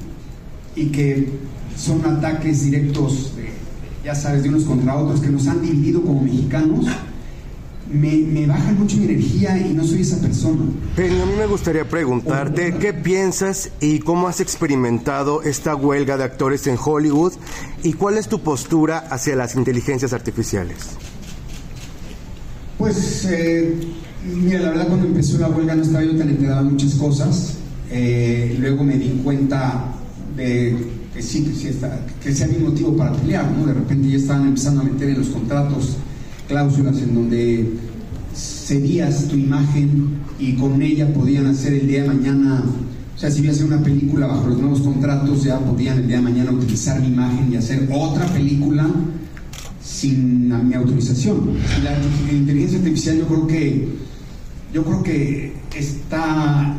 y 0.77 0.87
que 0.87 1.29
son 1.77 2.05
ataques 2.07 2.65
directos, 2.65 3.33
de, 3.37 3.49
ya 4.05 4.15
sabes, 4.15 4.43
de 4.45 4.49
unos 4.49 4.65
contra 4.65 4.97
otros, 4.97 5.21
que 5.21 5.29
nos 5.29 5.47
han 5.49 5.61
dividido 5.63 6.03
como 6.03 6.23
mexicanos, 6.23 6.87
me, 7.93 8.17
me 8.17 8.47
bajan 8.47 8.79
mucho 8.79 8.97
mi 8.97 9.05
energía 9.05 9.57
y 9.59 9.75
no 9.75 9.85
soy 9.85 10.01
esa 10.01 10.19
persona. 10.19 10.63
Penny, 10.97 11.21
a 11.21 11.27
mí 11.27 11.33
me 11.37 11.47
gustaría 11.47 11.89
preguntarte 11.89 12.75
qué 12.79 12.93
piensas 12.93 13.71
y 13.81 13.99
cómo 13.99 14.29
has 14.29 14.41
experimentado 14.41 15.43
esta 15.43 15.75
huelga 15.75 16.17
de 16.17 16.25
actores 16.25 16.67
en 16.67 16.77
Hollywood 16.83 17.33
y 17.83 17.93
cuál 17.93 18.19
es 18.19 18.29
tu 18.29 18.41
postura 18.41 18.99
hacia 18.99 19.37
las 19.37 19.55
inteligencias 19.55 20.13
artificiales. 20.13 20.77
Pues, 22.79 23.27
eh, 23.31 23.75
mira, 24.25 24.61
la 24.61 24.71
verdad 24.71 24.89
cuando 24.89 25.07
empezó 25.07 25.39
la 25.39 25.49
huelga 25.49 25.75
no 25.75 25.83
estaba 25.83 26.05
yo 26.05 26.17
tan 26.17 26.29
enterado 26.29 26.61
en 26.61 26.73
muchas 26.73 26.95
cosas. 26.95 27.55
Eh, 27.91 28.57
luego 28.59 28.83
me 28.83 28.97
di 28.97 29.21
cuenta 29.23 29.95
de 30.37 30.77
que 31.15 31.23
sí, 31.23 31.45
que 31.45 31.55
sí, 31.55 31.69
está, 31.69 32.05
que 32.21 32.31
ese 32.31 32.45
había 32.45 32.59
motivo 32.59 32.97
para 32.97 33.13
pelear, 33.13 33.51
¿no? 33.53 33.67
De 33.67 33.75
repente 33.75 34.09
ya 34.09 34.17
estaban 34.17 34.49
empezando 34.49 34.81
a 34.81 34.85
meter 34.85 35.11
en 35.11 35.19
los 35.21 35.29
contratos 35.29 35.97
cláusulas 36.49 36.99
en 36.99 37.15
donde 37.15 37.69
cedías 38.35 39.29
tu 39.29 39.37
imagen 39.37 40.19
y 40.39 40.55
con 40.55 40.83
ella 40.83 41.13
podían 41.13 41.47
hacer 41.47 41.75
el 41.75 41.87
día 41.87 42.03
de 42.03 42.09
mañana, 42.09 42.65
o 43.15 43.19
sea, 43.19 43.31
si 43.31 43.41
iba 43.41 43.51
a 43.51 43.53
hacer 43.55 43.67
una 43.67 43.83
película 43.83 44.27
bajo 44.27 44.49
los 44.49 44.59
nuevos 44.59 44.81
contratos, 44.81 45.45
ya 45.45 45.59
podían 45.59 45.99
el 45.99 46.09
día 46.09 46.17
de 46.17 46.23
mañana 46.23 46.51
utilizar 46.53 47.01
mi 47.01 47.09
imagen 47.09 47.53
y 47.53 47.57
hacer 47.57 47.89
otra 47.93 48.27
película 48.27 48.89
sin 49.83 50.49
mi 50.69 50.75
autorización. 50.75 51.57
La 51.83 51.97
inteligencia 52.33 52.79
artificial 52.79 53.19
yo 53.19 53.27
creo 53.27 53.47
que 53.47 53.89
yo 54.73 54.85
creo 54.85 55.03
que 55.05 55.53
está 55.77 56.77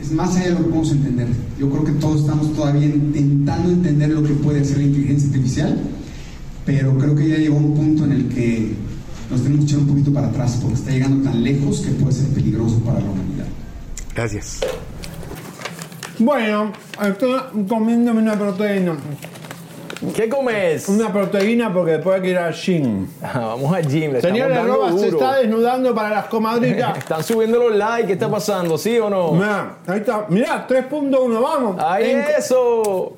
es 0.00 0.12
más 0.12 0.36
allá 0.36 0.46
de 0.46 0.50
lo 0.52 0.58
que 0.58 0.64
podemos 0.64 0.92
entender. 0.92 1.28
Yo 1.58 1.68
creo 1.70 1.84
que 1.84 1.92
todos 1.92 2.20
estamos 2.20 2.54
todavía 2.54 2.86
intentando 2.86 3.72
entender 3.72 4.10
lo 4.10 4.22
que 4.22 4.34
puede 4.34 4.60
hacer 4.60 4.78
la 4.78 4.84
inteligencia 4.84 5.28
artificial, 5.28 5.80
pero 6.66 6.98
creo 6.98 7.14
que 7.14 7.28
ya 7.28 7.36
llegó 7.36 7.56
un 7.56 7.74
punto 7.74 8.04
en 8.04 8.12
el 8.12 8.28
que 8.28 8.74
nos 9.30 9.42
tenemos 9.42 9.64
que 9.64 9.70
echar 9.70 9.80
un 9.80 9.88
poquito 9.88 10.12
para 10.12 10.26
atrás 10.26 10.58
porque 10.60 10.74
está 10.74 10.90
llegando 10.90 11.30
tan 11.30 11.42
lejos 11.42 11.80
que 11.80 11.92
puede 11.92 12.12
ser 12.12 12.28
peligroso 12.34 12.80
para 12.80 12.98
la 13.00 13.06
humanidad. 13.06 13.46
Gracias. 14.14 14.60
Bueno, 16.18 16.72
estoy 17.02 17.40
comiéndome 17.68 18.22
una 18.22 18.38
proteína. 18.38 18.96
¿Qué 20.14 20.28
comes? 20.28 20.88
Una 20.88 21.12
proteína 21.12 21.72
porque 21.72 21.92
después 21.92 22.16
hay 22.16 22.22
que 22.22 22.28
ir 22.28 22.38
al 22.38 22.52
gym. 22.52 23.06
Vamos 23.34 23.74
al 23.74 23.86
gym. 23.86 24.12
le 24.12 24.20
Señor 24.20 24.50
estamos 24.50 24.68
dando 24.68 24.86
Roba 24.88 24.98
se 24.98 25.08
está 25.08 25.36
desnudando 25.36 25.94
para 25.94 26.10
las 26.10 26.26
comadritas. 26.26 26.98
Están 26.98 27.24
subiendo 27.24 27.58
los 27.58 27.76
likes. 27.76 28.06
¿Qué 28.08 28.12
está 28.12 28.30
pasando? 28.30 28.76
¿Sí 28.76 28.98
o 28.98 29.08
no? 29.08 29.32
Mirá, 29.32 29.78
ahí 29.86 29.98
está. 29.98 30.26
Mirá, 30.28 30.66
3.1, 30.68 31.40
vamos. 31.40 31.76
¡Ahí 31.82 32.10
En- 32.10 32.24
eso! 32.38 33.16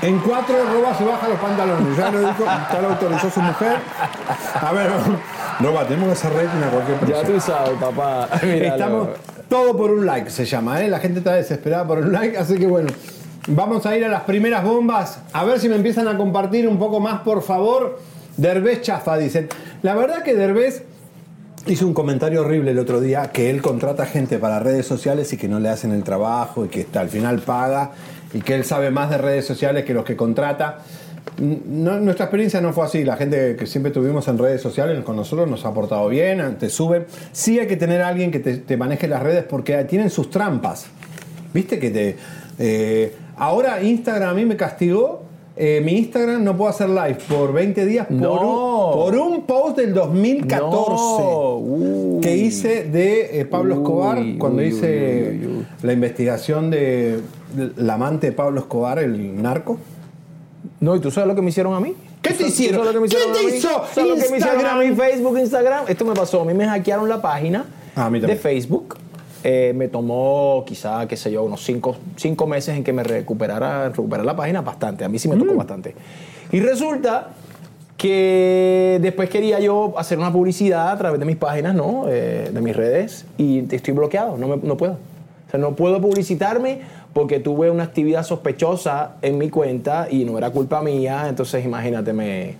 En 0.00 0.18
cuatro 0.20 0.54
Roba 0.72 0.96
se 0.96 1.04
baja 1.04 1.28
los 1.28 1.38
pantalones. 1.38 1.96
Ya 1.96 2.10
lo 2.10 2.20
dijo, 2.20 2.44
ya 2.44 2.80
lo 2.80 2.88
autorizó 2.88 3.30
su 3.30 3.40
mujer. 3.40 3.78
A 4.60 4.72
ver, 4.72 4.90
Roba, 5.60 5.86
tenemos 5.86 6.06
que 6.06 6.12
hacer 6.12 6.32
rating 6.32 6.62
a 6.66 6.70
cualquier 6.70 6.98
persona. 6.98 7.22
Ya 7.22 7.26
tú 7.26 7.40
sabes, 7.40 7.72
papá. 7.80 8.28
Míralo. 8.42 8.74
Estamos 8.74 9.08
todo 9.48 9.76
por 9.76 9.90
un 9.90 10.06
like, 10.06 10.30
se 10.30 10.44
llama, 10.44 10.80
¿eh? 10.82 10.88
La 10.88 11.00
gente 11.00 11.18
está 11.18 11.34
desesperada 11.34 11.86
por 11.86 11.98
un 11.98 12.12
like, 12.12 12.36
así 12.38 12.56
que 12.58 12.66
bueno. 12.66 12.90
Vamos 13.48 13.86
a 13.86 13.96
ir 13.96 14.04
a 14.04 14.08
las 14.08 14.22
primeras 14.22 14.62
bombas. 14.62 15.20
A 15.32 15.44
ver 15.44 15.58
si 15.58 15.68
me 15.68 15.76
empiezan 15.76 16.06
a 16.06 16.16
compartir 16.16 16.68
un 16.68 16.78
poco 16.78 17.00
más, 17.00 17.22
por 17.22 17.42
favor. 17.42 17.98
Derbez 18.36 18.82
chafa, 18.82 19.16
dicen. 19.16 19.48
La 19.82 19.94
verdad 19.94 20.22
que 20.22 20.34
Derbez 20.34 20.84
hizo 21.66 21.86
un 21.86 21.94
comentario 21.94 22.42
horrible 22.42 22.70
el 22.70 22.78
otro 22.78 23.00
día 23.00 23.30
que 23.32 23.50
él 23.50 23.62
contrata 23.62 24.06
gente 24.06 24.38
para 24.38 24.60
redes 24.60 24.86
sociales 24.86 25.32
y 25.32 25.36
que 25.36 25.48
no 25.48 25.60
le 25.60 25.68
hacen 25.68 25.92
el 25.92 26.04
trabajo 26.04 26.64
y 26.64 26.68
que 26.68 26.82
hasta 26.82 27.00
al 27.00 27.08
final 27.08 27.40
paga 27.40 27.92
y 28.34 28.40
que 28.40 28.54
él 28.54 28.64
sabe 28.64 28.90
más 28.90 29.10
de 29.10 29.18
redes 29.18 29.46
sociales 29.46 29.84
que 29.84 29.94
los 29.94 30.04
que 30.04 30.16
contrata. 30.16 30.78
No- 31.38 31.98
nuestra 32.00 32.24
experiencia 32.26 32.60
no 32.60 32.72
fue 32.72 32.84
así. 32.84 33.04
La 33.04 33.16
gente 33.16 33.56
que 33.56 33.66
siempre 33.66 33.90
tuvimos 33.92 34.26
en 34.28 34.38
redes 34.38 34.60
sociales 34.60 35.02
con 35.04 35.16
nosotros 35.16 35.48
nos 35.48 35.64
ha 35.64 35.72
portado 35.74 36.08
bien, 36.08 36.56
te 36.58 36.68
suben. 36.68 37.06
Sí 37.32 37.58
hay 37.58 37.66
que 37.66 37.76
tener 37.76 38.02
a 38.02 38.08
alguien 38.08 38.30
que 38.30 38.38
te, 38.40 38.58
te 38.58 38.76
maneje 38.76 39.08
las 39.08 39.22
redes 39.22 39.44
porque 39.44 39.84
tienen 39.84 40.10
sus 40.10 40.30
trampas. 40.30 40.86
Viste 41.54 41.78
que 41.78 41.90
te. 41.90 42.16
eh, 42.58 43.14
ahora 43.36 43.82
Instagram 43.82 44.30
a 44.30 44.34
mí 44.34 44.44
me 44.46 44.56
castigó. 44.56 45.22
eh, 45.56 45.80
mi 45.84 45.92
Instagram 45.98 46.42
no 46.44 46.56
puedo 46.56 46.70
hacer 46.70 46.88
live 46.88 47.18
por 47.28 47.52
20 47.52 47.84
días 47.86 48.06
por, 48.06 48.16
No. 48.16 48.88
un, 48.88 48.92
por 48.94 49.16
un 49.16 49.42
post 49.46 49.76
del 49.78 49.92
2014 49.92 52.20
que 52.22 52.36
hice 52.36 52.84
de 52.84 53.40
eh, 53.40 53.44
Pablo 53.44 53.74
Escobar 53.76 54.18
cuando 54.38 54.62
uy, 54.62 54.68
hice 54.68 55.40
uy, 55.42 55.66
la 55.82 55.92
investigación 55.92 56.70
de 56.70 57.18
la 57.76 57.94
amante 57.94 58.28
de 58.28 58.32
Pablo 58.32 58.60
Escobar, 58.60 58.98
el 58.98 59.40
narco. 59.42 59.78
No, 60.80 60.94
¿y 60.96 61.00
tú 61.00 61.10
sabes 61.10 61.28
lo 61.28 61.34
que 61.34 61.42
me 61.42 61.48
hicieron 61.50 61.74
a 61.74 61.80
mí? 61.80 61.94
¿Qué 62.22 62.30
¿Tú 62.30 62.38
te 62.38 62.46
hicieron? 62.48 62.80
sabes 62.80 62.94
lo 62.94 63.00
que 63.00 63.02
me 63.04 63.08
¿Quién 63.08 63.30
hicieron 63.30 63.50
te 63.50 63.56
hizo? 63.56 63.68
¿Sabes 63.94 64.10
lo 64.10 64.16
que 64.16 64.30
me 64.30 64.38
hicieron 64.38 64.66
a 64.66 64.74
mí? 64.76 64.94
Facebook, 64.94 65.38
Instagram. 65.38 65.84
Esto 65.88 66.04
me 66.04 66.14
pasó. 66.14 66.42
A 66.42 66.44
mí 66.44 66.54
me 66.54 66.66
hackearon 66.66 67.08
la 67.08 67.22
página 67.22 67.64
A 67.94 68.10
mí 68.10 68.20
de. 68.20 68.36
Facebook. 68.36 68.96
Eh, 69.44 69.72
me 69.74 69.86
tomó 69.88 70.64
quizá, 70.66 71.06
qué 71.06 71.16
sé 71.16 71.30
yo, 71.30 71.44
unos 71.44 71.64
cinco, 71.64 71.96
cinco 72.16 72.46
meses 72.48 72.76
en 72.76 72.82
que 72.82 72.92
me 72.92 73.04
recuperara 73.04 73.88
recuperar 73.88 74.26
la 74.26 74.34
página 74.34 74.62
bastante. 74.62 75.04
A 75.04 75.08
mí 75.08 75.18
sí 75.18 75.28
me 75.28 75.36
Mm. 75.36 75.38
tocó 75.40 75.54
bastante. 75.54 75.94
Y 76.50 76.58
resulta 76.60 77.28
que 77.96 78.98
después 79.02 79.28
quería 79.28 79.60
yo 79.60 79.94
hacer 79.98 80.18
una 80.18 80.32
publicidad 80.32 80.90
a 80.90 80.98
través 80.98 81.18
de 81.20 81.26
mis 81.26 81.36
páginas, 81.36 81.74
¿no? 81.74 82.04
Eh, 82.08 82.50
de 82.52 82.60
mis 82.60 82.74
redes 82.76 83.26
y 83.36 83.64
estoy 83.74 83.92
bloqueado, 83.94 84.36
no, 84.38 84.48
me- 84.48 84.56
no 84.56 84.76
puedo. 84.76 84.92
O 84.94 85.50
sea, 85.50 85.58
no 85.58 85.74
puedo 85.74 86.00
publicitarme 86.00 86.80
porque 87.18 87.40
tuve 87.40 87.68
una 87.68 87.82
actividad 87.82 88.22
sospechosa 88.22 89.16
en 89.22 89.38
mi 89.38 89.50
cuenta 89.50 90.06
y 90.08 90.24
no 90.24 90.38
era 90.38 90.50
culpa 90.50 90.82
mía, 90.82 91.26
entonces 91.28 91.64
imagínate, 91.64 92.12
me... 92.12 92.54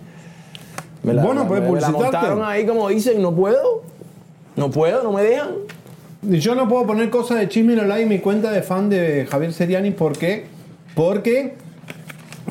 me 1.04 1.14
Vos 1.14 1.32
no 1.32 1.46
podés 1.46 1.62
me- 1.62 1.70
me 1.70 1.80
la 1.80 1.86
publicitarte. 1.92 2.26
montaron 2.26 2.42
ahí 2.44 2.66
como 2.66 2.88
dicen, 2.88 3.22
no 3.22 3.32
puedo, 3.32 3.84
no 4.56 4.68
puedo, 4.72 5.04
no 5.04 5.12
me 5.12 5.22
dejan. 5.22 5.50
Yo 6.22 6.56
no 6.56 6.66
puedo 6.68 6.88
poner 6.88 7.08
cosas 7.08 7.38
de 7.38 7.48
Chisme 7.48 7.76
No 7.76 7.84
Like 7.84 8.02
en 8.02 8.08
mi 8.08 8.18
cuenta 8.18 8.50
de 8.50 8.62
fan 8.62 8.90
de 8.90 9.28
Javier 9.30 9.52
Seriani. 9.52 9.92
¿Por 9.92 10.18
qué? 10.18 10.46
Porque, 10.96 11.54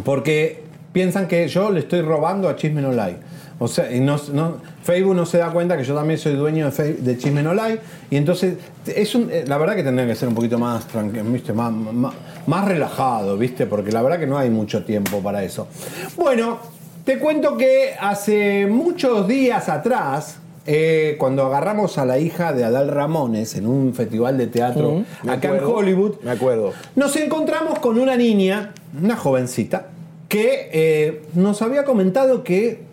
porque 0.05 0.63
piensan 0.93 1.27
que 1.27 1.49
yo 1.49 1.71
le 1.71 1.81
estoy 1.81 1.99
robando 2.03 2.47
a 2.47 2.55
Chisme 2.55 2.81
No 2.81 2.93
Like. 2.93 3.19
O 3.59 3.67
sea, 3.67 3.91
y 3.91 3.99
no, 3.99 4.17
no- 4.33 4.57
Facebook 4.83 5.15
no 5.15 5.25
se 5.25 5.39
da 5.39 5.49
cuenta 5.51 5.75
que 5.77 5.83
yo 5.83 5.95
también 5.95 6.19
soy 6.19 6.33
dueño 6.35 6.69
de, 6.69 6.93
de 6.93 7.17
Chisme 7.17 7.41
No 7.41 7.53
Like. 7.55 7.81
Y 8.11 8.17
entonces, 8.17 8.55
es 8.85 9.15
un- 9.15 9.29
eh, 9.31 9.45
la 9.47 9.57
verdad 9.57 9.75
que 9.75 9.83
tendría 9.83 10.05
que 10.07 10.15
ser 10.15 10.27
un 10.29 10.35
poquito 10.35 10.59
más 10.59 10.87
tranquilo, 10.87 11.23
¿viste? 11.25 11.53
Más, 11.53 11.71
más, 11.73 12.13
más 12.45 12.65
relajado, 12.67 13.35
¿viste? 13.37 13.65
Porque 13.65 13.91
la 13.91 14.01
verdad 14.03 14.19
que 14.19 14.27
no 14.27 14.37
hay 14.37 14.49
mucho 14.51 14.83
tiempo 14.85 15.19
para 15.21 15.43
eso. 15.43 15.67
Bueno, 16.15 16.59
te 17.03 17.17
cuento 17.17 17.57
que 17.57 17.93
hace 17.99 18.67
muchos 18.67 19.27
días 19.27 19.69
atrás, 19.69 20.37
eh, 20.67 21.15
cuando 21.17 21.45
agarramos 21.45 21.97
a 21.97 22.05
la 22.05 22.19
hija 22.19 22.53
de 22.53 22.63
Adal 22.65 22.89
Ramones 22.89 23.55
en 23.55 23.65
un 23.65 23.93
festival 23.95 24.37
de 24.37 24.47
teatro 24.47 25.03
acá 25.23 25.33
acuerdo, 25.47 25.55
en 25.69 25.75
Hollywood, 25.75 26.15
Me 26.23 26.31
acuerdo. 26.31 26.73
nos 26.95 27.15
encontramos 27.15 27.79
con 27.79 27.97
una 27.97 28.15
niña, 28.17 28.73
una 29.01 29.15
jovencita, 29.15 29.87
que 30.27 30.69
eh, 30.73 31.21
nos 31.35 31.61
había 31.61 31.85
comentado 31.85 32.43
que 32.43 32.85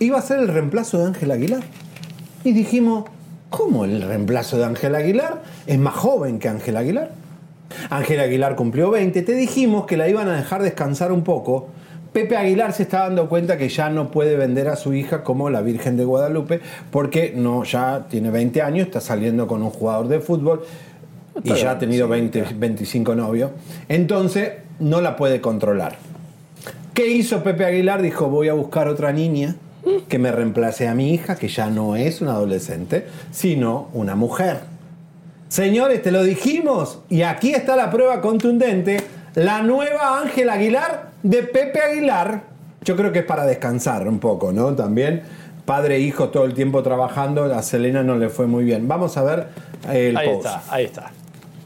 iba 0.00 0.18
a 0.18 0.22
ser 0.22 0.40
el 0.40 0.48
reemplazo 0.48 0.98
de 0.98 1.06
Ángel 1.06 1.30
Aguilar. 1.30 1.62
Y 2.44 2.52
dijimos, 2.52 3.04
¿cómo 3.50 3.84
el 3.84 4.02
reemplazo 4.02 4.58
de 4.58 4.64
Ángel 4.64 4.94
Aguilar? 4.94 5.42
Es 5.66 5.78
más 5.78 5.94
joven 5.94 6.38
que 6.38 6.48
Ángel 6.48 6.76
Aguilar. 6.76 7.10
Ángel 7.90 8.20
Aguilar 8.20 8.56
cumplió 8.56 8.90
20. 8.90 9.22
Te 9.22 9.34
dijimos 9.34 9.86
que 9.86 9.96
la 9.96 10.08
iban 10.08 10.28
a 10.28 10.36
dejar 10.36 10.62
descansar 10.62 11.12
un 11.12 11.22
poco. 11.22 11.68
Pepe 12.12 12.36
Aguilar 12.36 12.72
se 12.72 12.84
está 12.84 13.00
dando 13.00 13.28
cuenta 13.28 13.58
que 13.58 13.68
ya 13.68 13.90
no 13.90 14.10
puede 14.10 14.36
vender 14.36 14.68
a 14.68 14.76
su 14.76 14.94
hija 14.94 15.22
como 15.22 15.50
la 15.50 15.60
Virgen 15.60 15.96
de 15.96 16.04
Guadalupe 16.04 16.60
porque 16.90 17.34
no, 17.36 17.64
ya 17.64 18.06
tiene 18.08 18.30
20 18.30 18.62
años, 18.62 18.86
está 18.86 19.00
saliendo 19.00 19.46
con 19.46 19.62
un 19.62 19.70
jugador 19.70 20.08
de 20.08 20.20
fútbol 20.20 20.64
y 21.44 21.54
ya 21.54 21.72
ha 21.72 21.78
tenido 21.78 22.08
20, 22.08 22.46
25 22.56 23.14
novios. 23.14 23.50
Entonces 23.88 24.52
no 24.80 25.00
la 25.02 25.16
puede 25.16 25.40
controlar. 25.40 25.96
¿Qué 26.94 27.08
hizo 27.08 27.44
Pepe 27.44 27.66
Aguilar? 27.66 28.00
Dijo, 28.00 28.28
voy 28.28 28.48
a 28.48 28.54
buscar 28.54 28.88
otra 28.88 29.12
niña 29.12 29.54
que 30.08 30.18
me 30.18 30.32
reemplace 30.32 30.88
a 30.88 30.94
mi 30.94 31.12
hija, 31.14 31.36
que 31.36 31.48
ya 31.48 31.68
no 31.70 31.96
es 31.96 32.20
una 32.20 32.32
adolescente, 32.32 33.06
sino 33.30 33.88
una 33.92 34.14
mujer. 34.14 34.60
Señores, 35.48 36.02
te 36.02 36.10
lo 36.12 36.22
dijimos 36.22 37.00
y 37.08 37.22
aquí 37.22 37.54
está 37.54 37.74
la 37.76 37.90
prueba 37.90 38.20
contundente. 38.20 38.98
La 39.34 39.62
nueva 39.62 40.20
Ángel 40.20 40.50
Aguilar 40.50 41.10
de 41.22 41.42
Pepe 41.42 41.80
Aguilar. 41.80 42.42
Yo 42.84 42.96
creo 42.96 43.12
que 43.12 43.20
es 43.20 43.24
para 43.24 43.44
descansar 43.46 44.08
un 44.08 44.18
poco, 44.18 44.52
¿no? 44.52 44.74
También 44.74 45.22
padre 45.64 45.96
e 45.96 46.00
hijo 46.00 46.30
todo 46.30 46.44
el 46.44 46.54
tiempo 46.54 46.82
trabajando. 46.82 47.44
A 47.44 47.62
Selena 47.62 48.02
no 48.02 48.16
le 48.16 48.28
fue 48.30 48.46
muy 48.46 48.64
bien. 48.64 48.88
Vamos 48.88 49.16
a 49.16 49.22
ver 49.22 49.48
el 49.90 50.16
Ahí 50.16 50.28
post. 50.28 50.46
está, 50.46 50.62
ahí 50.70 50.84
está. 50.84 51.10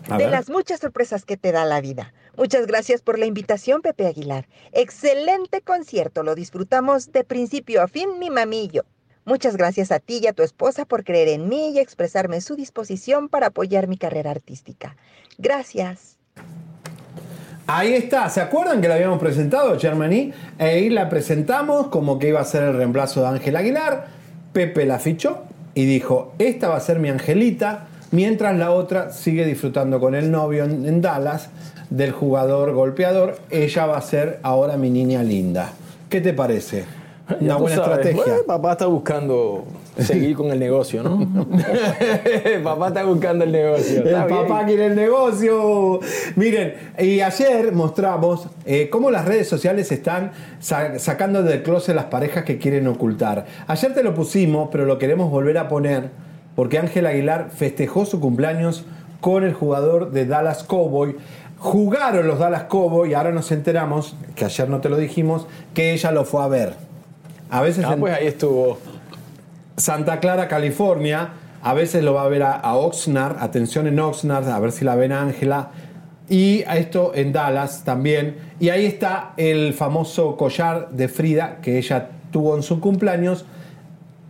A 0.08 0.16
de 0.18 0.24
ver. 0.24 0.30
las 0.30 0.50
muchas 0.50 0.80
sorpresas 0.80 1.24
que 1.24 1.36
te 1.36 1.52
da 1.52 1.64
la 1.64 1.80
vida. 1.80 2.12
Muchas 2.36 2.66
gracias 2.66 3.02
por 3.02 3.18
la 3.18 3.26
invitación, 3.26 3.82
Pepe 3.82 4.06
Aguilar. 4.06 4.46
Excelente 4.72 5.60
concierto, 5.60 6.22
lo 6.22 6.34
disfrutamos 6.34 7.12
de 7.12 7.24
principio 7.24 7.82
a 7.82 7.88
fin, 7.88 8.18
mi 8.18 8.30
mamillo. 8.30 8.84
Muchas 9.24 9.56
gracias 9.56 9.92
a 9.92 10.00
ti 10.00 10.20
y 10.22 10.26
a 10.26 10.32
tu 10.32 10.42
esposa 10.42 10.84
por 10.84 11.04
creer 11.04 11.28
en 11.28 11.48
mí 11.48 11.72
y 11.74 11.78
expresarme 11.78 12.40
su 12.40 12.56
disposición 12.56 13.28
para 13.28 13.48
apoyar 13.48 13.86
mi 13.86 13.96
carrera 13.96 14.30
artística. 14.30 14.96
Gracias. 15.38 16.16
Ahí 17.66 17.94
está, 17.94 18.28
¿se 18.30 18.40
acuerdan 18.40 18.80
que 18.80 18.88
la 18.88 18.94
habíamos 18.94 19.20
presentado, 19.20 19.78
Germany? 19.78 20.32
Ahí 20.58 20.90
la 20.90 21.08
presentamos 21.08 21.88
como 21.88 22.18
que 22.18 22.28
iba 22.28 22.40
a 22.40 22.44
ser 22.44 22.64
el 22.64 22.76
reemplazo 22.76 23.20
de 23.20 23.28
Ángel 23.28 23.56
Aguilar. 23.56 24.08
Pepe 24.52 24.86
la 24.86 24.98
fichó 24.98 25.44
y 25.74 25.84
dijo, 25.84 26.34
esta 26.38 26.68
va 26.68 26.76
a 26.76 26.80
ser 26.80 26.98
mi 26.98 27.08
Angelita, 27.08 27.86
mientras 28.10 28.56
la 28.56 28.72
otra 28.72 29.12
sigue 29.12 29.46
disfrutando 29.46 30.00
con 30.00 30.16
el 30.16 30.30
novio 30.30 30.64
en, 30.64 30.84
en 30.84 31.00
Dallas 31.00 31.50
del 31.96 32.12
jugador 32.12 32.72
golpeador. 32.72 33.36
Ella 33.50 33.86
va 33.86 33.98
a 33.98 34.02
ser 34.02 34.38
ahora 34.42 34.76
mi 34.76 34.90
niña 34.90 35.22
linda. 35.22 35.72
¿Qué 36.08 36.20
te 36.20 36.32
parece? 36.32 36.84
Una 37.40 37.56
buena 37.56 37.76
sabes, 37.76 37.90
estrategia. 38.06 38.24
bueno, 38.24 38.42
papá 38.46 38.72
está 38.72 38.86
buscando 38.86 39.64
seguir 39.96 40.36
con 40.36 40.50
el 40.50 40.58
negocio, 40.58 41.02
¿no? 41.02 41.20
papá 42.64 42.88
está 42.88 43.04
buscando 43.04 43.44
el 43.44 43.52
negocio. 43.52 43.98
El 43.98 44.04
bien. 44.04 44.26
papá 44.28 44.64
quiere 44.66 44.86
el 44.86 44.96
negocio. 44.96 46.00
Miren, 46.36 46.74
y 46.98 47.20
ayer 47.20 47.72
mostramos 47.72 48.48
eh, 48.66 48.88
cómo 48.90 49.10
las 49.10 49.24
redes 49.24 49.48
sociales 49.48 49.92
están 49.92 50.32
sa- 50.60 50.98
sacando 50.98 51.42
del 51.42 51.62
closet 51.62 51.94
las 51.94 52.06
parejas 52.06 52.44
que 52.44 52.58
quieren 52.58 52.86
ocultar. 52.88 53.46
Ayer 53.66 53.94
te 53.94 54.02
lo 54.02 54.14
pusimos, 54.14 54.68
pero 54.72 54.84
lo 54.84 54.98
queremos 54.98 55.30
volver 55.30 55.58
a 55.58 55.68
poner 55.68 56.10
porque 56.54 56.78
Ángel 56.78 57.06
Aguilar 57.06 57.50
festejó 57.56 58.04
su 58.04 58.20
cumpleaños 58.20 58.84
con 59.20 59.44
el 59.44 59.54
jugador 59.54 60.10
de 60.10 60.26
Dallas 60.26 60.64
Cowboy. 60.64 61.16
Jugaron 61.62 62.26
los 62.26 62.40
Dallas 62.40 62.64
Cowboy 62.64 63.10
y 63.10 63.14
ahora 63.14 63.30
nos 63.30 63.52
enteramos, 63.52 64.16
que 64.34 64.44
ayer 64.44 64.68
no 64.68 64.80
te 64.80 64.88
lo 64.88 64.96
dijimos, 64.96 65.46
que 65.74 65.92
ella 65.92 66.10
lo 66.10 66.24
fue 66.24 66.42
a 66.42 66.48
ver. 66.48 66.74
A 67.50 67.60
veces 67.60 67.84
Ah, 67.86 67.92
en- 67.94 68.00
pues 68.00 68.12
ahí 68.12 68.26
estuvo. 68.26 68.78
Santa 69.76 70.18
Clara, 70.18 70.48
California. 70.48 71.34
A 71.62 71.72
veces 71.74 72.02
lo 72.02 72.14
va 72.14 72.24
a 72.24 72.28
ver 72.28 72.42
a, 72.42 72.54
a 72.56 72.74
Oxnard, 72.74 73.36
atención 73.40 73.86
en 73.86 74.00
Oxnard, 74.00 74.48
a 74.48 74.58
ver 74.58 74.72
si 74.72 74.84
la 74.84 74.96
ven 74.96 75.12
a 75.12 75.22
Ángela. 75.22 75.70
Y 76.28 76.64
a 76.64 76.76
esto 76.78 77.12
en 77.14 77.32
Dallas 77.32 77.84
también. 77.84 78.38
Y 78.58 78.70
ahí 78.70 78.84
está 78.84 79.32
el 79.36 79.72
famoso 79.72 80.36
collar 80.36 80.88
de 80.90 81.06
Frida 81.08 81.58
que 81.62 81.78
ella 81.78 82.08
tuvo 82.32 82.56
en 82.56 82.64
su 82.64 82.80
cumpleaños. 82.80 83.44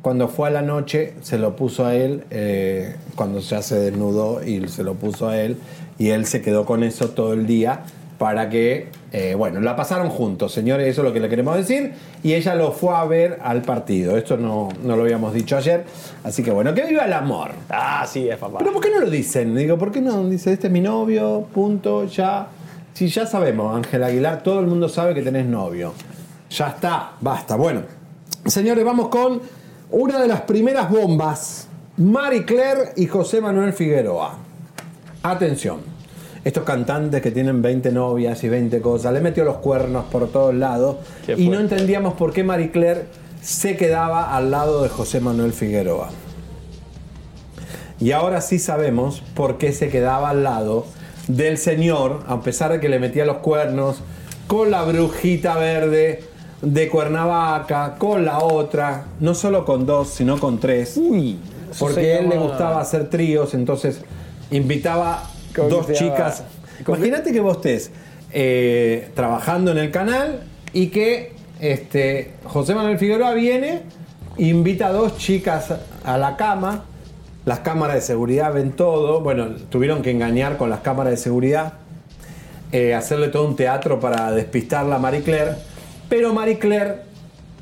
Cuando 0.02 0.28
fue 0.28 0.48
a 0.48 0.50
la 0.50 0.60
noche, 0.62 1.14
se 1.22 1.38
lo 1.38 1.56
puso 1.56 1.86
a 1.86 1.94
él, 1.94 2.24
eh, 2.30 2.96
cuando 3.14 3.38
ya 3.38 3.62
se 3.62 3.78
desnudó 3.78 4.44
y 4.44 4.68
se 4.68 4.82
lo 4.82 4.94
puso 4.94 5.28
a 5.28 5.38
él. 5.38 5.56
Y 6.02 6.10
él 6.10 6.26
se 6.26 6.42
quedó 6.42 6.66
con 6.66 6.82
eso 6.82 7.10
todo 7.10 7.32
el 7.32 7.46
día 7.46 7.82
para 8.18 8.50
que, 8.50 8.88
eh, 9.12 9.36
bueno, 9.36 9.60
la 9.60 9.76
pasaron 9.76 10.10
juntos, 10.10 10.52
señores, 10.52 10.88
eso 10.88 11.02
es 11.02 11.04
lo 11.06 11.12
que 11.12 11.20
le 11.20 11.28
queremos 11.28 11.54
decir. 11.54 11.92
Y 12.24 12.34
ella 12.34 12.56
lo 12.56 12.72
fue 12.72 12.92
a 12.92 13.04
ver 13.04 13.38
al 13.40 13.62
partido. 13.62 14.16
Esto 14.16 14.36
no, 14.36 14.68
no 14.82 14.96
lo 14.96 15.04
habíamos 15.04 15.32
dicho 15.32 15.56
ayer. 15.56 15.84
Así 16.24 16.42
que 16.42 16.50
bueno, 16.50 16.74
que 16.74 16.84
viva 16.86 17.04
el 17.04 17.12
amor. 17.12 17.52
Ah, 17.70 18.04
sí, 18.04 18.28
es 18.28 18.36
papá. 18.36 18.58
Pero 18.58 18.72
¿por 18.72 18.82
qué 18.82 18.90
no 18.90 18.98
lo 18.98 19.08
dicen? 19.08 19.54
Digo, 19.54 19.78
¿por 19.78 19.92
qué 19.92 20.00
no? 20.00 20.28
Dice, 20.28 20.52
este 20.52 20.66
es 20.66 20.72
mi 20.72 20.80
novio, 20.80 21.46
punto, 21.54 22.04
ya. 22.06 22.48
Si 22.94 23.06
ya 23.06 23.24
sabemos, 23.24 23.72
Ángel 23.76 24.02
Aguilar, 24.02 24.42
todo 24.42 24.58
el 24.58 24.66
mundo 24.66 24.88
sabe 24.88 25.14
que 25.14 25.22
tenés 25.22 25.46
novio. 25.46 25.92
Ya 26.50 26.66
está, 26.66 27.12
basta. 27.20 27.54
Bueno, 27.54 27.82
señores, 28.44 28.84
vamos 28.84 29.06
con 29.06 29.40
una 29.92 30.20
de 30.20 30.26
las 30.26 30.40
primeras 30.40 30.90
bombas. 30.90 31.68
Marie 31.96 32.44
Claire 32.44 32.90
y 32.96 33.06
José 33.06 33.40
Manuel 33.40 33.72
Figueroa. 33.72 34.34
Atención. 35.22 35.91
Estos 36.44 36.64
cantantes 36.64 37.22
que 37.22 37.30
tienen 37.30 37.62
20 37.62 37.92
novias 37.92 38.42
y 38.42 38.48
20 38.48 38.80
cosas, 38.80 39.12
le 39.12 39.20
metió 39.20 39.44
los 39.44 39.58
cuernos 39.58 40.06
por 40.06 40.28
todos 40.28 40.52
lados 40.54 40.96
y 41.36 41.48
no 41.48 41.60
entendíamos 41.60 42.14
por 42.14 42.32
qué 42.32 42.42
Marie 42.42 42.72
Claire 42.72 43.06
se 43.40 43.76
quedaba 43.76 44.36
al 44.36 44.50
lado 44.50 44.82
de 44.82 44.88
José 44.88 45.20
Manuel 45.20 45.52
Figueroa. 45.52 46.10
Y 48.00 48.10
ahora 48.10 48.40
sí 48.40 48.58
sabemos 48.58 49.22
por 49.34 49.58
qué 49.58 49.72
se 49.72 49.88
quedaba 49.88 50.30
al 50.30 50.42
lado 50.42 50.86
del 51.28 51.58
señor, 51.58 52.24
a 52.26 52.40
pesar 52.40 52.72
de 52.72 52.80
que 52.80 52.88
le 52.88 52.98
metía 52.98 53.24
los 53.24 53.36
cuernos, 53.36 54.00
con 54.48 54.72
la 54.72 54.82
brujita 54.82 55.54
verde 55.54 56.24
de 56.60 56.88
Cuernavaca, 56.88 57.94
con 57.98 58.24
la 58.24 58.40
otra, 58.40 59.04
no 59.20 59.36
solo 59.36 59.64
con 59.64 59.86
dos, 59.86 60.08
sino 60.08 60.40
con 60.40 60.58
tres. 60.58 60.96
eso 60.96 61.38
porque 61.78 62.14
a 62.14 62.18
él 62.18 62.28
le 62.28 62.38
gustaba 62.38 62.80
hacer 62.80 63.08
tríos, 63.08 63.54
entonces 63.54 64.00
invitaba 64.50 65.22
¿Cómo 65.22 65.31
dos 65.54 65.86
chicas. 65.92 66.42
¿Cómo 66.84 66.96
que- 66.98 67.06
Imagínate 67.06 67.32
que 67.32 67.40
vos 67.40 67.56
estés 67.56 67.90
eh, 68.32 69.10
trabajando 69.14 69.70
en 69.72 69.78
el 69.78 69.90
canal 69.90 70.42
y 70.72 70.88
que 70.88 71.32
este, 71.60 72.32
José 72.44 72.74
Manuel 72.74 72.98
Figueroa 72.98 73.32
viene, 73.34 73.82
invita 74.38 74.88
a 74.88 74.92
dos 74.92 75.16
chicas 75.18 75.72
a 76.04 76.18
la 76.18 76.36
cama, 76.36 76.84
las 77.44 77.60
cámaras 77.60 77.96
de 77.96 78.00
seguridad 78.02 78.52
ven 78.52 78.72
todo, 78.72 79.20
bueno, 79.20 79.48
tuvieron 79.68 80.00
que 80.02 80.10
engañar 80.10 80.56
con 80.56 80.70
las 80.70 80.80
cámaras 80.80 81.10
de 81.12 81.16
seguridad, 81.18 81.74
eh, 82.72 82.94
hacerle 82.94 83.28
todo 83.28 83.46
un 83.46 83.54
teatro 83.56 84.00
para 84.00 84.32
despistarla 84.32 84.96
a 84.96 84.98
Marie 84.98 85.22
Claire, 85.22 85.52
pero 86.08 86.32
Marie 86.32 86.58
Claire 86.58 86.96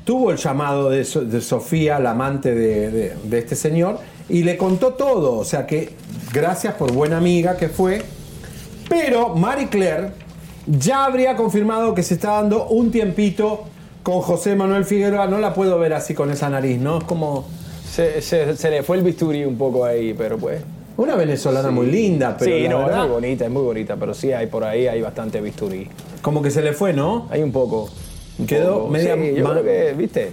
tuvo 0.05 0.31
el 0.31 0.37
llamado 0.37 0.89
de, 0.89 1.03
So- 1.03 1.21
de 1.25 1.41
Sofía, 1.41 1.99
la 1.99 2.11
amante 2.11 2.55
de, 2.55 2.89
de- 2.91 3.13
de 3.23 3.37
este 3.39 3.55
señor, 3.55 3.99
y 4.29 4.43
le 4.43 4.57
contó 4.57 4.93
todo, 4.93 5.37
o 5.37 5.43
sea 5.45 5.65
que 5.67 5.93
gracias 6.33 6.73
por 6.75 6.91
buena 6.93 7.17
amiga 7.17 7.57
que 7.57 7.67
fue, 7.69 8.01
pero 8.89 9.35
Marie 9.35 9.67
Claire 9.69 10.09
ya 10.67 11.05
habría 11.05 11.35
confirmado 11.35 11.93
que 11.95 12.03
se 12.03 12.13
está 12.15 12.31
dando 12.33 12.67
un 12.67 12.91
tiempito 12.91 13.63
con 14.03 14.21
José 14.21 14.55
Manuel 14.55 14.85
Figueroa, 14.85 15.27
no 15.27 15.39
la 15.39 15.53
puedo 15.53 15.77
ver 15.79 15.93
así 15.93 16.13
con 16.13 16.31
esa 16.31 16.49
nariz, 16.49 16.79
¿no? 16.79 16.99
Es 16.99 17.03
como... 17.03 17.45
Se, 17.89 18.21
se- 18.21 18.55
se 18.55 18.69
le 18.69 18.83
fue 18.83 18.97
el 18.97 19.03
bisturí 19.03 19.43
un 19.43 19.57
poco 19.57 19.83
ahí, 19.83 20.13
pero 20.17 20.37
pues. 20.37 20.61
Una 20.97 21.15
venezolana 21.15 21.69
Sí. 21.69 21.75
muy 21.75 21.87
linda, 21.87 22.35
pero 22.39 22.51
Sí, 22.55 22.63
la 22.63 22.69
no, 22.69 22.77
verdad- 22.79 22.97
es 23.01 23.03
muy 23.05 23.13
bonita, 23.15 23.45
es 23.45 23.51
muy 23.51 23.63
bonita, 23.63 23.95
pero 23.97 24.13
sí, 24.13 24.31
hay 24.31 24.47
por 24.47 24.63
ahí 24.63 24.87
hay 24.87 25.01
bastante 25.01 25.41
bisturí. 25.41 25.87
Como 26.21 26.41
que 26.41 26.51
se 26.51 26.61
le 26.61 26.71
fue, 26.73 26.93
¿no? 26.93 27.27
Hay 27.31 27.43
un 27.43 27.51
poco. 27.51 27.89
Quedó 28.47 28.87
media 28.87 29.15
Sí, 29.15 29.33
yo 29.35 29.43
ma- 29.43 29.51
creo 29.51 29.63
que, 29.63 29.93
viste, 29.97 30.31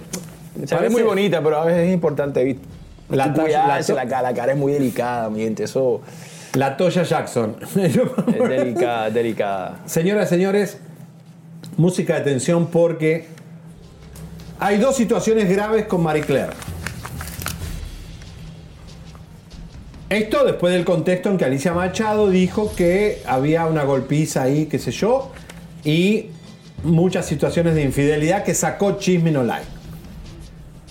Parece- 0.69 0.89
muy 0.89 1.03
bonita, 1.03 1.41
pero 1.43 1.57
a 1.59 1.65
veces 1.65 1.87
es 1.87 1.93
importante, 1.93 2.43
viste. 2.43 2.61
La 3.09 3.33
cara, 3.33 4.51
es 4.51 4.57
muy 4.57 4.73
delicada, 4.73 5.29
mi 5.29 5.41
gente, 5.41 5.63
eso 5.63 6.01
La 6.53 6.77
Toya 6.77 7.03
Jackson. 7.03 7.55
es 7.75 8.49
delicada, 8.49 9.07
es 9.07 9.13
delicada. 9.15 9.79
Señoras 9.85 10.27
y 10.27 10.29
señores, 10.29 10.77
música 11.77 12.15
de 12.15 12.21
tensión 12.21 12.67
porque 12.67 13.27
hay 14.59 14.77
dos 14.77 14.95
situaciones 14.95 15.49
graves 15.49 15.85
con 15.85 16.03
Marie 16.03 16.23
Claire. 16.23 16.53
Esto 20.09 20.43
después 20.43 20.73
del 20.73 20.85
contexto 20.85 21.29
en 21.29 21.37
que 21.37 21.45
Alicia 21.45 21.71
Machado 21.71 22.29
dijo 22.29 22.73
que 22.75 23.21
había 23.27 23.67
una 23.67 23.83
golpiza 23.83 24.43
ahí, 24.43 24.65
qué 24.65 24.79
sé 24.79 24.91
yo, 24.91 25.31
y 25.83 26.31
muchas 26.83 27.27
situaciones 27.27 27.75
de 27.75 27.83
infidelidad 27.83 28.43
que 28.43 28.55
sacó 28.55 28.97
Chismin 28.97 29.37
Online. 29.37 29.78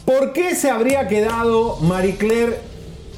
¿Por 0.09 0.33
qué 0.33 0.55
se 0.55 0.71
habría 0.71 1.07
quedado 1.07 1.77
Marie 1.83 2.17
Claire 2.17 2.57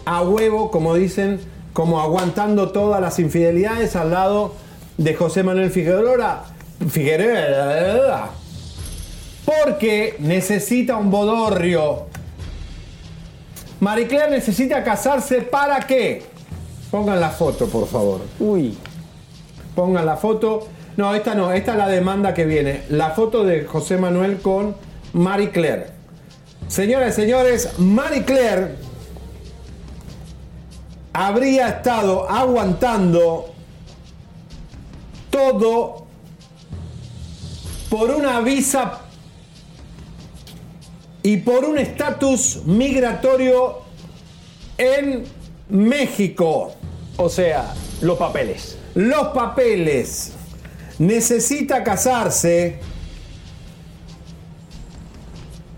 a 0.05 0.23
huevo, 0.23 0.73
como 0.73 0.97
dicen, 0.97 1.39
como 1.73 2.01
aguantando 2.01 2.73
todas 2.73 3.01
las 3.01 3.21
infidelidades 3.21 3.95
al 3.95 4.11
lado 4.11 4.57
de 4.99 5.15
José 5.15 5.45
Manuel 5.45 5.71
Figueroa? 5.71 6.47
Figueroa. 6.89 8.31
Porque 9.45 10.17
necesita 10.19 10.97
un 10.97 11.13
bodorrio. 11.13 12.07
Marie 13.79 14.09
Claire 14.09 14.33
necesita 14.33 14.83
casarse 14.83 15.43
para 15.43 15.79
qué? 15.87 16.25
Pongan 16.91 17.21
la 17.21 17.31
foto, 17.31 17.69
por 17.69 17.87
favor. 17.87 18.21
Uy. 18.41 18.77
Pongan 19.77 20.07
la 20.07 20.17
foto. 20.17 20.67
No, 20.97 21.15
esta 21.15 21.37
no, 21.37 21.53
esta 21.53 21.71
es 21.71 21.79
la 21.79 21.87
demanda 21.87 22.35
que 22.35 22.47
viene. 22.47 22.83
La 22.89 23.11
foto 23.11 23.45
de 23.45 23.65
José 23.65 23.97
Manuel 23.97 24.41
con 24.43 24.75
Marie 25.13 25.51
Claire. 25.51 26.00
Señoras 26.71 27.19
y 27.19 27.23
señores, 27.23 27.69
Marie 27.79 28.25
Claire 28.25 28.77
habría 31.13 31.69
estado 31.69 32.31
aguantando 32.31 33.53
todo 35.31 36.07
por 37.89 38.13
una 38.13 38.39
visa 38.43 39.01
y 41.25 41.39
por 41.39 41.65
un 41.65 41.77
estatus 41.77 42.63
migratorio 42.65 43.81
en 44.79 45.25
México. 45.71 46.73
O 47.17 47.29
sea, 47.29 47.75
los 48.01 48.17
papeles. 48.17 48.79
Los 48.95 49.27
papeles. 49.35 50.35
Necesita 51.01 51.83
casarse. 51.83 52.79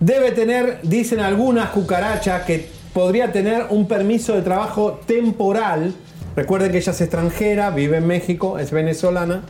Debe 0.03 0.33
tener, 0.33 0.81
dicen 0.83 1.21
algunas 1.21 1.71
cucarachas, 1.71 2.43
que 2.43 2.69
podría 2.93 3.31
tener 3.31 3.67
un 3.71 3.87
permiso 3.87 4.35
de 4.35 4.43
trabajo 4.43 5.01
temporal. 5.07 5.95
Recuerden 6.35 6.73
que 6.73 6.79
ella 6.79 6.91
es 6.91 7.01
extranjera, 7.01 7.71
vive 7.71 7.99
en 7.99 8.09
México, 8.09 8.59
es 8.59 8.73
venezolana. 8.73 9.43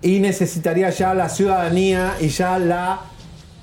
Y 0.00 0.20
necesitaría 0.20 0.90
ya 0.90 1.12
la 1.12 1.28
ciudadanía 1.28 2.14
y 2.20 2.28
ya 2.28 2.56
la 2.60 3.00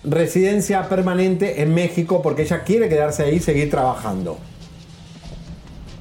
residencia 0.04 0.90
permanente 0.90 1.62
en 1.62 1.74
México 1.74 2.22
porque 2.22 2.42
ella 2.42 2.64
quiere 2.64 2.90
quedarse 2.90 3.24
ahí 3.24 3.36
y 3.36 3.40
seguir 3.40 3.72
trabajando. 3.72 4.38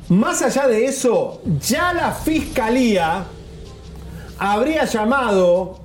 Más 0.08 0.42
allá 0.42 0.66
de 0.66 0.86
eso, 0.86 1.40
ya 1.60 1.92
la 1.92 2.10
fiscalía 2.10 3.26
habría 4.40 4.86
llamado 4.86 5.78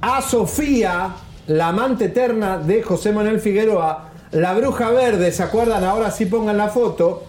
a 0.00 0.22
Sofía, 0.22 1.16
la 1.48 1.68
amante 1.68 2.06
eterna 2.06 2.58
de 2.58 2.82
José 2.82 3.10
Manuel 3.12 3.40
Figueroa, 3.40 4.10
la 4.32 4.52
bruja 4.52 4.90
verde, 4.90 5.32
¿se 5.32 5.42
acuerdan? 5.42 5.82
Ahora 5.82 6.10
sí 6.10 6.26
pongan 6.26 6.58
la 6.58 6.68
foto. 6.68 7.24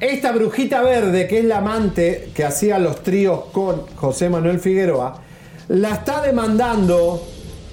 Esta 0.00 0.32
brujita 0.32 0.82
verde, 0.82 1.28
que 1.28 1.40
es 1.40 1.44
la 1.44 1.58
amante 1.58 2.30
que 2.34 2.44
hacía 2.44 2.78
los 2.78 3.02
tríos 3.02 3.44
con 3.52 3.86
José 3.96 4.30
Manuel 4.30 4.60
Figueroa, 4.60 5.20
la 5.68 5.90
está 5.90 6.22
demandando 6.22 7.22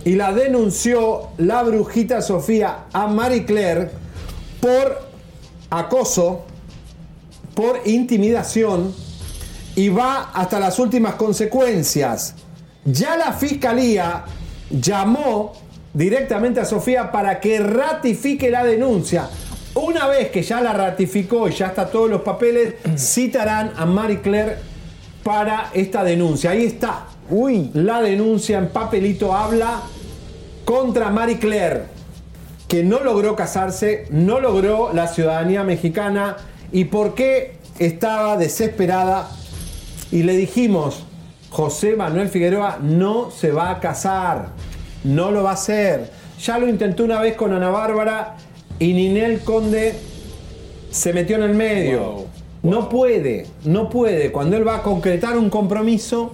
y 0.04 0.16
la 0.16 0.34
denunció 0.34 1.30
la 1.38 1.64
brujita 1.64 2.22
Sofía 2.22 2.86
a 2.92 3.08
Marie 3.08 3.46
Claire 3.46 3.92
por 4.60 5.08
acoso, 5.70 6.46
por 7.56 7.82
intimidación 7.86 8.94
y 9.76 9.88
va 9.88 10.32
hasta 10.34 10.60
las 10.60 10.80
últimas 10.80 11.16
consecuencias. 11.16 12.36
Ya 12.84 13.16
la 13.16 13.32
fiscalía 13.34 14.26
llamó 14.80 15.54
directamente 15.94 16.60
a 16.60 16.66
Sofía 16.66 17.12
para 17.12 17.40
que 17.40 17.60
ratifique 17.60 18.50
la 18.50 18.64
denuncia. 18.64 19.30
Una 19.74 20.08
vez 20.08 20.30
que 20.30 20.44
ya 20.44 20.62
la 20.62 20.74
ratificó 20.74 21.48
y 21.48 21.54
ya 21.54 21.68
está 21.68 21.90
todos 21.90 22.10
los 22.10 22.22
papeles, 22.22 22.76
citarán 22.98 23.74
a 23.78 23.86
Marie 23.86 24.22
Claire 24.22 24.58
para 25.24 25.70
esta 25.74 26.04
denuncia. 26.04 26.52
Ahí 26.52 26.66
está. 26.66 27.06
Uy. 27.30 27.72
La 27.74 28.02
denuncia 28.02 28.58
en 28.58 28.70
papelito 28.70 29.34
habla 29.34 29.82
contra 30.66 31.10
Marie 31.10 31.40
Claire, 31.40 31.84
que 32.68 32.84
no 32.84 33.00
logró 33.02 33.36
casarse, 33.36 34.08
no 34.10 34.40
logró 34.40 34.92
la 34.94 35.08
ciudadanía 35.08 35.64
mexicana 35.64 36.38
y 36.72 36.86
por 36.86 37.16
qué 37.16 37.56
estaba 37.80 38.38
desesperada. 38.38 39.30
Y 40.12 40.24
le 40.24 40.36
dijimos, 40.36 41.04
José 41.50 41.96
Manuel 41.96 42.30
Figueroa 42.30 42.80
no 42.82 43.32
se 43.32 43.52
va 43.52 43.72
a 43.72 43.80
casar, 43.80 44.50
no 45.04 45.32
lo 45.32 45.44
va 45.44 45.52
a 45.52 45.54
hacer. 45.54 46.10
Ya 46.44 46.58
lo 46.58 46.68
intentó 46.68 47.04
una 47.04 47.20
vez 47.22 47.36
con 47.36 47.54
Ana 47.54 47.70
Bárbara 47.70 48.36
y 48.80 48.94
Ninel 48.94 49.42
Conde 49.42 49.94
se 50.90 51.14
metió 51.14 51.36
en 51.38 51.44
el 51.44 51.54
medio. 51.54 52.26
No 52.64 52.90
puede, 52.90 53.48
no 53.64 53.90
puede. 53.90 54.32
Cuando 54.32 54.58
él 54.58 54.68
va 54.68 54.78
a 54.78 54.82
concretar 54.84 55.38
un 55.38 55.50
compromiso, 55.50 56.34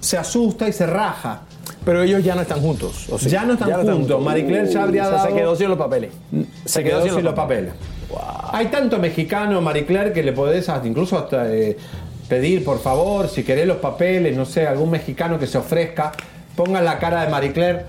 se 0.00 0.18
asusta 0.18 0.68
y 0.68 0.72
se 0.72 0.86
raja. 0.86 1.42
Pero 1.84 2.02
ellos 2.02 2.22
ya 2.24 2.34
no 2.34 2.42
están 2.42 2.60
juntos. 2.60 3.06
Ya 3.30 3.44
no 3.44 3.54
están 3.54 3.68
juntos. 3.84 4.22
Marie 4.24 4.46
Claire 4.46 4.70
ya 4.72 4.82
habría 4.84 5.02
Uh, 5.02 5.06
o 5.06 5.10
sea, 5.10 5.16
dado- 5.18 5.28
Se 5.30 5.34
quedó 5.36 5.56
sin 5.56 5.68
los 5.68 5.78
papeles. 5.78 6.10
Se 6.64 6.84
quedó 6.84 7.02
sin 7.14 7.24
los 7.24 7.34
papeles. 7.34 7.72
Hay 8.52 8.66
tanto 8.66 8.98
mexicano, 8.98 9.60
Marie 9.60 9.86
Claire, 9.86 10.12
que 10.12 10.22
le 10.22 10.32
podés 10.32 10.68
hasta- 10.68 10.86
incluso 10.86 11.18
hasta 11.18 11.52
eh, 11.52 11.76
pedir, 12.28 12.64
por 12.64 12.80
favor, 12.80 13.28
si 13.28 13.42
querés 13.42 13.66
los 13.66 13.78
papeles, 13.78 14.36
no 14.36 14.44
sé, 14.44 14.66
algún 14.66 14.90
mexicano 14.90 15.38
que 15.38 15.46
se 15.46 15.58
ofrezca, 15.58 16.12
pongan 16.56 16.84
la 16.84 16.98
cara 16.98 17.24
de 17.24 17.30
Marie 17.30 17.52
Claire 17.52 17.84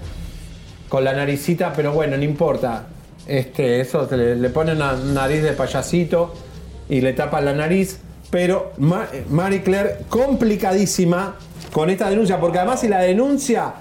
con 0.90 1.04
la 1.04 1.14
naricita, 1.14 1.74
pero 1.74 1.92
bueno, 1.94 2.18
no 2.18 2.24
importa. 2.24 2.86
Este, 3.28 3.80
eso 3.82 4.08
le, 4.12 4.36
le 4.36 4.50
ponen 4.50 4.76
una 4.78 4.94
nariz 4.94 5.42
de 5.44 5.54
payasito 5.54 6.34
y 6.90 7.02
le 7.02 7.14
tapan 7.14 7.46
la 7.46 7.54
nariz. 7.54 8.00
Pero 8.30 8.74
Ma- 8.78 9.08
Marie 9.30 9.62
Claire, 9.64 10.00
complicadísima 10.10 11.36
con 11.72 11.90
esta 11.90 12.10
denuncia, 12.10 12.40
porque 12.40 12.58
además 12.60 12.82
si 12.82 12.88
la 12.88 13.00
denuncia 13.00 13.74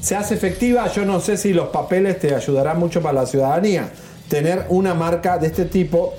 se 0.00 0.16
hace 0.16 0.34
efectiva, 0.34 0.90
yo 0.92 1.04
no 1.04 1.20
sé 1.20 1.36
si 1.36 1.52
los 1.52 1.68
papeles 1.68 2.18
te 2.18 2.34
ayudarán 2.34 2.78
mucho 2.78 3.00
para 3.02 3.14
la 3.20 3.26
ciudadanía. 3.26 3.90
Tener 4.28 4.66
una 4.68 4.94
marca 4.94 5.38
de 5.38 5.46
este 5.46 5.64
tipo 5.64 6.14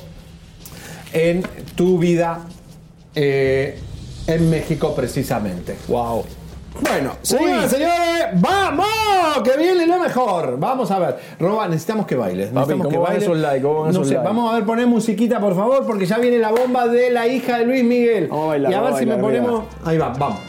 en 1.11 1.43
tu 1.75 1.97
vida 1.99 2.45
eh, 3.15 3.77
en 4.27 4.49
México 4.49 4.95
precisamente. 4.95 5.75
Wow. 5.87 6.23
Bueno, 6.81 7.11
señoras 7.21 7.65
y 7.65 7.75
señores, 7.75 8.27
¡vamos! 8.35 8.85
Que 9.43 9.55
viene 9.57 9.85
lo 9.85 9.99
mejor. 9.99 10.57
Vamos 10.59 10.89
a 10.91 10.99
ver. 10.99 11.19
Roba, 11.39 11.67
necesitamos 11.67 12.05
que 12.07 12.15
bailes. 12.15 12.47
Papi, 12.49 12.55
Necesitamos 12.73 12.85
¿cómo 12.85 12.89
que 12.89 12.97
van 12.97 13.05
bailes. 13.07 13.23
esos 13.23 13.37
likes? 13.37 13.61
¿Cómo 13.61 13.73
van 13.75 13.83
no 13.85 13.91
esos 13.91 14.07
sé, 14.07 14.13
likes? 14.15 14.27
vamos 14.27 14.51
a 14.51 14.55
ver, 14.55 14.65
poner 14.65 14.87
musiquita, 14.87 15.39
por 15.39 15.55
favor, 15.55 15.85
porque 15.85 16.05
ya 16.05 16.17
viene 16.17 16.39
la 16.39 16.51
bomba 16.51 16.87
de 16.87 17.11
la 17.11 17.27
hija 17.27 17.59
de 17.59 17.65
Luis 17.65 17.83
Miguel. 17.83 18.27
Vamos 18.27 18.45
a 18.45 18.47
bailar, 18.49 18.71
y 18.71 18.75
a 18.75 18.77
ver 18.81 18.83
vamos 18.85 18.95
a 18.97 18.99
si 18.99 19.05
me 19.05 19.15
bailar, 19.21 19.43
ponemos. 19.43 19.63
Ahí 19.85 19.97
va, 19.97 20.09
vamos. 20.09 20.39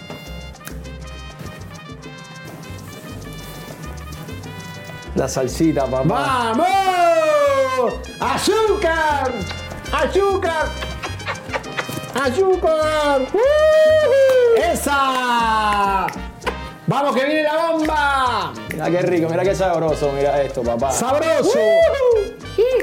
La 5.15 5.29
salsita, 5.29 5.87
papá. 5.87 6.05
¡Vamos! 6.05 7.95
¡Azúcar! 8.21 9.31
¡Azúcar! 9.93 10.67
¡Azúcar! 12.15 13.23
¡Uh! 13.33 14.61
¡Esa! 14.73 16.07
¡Vamos 16.87 17.17
que 17.17 17.25
viene 17.25 17.43
la 17.43 17.71
bomba! 17.73 18.53
Mira 18.73 18.91
qué 18.91 19.03
rico, 19.03 19.29
mira 19.31 19.43
qué 19.43 19.55
sabroso, 19.55 20.13
mira 20.17 20.43
esto, 20.43 20.63
papá. 20.63 20.93
¡Sabroso! 20.93 21.59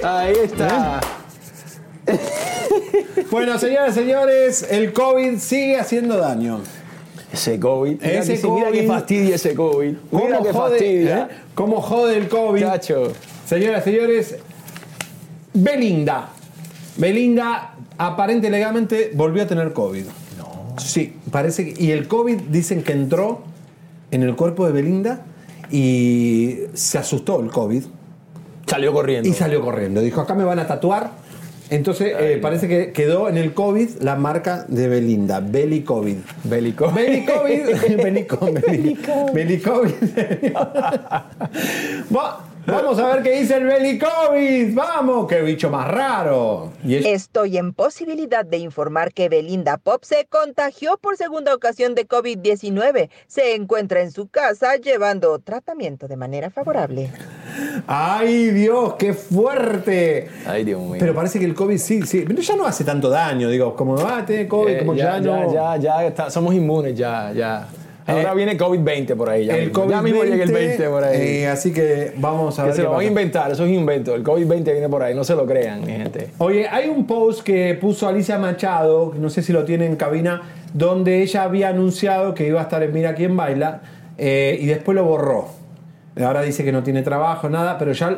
Ahí 0.04 0.34
está. 0.44 1.00
Bueno, 3.30 3.58
señoras 3.58 3.92
y 3.96 4.00
señores, 4.02 4.66
el 4.70 4.92
COVID 4.92 5.38
sigue 5.38 5.80
haciendo 5.80 6.18
daño. 6.18 6.60
Ese 7.32 7.60
COVID. 7.60 8.02
Mira, 8.02 8.20
Ese 8.20 8.42
que, 8.42 8.48
mira 8.48 8.72
que 8.72 8.78
COVID. 8.80 8.88
fastidia 8.88 9.36
ese 9.36 9.56
COVID. 9.56 9.96
Mira 10.12 10.38
¿Cómo 10.38 10.44
que 10.44 10.52
jode, 10.52 10.70
fastidia. 10.72 11.18
eh? 11.32 11.36
¿Cómo 11.56 11.82
jode 11.82 12.18
el 12.18 12.28
COVID? 12.28 12.62
Chacho. 12.62 13.14
Señoras 13.46 13.88
y 13.88 13.92
señores, 13.92 14.36
Belinda. 15.54 16.30
Belinda 16.98 17.71
aparente 18.08 18.50
legalmente 18.50 19.12
volvió 19.14 19.44
a 19.44 19.48
tener 19.48 19.74
COVID. 19.74 20.06
No. 20.38 20.76
Sí, 20.78 21.16
parece 21.32 21.66
que. 21.74 21.84
Y 21.84 21.92
el 21.92 22.08
COVID 22.08 22.38
dicen 22.50 22.84
que 22.84 22.94
entró 22.94 23.44
en 24.12 24.24
el 24.24 24.36
cuerpo 24.36 24.66
de 24.66 24.74
Belinda 24.74 25.26
y 25.72 26.60
se 26.74 26.98
asustó 26.98 27.40
el 27.42 27.50
COVID. 27.50 27.84
Salió 28.68 28.94
corriendo. 28.94 29.28
Y 29.28 29.34
salió 29.34 29.62
corriendo. 29.62 30.02
Dijo, 30.02 30.22
acá 30.22 30.34
me 30.34 30.44
van 30.44 30.60
a 30.60 30.68
tatuar. 30.68 31.12
Entonces 31.70 32.14
eh, 32.20 32.38
parece 32.42 32.68
que 32.68 32.92
quedó 32.92 33.30
en 33.30 33.38
el 33.38 33.54
COVID 33.54 34.02
la 34.02 34.18
marca 34.18 34.66
de 34.68 34.90
Belinda, 34.90 35.40
Beli 35.40 35.84
COVID. 35.84 36.18
Beli 36.44 36.74
COVID. 36.74 36.96
Beli 36.96 37.26
COVID. 37.26 37.98
Beli 38.04 38.26
COVID. 38.26 39.34
Beli 39.34 39.60
COVID. 39.60 39.94
Va- 42.70 42.82
Vamos 42.82 43.00
a 43.00 43.08
ver 43.14 43.24
qué 43.24 43.40
dice 43.40 43.56
el 43.58 43.66
Beli 43.66 43.98
COVID. 44.00 44.74
Vamos, 44.76 45.28
qué 45.28 45.42
bicho 45.42 45.70
más 45.70 45.88
raro. 45.90 46.72
Y 46.86 46.96
es- 46.96 47.06
Estoy 47.06 47.58
en 47.58 47.74
posibilidad 47.74 48.46
de 48.46 48.58
informar 48.58 49.14
que 49.14 49.30
Belinda 49.30 49.78
Pop 49.78 50.04
se 50.04 50.26
contagió 50.30 50.98
por 50.98 51.18
segunda 51.18 51.54
ocasión 51.56 51.96
de 51.96 52.08
COVID-19. 52.08 53.10
Se 53.28 53.56
encuentra 53.56 54.02
en 54.02 54.12
su 54.12 54.28
casa 54.28 54.76
llevando 54.76 55.40
tratamiento 55.40 56.08
de 56.08 56.18
manera 56.18 56.50
favorable. 56.50 57.12
¡Ay, 57.88 58.52
Dios, 58.52 58.94
qué 58.96 59.14
fuerte! 59.14 60.30
Ay, 60.46 60.64
Dios 60.64 60.82
mío. 60.82 60.98
Pero 61.00 61.14
parece 61.16 61.40
que 61.40 61.46
el 61.46 61.56
COVID 61.56 61.78
sí, 61.78 62.04
sí. 62.04 62.24
Pero 62.28 62.42
ya 62.42 62.56
no 62.56 62.66
hace 62.66 62.84
tanto 62.84 63.10
daño, 63.10 63.50
digo, 63.50 63.76
como, 63.76 63.96
ah, 64.00 64.24
tiene 64.26 64.48
COVID, 64.48 64.72
Eh, 64.72 64.80
como 64.80 64.94
ya, 64.94 65.18
ya, 65.20 65.20
no. 65.20 65.54
ya, 65.54 65.78
ya, 65.78 66.02
ya 66.02 66.06
está- 66.08 66.30
somos 66.30 66.54
inmunes, 66.54 66.96
ya, 66.98 67.32
ya. 67.34 67.68
Ahora 68.08 68.32
Eh, 68.32 68.36
viene 68.36 68.58
COVID-20 68.58 69.16
por 69.16 69.30
ahí. 69.30 69.46
Ya 69.46 69.56
el 69.56 69.68
mismo. 69.68 69.82
COVID 69.84 69.92
ya 69.92 70.02
mismo 70.02 70.24
llega 70.24 70.44
el 70.44 70.52
20 70.52 70.90
por 70.90 71.04
ahí. 71.04 71.18
eh, 71.22 71.48
así 71.48 71.72
que 71.72 72.14
vamos 72.18 72.58
a 72.60 72.64
que 72.64 72.68
ver. 72.68 72.76
se 72.76 72.82
qué 72.82 72.84
lo 72.84 72.90
van 72.92 72.96
a 72.96 73.00
pasa. 73.00 73.08
inventar, 73.10 73.52
eso 73.52 73.66
es 73.66 73.72
invento. 73.72 74.16
El 74.16 74.24
COVID-20 74.24 74.64
viene 74.64 74.90
por 74.90 75.04
ahí, 75.04 75.14
no 75.14 75.24
se 75.24 75.36
lo 75.36 75.46
crean, 75.46 75.82
mi 75.86 75.92
gente. 75.92 76.30
Oye, 76.40 76.68
hay 76.68 76.90
un 76.90 77.06
post 77.06 77.42
que 77.42 77.76
puso 77.80 78.08
Alicia 78.08 78.38
Machado, 78.38 79.14
no 79.18 79.30
sé 79.30 79.42
si 79.44 79.54
lo 79.54 79.64
tiene 79.66 79.86
en 79.86 79.96
cabina, 79.96 80.42
donde 80.74 81.22
ella 81.22 81.44
había 81.44 81.70
anunciado 81.70 82.34
que 82.34 82.48
iba 82.48 82.60
a 82.60 82.64
estar 82.64 82.82
en 82.84 82.92
Mira 82.94 83.14
quién 83.16 83.36
baila 83.38 83.82
eh, 84.18 84.58
y 84.60 84.66
después 84.66 84.96
lo 84.96 85.04
borró. 85.06 85.48
Ahora 86.22 86.42
dice 86.42 86.64
que 86.64 86.72
no 86.72 86.84
tiene 86.84 87.04
trabajo, 87.04 87.50
nada, 87.50 87.78
pero 87.78 87.94
ya, 87.94 88.18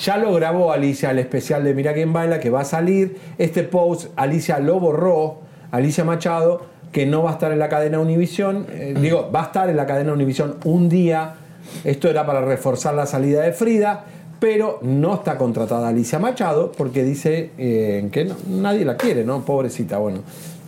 ya 0.00 0.16
lo 0.16 0.32
grabó 0.32 0.72
Alicia, 0.72 1.10
el 1.10 1.18
especial 1.18 1.62
de 1.64 1.74
Mira 1.74 1.92
quién 1.92 2.12
baila, 2.12 2.40
que 2.40 2.50
va 2.50 2.60
a 2.62 2.64
salir. 2.64 3.16
Este 3.36 3.62
post 3.64 4.10
Alicia 4.16 4.58
lo 4.60 4.80
borró, 4.80 5.40
Alicia 5.70 6.04
Machado, 6.04 6.62
que 6.94 7.06
no 7.06 7.24
va 7.24 7.30
a 7.30 7.32
estar 7.34 7.50
en 7.50 7.58
la 7.58 7.68
cadena 7.68 7.98
Univisión. 7.98 8.66
Eh, 8.70 8.94
digo, 8.98 9.28
va 9.34 9.40
a 9.42 9.44
estar 9.46 9.68
en 9.68 9.76
la 9.76 9.84
cadena 9.84 10.12
Univisión 10.12 10.54
un 10.64 10.88
día. 10.88 11.34
Esto 11.82 12.08
era 12.08 12.24
para 12.24 12.40
reforzar 12.40 12.94
la 12.94 13.04
salida 13.04 13.42
de 13.42 13.52
Frida, 13.52 14.04
pero 14.38 14.78
no 14.82 15.14
está 15.14 15.36
contratada 15.36 15.88
Alicia 15.88 16.20
Machado 16.20 16.70
porque 16.70 17.02
dice 17.02 17.50
eh, 17.58 18.08
que 18.12 18.26
no- 18.26 18.36
nadie 18.48 18.84
la 18.84 18.96
quiere, 18.96 19.24
¿no? 19.24 19.44
Pobrecita, 19.44 19.98
bueno. 19.98 20.20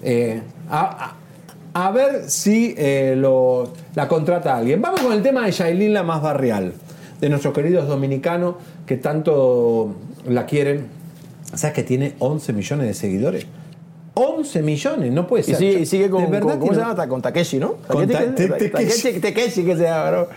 Eh, 0.02 0.42
a, 0.68 1.14
a- 1.74 1.86
a 1.86 1.90
ver 1.92 2.28
si 2.28 2.74
lo, 3.16 3.72
la 3.94 4.08
contrata 4.08 4.56
alguien. 4.56 4.80
Vamos 4.82 5.00
con 5.02 5.12
el 5.12 5.22
tema 5.22 5.44
de 5.46 5.52
Yailin, 5.52 5.92
la 5.92 6.02
más 6.02 6.22
barrial, 6.22 6.72
de 7.20 7.28
nuestros 7.28 7.52
queridos 7.54 7.86
dominicanos 7.86 8.56
que 8.86 8.96
tanto 8.96 9.94
la 10.26 10.44
quieren. 10.46 10.86
¿Sabes 11.54 11.74
que 11.74 11.82
tiene 11.84 12.14
11 12.18 12.52
millones 12.54 12.86
de 12.88 12.94
seguidores? 12.94 13.46
11 14.18 14.62
millones, 14.62 15.12
no 15.12 15.26
puede 15.26 15.42
Y 15.42 15.44
ser. 15.44 15.56
sigue, 15.56 15.80
y 15.80 15.86
sigue 15.86 16.08
con, 16.08 16.30
verdad 16.30 16.52
con- 16.52 16.60
¿cómo 16.60 16.72
se 16.74 16.80
no- 16.80 16.88
llama? 16.88 17.06
Con 17.06 17.20
Takeshi, 17.20 17.58
¿no? 17.58 17.72
Takeshi, 17.86 19.20
Takeshi. 19.20 19.62
Que 19.64 19.76
se 19.76 19.82
llama, 19.82 20.10
bro. 20.10 20.28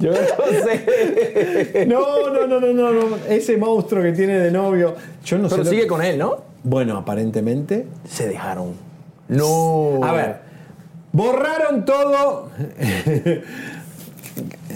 Yo 0.00 0.10
no 0.10 0.16
sé. 0.64 1.86
No, 1.86 2.30
no, 2.32 2.46
no, 2.48 2.60
no, 2.60 2.72
no, 2.72 2.92
no. 2.92 3.16
Ese 3.28 3.56
monstruo 3.56 4.02
que 4.02 4.12
tiene 4.12 4.38
de 4.40 4.50
novio. 4.50 4.94
Yo 5.24 5.38
no 5.38 5.48
Pero 5.48 5.62
sé. 5.64 5.70
sigue 5.70 5.82
que- 5.82 5.88
con 5.88 6.02
él, 6.02 6.18
¿no? 6.18 6.36
Bueno, 6.64 6.96
aparentemente. 6.96 7.86
Se 8.08 8.26
dejaron. 8.28 8.72
No. 9.28 10.00
A 10.02 10.12
ver, 10.12 10.36
borraron 11.12 11.84
todo. 11.84 12.50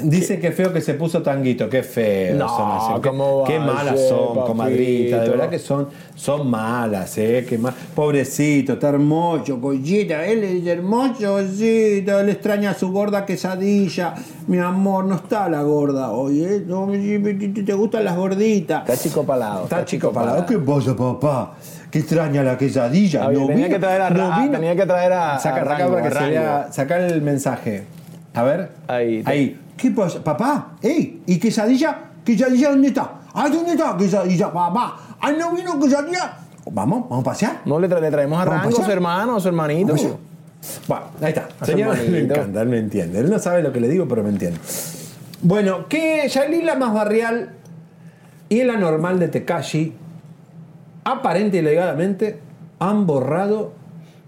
Dice 0.02 0.38
que 0.38 0.52
feo 0.52 0.72
que 0.72 0.80
se 0.80 0.94
puso 0.94 1.22
tanguito, 1.22 1.68
qué 1.68 1.82
feo. 1.82 2.36
No, 2.36 2.48
son 2.48 2.70
así. 2.72 3.00
Qué- 3.02 3.08
¿cómo 3.08 3.38
va 3.40 3.46
Qué 3.46 3.58
malas 3.58 4.00
son, 4.08 4.26
papito? 4.28 4.44
comadrita. 4.46 5.20
De 5.22 5.28
verdad 5.30 5.48
que 5.50 5.58
son, 5.58 5.88
son 6.14 6.48
malas, 6.50 7.16
¿eh? 7.18 7.46
Qué 7.48 7.58
mal. 7.58 7.72
Pobrecito, 7.94 8.74
está 8.74 8.88
hermoso, 8.90 9.60
collita. 9.60 10.24
Él 10.26 10.44
es 10.44 10.66
hermoso, 10.66 11.38
sí. 11.48 12.04
Él 12.06 12.28
extraña 12.28 12.70
a 12.70 12.74
su 12.74 12.90
gorda 12.92 13.24
quesadilla. 13.26 14.14
Mi 14.46 14.58
amor, 14.58 15.04
no 15.04 15.14
está 15.16 15.48
la 15.48 15.62
gorda 15.62 16.10
hoy, 16.10 16.44
¿eh? 16.44 16.62
No, 16.66 16.88
te 16.90 17.72
gustan 17.74 18.04
las 18.04 18.16
gorditas. 18.16 18.88
Está 18.88 18.96
chico 19.02 19.24
palado. 19.24 19.64
Está 19.64 19.84
chico 19.84 20.12
palado. 20.12 20.44
¿Qué 20.46 20.58
pasa, 20.58 20.96
papá? 20.96 21.54
Que 21.90 21.98
extraña 22.00 22.42
la 22.42 22.56
quesadilla. 22.56 23.28
Oye, 23.28 23.38
no 23.38 23.46
tenía 23.46 23.66
vino- 23.66 23.76
que 23.76 23.80
traer 23.80 24.00
a 24.02 24.10
no 24.10 24.30
Ra- 24.30 24.50
tenía 24.50 24.74
que 24.74 24.86
traer 24.86 25.12
a- 25.12 25.38
Saca, 25.38 25.56
a 25.56 25.58
saca 25.60 25.64
Rango, 25.78 25.90
para 25.92 26.02
que 26.02 26.08
a 26.08 26.12
se 26.12 26.18
Rango. 26.18 26.30
vea. 26.32 26.68
Sacar 26.72 27.00
el 27.02 27.22
mensaje. 27.22 27.84
A 28.34 28.42
ver. 28.42 28.70
Ahí. 28.88 29.22
Ahí. 29.26 29.60
¿Qué 29.82 29.90
pasa? 29.90 30.22
Papá, 30.22 30.76
¡ey! 30.80 31.24
¿Y 31.26 31.40
quesadilla? 31.40 31.98
¿Quesadilla 32.24 32.70
dónde 32.70 32.86
está? 32.86 33.14
¡Ah, 33.34 33.48
dónde 33.48 33.72
está 33.72 33.96
quesadilla, 33.96 34.52
papá! 34.52 34.96
¡Ah, 35.20 35.32
no 35.32 35.50
vino 35.56 35.76
quesadilla! 35.80 36.36
Vamos, 36.70 37.08
vamos 37.08 37.22
a 37.22 37.24
pasear. 37.24 37.62
No 37.64 37.80
le, 37.80 37.90
tra- 37.90 38.00
le 38.00 38.08
traemos 38.08 38.40
a 38.40 38.44
Rango, 38.44 38.70
su 38.80 38.88
hermano, 38.92 39.40
su 39.40 39.48
hermanito. 39.48 39.92
Bueno, 40.86 41.04
ahí 41.20 41.30
está. 41.30 41.48
Señor, 41.66 41.98
hermanito. 41.98 42.34
encanta, 42.34 42.62
él 42.62 42.68
me 42.68 42.78
entiende. 42.78 43.18
Él 43.18 43.28
no 43.28 43.40
sabe 43.40 43.60
lo 43.64 43.72
que 43.72 43.80
le 43.80 43.88
digo, 43.88 44.06
pero 44.06 44.22
me 44.22 44.28
entiende. 44.28 44.60
Bueno, 45.42 45.88
que 45.88 46.28
Yailin 46.28 46.64
la 46.64 46.76
más 46.76 46.94
barrial 46.94 47.50
y 48.48 48.62
la 48.62 48.76
normal 48.76 49.18
de 49.18 49.26
Tekashi, 49.26 49.92
aparente 51.02 51.56
y 51.56 51.62
legalmente, 51.62 52.38
han 52.78 53.04
borrado 53.04 53.72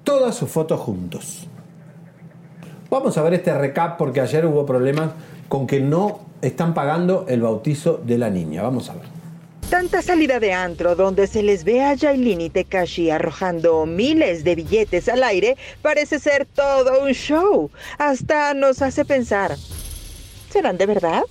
todas 0.03 0.35
sus 0.35 0.51
fotos 0.51 0.81
juntos. 0.81 1.47
Vamos 2.91 3.17
a 3.17 3.23
ver 3.23 3.35
este 3.35 3.57
recap 3.57 3.97
porque 3.97 4.21
ayer 4.21 4.45
hubo 4.47 4.67
problemas 4.67 5.11
con 5.49 5.67
que 5.67 5.81
no 5.81 6.21
están 6.43 6.75
pagando 6.75 7.27
el 7.29 7.43
bautizo 7.43 8.01
de 8.05 8.19
la 8.19 8.31
niña. 8.31 8.63
Vamos 8.63 8.91
a 8.91 8.95
ver. 8.95 9.15
Tanta 9.71 10.03
salida 10.03 10.41
de 10.41 10.53
antro 10.53 10.95
donde 10.95 11.27
se 11.27 11.43
les 11.43 11.65
ve 11.65 11.83
a 11.83 11.95
Yailin 11.95 12.43
y 12.43 12.51
Tekashi 12.51 13.11
arrojando 13.11 13.87
miles 13.87 14.45
de 14.45 14.55
billetes 14.55 15.09
al 15.09 15.23
aire 15.23 15.57
parece 15.81 16.19
ser 16.19 16.47
todo 16.47 17.03
un 17.03 17.13
show. 17.13 17.71
Hasta 17.99 18.55
nos 18.55 18.83
hace 18.83 19.05
pensar, 19.05 19.57
¿serán 20.51 20.77
de 20.77 20.87
verdad? 20.87 21.23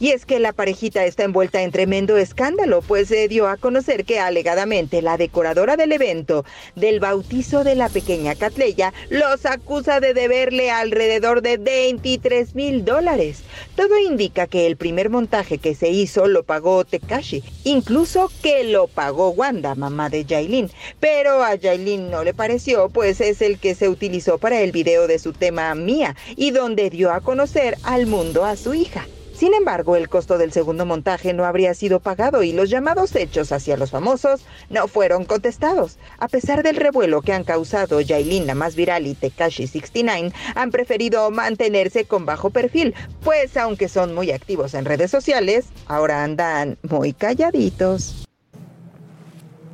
Y 0.00 0.10
es 0.10 0.24
que 0.24 0.38
la 0.38 0.52
parejita 0.52 1.04
está 1.04 1.24
envuelta 1.24 1.62
en 1.62 1.72
tremendo 1.72 2.16
escándalo, 2.16 2.82
pues 2.82 3.08
se 3.08 3.26
dio 3.26 3.48
a 3.48 3.56
conocer 3.56 4.04
que 4.04 4.20
alegadamente 4.20 5.02
la 5.02 5.16
decoradora 5.16 5.76
del 5.76 5.92
evento 5.92 6.44
del 6.76 7.00
bautizo 7.00 7.64
de 7.64 7.74
la 7.74 7.88
pequeña 7.88 8.34
Catleya 8.34 8.92
los 9.10 9.44
acusa 9.46 10.00
de 10.00 10.14
deberle 10.14 10.70
alrededor 10.70 11.42
de 11.42 11.56
23 11.56 12.54
mil 12.54 12.84
dólares. 12.84 13.42
Todo 13.74 13.98
indica 13.98 14.46
que 14.46 14.66
el 14.66 14.76
primer 14.76 15.10
montaje 15.10 15.58
que 15.58 15.74
se 15.74 15.88
hizo 15.88 16.28
lo 16.28 16.44
pagó 16.44 16.84
Tekashi, 16.84 17.42
incluso 17.64 18.30
que 18.42 18.64
lo 18.64 18.86
pagó 18.86 19.30
Wanda, 19.30 19.74
mamá 19.74 20.10
de 20.10 20.24
Yailin. 20.24 20.70
Pero 21.00 21.42
a 21.42 21.54
Yailin 21.54 22.10
no 22.10 22.22
le 22.22 22.34
pareció, 22.34 22.88
pues 22.88 23.20
es 23.20 23.42
el 23.42 23.58
que 23.58 23.74
se 23.74 23.88
utilizó 23.88 24.38
para 24.38 24.60
el 24.60 24.72
video 24.72 25.06
de 25.06 25.18
su 25.18 25.32
tema 25.32 25.74
Mía 25.74 26.14
y 26.36 26.52
donde 26.52 26.90
dio 26.90 27.12
a 27.12 27.20
conocer 27.20 27.76
al 27.82 28.06
mundo 28.06 28.44
a 28.44 28.56
su 28.56 28.74
hija. 28.74 29.06
Sin 29.38 29.54
embargo, 29.54 29.94
el 29.94 30.08
costo 30.08 30.36
del 30.36 30.50
segundo 30.50 30.84
montaje 30.84 31.32
no 31.32 31.44
habría 31.44 31.72
sido 31.72 32.00
pagado 32.00 32.42
y 32.42 32.50
los 32.50 32.70
llamados 32.70 33.14
hechos 33.14 33.52
hacia 33.52 33.76
los 33.76 33.92
famosos 33.92 34.44
no 34.68 34.88
fueron 34.88 35.24
contestados. 35.24 35.96
A 36.18 36.26
pesar 36.26 36.64
del 36.64 36.74
revuelo 36.74 37.22
que 37.22 37.32
han 37.32 37.44
causado 37.44 38.00
Yailin, 38.00 38.48
la 38.48 38.56
más 38.56 38.74
viral, 38.74 39.06
y 39.06 39.14
Tekashi 39.14 39.68
69, 39.68 40.32
han 40.56 40.72
preferido 40.72 41.30
mantenerse 41.30 42.04
con 42.04 42.26
bajo 42.26 42.50
perfil, 42.50 42.96
pues 43.22 43.56
aunque 43.56 43.88
son 43.88 44.12
muy 44.12 44.32
activos 44.32 44.74
en 44.74 44.84
redes 44.84 45.12
sociales, 45.12 45.66
ahora 45.86 46.24
andan 46.24 46.76
muy 46.82 47.12
calladitos. 47.12 48.26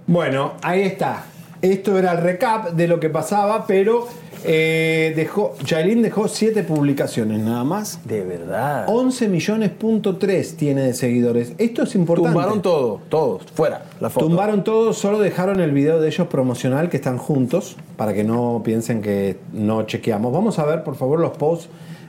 Bueno, 0.07 0.59
ahí 0.63 0.83
está. 0.83 1.25
Esto 1.63 1.99
era 1.99 2.13
el 2.13 2.19
recap 2.19 2.73
de 2.73 2.87
lo 2.87 3.01
que 3.01 3.09
pasaba, 3.09 3.67
pero 3.67 4.07
eh, 4.45 5.13
dejó, 5.17 5.55
Yailin 5.65 6.03
dejó 6.03 6.29
7 6.29 6.63
publicaciones 6.63 7.41
nada 7.41 7.65
más. 7.65 7.99
De 8.05 8.25
verdad. 8.25 8.85
11 8.89 9.29
millones 9.29 9.71
punto 9.71 10.17
3 10.17 10.57
tiene 10.57 10.83
de 10.83 10.95
seguidores. 10.95 11.53
Esto 11.59 11.83
es 11.83 11.95
importante. 11.95 12.33
Tumbaron 12.35 12.63
todo, 12.63 13.01
todos, 13.09 13.43
fuera. 13.55 13.85
La 14.01 14.11
foto. 14.11 14.27
Tumbaron 14.27 14.63
todo, 14.65 14.93
solo 14.93 15.19
dejaron 15.19 15.61
el 15.61 15.73
video 15.73 16.01
de 16.01 16.09
ellos 16.09 16.29
promocional 16.29 16.89
que 16.91 16.97
están 16.97 17.19
juntos, 17.19 17.77
para 17.97 18.13
que 18.13 18.25
no 18.25 18.63
piensen 18.65 19.03
que 19.03 19.39
no 19.53 19.85
chequeamos. 19.85 20.33
Vamos 20.33 20.59
a 20.59 20.65
ver, 20.67 20.85
por 20.85 20.97
favor, 20.97 21.19
los 21.21 21.37
posts, 21.37 21.69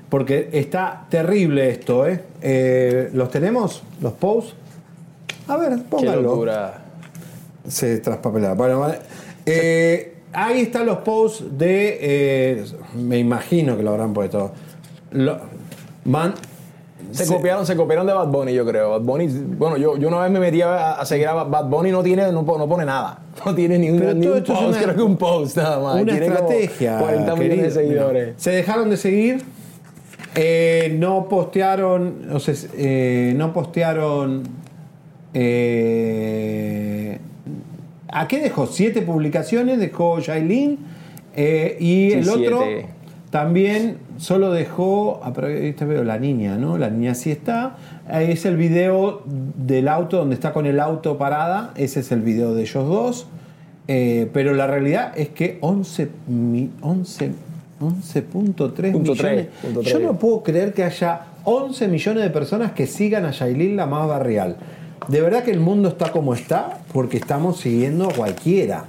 porque 0.10 0.50
está 0.52 1.06
terrible 1.10 1.70
esto, 1.70 2.06
¿eh? 2.08 2.22
Eh, 2.42 3.10
los 3.14 3.30
tenemos? 3.32 3.84
¿Los 4.02 4.14
posts? 4.14 4.54
A 5.48 5.58
ver, 5.58 5.76
Qué 5.76 5.84
pónganlo. 5.90 6.22
locura. 6.22 6.82
Se 7.68 8.00
traspapelaba. 8.00 8.54
Bueno, 8.56 8.80
vale. 8.80 9.00
Eh, 9.46 10.15
ahí 10.36 10.62
están 10.62 10.86
los 10.86 10.98
posts 11.00 11.46
de. 11.58 11.98
eh, 12.02 12.66
me 12.96 13.18
imagino 13.18 13.76
que 13.78 13.84
lo 13.84 13.92
habrán 13.92 14.14
puesto. 14.14 14.52
Lo- 15.12 15.40
man- 16.06 16.34
Se, 17.12 17.26
copiaron, 17.28 17.66
se 17.66 17.76
copiaron 17.76 18.06
de 18.08 18.14
Bad 18.14 18.28
Bunny, 18.28 18.54
yo 18.54 18.66
creo. 18.66 18.90
Bad 18.92 19.02
Bunny, 19.02 19.28
bueno, 19.28 19.78
yo, 19.78 19.96
yo 19.98 20.08
una 20.08 20.20
vez 20.22 20.32
me 20.32 20.40
metí 20.40 20.62
a, 20.62 20.94
a 20.94 21.06
seguir 21.06 21.28
a 21.28 21.34
Bad- 21.44 21.70
Bunny, 21.70 21.92
no 21.92 22.02
tiene, 22.04 22.24
no, 22.32 22.42
no 22.44 22.68
pone 22.68 22.86
nada. 22.86 23.20
No 23.46 23.54
tiene 23.54 23.78
ni 23.78 23.90
un, 23.90 24.00
Pero 24.00 24.14
ni 24.14 24.26
todo 24.26 24.36
un 24.38 24.44
post, 24.44 24.62
una- 24.70 24.82
creo 24.82 24.96
que 24.96 25.02
un 25.02 25.18
post 25.18 25.58
nada 25.58 25.80
más. 25.80 25.96
Una 26.02 26.12
Tiene 26.14 26.26
estrategia. 26.28 26.98
40 27.00 27.36
millones 27.36 27.62
de 27.64 27.72
seguidores. 27.72 28.26
Mira, 28.28 28.40
se 28.40 28.52
dejaron 28.52 28.90
de 28.90 28.98
seguir. 28.98 29.44
eh, 30.36 30.96
no 31.00 31.28
postearon. 31.30 32.28
O 32.34 32.40
sea, 32.40 32.54
eh, 32.78 33.34
no 33.36 33.54
postearon. 33.54 34.44
eh, 35.34 37.20
¿A 38.08 38.28
qué 38.28 38.40
dejó? 38.42 38.68
Siete 38.68 39.02
publicaciones, 39.02 39.80
dejó 39.80 40.20
Yailin. 40.20 40.78
eh, 41.36 41.76
y 41.80 42.12
Sí, 42.12 42.18
el 42.20 42.30
otro 42.30 42.64
siete. 42.64 42.86
también 43.30 43.98
solo 44.18 44.52
dejó. 44.52 45.20
Ah, 45.24 45.34
está 45.48 45.86
veo 45.86 46.04
la 46.04 46.18
niña, 46.18 46.58
¿no? 46.58 46.78
La 46.78 46.90
niña 46.90 47.14
sí 47.16 47.32
está. 47.32 47.76
Ahí 48.08 48.32
es 48.32 48.46
el 48.46 48.56
video 48.58 49.24
del 49.26 49.88
auto, 49.88 50.18
donde 50.18 50.36
está 50.36 50.54
con 50.54 50.66
el 50.66 50.80
auto 50.80 51.18
parada. 51.18 51.74
Ese 51.76 52.00
es 52.02 52.12
el 52.12 52.22
video 52.22 52.54
de 52.54 52.62
ellos 52.62 52.88
dos. 52.88 53.28
Eh, 53.88 54.30
pero 54.34 54.54
la 54.54 54.66
realidad 54.68 55.14
es 55.18 55.30
que 55.30 55.58
11, 55.62 56.10
mi- 56.28 56.72
11 56.82 57.32
11.3 57.82 58.92
Punto 58.94 59.12
millones. 59.14 59.48
Yo 59.84 60.00
no 60.00 60.18
puedo 60.18 60.42
creer 60.44 60.74
que 60.74 60.84
haya 60.84 61.22
11 61.44 61.88
millones 61.90 62.24
de 62.24 62.30
personas 62.30 62.72
que 62.72 62.88
sigan 62.88 63.26
a 63.26 63.32
Yailin 63.32 63.76
la 63.76 63.86
más 63.86 64.08
barrial. 64.08 64.56
De 65.08 65.22
verdad 65.22 65.44
que 65.44 65.52
el 65.52 65.60
mundo 65.60 65.90
está 65.90 66.12
como 66.12 66.34
está 66.34 66.80
porque 66.92 67.18
estamos 67.18 67.60
siguiendo 67.60 68.10
a 68.10 68.14
cualquiera. 68.14 68.86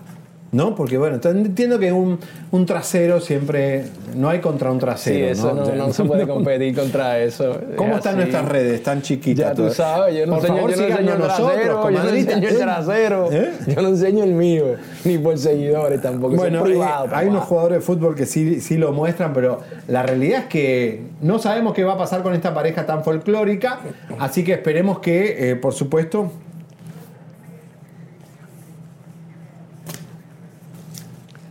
¿No? 0.52 0.74
Porque 0.76 0.96
bueno, 0.96 1.16
ent- 1.20 1.44
entiendo 1.46 1.78
que 1.78 1.92
un, 1.92 2.18
un 2.52 2.66
trasero 2.66 3.20
siempre. 3.20 3.84
No 4.14 4.28
hay 4.30 4.38
contra 4.38 4.70
un 4.70 4.76
Sí, 4.78 4.80
trasero. 4.86 5.26
eso 5.28 5.52
no, 5.54 5.74
no 5.74 5.92
se 5.92 6.04
puede 6.04 6.26
competir 6.26 6.74
contra 6.74 7.18
eso. 7.18 7.58
¿Cómo 7.76 7.90
Es 7.92 7.96
están 7.98 8.12
así. 8.14 8.20
nuestras 8.20 8.48
redes? 8.48 8.82
Tan 8.82 9.02
chiquitas. 9.02 9.48
Ya 9.48 9.54
tú 9.54 9.68
sabes, 9.70 10.16
yo 10.16 10.24
no 10.24 10.36
Por 10.36 10.42
enseño, 10.44 10.56
favor, 10.56 10.70
yo 10.70 10.76
no 10.76 10.82
enseño 10.86 11.12
el 11.12 11.18
nosotros, 11.18 11.52
trasero, 11.52 11.90
yo 11.90 11.90
no 12.02 12.08
enseño 12.10 12.48
el 12.48 12.54
¿Eh? 12.54 12.58
trasero, 12.58 13.28
¿Eh? 13.32 13.52
yo 13.66 13.82
no 13.82 13.88
enseño 13.88 14.24
el 14.24 14.32
mío, 14.32 14.64
ni 15.04 15.18
por 15.18 15.36
seguidores 15.36 16.00
tampoco, 16.00 16.36
Bueno, 16.36 16.62
privado. 16.62 17.06
eh, 17.06 17.10
hay 17.12 17.26
unos 17.26 17.44
jugadores 17.44 17.78
de 17.78 17.84
fútbol 17.84 18.14
que 18.14 18.24
sí, 18.24 18.60
sí 18.60 18.76
lo 18.76 18.92
muestran, 18.92 19.32
pero 19.34 19.60
la 19.88 20.04
realidad 20.04 20.42
es 20.42 20.46
que 20.46 21.00
no 21.22 21.38
sabemos 21.40 21.74
qué 21.74 21.82
va 21.84 21.94
a 21.94 21.98
pasar 21.98 22.22
con 22.22 22.34
esta 22.34 22.54
pareja 22.54 22.86
tan 22.86 23.02
folclórica, 23.04 23.80
así 24.20 24.44
que 24.44 24.52
esperemos 24.52 25.00
que, 25.00 25.50
eh, 25.50 25.56
por 25.56 25.74
supuesto... 25.74 26.30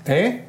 ¿Eh? 0.07 0.41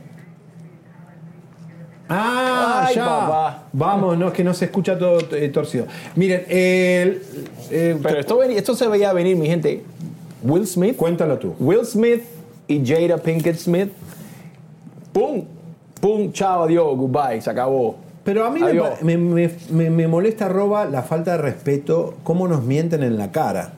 Ah, 2.09 2.85
Ay, 2.89 2.95
ya. 2.95 3.05
papá. 3.05 3.63
Vamos, 3.73 4.17
no 4.17 4.29
es 4.29 4.33
que 4.33 4.45
no 4.45 4.55
se 4.55 4.67
escucha 4.67 4.97
todo 4.97 5.19
eh, 5.35 5.49
torcido. 5.49 5.87
Miren, 6.15 6.45
el- 6.49 7.23
eh, 7.71 7.99
Pero 8.01 8.21
esto, 8.21 8.43
esto 8.45 8.75
se 8.77 8.87
veía 8.87 9.13
venir, 9.13 9.37
mi 9.37 9.47
gente. 9.47 9.83
Will 10.43 10.67
Smith. 10.67 10.97
Cuéntalo 10.97 11.39
tú. 11.39 11.57
Will 11.59 11.85
Smith 11.85 12.23
y 12.69 12.85
Jada 12.87 13.19
Pinkett 13.19 13.57
Smith. 13.57 13.91
¡Pum! 15.13 15.45
¡Pum! 16.01 16.31
Chao, 16.33 16.63
adiós, 16.65 16.97
goodbye, 16.97 17.41
se 17.41 17.51
acabó. 17.51 17.97
Pero 18.23 18.45
a 18.45 18.51
mí 18.51 18.61
me- 19.03 19.91
me 19.91 20.09
molesta, 20.09 20.49
Roba, 20.49 20.85
la 20.85 21.03
falta 21.03 21.33
de 21.33 21.39
respeto, 21.39 22.15
cómo 22.23 22.47
nos 22.47 22.63
mienten 22.65 23.03
en 23.03 23.19
la 23.19 23.33
cara. 23.33 23.73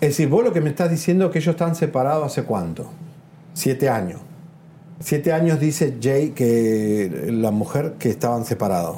Es 0.00 0.10
decir, 0.10 0.28
vos 0.28 0.44
lo 0.44 0.52
que 0.52 0.60
me 0.60 0.70
estás 0.70 0.90
diciendo 0.90 1.26
es 1.26 1.32
que 1.32 1.38
ellos 1.38 1.52
están 1.54 1.74
separados 1.74 2.24
hace 2.24 2.44
cuánto? 2.44 2.86
Siete 3.54 3.88
años. 3.88 4.20
Siete 5.00 5.32
años 5.32 5.60
dice 5.60 5.94
Jay 6.00 6.30
que 6.30 7.28
la 7.32 7.50
mujer 7.50 7.94
que 7.98 8.08
estaban 8.10 8.44
separados. 8.44 8.96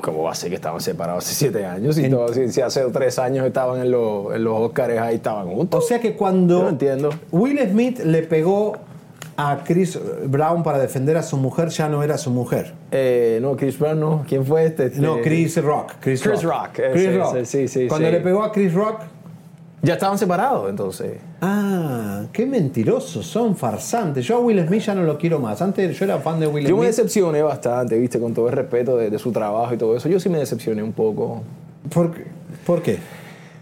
¿Cómo 0.00 0.22
va 0.22 0.30
a 0.30 0.34
ser 0.34 0.48
que 0.50 0.54
estaban 0.56 0.80
separados 0.80 1.24
hace 1.24 1.34
siete 1.34 1.66
años? 1.66 1.96
Si, 1.96 2.08
todo- 2.08 2.32
si- 2.32 2.50
si 2.50 2.60
hace 2.60 2.82
tres 2.92 3.18
años 3.18 3.44
estaban 3.46 3.80
en, 3.80 3.90
los- 3.90 4.32
en 4.34 4.44
los 4.44 4.54
Oscars, 4.60 4.96
ahí 4.98 5.16
estaban 5.16 5.48
juntos. 5.48 5.84
O 5.84 5.86
sea 5.86 5.98
que 6.00 6.14
cuando 6.14 6.62
no 6.62 6.68
entiendo. 6.68 7.10
Will 7.32 7.58
Smith 7.68 7.98
le 8.04 8.22
pegó 8.22 8.74
a 9.36 9.62
Chris 9.64 9.98
Brown 10.26 10.62
para 10.62 10.78
defender 10.78 11.16
a 11.16 11.22
su 11.22 11.36
mujer 11.36 11.68
ya 11.68 11.88
no 11.88 12.02
era 12.02 12.16
su 12.16 12.30
mujer. 12.30 12.74
Eh, 12.92 13.38
no, 13.42 13.56
Chris 13.56 13.78
Brown 13.78 13.98
no. 14.00 14.24
¿Quién 14.26 14.46
fue 14.46 14.66
este? 14.66 14.86
Este- 14.86 15.00
No, 15.00 15.20
Chris 15.20 15.60
Rock. 15.62 15.94
Chris, 16.00 16.22
Chris 16.22 16.42
Rock, 16.42 16.78
ese, 16.78 16.92
Chris 16.92 17.16
Rock. 17.16 17.36
ese, 17.36 17.46
sí, 17.46 17.68
sí, 17.68 17.86
Cuando 17.88 18.06
sí. 18.06 18.12
le 18.12 18.20
pegó 18.20 18.42
a 18.44 18.52
Chris 18.52 18.72
Rock. 18.72 19.00
Ya 19.80 19.94
estaban 19.94 20.18
separados 20.18 20.68
entonces. 20.68 21.18
Ah, 21.40 22.24
qué 22.32 22.46
mentirosos, 22.46 23.24
son 23.26 23.54
farsantes. 23.54 24.26
Yo 24.26 24.36
a 24.36 24.40
Will 24.40 24.66
Smith 24.66 24.82
ya 24.82 24.94
no 24.94 25.02
lo 25.04 25.16
quiero 25.18 25.38
más. 25.38 25.62
Antes 25.62 25.96
yo 25.96 26.04
era 26.04 26.18
fan 26.18 26.40
de 26.40 26.48
Will 26.48 26.66
Yo 26.66 26.76
me 26.76 26.82
Smith. 26.82 26.96
decepcioné 26.96 27.42
bastante, 27.42 27.96
viste, 27.98 28.18
con 28.18 28.34
todo 28.34 28.48
el 28.48 28.54
respeto 28.54 28.96
de, 28.96 29.08
de 29.08 29.18
su 29.18 29.30
trabajo 29.30 29.72
y 29.72 29.76
todo 29.76 29.96
eso. 29.96 30.08
Yo 30.08 30.18
sí 30.18 30.28
me 30.28 30.38
decepcioné 30.38 30.82
un 30.82 30.92
poco. 30.92 31.42
¿Por 31.94 32.12
qué? 32.12 32.24
¿Por 32.66 32.82
qué? 32.82 32.98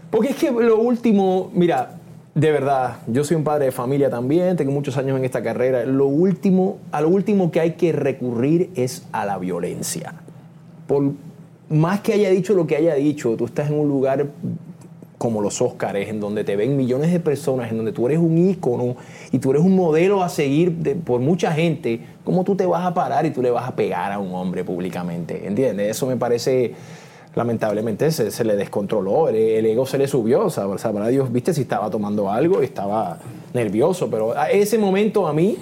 Porque 0.09 0.29
es 0.29 0.35
que 0.37 0.49
lo 0.51 0.79
último, 0.79 1.51
mira, 1.53 1.91
de 2.33 2.51
verdad, 2.51 2.97
yo 3.07 3.23
soy 3.23 3.37
un 3.37 3.43
padre 3.43 3.65
de 3.65 3.71
familia 3.71 4.09
también, 4.09 4.55
tengo 4.57 4.71
muchos 4.71 4.97
años 4.97 5.17
en 5.19 5.25
esta 5.25 5.43
carrera. 5.43 5.85
Lo 5.85 6.07
último, 6.07 6.77
a 6.91 7.01
lo 7.01 7.09
último 7.09 7.51
que 7.51 7.59
hay 7.59 7.73
que 7.73 7.91
recurrir 7.91 8.71
es 8.75 9.05
a 9.11 9.25
la 9.25 9.37
violencia. 9.37 10.13
Por 10.87 11.11
más 11.69 11.99
que 12.01 12.13
haya 12.13 12.29
dicho 12.29 12.53
lo 12.55 12.65
que 12.65 12.75
haya 12.75 12.95
dicho, 12.95 13.35
tú 13.35 13.45
estás 13.45 13.69
en 13.69 13.79
un 13.79 13.87
lugar 13.87 14.25
como 15.17 15.41
los 15.41 15.61
Óscares, 15.61 16.09
en 16.09 16.19
donde 16.19 16.43
te 16.43 16.55
ven 16.55 16.77
millones 16.77 17.11
de 17.11 17.19
personas, 17.19 17.71
en 17.71 17.77
donde 17.77 17.91
tú 17.91 18.05
eres 18.05 18.19
un 18.19 18.37
ícono 18.37 18.95
y 19.31 19.39
tú 19.39 19.51
eres 19.51 19.63
un 19.63 19.75
modelo 19.75 20.21
a 20.21 20.29
seguir 20.29 20.75
por 21.03 21.19
mucha 21.19 21.51
gente, 21.51 22.01
¿cómo 22.23 22.43
tú 22.43 22.55
te 22.55 22.65
vas 22.65 22.85
a 22.85 22.93
parar 22.93 23.25
y 23.25 23.31
tú 23.31 23.41
le 23.41 23.49
vas 23.49 23.67
a 23.67 23.75
pegar 23.75 24.11
a 24.11 24.19
un 24.19 24.33
hombre 24.33 24.63
públicamente? 24.63 25.47
¿Entiendes? 25.47 25.89
Eso 25.89 26.05
me 26.05 26.17
parece, 26.17 26.73
lamentablemente, 27.35 28.11
se, 28.11 28.29
se 28.29 28.43
le 28.43 28.55
descontroló, 28.55 29.29
el, 29.29 29.35
el 29.35 29.65
ego 29.65 29.87
se 29.87 29.97
le 29.97 30.07
subió, 30.07 30.45
o 30.45 30.49
sea, 30.51 30.65
sabrá 30.77 31.07
Dios, 31.07 31.31
viste, 31.31 31.51
si 31.53 31.61
estaba 31.61 31.89
tomando 31.89 32.29
algo 32.31 32.61
y 32.61 32.65
estaba 32.65 33.17
nervioso, 33.53 34.09
pero 34.11 34.37
a 34.37 34.51
ese 34.51 34.77
momento 34.77 35.27
a 35.27 35.33
mí, 35.33 35.57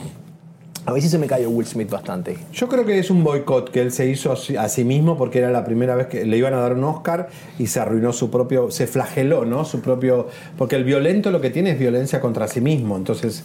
a 0.86 0.92
veces 0.94 1.10
se 1.12 1.18
me 1.18 1.28
cayó 1.28 1.50
Will 1.50 1.66
Smith 1.66 1.90
bastante. 1.90 2.38
Yo 2.54 2.68
creo 2.68 2.86
que 2.86 3.00
es 3.00 3.10
un 3.10 3.24
boicot 3.24 3.72
que 3.72 3.82
él 3.82 3.92
se 3.92 4.08
hizo 4.08 4.32
a 4.32 4.36
sí- 4.36 4.56
sí 4.70 4.84
mismo 4.84 5.18
porque 5.18 5.40
era 5.40 5.50
la 5.52 5.64
primera 5.66 5.96
vez 5.96 6.08
que 6.08 6.26
le 6.26 6.38
iban 6.38 6.54
a 6.54 6.58
dar 6.60 6.74
un 6.74 6.84
Oscar 6.84 7.30
y 7.58 7.68
se 7.68 7.80
arruinó 7.80 8.14
su 8.14 8.30
propio, 8.30 8.70
se 8.72 8.86
flageló, 8.86 9.46
¿no? 9.46 9.66
Su 9.66 9.82
propio, 9.82 10.28
porque 10.58 10.76
el 10.76 10.84
violento 10.84 11.32
lo 11.32 11.42
que 11.42 11.50
tiene 11.50 11.72
es 11.72 11.80
violencia 11.80 12.22
contra 12.22 12.48
sí 12.48 12.62
mismo, 12.62 12.98
entonces 12.98 13.44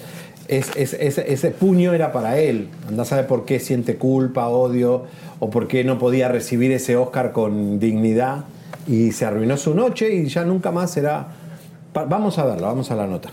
es, 0.48 0.70
es- 0.76 0.92
ese- 0.94 1.50
puño 1.52 1.94
era 1.94 2.12
para 2.12 2.38
él. 2.38 2.68
Anda 2.88 3.02
a 3.02 3.06
saber 3.06 3.26
por 3.26 3.44
qué 3.46 3.58
siente 3.60 3.96
culpa, 3.96 4.48
odio 4.48 5.04
o 5.38 5.48
por 5.48 5.66
qué 5.66 5.82
no 5.84 5.98
podía 5.98 6.28
recibir 6.28 6.72
ese 6.72 6.96
Oscar 6.96 7.32
con 7.32 7.78
dignidad 7.80 8.44
y 8.86 9.12
se 9.12 9.24
arruinó 9.24 9.56
su 9.56 9.74
noche 9.74 10.12
y 10.12 10.26
ya 10.26 10.44
nunca 10.44 10.70
más 10.72 10.90
será. 10.90 11.28
Vamos 11.94 12.38
a 12.38 12.44
verla, 12.44 12.66
vamos 12.68 12.90
a 12.90 12.96
la 12.96 13.06
nota. 13.06 13.30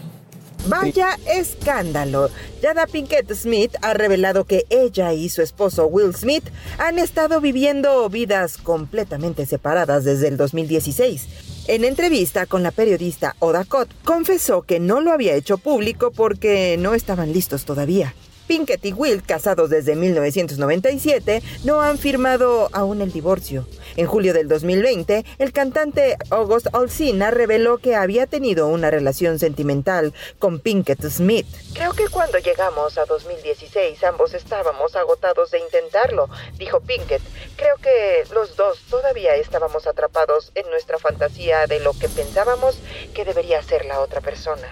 Vaya 0.68 1.18
escándalo. 1.27 2.30
Jada 2.61 2.88
Pinkett 2.88 3.31
Smith 3.34 3.73
ha 3.81 3.94
revelado 3.94 4.44
que 4.45 4.65
ella 4.69 5.14
y 5.14 5.30
su 5.30 5.41
esposo 5.41 5.88
Will 5.88 6.14
Smith 6.14 6.44
han 6.77 6.99
estado 6.99 7.39
viviendo 7.39 8.10
vidas 8.10 8.57
completamente 8.57 9.45
separadas 9.45 10.03
desde 10.03 10.27
el 10.27 10.38
2016. 10.38 11.27
En 11.68 11.85
entrevista 11.85 12.45
con 12.45 12.64
la 12.64 12.72
periodista 12.72 13.35
Oda 13.39 13.65
Cott, 13.65 13.89
confesó 14.03 14.61
que 14.61 14.80
no 14.80 15.02
lo 15.02 15.11
había 15.11 15.35
hecho 15.35 15.57
público 15.57 16.11
porque 16.11 16.77
no 16.80 16.94
estaban 16.94 17.34
listos 17.34 17.65
todavía. 17.65 18.14
Pinkett 18.47 18.85
y 18.85 18.93
Will, 18.93 19.23
casados 19.23 19.69
desde 19.69 19.95
1997, 19.95 21.43
no 21.63 21.81
han 21.81 21.97
firmado 21.97 22.69
aún 22.71 23.01
el 23.01 23.11
divorcio. 23.11 23.67
En 23.97 24.07
julio 24.07 24.33
del 24.33 24.47
2020, 24.47 25.25
el 25.39 25.51
cantante 25.51 26.17
August 26.29 26.67
Alsina 26.73 27.31
reveló 27.31 27.77
que 27.79 27.95
había 27.95 28.27
tenido 28.27 28.67
una 28.67 28.89
relación 28.89 29.39
sentimental 29.39 30.13
con 30.39 30.59
Pinkett 30.59 31.03
Smith. 31.09 31.47
Creo 31.73 31.93
que 31.93 32.07
cuando 32.07 32.37
llegamos 32.37 32.97
a 32.97 33.05
2016 33.05 34.03
ambos 34.03 34.33
estábamos 34.33 34.95
agotados 34.95 35.51
de 35.51 35.59
intentarlo, 35.59 36.29
dijo 36.57 36.79
Pinkett. 36.79 37.21
Creo 37.55 37.75
que 37.77 38.23
los 38.33 38.55
dos 38.55 38.79
todavía 38.89 39.35
estábamos 39.35 39.87
atrapados 39.87 40.51
en 40.55 40.69
nuestra 40.69 40.97
fantasía 40.97 41.67
de 41.67 41.79
lo 41.79 41.93
que 41.93 42.07
pensábamos 42.07 42.77
que 43.13 43.25
debería 43.25 43.61
ser 43.61 43.85
la 43.85 43.99
otra 43.99 44.21
persona. 44.21 44.67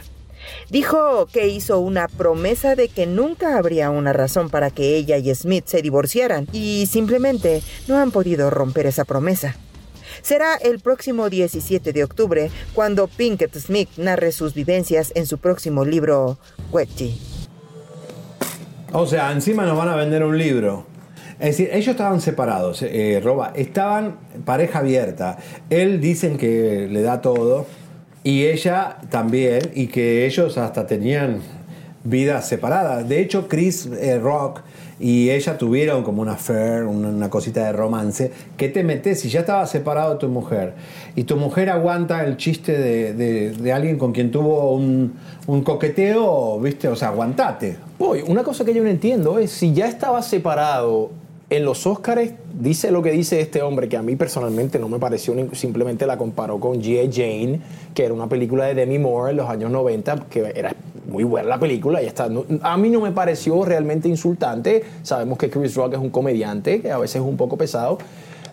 Dijo 0.70 1.28
que 1.28 1.48
hizo 1.48 1.80
una 1.80 2.08
promesa 2.08 2.76
de 2.76 2.88
que 2.88 3.06
nunca 3.06 3.58
habría 3.58 3.92
una 3.92 4.14
razón 4.14 4.50
para 4.50 4.72
que 4.72 4.96
ella 4.96 5.18
y 5.18 5.34
Smith 5.36 5.66
se 5.68 5.82
divorciaran 5.82 6.48
y 6.52 6.88
simplemente 6.88 7.62
no 7.88 7.98
han 7.98 8.12
podido 8.12 8.50
romper 8.50 8.88
esa 8.88 9.06
promesa. 9.06 9.56
Será 10.22 10.56
el 10.56 10.80
próximo 10.80 11.30
17 11.30 11.94
de 11.94 12.04
octubre 12.04 12.50
cuando 12.74 13.08
Pinkett 13.08 13.56
Smith 13.58 13.90
narre 13.98 14.32
sus 14.32 14.54
vivencias 14.54 15.12
en 15.16 15.28
su 15.28 15.38
próximo 15.38 15.86
libro, 15.86 16.38
Wedgie. 16.72 17.16
O 18.92 19.06
sea, 19.06 19.32
encima 19.32 19.66
nos 19.66 19.78
van 19.78 19.90
a 19.90 19.96
vender 19.96 20.24
un 20.24 20.38
libro. 20.38 20.88
Es 21.38 21.58
decir, 21.58 21.70
ellos 21.74 21.90
estaban 21.90 22.22
separados, 22.22 22.82
eh, 22.82 23.20
Roba, 23.22 23.52
estaban 23.56 24.18
pareja 24.46 24.80
abierta. 24.80 25.38
Él 25.70 26.00
dicen 26.00 26.38
que 26.38 26.88
le 26.90 27.02
da 27.02 27.22
todo 27.22 27.68
y 28.26 28.46
ella 28.48 28.98
también, 29.12 29.62
y 29.76 29.86
que 29.86 30.26
ellos 30.26 30.58
hasta 30.58 30.88
tenían 30.88 31.42
vidas 32.04 32.48
separadas. 32.48 33.08
De 33.08 33.22
hecho, 33.22 33.48
Chris 33.48 33.86
eh, 33.86 34.18
Rock 34.18 34.62
y 35.00 35.30
ella 35.30 35.60
tuvieron 35.60 36.04
como 36.04 36.24
una 36.24 36.32
affair, 36.34 36.84
una, 36.86 37.30
cosita 37.30 37.66
de 37.68 37.74
romance. 37.74 38.32
que 38.58 38.68
te 38.70 38.84
metes 38.84 39.20
si 39.20 39.30
ya 39.30 39.42
estaba 39.42 39.68
separado 39.68 40.18
tu 40.18 40.28
mujer? 40.28 40.74
Y 41.16 41.26
tu 41.26 41.36
mujer 41.38 41.70
aguanta 41.70 42.26
el 42.26 42.38
chiste 42.38 42.76
de, 42.76 43.14
de- 43.14 43.74
alguien 43.74 44.00
con 44.00 44.12
quien 44.12 44.32
tuvo 44.32 44.74
un, 44.74 45.14
un 45.46 45.64
coqueteo, 45.64 46.60
¿viste? 46.60 46.88
O 46.88 46.96
sea, 46.96 47.10
aguantate. 47.10 47.78
Uy, 48.00 48.24
una 48.26 48.42
cosa 48.44 48.66
que 48.66 48.74
yo 48.74 48.82
no 48.82 48.90
entiendo 48.90 49.38
es 49.38 49.52
si 49.52 49.72
ya 49.72 49.88
estaba 49.88 50.24
separado 50.24 51.12
en 51.50 51.64
los 51.64 51.86
Óscares, 51.86 52.34
dice 52.60 52.92
lo 52.92 53.02
que 53.04 53.12
dice 53.12 53.40
este 53.40 53.62
hombre, 53.62 53.88
que 53.88 53.98
a 53.98 54.02
mí 54.02 54.16
personalmente 54.16 54.80
no 54.80 54.90
me 54.90 54.98
pareció, 54.98 55.36
simplemente 55.54 56.08
la 56.08 56.18
comparó 56.18 56.60
con 56.60 56.82
G.I. 56.82 57.12
Jane, 57.12 57.62
que 57.94 58.06
era 58.06 58.14
una 58.14 58.28
película 58.28 58.66
de 58.66 58.74
Demi 58.74 58.98
Moore 58.98 59.32
en 59.32 59.38
los 59.38 59.50
años 59.50 59.70
90, 59.72 60.26
que 60.30 60.52
era 60.56 60.76
muy 61.08 61.24
buena 61.24 61.50
la 61.50 61.60
película, 61.60 62.02
y 62.02 62.08
está, 62.08 62.30
a 62.62 62.78
mí 62.78 62.90
no 62.90 63.00
me 63.00 63.12
pareció 63.12 63.64
realmente 63.64 64.10
insultante, 64.10 64.84
sabemos 65.04 65.38
que 65.38 65.50
Chris 65.50 65.76
Rock 65.76 65.94
es 65.94 66.00
un 66.00 66.10
comediante, 66.10 66.82
que 66.82 66.92
a 66.92 66.98
veces 66.98 67.18
es 67.18 67.22
un 67.22 67.38
poco 67.38 67.58
pesado, 67.58 68.00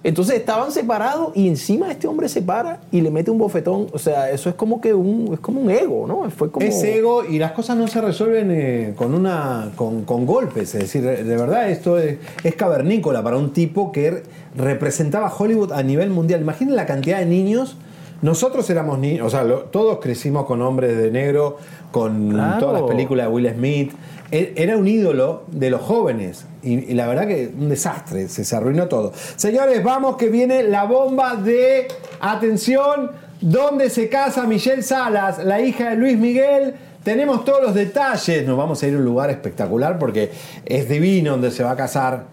entonces 0.05 0.35
estaban 0.37 0.73
separados 0.73 1.29
y 1.37 1.47
encima 1.49 1.91
este 1.91 2.07
hombre 2.09 2.29
se 2.29 2.43
para 2.43 2.81
y 2.91 3.01
le 3.01 3.11
mete 3.11 3.31
un 3.31 3.39
bofetón, 3.39 3.87
o 3.93 3.99
sea, 3.99 4.31
eso 4.31 4.49
es 4.49 4.55
como 4.57 4.81
que 4.81 4.93
un, 4.95 5.31
es 5.35 5.41
como 5.41 5.61
un 5.61 5.71
ego, 5.71 6.07
¿no? 6.09 6.29
Fue 6.31 6.51
como... 6.51 6.67
Es 6.67 6.83
ego 6.83 7.25
y 7.25 7.39
las 7.39 7.53
cosas 7.53 7.77
no 7.77 7.87
se 7.87 8.01
resuelven 8.01 8.51
eh, 8.51 8.95
con 8.97 9.15
una 9.15 9.71
con, 9.77 10.05
con 10.05 10.27
golpes. 10.27 10.75
Es 10.75 10.81
decir, 10.83 11.03
de 11.03 11.37
verdad 11.37 11.71
esto 11.71 11.99
es, 11.99 12.19
es 12.43 12.55
cavernícola 12.57 13.23
para 13.23 13.37
un 13.37 13.53
tipo 13.53 13.93
que 13.93 14.23
representaba 14.57 15.33
Hollywood 15.37 15.73
a 15.73 15.83
nivel 15.83 16.11
mundial. 16.11 16.41
Imaginen 16.41 16.77
la 16.77 16.87
cantidad 16.87 17.19
de 17.19 17.27
niños. 17.27 17.77
Nosotros 18.23 18.69
éramos 18.71 18.99
niños, 19.01 19.27
o 19.27 19.31
sea, 19.31 19.43
lo- 19.43 19.63
todos 19.65 19.99
crecimos 20.01 20.47
con 20.47 20.63
hombres 20.63 20.97
de 20.97 21.11
negro, 21.11 21.57
con 21.91 22.31
Claro. 22.31 22.59
todas 22.61 22.81
las 22.81 22.89
películas 22.91 23.27
de 23.27 23.33
Will 23.33 23.51
Smith. 23.53 23.93
Era 24.33 24.79
un 24.79 24.89
ídolo 24.89 25.45
de 25.49 25.69
los 25.69 25.83
jóvenes. 25.83 26.47
Y, 26.63 26.91
y 26.91 26.95
la 26.95 27.07
verdad 27.07 27.27
que 27.27 27.53
un 27.55 27.69
desastre, 27.69 28.29
se, 28.29 28.45
se 28.45 28.57
arruinó 28.57 28.89
todo. 28.89 29.13
Señores, 29.37 29.85
vamos 29.85 30.17
que 30.17 30.31
viene 30.31 30.63
la 30.63 30.85
bomba 30.85 31.37
de 31.37 31.87
atención. 32.19 33.11
¿Dónde 33.43 33.91
se 33.91 34.09
casa 34.09 34.47
Michelle 34.47 34.83
Salas, 34.83 35.45
la 35.45 35.61
hija 35.61 35.91
de 35.91 35.97
Luis 35.97 36.17
Miguel? 36.17 36.75
Tenemos 37.05 37.45
todos 37.45 37.63
los 37.63 37.75
detalles. 37.75 38.47
Nos 38.47 38.57
vamos 38.57 38.83
a 38.83 38.87
ir 38.87 38.95
a 38.95 38.99
un 38.99 39.05
lugar 39.05 39.29
espectacular 39.29 39.99
porque 39.99 40.31
es 40.65 40.89
divino 40.89 41.33
donde 41.33 41.51
se 41.51 41.63
va 41.63 41.73
a 41.73 41.77
casar. 41.77 42.25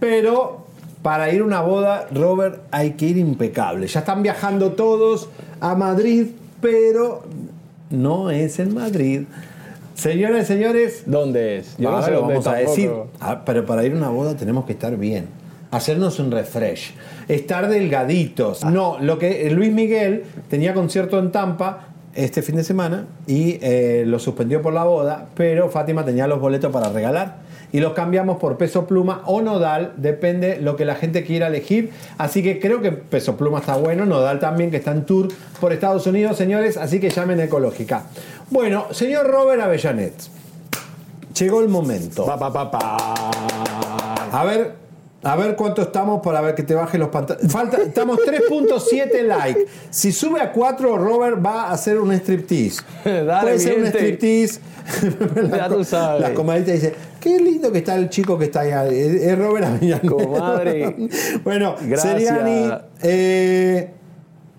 Pero 0.00 0.66
para 1.00 1.32
ir 1.32 1.40
a 1.40 1.44
una 1.44 1.60
boda, 1.62 2.08
Robert, 2.12 2.60
hay 2.72 2.92
que 2.92 3.06
ir 3.06 3.16
impecable. 3.16 3.86
Ya 3.86 4.00
están 4.00 4.22
viajando 4.22 4.72
todos 4.72 5.30
a 5.60 5.74
Madrid, 5.74 6.26
pero 6.60 7.22
no 7.90 8.30
es 8.30 8.58
en 8.58 8.74
Madrid. 8.74 9.22
Señoras 9.98 10.44
y 10.44 10.46
señores, 10.46 11.02
¿dónde 11.06 11.56
es? 11.56 11.76
Yo 11.76 11.90
no 11.90 12.00
sé 12.00 12.12
lo 12.12 12.20
dónde 12.20 12.34
vamos 12.34 12.46
a 12.46 12.52
tampoco. 12.52 12.70
decir. 12.70 12.90
Ah, 13.18 13.42
pero 13.44 13.66
para 13.66 13.84
ir 13.84 13.92
a 13.92 13.96
una 13.96 14.10
boda 14.10 14.36
tenemos 14.36 14.64
que 14.64 14.72
estar 14.72 14.96
bien. 14.96 15.26
Hacernos 15.72 16.20
un 16.20 16.30
refresh. 16.30 16.94
Estar 17.26 17.68
delgaditos. 17.68 18.64
No, 18.64 18.98
lo 19.00 19.18
que 19.18 19.50
Luis 19.50 19.72
Miguel 19.72 20.22
tenía 20.48 20.72
concierto 20.72 21.18
en 21.18 21.32
Tampa 21.32 21.88
este 22.14 22.42
fin 22.42 22.54
de 22.54 22.62
semana 22.62 23.06
y 23.26 23.58
eh, 23.60 24.04
lo 24.06 24.20
suspendió 24.20 24.62
por 24.62 24.72
la 24.72 24.84
boda, 24.84 25.26
pero 25.34 25.68
Fátima 25.68 26.04
tenía 26.04 26.28
los 26.28 26.38
boletos 26.40 26.70
para 26.70 26.90
regalar 26.90 27.47
y 27.72 27.80
los 27.80 27.92
cambiamos 27.92 28.38
por 28.38 28.56
peso 28.56 28.86
pluma 28.86 29.22
o 29.26 29.42
nodal, 29.42 29.92
depende 29.96 30.60
lo 30.60 30.76
que 30.76 30.84
la 30.84 30.94
gente 30.94 31.24
quiera 31.24 31.48
elegir. 31.48 31.90
Así 32.16 32.42
que 32.42 32.60
creo 32.60 32.80
que 32.80 32.92
peso 32.92 33.36
pluma 33.36 33.58
está 33.60 33.76
bueno, 33.76 34.06
nodal 34.06 34.38
también, 34.38 34.70
que 34.70 34.78
está 34.78 34.92
en 34.92 35.04
tour 35.04 35.28
por 35.60 35.72
Estados 35.72 36.06
Unidos, 36.06 36.36
señores, 36.36 36.76
así 36.76 37.00
que 37.00 37.10
llamen 37.10 37.40
Ecológica. 37.40 38.04
Bueno, 38.50 38.86
señor 38.92 39.26
Robert 39.26 39.60
Avellanet, 39.60 40.14
llegó 41.38 41.60
el 41.60 41.68
momento. 41.68 42.26
A 44.30 44.44
ver, 44.44 44.74
a 45.22 45.36
ver 45.36 45.56
cuánto 45.56 45.82
estamos 45.82 46.20
para 46.22 46.40
ver 46.40 46.54
que 46.54 46.62
te 46.62 46.74
baje 46.74 46.96
los 46.96 47.08
pantalones. 47.08 47.50
Falta, 47.50 47.78
estamos 47.78 48.18
3.7 48.18 49.22
likes. 49.22 49.66
Si 49.90 50.12
sube 50.12 50.40
a 50.40 50.52
4, 50.52 50.96
Robert 50.96 51.44
va 51.44 51.64
a 51.64 51.72
hacer 51.72 51.98
un 51.98 52.12
striptease. 52.12 52.82
Dale, 53.04 53.40
Puede 53.42 53.58
ser 53.58 53.78
un 53.78 53.86
striptease. 53.86 54.60
Ya 55.50 55.68
tú 55.68 55.84
sabes. 55.84 56.20
La 56.20 56.34
comadita 56.34 56.72
dice, 56.72 56.94
¿qué 57.28 57.42
lindo 57.42 57.72
que 57.72 57.78
está 57.78 57.94
el 57.94 58.08
chico 58.08 58.38
que 58.38 58.46
está 58.46 58.60
ahí. 58.60 58.70
Es 58.98 59.38
Robert 59.38 59.66
Avellaneda. 59.66 60.00
Comadre. 60.00 60.96
bueno, 61.44 61.76
Gracias. 61.80 62.14
Seriani, 62.14 62.72
eh, 63.02 63.90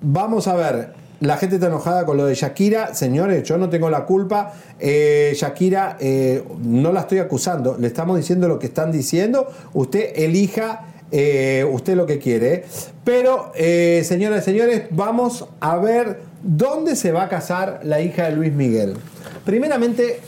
vamos 0.01 0.47
a 0.47 0.55
ver. 0.55 0.99
La 1.21 1.35
gente 1.35 1.55
está 1.55 1.67
enojada 1.67 2.05
con 2.05 2.15
lo 2.15 2.25
de 2.25 2.35
Shakira. 2.35 2.93
Señores, 2.93 3.43
yo 3.43 3.57
no 3.57 3.69
tengo 3.69 3.89
la 3.89 4.05
culpa. 4.05 4.53
Eh, 4.79 5.33
Shakira, 5.35 5.97
eh, 5.99 6.43
no 6.61 6.93
la 6.93 7.01
estoy 7.01 7.17
acusando. 7.17 7.77
Le 7.77 7.87
estamos 7.87 8.15
diciendo 8.15 8.47
lo 8.47 8.57
que 8.57 8.67
están 8.67 8.91
diciendo. 8.91 9.47
Usted 9.73 10.13
elija 10.15 10.85
eh, 11.11 11.65
usted 11.69 11.95
lo 11.95 12.05
que 12.05 12.19
quiere. 12.19 12.65
Pero, 13.03 13.51
eh, 13.55 14.03
señoras 14.05 14.43
y 14.43 14.45
señores, 14.45 14.83
vamos 14.91 15.45
a 15.59 15.77
ver 15.77 16.21
dónde 16.43 16.95
se 16.95 17.11
va 17.11 17.23
a 17.23 17.29
casar 17.29 17.81
la 17.83 18.01
hija 18.01 18.25
de 18.25 18.35
Luis 18.35 18.53
Miguel. 18.53 18.95
Primeramente, 19.43 20.21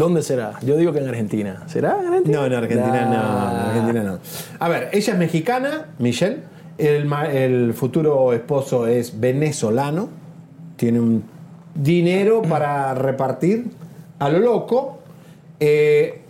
¿Dónde 0.00 0.22
será? 0.22 0.54
Yo 0.62 0.78
digo 0.78 0.94
que 0.94 1.00
en 1.00 1.08
Argentina. 1.08 1.64
¿Será 1.66 1.98
en 2.00 2.06
Argentina? 2.06 2.38
no, 2.38 2.46
en 2.46 2.54
Argentina 2.54 3.04
no, 3.04 3.50
en 3.50 3.68
Argentina 3.68 4.02
no. 4.02 4.18
A 4.58 4.68
ver, 4.70 4.88
ella 4.92 5.12
es 5.12 5.18
mexicana, 5.18 5.88
Michelle. 5.98 6.38
El 6.78 7.74
futuro 7.74 8.32
esposo 8.32 8.86
es 8.86 9.20
venezolano. 9.20 10.08
Tiene 10.76 11.00
un 11.00 11.24
dinero 11.74 12.40
para 12.40 12.94
repartir 12.94 13.72
a 14.18 14.30
lo 14.30 14.38
loco. 14.38 15.00
Eh, 15.60 16.22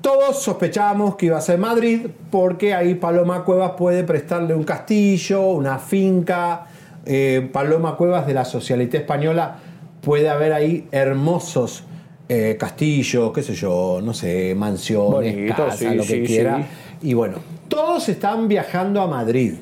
todos 0.00 0.42
sospechábamos 0.42 1.16
que 1.16 1.26
iba 1.26 1.36
a 1.36 1.42
ser 1.42 1.58
Madrid 1.58 2.06
porque 2.30 2.72
ahí 2.72 2.94
Paloma 2.94 3.44
Cuevas 3.44 3.72
puede 3.76 4.04
prestarle 4.04 4.54
un 4.54 4.64
castillo, 4.64 5.48
una 5.48 5.78
finca. 5.78 6.64
Eh, 7.04 7.46
Paloma 7.52 7.94
Cuevas 7.98 8.26
de 8.26 8.32
la 8.32 8.46
Socialité 8.46 8.96
Española 8.96 9.58
puede 10.00 10.30
haber 10.30 10.54
ahí 10.54 10.88
hermosos 10.92 11.84
eh, 12.28 12.56
castillos, 12.58 13.32
qué 13.32 13.42
sé 13.42 13.54
yo, 13.54 14.00
no 14.02 14.14
sé, 14.14 14.54
mansiones, 14.54 15.34
Bonito, 15.34 15.54
casas, 15.56 15.78
sí, 15.78 15.94
lo 15.94 16.02
que 16.02 16.08
sí, 16.08 16.22
quiera. 16.24 16.58
sí. 17.00 17.08
Y 17.08 17.14
bueno, 17.14 17.36
todos 17.68 18.08
están 18.08 18.48
viajando 18.48 19.00
a 19.00 19.06
Madrid. 19.06 19.54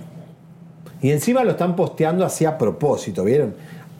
Y 1.00 1.10
encima 1.10 1.42
lo 1.42 1.52
están 1.52 1.74
posteando 1.74 2.24
así 2.24 2.44
a 2.44 2.56
propósito, 2.56 3.24
¿vieron? 3.24 3.54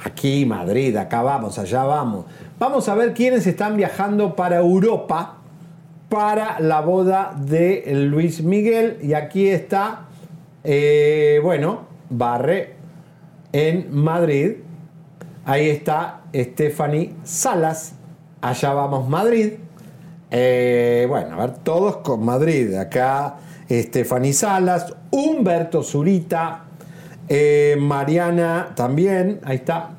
Aquí, 0.04 0.46
Madrid, 0.46 0.96
acá 0.96 1.22
vamos, 1.22 1.58
allá 1.58 1.82
vamos. 1.84 2.26
Vamos 2.58 2.88
a 2.88 2.94
ver 2.94 3.12
quiénes 3.12 3.46
están 3.46 3.76
viajando 3.76 4.36
para 4.36 4.58
Europa 4.58 5.38
para 6.08 6.60
la 6.60 6.80
boda 6.80 7.34
de 7.36 7.84
Luis 8.08 8.42
Miguel. 8.42 8.98
Y 9.02 9.14
aquí 9.14 9.48
está, 9.48 10.06
eh, 10.62 11.40
bueno, 11.42 11.86
Barre 12.10 12.74
en 13.52 13.92
Madrid. 13.92 14.52
Ahí 15.44 15.68
está 15.68 16.20
Stephanie 16.32 17.14
Salas. 17.24 17.96
Allá 18.42 18.72
vamos 18.72 19.08
Madrid. 19.08 19.52
Eh, 20.28 21.06
bueno, 21.08 21.34
a 21.34 21.46
ver, 21.46 21.58
todos 21.58 21.98
con 21.98 22.24
Madrid. 22.24 22.74
Acá 22.74 23.36
Stephanie 23.70 24.32
Salas, 24.32 24.92
Humberto 25.12 25.84
Zurita, 25.84 26.64
eh, 27.28 27.76
Mariana 27.78 28.72
también, 28.74 29.38
ahí 29.44 29.56
está. 29.58 29.90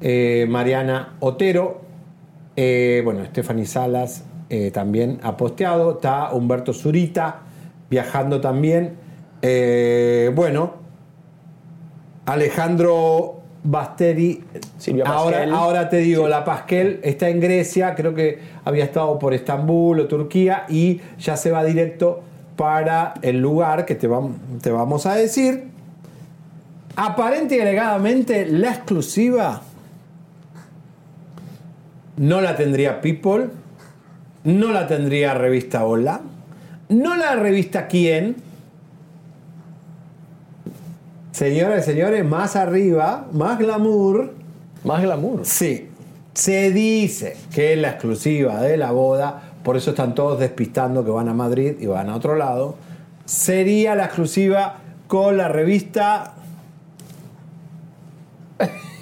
Eh, 0.00 0.46
Mariana 0.48 1.14
Otero. 1.20 1.82
Bueno, 2.56 3.24
Stephanie 3.26 3.66
Salas 3.66 4.24
también 4.72 5.20
ha 5.22 5.36
posteado. 5.36 5.92
Está 5.92 6.32
Humberto 6.32 6.72
Zurita 6.72 7.42
viajando 7.88 8.40
también. 8.40 8.96
Bueno, 10.34 10.74
Alejandro 12.26 13.43
Basteri. 13.64 14.44
Silvia 14.78 15.04
Ahora, 15.06 15.38
Pasquel. 15.38 15.54
ahora 15.54 15.88
te 15.88 15.96
digo, 15.96 16.28
la 16.28 16.44
Pasquel 16.44 17.00
está 17.02 17.28
en 17.30 17.40
Grecia, 17.40 17.94
creo 17.94 18.14
que 18.14 18.38
había 18.64 18.84
estado 18.84 19.18
por 19.18 19.32
Estambul 19.34 20.00
o 20.00 20.06
Turquía 20.06 20.66
y 20.68 21.00
ya 21.18 21.36
se 21.36 21.50
va 21.50 21.64
directo 21.64 22.22
para 22.56 23.14
el 23.22 23.40
lugar 23.40 23.84
que 23.86 23.94
te, 23.94 24.08
vam- 24.08 24.36
te 24.60 24.70
vamos 24.70 25.06
a 25.06 25.14
decir. 25.16 25.64
Aparente 26.96 27.56
y 27.56 27.60
alegadamente, 27.60 28.46
la 28.46 28.68
exclusiva 28.70 29.62
no 32.16 32.40
la 32.40 32.54
tendría 32.54 33.00
People, 33.00 33.48
no 34.44 34.72
la 34.72 34.86
tendría 34.86 35.34
revista 35.34 35.84
Hola, 35.84 36.20
no 36.90 37.16
la 37.16 37.34
revista 37.34 37.86
Quién. 37.88 38.36
Señoras 41.34 41.82
y 41.82 41.90
señores, 41.90 42.24
más 42.24 42.54
arriba, 42.54 43.26
más 43.32 43.58
glamour. 43.58 44.34
Más 44.84 45.02
glamour. 45.02 45.40
Sí. 45.42 45.88
Se 46.32 46.70
dice 46.70 47.36
que 47.52 47.72
es 47.72 47.78
la 47.80 47.90
exclusiva 47.90 48.60
de 48.62 48.76
la 48.76 48.92
boda, 48.92 49.42
por 49.64 49.76
eso 49.76 49.90
están 49.90 50.14
todos 50.14 50.38
despistando 50.38 51.04
que 51.04 51.10
van 51.10 51.28
a 51.28 51.34
Madrid 51.34 51.74
y 51.80 51.86
van 51.86 52.08
a 52.08 52.14
otro 52.14 52.36
lado. 52.36 52.76
Sería 53.24 53.96
la 53.96 54.04
exclusiva 54.04 54.76
con 55.08 55.36
la 55.36 55.48
revista 55.48 56.34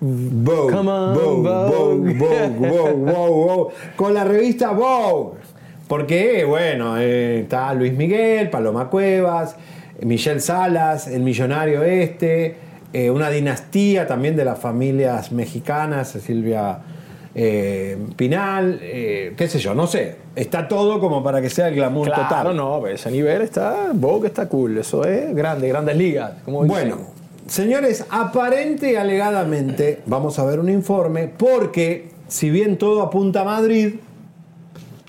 Vogue, 0.00 0.74
Come 0.74 0.90
on, 0.90 1.14
Vogue, 1.14 1.50
Vogue. 1.50 2.14
Vogue, 2.14 2.70
Vogue, 2.70 3.12
Vogue, 3.12 3.74
con 3.96 4.14
la 4.14 4.24
revista 4.24 4.70
Vogue. 4.70 5.40
Porque, 5.86 6.42
bueno, 6.46 6.96
eh, 6.96 7.40
está 7.40 7.74
Luis 7.74 7.92
Miguel, 7.92 8.48
Paloma 8.48 8.88
Cuevas, 8.88 9.56
Michelle 10.02 10.40
Salas, 10.40 11.08
el 11.08 11.22
millonario 11.22 11.82
este, 11.82 12.56
eh, 12.92 13.10
una 13.10 13.30
dinastía 13.30 14.06
también 14.06 14.36
de 14.36 14.44
las 14.44 14.58
familias 14.58 15.32
mexicanas, 15.32 16.08
Silvia 16.08 16.78
eh, 17.34 17.96
Pinal, 18.16 18.80
eh, 18.82 19.34
qué 19.36 19.48
sé 19.48 19.58
yo, 19.58 19.74
no 19.74 19.86
sé. 19.86 20.16
Está 20.34 20.66
todo 20.66 20.98
como 20.98 21.22
para 21.22 21.40
que 21.40 21.50
sea 21.50 21.68
el 21.68 21.76
glamour 21.76 22.06
Claro, 22.06 22.22
total. 22.22 22.56
no, 22.56 22.80
pues, 22.80 23.00
ese 23.00 23.10
nivel 23.10 23.42
está, 23.42 23.90
Vogue 23.92 24.28
está 24.28 24.48
cool, 24.48 24.78
eso 24.78 25.04
es 25.04 25.34
grande, 25.34 25.68
grandes 25.68 25.96
ligas. 25.96 26.32
Como. 26.44 26.64
Bueno, 26.64 26.98
señores, 27.46 28.04
aparente 28.10 28.92
y 28.92 28.96
alegadamente 28.96 30.00
vamos 30.06 30.38
a 30.38 30.44
ver 30.44 30.58
un 30.58 30.68
informe 30.68 31.28
porque 31.28 32.08
si 32.26 32.50
bien 32.50 32.76
todo 32.78 33.02
apunta 33.02 33.42
a 33.42 33.44
Madrid, 33.44 33.94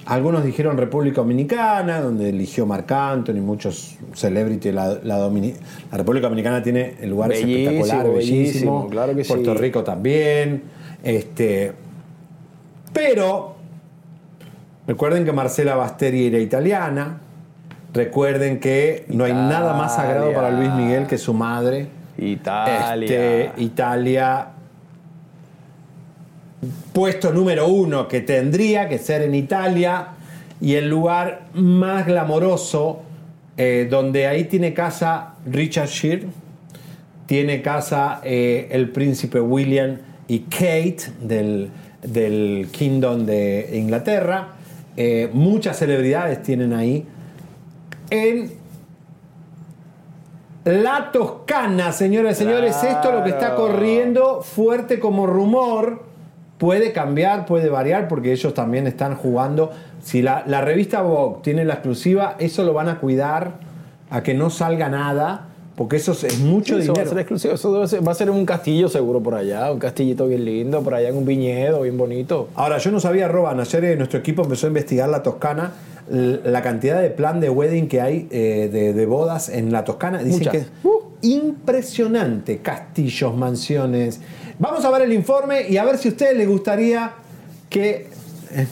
algunos 0.06 0.44
dijeron 0.44 0.78
República 0.78 1.22
Dominicana, 1.22 2.02
donde 2.02 2.30
eligió 2.30 2.66
Marc 2.66 2.92
Anthony, 2.92 3.36
muchos 3.42 3.98
celebrities, 4.14 4.74
la, 4.74 4.98
la, 5.04 5.20
Domini- 5.20 5.54
la 5.92 5.98
República 5.98 6.28
Dominicana 6.28 6.62
tiene 6.64 6.96
lugares 7.06 7.42
Bellísimo, 7.42 7.70
espectaculares, 7.72 8.14
bellísimo, 8.14 8.42
bellísimo, 8.44 8.88
claro 8.90 9.16
que 9.16 9.24
sí. 9.24 9.34
Puerto 9.34 9.54
Rico 9.54 9.84
también, 9.84 10.64
este, 11.04 11.74
pero 12.94 13.56
recuerden 14.88 15.24
que 15.26 15.32
Marcela 15.32 15.76
Basteri 15.76 16.28
era 16.28 16.40
italiana, 16.40 17.20
recuerden 17.94 18.60
que 18.60 19.06
no 19.10 19.24
hay 19.24 19.34
nada 19.34 19.74
más 19.74 19.96
sagrado 19.96 20.34
para 20.34 20.50
Luis 20.52 20.72
Miguel 20.74 21.08
que 21.08 21.18
su 21.18 21.34
madre. 21.34 21.88
Italia. 22.18 23.06
Este, 23.06 23.52
Italia. 23.62 24.48
Puesto 26.94 27.32
número 27.32 27.68
uno 27.68 28.08
que 28.08 28.22
tendría 28.22 28.90
que 28.90 28.98
ser 28.98 29.22
en 29.22 29.34
Italia 29.34 30.10
y 30.60 30.76
el 30.76 30.90
lugar 30.90 31.48
más 31.54 32.06
glamoroso 32.06 33.02
eh, 33.58 33.88
donde 33.90 34.28
ahí 34.28 34.46
tiene 34.46 34.74
casa 34.74 35.36
Richard 35.46 35.88
Shear, 35.88 36.22
tiene 37.26 37.62
casa 37.62 38.22
eh, 38.24 38.68
el 38.72 38.90
príncipe 38.90 39.40
William 39.40 39.98
y 40.28 40.40
Kate 40.40 41.14
del, 41.22 41.70
del 42.02 42.68
Kingdom 42.72 43.26
de 43.26 43.70
Inglaterra. 43.74 44.50
Eh, 44.98 45.30
muchas 45.32 45.78
celebridades 45.78 46.44
tienen 46.44 46.74
ahí. 46.74 47.06
En 48.10 48.52
la 50.66 51.12
Toscana, 51.12 51.92
señoras 51.92 52.38
y 52.38 52.44
señores, 52.44 52.84
esto 52.84 53.10
es 53.10 53.16
lo 53.16 53.24
que 53.24 53.30
está 53.32 53.56
corriendo 53.56 54.42
fuerte 54.42 55.00
como 55.00 55.26
rumor. 55.26 56.11
Puede 56.62 56.92
cambiar, 56.92 57.48
puede 57.48 57.70
variar, 57.70 58.08
porque 58.08 58.32
ellos 58.32 58.54
también 58.54 58.86
están 58.86 59.16
jugando. 59.16 59.72
Si 60.04 60.22
la, 60.22 60.44
la 60.46 60.62
revista 60.62 61.02
Vogue 61.02 61.38
tiene 61.42 61.66
la 61.66 61.74
exclusiva, 61.74 62.36
eso 62.38 62.64
lo 62.64 62.72
van 62.74 62.88
a 62.88 63.00
cuidar 63.00 63.54
a 64.12 64.22
que 64.22 64.36
no 64.36 64.52
salga 64.52 64.88
nada, 64.88 65.48
porque 65.76 65.96
eso 65.96 66.12
es, 66.12 66.24
es 66.24 66.40
mucho 66.40 66.76
Sí, 66.76 66.84
eso 66.84 66.94
va 66.94 67.00
a 67.00 67.04
dinero. 67.06 67.10
ser 67.10 67.20
exclusivo. 67.22 67.54
Eso 67.56 67.74
debe 67.74 67.88
ser- 67.88 68.08
va 68.08 68.12
a 68.12 68.16
ser 68.16 68.30
un 68.30 68.46
castillo 68.46 68.90
seguro 68.90 69.24
por 69.24 69.34
allá, 69.34 69.72
un 69.72 69.80
castillito 69.80 70.28
bien 70.28 70.46
lindo, 70.46 70.84
por 70.84 70.94
allá 70.94 71.10
en 71.10 71.18
un 71.18 71.26
viñedo 71.26 71.82
bien 71.82 71.98
bonito. 71.98 72.50
Ahora, 72.54 72.78
yo 72.78 72.92
no 72.92 73.00
sabía, 73.00 73.28
Roban, 73.28 73.60
ayer 73.60 73.84
eh, 73.84 73.96
nuestro 73.96 74.20
equipo 74.20 74.44
empezó 74.44 74.68
a 74.68 74.70
investigar 74.70 75.10
la 75.10 75.24
Toscana, 75.24 75.72
la 76.10 76.62
cantidad 76.62 77.02
de 77.02 77.10
plan 77.10 77.40
de 77.40 77.50
wedding 77.50 77.88
que 77.88 78.02
hay 78.02 78.28
eh, 78.30 78.70
de, 78.72 78.94
de 78.94 79.06
bodas 79.08 79.50
en 79.50 79.72
la 79.72 79.84
Toscana. 79.84 80.20
Dicen 80.20 80.40
Muchas. 80.40 80.52
que 80.52 80.58
es 80.60 80.68
impresionante. 81.22 82.60
Castillos, 82.60 83.36
mansiones. 83.36 84.20
Vamos 84.60 84.84
a 84.86 84.92
ver 84.92 85.04
el 85.04 85.14
informe 85.14 85.68
y 85.70 85.78
a 85.78 85.84
ver 85.84 85.98
si 85.98 86.10
a 86.10 86.12
ustedes 86.12 86.38
les 86.38 86.48
gustaría 86.48 87.14
que... 87.70 88.10
eh, 88.52 88.68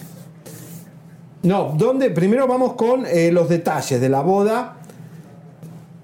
No, 1.44 1.74
¿dónde? 1.78 2.10
Primero 2.10 2.48
vamos 2.48 2.74
con 2.74 3.06
eh, 3.06 3.32
los 3.32 3.48
detalles 3.50 4.00
de 4.02 4.10
la 4.10 4.22
boda 4.22 4.76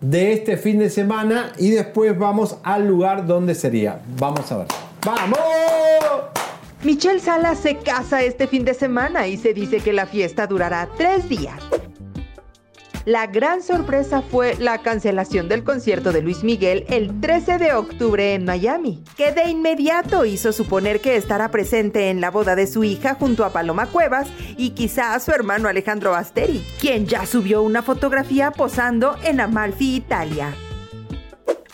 de 0.02 0.34
este 0.34 0.56
fin 0.58 0.80
de 0.80 0.90
semana 0.90 1.52
y 1.58 1.72
después 1.72 2.18
vamos 2.18 2.58
al 2.64 2.88
lugar 2.88 3.26
donde 3.26 3.56
sería. 3.56 4.00
Vamos 4.20 4.52
a 4.52 4.58
ver. 4.58 4.68
¡Vamos! 5.06 5.40
Michelle 6.84 7.20
Salas 7.20 7.60
se 7.60 7.78
casa 7.78 8.22
este 8.22 8.48
fin 8.48 8.64
de 8.64 8.76
semana 8.76 9.28
y 9.28 9.38
se 9.38 9.54
dice 9.54 9.78
que 9.80 9.92
la 9.92 10.06
fiesta 10.06 10.46
durará 10.46 10.88
tres 10.98 11.28
días. 11.28 11.60
La 13.06 13.28
gran 13.28 13.62
sorpresa 13.62 14.24
fue 14.24 14.56
la 14.58 14.80
cancelación 14.80 15.48
del 15.48 15.64
concierto 15.64 16.12
de 16.12 16.24
Luis 16.24 16.44
Miguel 16.44 16.86
el 16.90 17.22
13 17.22 17.60
de 17.60 17.74
octubre 17.74 18.34
en 18.34 18.46
Miami, 18.46 19.04
que 19.16 19.32
de 19.32 19.48
inmediato 19.48 20.26
hizo 20.26 20.52
suponer 20.52 21.02
que 21.02 21.16
estará 21.16 21.52
presente 21.52 22.10
en 22.10 22.20
la 22.20 22.32
boda 22.32 22.56
de 22.56 22.66
su 22.66 22.84
hija 22.84 23.14
junto 23.14 23.46
a 23.46 23.52
Paloma 23.52 23.86
Cuevas 23.86 24.28
y 24.58 24.72
quizá 24.72 25.14
a 25.14 25.20
su 25.20 25.32
hermano 25.32 25.70
Alejandro 25.70 26.12
Basteri, 26.12 26.66
quien 26.82 27.06
ya 27.06 27.28
subió 27.28 27.62
una 27.62 27.84
fotografía 27.84 28.50
posando 28.50 29.16
en 29.24 29.40
Amalfi, 29.40 29.98
Italia. 29.98 30.56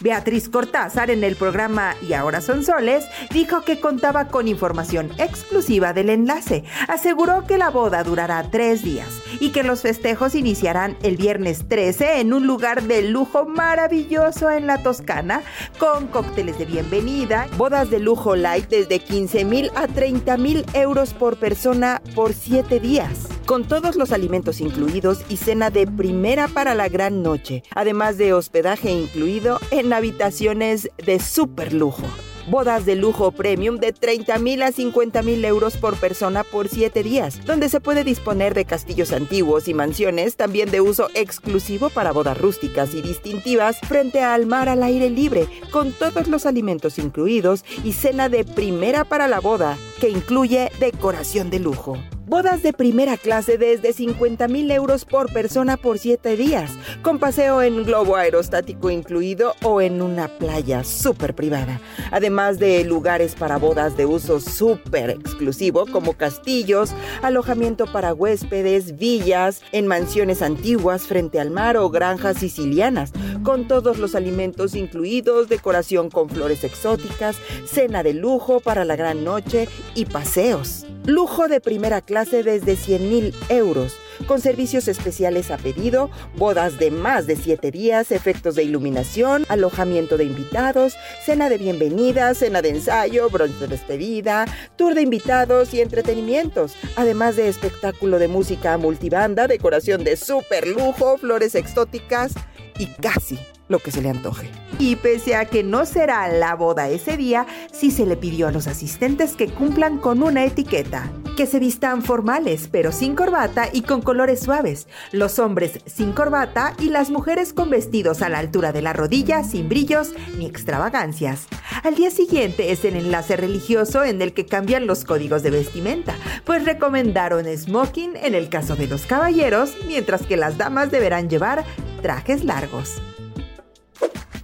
Beatriz 0.01 0.49
Cortázar 0.49 1.09
en 1.09 1.23
el 1.23 1.35
programa 1.35 1.95
Y 2.07 2.13
ahora 2.13 2.41
son 2.41 2.63
soles 2.63 3.05
dijo 3.31 3.61
que 3.61 3.79
contaba 3.79 4.27
con 4.27 4.47
información 4.47 5.11
exclusiva 5.17 5.93
del 5.93 6.09
enlace. 6.09 6.63
Aseguró 6.87 7.45
que 7.45 7.57
la 7.57 7.69
boda 7.69 8.03
durará 8.03 8.43
tres 8.49 8.83
días 8.83 9.07
y 9.39 9.51
que 9.51 9.63
los 9.63 9.81
festejos 9.81 10.35
iniciarán 10.35 10.97
el 11.03 11.17
viernes 11.17 11.67
13 11.67 12.19
en 12.19 12.33
un 12.33 12.47
lugar 12.47 12.83
de 12.83 13.03
lujo 13.03 13.45
maravilloso 13.45 14.49
en 14.51 14.67
la 14.67 14.83
Toscana 14.83 15.41
con 15.77 16.07
cócteles 16.07 16.57
de 16.57 16.65
bienvenida, 16.65 17.47
bodas 17.57 17.89
de 17.89 17.99
lujo 17.99 18.35
light 18.35 18.69
desde 18.69 18.99
15 18.99 19.45
mil 19.45 19.71
a 19.75 19.87
30 19.87 20.37
mil 20.37 20.65
euros 20.73 21.13
por 21.13 21.37
persona 21.37 22.01
por 22.15 22.33
siete 22.33 22.79
días 22.79 23.27
con 23.51 23.67
todos 23.67 23.97
los 23.97 24.13
alimentos 24.13 24.61
incluidos 24.61 25.25
y 25.27 25.35
cena 25.35 25.69
de 25.71 25.85
primera 25.85 26.47
para 26.47 26.73
la 26.73 26.87
gran 26.87 27.21
noche, 27.21 27.63
además 27.75 28.17
de 28.17 28.31
hospedaje 28.31 28.91
incluido 28.91 29.59
en 29.71 29.89
habitaciones 29.93 30.89
de 30.97 31.19
super 31.19 31.73
lujo. 31.73 32.03
Bodas 32.49 32.85
de 32.85 32.95
lujo 32.95 33.31
premium 33.31 33.77
de 33.77 33.93
30 33.93 34.39
mil 34.39 34.63
a 34.63 34.71
50 34.71 35.21
mil 35.21 35.45
euros 35.45 35.77
por 35.77 35.95
persona 35.95 36.43
por 36.43 36.67
7 36.67 37.03
días, 37.03 37.45
donde 37.45 37.69
se 37.69 37.79
puede 37.79 38.03
disponer 38.03 38.53
de 38.53 38.65
castillos 38.65 39.11
antiguos 39.13 39.67
y 39.67 39.73
mansiones 39.73 40.35
también 40.35 40.71
de 40.71 40.81
uso 40.81 41.09
exclusivo 41.13 41.89
para 41.89 42.11
bodas 42.11 42.37
rústicas 42.37 42.93
y 42.93 43.01
distintivas 43.01 43.79
frente 43.79 44.21
al 44.21 44.47
mar 44.47 44.69
al 44.69 44.83
aire 44.83 45.09
libre, 45.09 45.47
con 45.71 45.91
todos 45.93 46.27
los 46.27 46.45
alimentos 46.45 46.97
incluidos 46.97 47.63
y 47.83 47.93
cena 47.93 48.27
de 48.27 48.43
primera 48.43 49.05
para 49.05 49.27
la 49.27 49.39
boda, 49.39 49.77
que 49.99 50.09
incluye 50.09 50.71
decoración 50.79 51.49
de 51.49 51.59
lujo. 51.59 51.97
Bodas 52.31 52.63
de 52.63 52.71
primera 52.71 53.17
clase 53.17 53.57
desde 53.57 53.91
50 53.91 54.47
mil 54.47 54.71
euros 54.71 55.03
por 55.03 55.33
persona 55.33 55.75
por 55.75 55.99
7 55.99 56.37
días, 56.37 56.71
con 57.01 57.19
paseo 57.19 57.61
en 57.61 57.83
globo 57.83 58.15
aerostático 58.15 58.89
incluido 58.89 59.53
o 59.63 59.81
en 59.81 60.01
una 60.01 60.29
playa 60.29 60.85
súper 60.85 61.35
privada. 61.35 61.81
Además 62.09 62.57
de 62.57 62.85
lugares 62.85 63.35
para 63.35 63.57
bodas 63.57 63.97
de 63.97 64.05
uso 64.05 64.39
súper 64.39 65.09
exclusivo 65.09 65.85
como 65.87 66.13
castillos, 66.13 66.93
alojamiento 67.21 67.85
para 67.91 68.13
huéspedes, 68.13 68.97
villas, 68.97 69.61
en 69.73 69.87
mansiones 69.87 70.41
antiguas 70.41 71.07
frente 71.07 71.37
al 71.37 71.51
mar 71.51 71.75
o 71.75 71.89
granjas 71.89 72.37
sicilianas, 72.37 73.11
con 73.43 73.67
todos 73.67 73.97
los 73.97 74.15
alimentos 74.15 74.73
incluidos, 74.73 75.49
decoración 75.49 76.09
con 76.09 76.29
flores 76.29 76.63
exóticas, 76.63 77.35
cena 77.65 78.03
de 78.03 78.13
lujo 78.13 78.61
para 78.61 78.85
la 78.85 78.95
gran 78.95 79.25
noche 79.25 79.67
y 79.95 80.05
paseos. 80.05 80.85
Lujo 81.05 81.47
de 81.47 81.59
primera 81.59 82.01
clase 82.01 82.43
desde 82.43 82.75
100 82.75 83.09
mil 83.09 83.33
euros, 83.49 83.97
con 84.27 84.39
servicios 84.39 84.87
especiales 84.87 85.49
a 85.49 85.57
pedido, 85.57 86.11
bodas 86.35 86.77
de 86.77 86.91
más 86.91 87.25
de 87.25 87.35
7 87.35 87.71
días, 87.71 88.11
efectos 88.11 88.53
de 88.53 88.63
iluminación, 88.63 89.43
alojamiento 89.49 90.17
de 90.17 90.25
invitados, 90.25 90.95
cena 91.25 91.49
de 91.49 91.57
bienvenida, 91.57 92.35
cena 92.35 92.61
de 92.61 92.69
ensayo, 92.69 93.31
bronce 93.31 93.61
de 93.61 93.67
despedida, 93.69 94.45
tour 94.75 94.93
de 94.93 95.01
invitados 95.01 95.73
y 95.73 95.81
entretenimientos, 95.81 96.75
además 96.95 97.35
de 97.35 97.47
espectáculo 97.47 98.19
de 98.19 98.27
música 98.27 98.77
multibanda, 98.77 99.47
decoración 99.47 100.03
de 100.03 100.17
super 100.17 100.67
lujo, 100.67 101.17
flores 101.17 101.55
exóticas 101.55 102.33
y 102.77 102.85
casi 102.85 103.39
lo 103.71 103.79
que 103.79 103.89
se 103.89 104.01
le 104.01 104.09
antoje. 104.09 104.51
Y 104.77 104.97
pese 104.97 105.35
a 105.35 105.45
que 105.45 105.63
no 105.63 105.85
será 105.85 106.27
la 106.27 106.55
boda 106.55 106.89
ese 106.89 107.17
día, 107.17 107.47
sí 107.71 107.89
se 107.89 108.05
le 108.05 108.17
pidió 108.17 108.47
a 108.47 108.51
los 108.51 108.67
asistentes 108.67 109.35
que 109.35 109.47
cumplan 109.47 109.97
con 109.97 110.21
una 110.21 110.45
etiqueta. 110.45 111.11
Que 111.37 111.45
se 111.47 111.59
vistan 111.59 112.03
formales, 112.03 112.67
pero 112.69 112.91
sin 112.91 113.15
corbata 113.15 113.69
y 113.71 113.83
con 113.83 114.01
colores 114.01 114.41
suaves. 114.41 114.87
Los 115.11 115.39
hombres 115.39 115.79
sin 115.85 116.11
corbata 116.11 116.73
y 116.77 116.89
las 116.89 117.09
mujeres 117.09 117.53
con 117.53 117.69
vestidos 117.69 118.21
a 118.21 118.29
la 118.29 118.39
altura 118.39 118.73
de 118.73 118.81
la 118.81 118.93
rodilla, 118.93 119.43
sin 119.43 119.69
brillos 119.69 120.11
ni 120.37 120.45
extravagancias. 120.45 121.47
Al 121.83 121.95
día 121.95 122.11
siguiente 122.11 122.71
es 122.71 122.83
el 122.85 122.95
enlace 122.95 123.37
religioso 123.37 124.03
en 124.03 124.21
el 124.21 124.33
que 124.33 124.45
cambian 124.45 124.87
los 124.87 125.05
códigos 125.05 125.41
de 125.41 125.51
vestimenta, 125.51 126.15
pues 126.43 126.65
recomendaron 126.65 127.45
smoking 127.45 128.17
en 128.17 128.35
el 128.35 128.49
caso 128.49 128.75
de 128.75 128.87
los 128.87 129.05
caballeros, 129.05 129.73
mientras 129.87 130.23
que 130.23 130.37
las 130.37 130.57
damas 130.57 130.91
deberán 130.91 131.29
llevar 131.29 131.63
trajes 132.01 132.43
largos. 132.43 133.01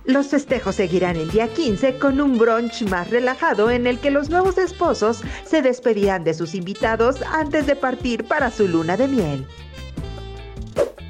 Los 0.08 0.28
festejos 0.28 0.76
seguirán 0.76 1.18
el 1.18 1.30
día 1.30 1.50
15 1.50 2.00
con 2.00 2.22
un 2.22 2.38
brunch 2.38 2.84
más 2.84 3.10
relajado 3.10 3.70
en 3.70 3.86
el 3.88 4.00
que 4.00 4.10
los 4.10 4.30
nuevos 4.30 4.58
esposos 4.58 5.20
se 5.46 5.62
despedirán 5.62 6.24
de 6.24 6.34
sus 6.34 6.56
invitados 6.56 7.22
antes 7.24 7.68
de 7.68 7.76
partir 7.76 8.24
para 8.24 8.50
su 8.50 8.70
luna 8.70 8.96
de 8.96 9.10
miel. 9.10 9.46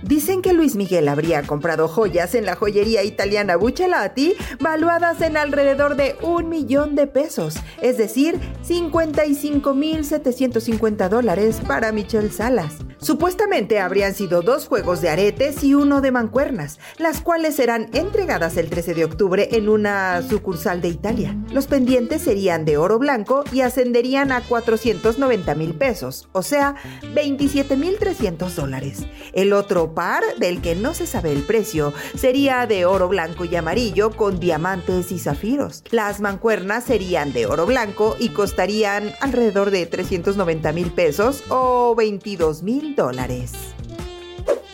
Dicen 0.04 0.42
que 0.42 0.54
Luis 0.54 0.76
Miguel 0.76 1.08
habría 1.08 1.44
comprado 1.44 1.88
joyas 1.88 2.34
en 2.36 2.46
la 2.46 2.56
joyería 2.56 3.04
italiana 3.04 3.56
Buccellati 3.56 4.36
valuadas 4.60 5.22
en 5.22 5.38
alrededor 5.38 5.96
de 5.96 6.16
un 6.22 6.50
millón 6.50 6.96
de 6.96 7.08
pesos, 7.08 7.56
es 7.82 7.98
decir, 7.98 8.38
55.750 8.68 11.10
dólares 11.10 11.62
para 11.68 11.92
Michelle 11.92 12.32
Salas. 12.32 12.76
Supuestamente 13.00 13.80
habrían 13.80 14.16
sido 14.16 14.42
dos 14.42 14.68
juegos 14.68 15.02
de 15.02 15.10
aretes 15.10 15.64
y 15.64 15.76
uno 15.76 16.02
de 16.02 16.12
mancuernas, 16.12 16.80
las 16.98 17.22
cuales 17.22 17.56
serán 17.56 17.90
entregadas 17.94 18.58
el 18.58 18.70
13 18.70 18.96
de 18.96 19.06
octubre 19.06 19.50
en 19.52 19.70
una 19.70 20.24
sucursal 20.28 20.82
de 20.82 20.90
Italia. 20.90 21.36
Los 21.52 21.68
pendientes 21.68 22.24
serían 22.24 22.66
de 22.66 22.78
oro 22.78 22.98
blanco 22.98 23.44
y 23.52 23.62
ascenderían 23.62 24.32
a 24.32 24.42
490 24.42 25.56
mil 25.56 25.76
pesos, 25.76 26.28
o 26.32 26.42
sea, 26.42 26.76
27.300 27.14 28.56
dólares. 28.56 29.06
El 29.34 29.54
otro 29.54 29.87
par, 29.94 30.24
del 30.40 30.62
que 30.62 30.76
no 30.76 30.94
se 30.94 31.08
sabe 31.08 31.32
el 31.32 31.44
precio, 31.44 31.94
sería 32.16 32.66
de 32.68 32.86
oro 32.86 33.08
blanco 33.08 33.46
y 33.46 33.56
amarillo 33.56 34.12
con 34.12 34.40
diamantes 34.40 35.12
y 35.12 35.20
zafiros. 35.20 35.84
Las 35.92 36.20
mancuernas 36.20 36.86
serían 36.86 37.34
de 37.34 37.46
oro 37.46 37.66
blanco 37.66 38.16
y 38.20 38.30
costarían 38.30 39.14
alrededor 39.22 39.72
de 39.72 39.86
390 39.86 40.72
mil 40.74 40.92
pesos 40.92 41.44
o 41.50 41.96
22 41.96 42.64
mil 42.64 42.96
dólares. 42.96 43.54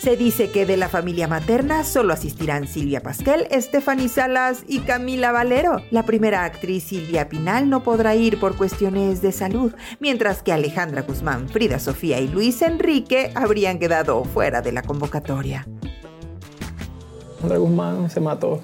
Se 0.03 0.17
dice 0.17 0.51
que 0.51 0.65
de 0.65 0.75
la 0.75 0.89
familia 0.89 1.29
materna 1.29 1.85
solo 1.85 2.11
asistirán 2.11 2.67
Silvia 2.67 3.01
Pasquel, 3.01 3.47
Stephanie 3.51 4.09
Salas 4.09 4.65
y 4.67 4.79
Camila 4.79 5.31
Valero. 5.31 5.77
La 5.91 6.03
primera 6.03 6.43
actriz 6.43 6.83
Silvia 6.83 7.29
Pinal 7.29 7.69
no 7.69 7.83
podrá 7.83 8.13
ir 8.13 8.37
por 8.37 8.57
cuestiones 8.57 9.21
de 9.21 9.31
salud, 9.31 9.73
mientras 10.01 10.43
que 10.43 10.51
Alejandra 10.51 11.03
Guzmán, 11.03 11.47
Frida 11.47 11.79
Sofía 11.79 12.19
y 12.19 12.27
Luis 12.27 12.61
Enrique 12.61 13.31
habrían 13.33 13.79
quedado 13.79 14.25
fuera 14.25 14.61
de 14.61 14.73
la 14.73 14.81
convocatoria. 14.81 15.65
Alejandra 17.35 17.57
Guzmán 17.59 18.09
se 18.09 18.19
mató. 18.19 18.59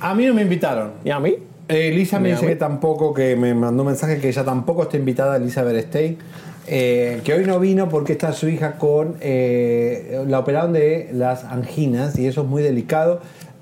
A 0.00 0.14
mí 0.14 0.24
no 0.24 0.32
me 0.32 0.40
invitaron. 0.40 0.92
¿Y 1.04 1.10
a 1.10 1.20
mí? 1.20 1.36
Eh, 1.68 1.88
Elisa 1.88 2.18
me 2.18 2.28
Ni 2.28 2.32
a 2.32 2.36
dice 2.36 2.46
que 2.46 2.56
tampoco, 2.56 3.12
que 3.12 3.36
me 3.36 3.54
mandó 3.54 3.82
un 3.82 3.88
mensaje 3.88 4.18
que 4.18 4.28
ella 4.28 4.44
tampoco 4.44 4.84
está 4.84 4.96
invitada, 4.96 5.36
Elizabeth 5.36 5.88
Stein. 5.88 6.18
Eh, 6.66 7.20
que 7.24 7.34
hoy 7.34 7.44
no 7.44 7.58
vino 7.60 7.88
porque 7.88 8.12
está 8.12 8.32
su 8.32 8.48
hija 8.48 8.78
con. 8.78 9.16
eh, 9.20 10.22
la 10.28 10.38
operaron 10.38 10.72
de 10.72 11.10
las 11.12 11.44
anginas 11.44 12.18
y 12.18 12.26
eso 12.26 12.42
es 12.42 12.46
muy 12.48 12.62
delicado. 12.62 13.20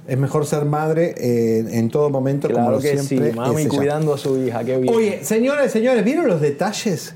Es 0.08 0.18
mejor 0.18 0.44
ser 0.44 0.64
madre 0.64 1.14
eh, 1.18 1.64
en 1.72 1.88
todo 1.88 2.10
momento, 2.10 2.48
como 2.48 2.58
Claro 2.60 2.76
lo 2.76 2.82
que 2.82 2.98
siempre. 2.98 3.30
sí, 3.30 3.36
mami 3.36 3.66
cuidando 3.66 4.14
a 4.14 4.18
su 4.18 4.36
hija, 4.42 4.64
qué 4.64 4.76
bien. 4.78 4.92
Oye, 4.92 5.20
señores, 5.22 5.70
señores, 5.70 6.04
¿vieron 6.04 6.26
los 6.26 6.40
detalles 6.40 7.14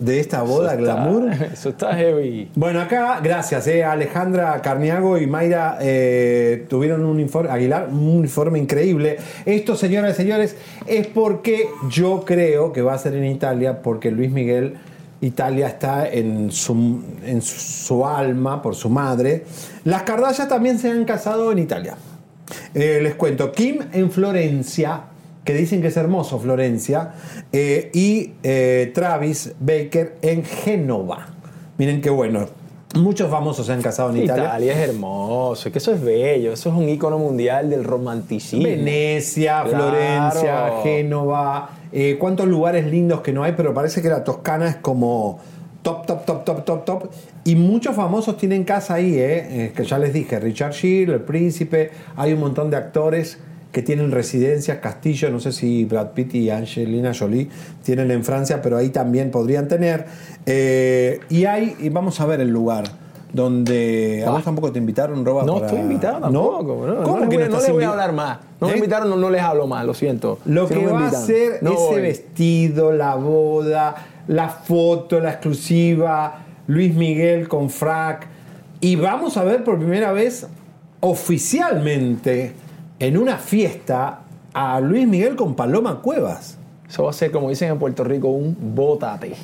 de 0.00 0.18
esta 0.18 0.42
boda 0.42 0.72
Eso 0.74 0.80
está- 0.82 0.94
glamour? 0.94 1.30
Eso 1.52 1.68
está 1.68 1.94
heavy. 1.94 2.50
Bueno, 2.56 2.80
acá, 2.80 3.20
gracias, 3.22 3.68
eh, 3.68 3.84
Alejandra 3.84 4.60
Carniago 4.60 5.18
y 5.18 5.26
Mayra 5.28 5.78
eh, 5.80 6.64
tuvieron 6.68 7.04
un 7.04 7.20
informe, 7.20 7.50
Aguilar, 7.50 7.88
un 7.92 8.22
informe 8.24 8.58
increíble. 8.58 9.18
Esto, 9.46 9.76
señoras 9.76 10.14
y 10.14 10.16
señores, 10.16 10.56
es 10.88 11.06
porque 11.06 11.66
yo 11.90 12.24
creo 12.26 12.72
que 12.72 12.82
va 12.82 12.94
a 12.94 12.98
ser 12.98 13.14
en 13.14 13.26
Italia, 13.26 13.82
porque 13.82 14.10
Luis 14.10 14.32
Miguel, 14.32 14.74
Italia 15.22 15.68
está 15.68 16.08
en 16.08 16.50
su, 16.50 17.00
en 17.24 17.40
su, 17.42 18.04
alma 18.04 18.60
por 18.60 18.74
su 18.74 18.90
madre. 18.90 19.44
Las 19.84 20.02
Kardashian 20.02 20.48
también 20.48 20.78
se 20.78 20.90
han 20.90 21.04
casado 21.04 21.52
en 21.52 21.60
Italia. 21.60 21.96
Eh, 22.74 22.98
les 23.00 23.14
cuento, 23.14 23.52
Kim 23.52 23.78
en 23.92 24.10
Florencia, 24.10 25.04
que 25.44 25.54
dicen 25.54 25.80
que 25.80 25.88
es 25.88 25.96
hermoso 25.96 26.40
Florencia, 26.40 27.12
eh, 27.52 27.90
y 27.94 28.32
eh, 28.42 28.90
Travis 28.92 29.52
Baker 29.60 30.16
en 30.22 30.44
Génova. 30.44 31.28
Miren 31.78 32.00
qué 32.00 32.10
bueno. 32.10 32.46
Muchos 32.96 33.30
famosos 33.30 33.64
se 33.66 33.72
han 33.72 33.80
casado 33.80 34.10
en 34.10 34.24
Italia. 34.24 34.44
Italia 34.44 34.72
es 34.72 34.88
hermoso, 34.90 35.72
que 35.72 35.78
eso 35.78 35.92
es 35.92 36.02
bello, 36.02 36.52
eso 36.52 36.68
es 36.68 36.74
un 36.74 36.88
ícono 36.88 37.16
mundial 37.16 37.70
del 37.70 37.84
romanticismo. 37.84 38.64
Venecia, 38.64 39.62
Claro. 39.62 39.88
Florencia, 39.88 40.70
Génova. 40.82 41.70
Eh, 41.92 42.16
cuántos 42.18 42.46
lugares 42.46 42.86
lindos 42.86 43.20
que 43.20 43.32
no 43.32 43.42
hay, 43.42 43.52
pero 43.56 43.74
parece 43.74 44.02
que 44.02 44.08
la 44.08 44.24
Toscana 44.24 44.68
es 44.68 44.76
como 44.76 45.40
top, 45.82 46.06
top, 46.06 46.24
top, 46.24 46.44
top, 46.44 46.64
top, 46.64 46.84
top. 46.84 47.10
Y 47.44 47.56
muchos 47.56 47.94
famosos 47.94 48.36
tienen 48.36 48.64
casa 48.64 48.94
ahí, 48.94 49.14
¿eh? 49.14 49.64
Eh, 49.64 49.72
que 49.74 49.84
ya 49.84 49.98
les 49.98 50.12
dije, 50.12 50.38
Richard 50.40 50.72
Gere, 50.74 51.14
El 51.14 51.20
Príncipe, 51.20 51.90
hay 52.16 52.32
un 52.32 52.40
montón 52.40 52.70
de 52.70 52.76
actores 52.76 53.38
que 53.72 53.82
tienen 53.82 54.10
residencias, 54.10 54.78
castillos, 54.78 55.32
no 55.32 55.40
sé 55.40 55.50
si 55.50 55.84
Brad 55.86 56.10
Pitt 56.10 56.34
y 56.34 56.50
Angelina 56.50 57.12
Jolie 57.18 57.48
tienen 57.82 58.10
en 58.10 58.22
Francia, 58.22 58.60
pero 58.60 58.76
ahí 58.76 58.90
también 58.90 59.30
podrían 59.30 59.66
tener. 59.66 60.04
Eh, 60.44 61.20
y 61.30 61.46
hay, 61.46 61.74
y 61.80 61.88
vamos 61.88 62.20
a 62.20 62.26
ver 62.26 62.40
el 62.40 62.50
lugar. 62.50 63.01
Donde 63.32 64.24
a 64.26 64.30
vos 64.30 64.44
tampoco 64.44 64.70
te 64.72 64.78
invitaron, 64.78 65.24
Roba. 65.24 65.44
No 65.44 65.54
para- 65.54 65.66
estoy 65.66 65.80
invitado 65.80 66.20
tampoco. 66.20 66.86
No, 66.86 67.02
¿Cómo 67.02 67.16
no, 67.16 67.20
les 67.20 67.28
que 67.30 67.36
voy, 67.38 67.48
no 67.48 67.60
les 67.60 67.72
voy 67.72 67.84
a 67.84 67.88
hablar 67.90 68.12
más. 68.12 68.38
No 68.60 68.66
me 68.66 68.74
¿Eh? 68.74 68.76
invitaron, 68.76 69.08
no, 69.08 69.16
no 69.16 69.30
les 69.30 69.40
hablo 69.42 69.66
más, 69.66 69.84
lo 69.86 69.94
siento. 69.94 70.38
Lo 70.44 70.68
Si 70.68 70.74
que 70.74 70.82
no 70.82 70.94
me 70.94 71.00
va 71.02 71.08
a 71.08 71.10
ser 71.10 71.54
ese 71.54 71.64
voy. 71.70 72.00
vestido, 72.02 72.92
la 72.92 73.14
boda, 73.14 73.94
la 74.28 74.48
foto, 74.50 75.18
la 75.20 75.30
exclusiva, 75.30 76.40
Luis 76.66 76.94
Miguel 76.94 77.48
con 77.48 77.70
frac. 77.70 78.28
Y 78.80 78.96
vamos 78.96 79.36
a 79.36 79.44
ver 79.44 79.64
por 79.64 79.78
primera 79.78 80.12
vez 80.12 80.46
oficialmente 81.00 82.52
en 82.98 83.16
una 83.16 83.38
fiesta 83.38 84.20
a 84.52 84.80
Luis 84.80 85.08
Miguel 85.08 85.36
con 85.36 85.54
Paloma 85.54 86.00
Cuevas. 86.02 86.58
Eso 86.88 87.04
va 87.04 87.10
a 87.10 87.14
ser, 87.14 87.30
como 87.30 87.48
dicen 87.48 87.70
en 87.70 87.78
Puerto 87.78 88.04
Rico, 88.04 88.28
un 88.28 88.54
bótate. 88.74 89.34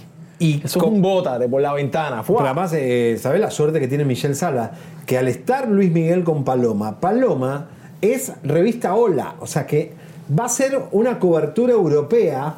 Y 0.40 0.62
Eso 0.64 0.78
es 0.78 0.84
un 0.86 1.02
bótate 1.02 1.48
por 1.48 1.60
la 1.60 1.72
ventana. 1.72 2.22
¡fua! 2.22 2.36
Pero 2.38 2.46
además, 2.50 2.72
eh, 2.76 3.16
¿sabes 3.20 3.40
la 3.40 3.50
suerte 3.50 3.80
que 3.80 3.88
tiene 3.88 4.04
Michelle 4.04 4.34
Sala? 4.34 4.70
Que 5.04 5.18
al 5.18 5.26
estar 5.28 5.68
Luis 5.68 5.90
Miguel 5.90 6.22
con 6.22 6.44
Paloma, 6.44 7.00
Paloma 7.00 7.66
es 8.00 8.32
revista 8.44 8.94
Hola. 8.94 9.34
O 9.40 9.46
sea 9.46 9.66
que 9.66 9.92
va 10.38 10.44
a 10.44 10.48
ser 10.48 10.80
una 10.92 11.18
cobertura 11.18 11.72
europea. 11.72 12.54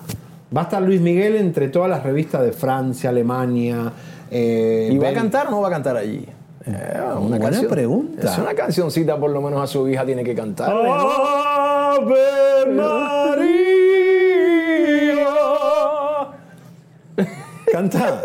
Va 0.55 0.61
a 0.63 0.65
estar 0.65 0.83
Luis 0.83 1.01
Miguel 1.01 1.37
entre 1.37 1.69
todas 1.69 1.89
las 1.89 2.03
revistas 2.03 2.43
de 2.43 2.53
Francia, 2.53 3.09
Alemania. 3.11 3.93
eh, 4.31 4.91
¿Y 4.93 4.99
va 4.99 5.09
a 5.11 5.15
cantar 5.15 5.47
o 5.47 5.51
no 5.51 5.61
va 5.61 5.69
a 5.69 5.71
cantar 5.71 5.97
allí? 5.97 6.27
Eh, 6.67 7.01
una 7.03 7.39
Buena 7.39 7.39
canción. 7.41 7.71
pregunta. 7.71 8.31
Es 8.33 8.37
una 8.39 8.53
cancioncita, 8.55 9.17
por 9.19 9.31
lo 9.31 9.41
menos 9.41 9.63
a 9.63 9.67
su 9.67 9.89
hija 9.89 10.05
tiene 10.05 10.23
que 10.23 10.35
cantar. 10.35 10.71
¡Ave 10.71 12.67
María! 12.75 13.60
Canta. 17.73 18.23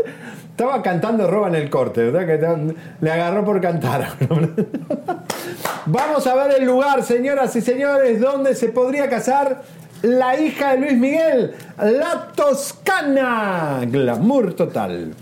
Estaba 0.52 0.82
cantando 0.82 1.28
Roba 1.28 1.50
en 1.50 1.56
el 1.56 1.70
corte, 1.70 2.10
¿verdad? 2.10 2.26
Que 2.26 2.76
le 3.02 3.12
agarró 3.12 3.44
por 3.44 3.60
cantar. 3.60 4.08
Vamos 5.86 6.26
a 6.26 6.36
ver 6.36 6.62
el 6.62 6.66
lugar, 6.66 7.04
señoras 7.04 7.56
y 7.58 7.62
señores, 7.62 8.22
donde 8.22 8.56
se 8.56 8.70
podría 8.70 9.10
casar 9.10 9.64
la 10.02 10.40
hija 10.40 10.72
de 10.72 10.78
Luis 10.78 10.94
Miguel, 10.94 11.54
la 11.78 12.32
Toscana. 12.36 13.82
Glamour 13.86 14.54
total. 14.54 15.14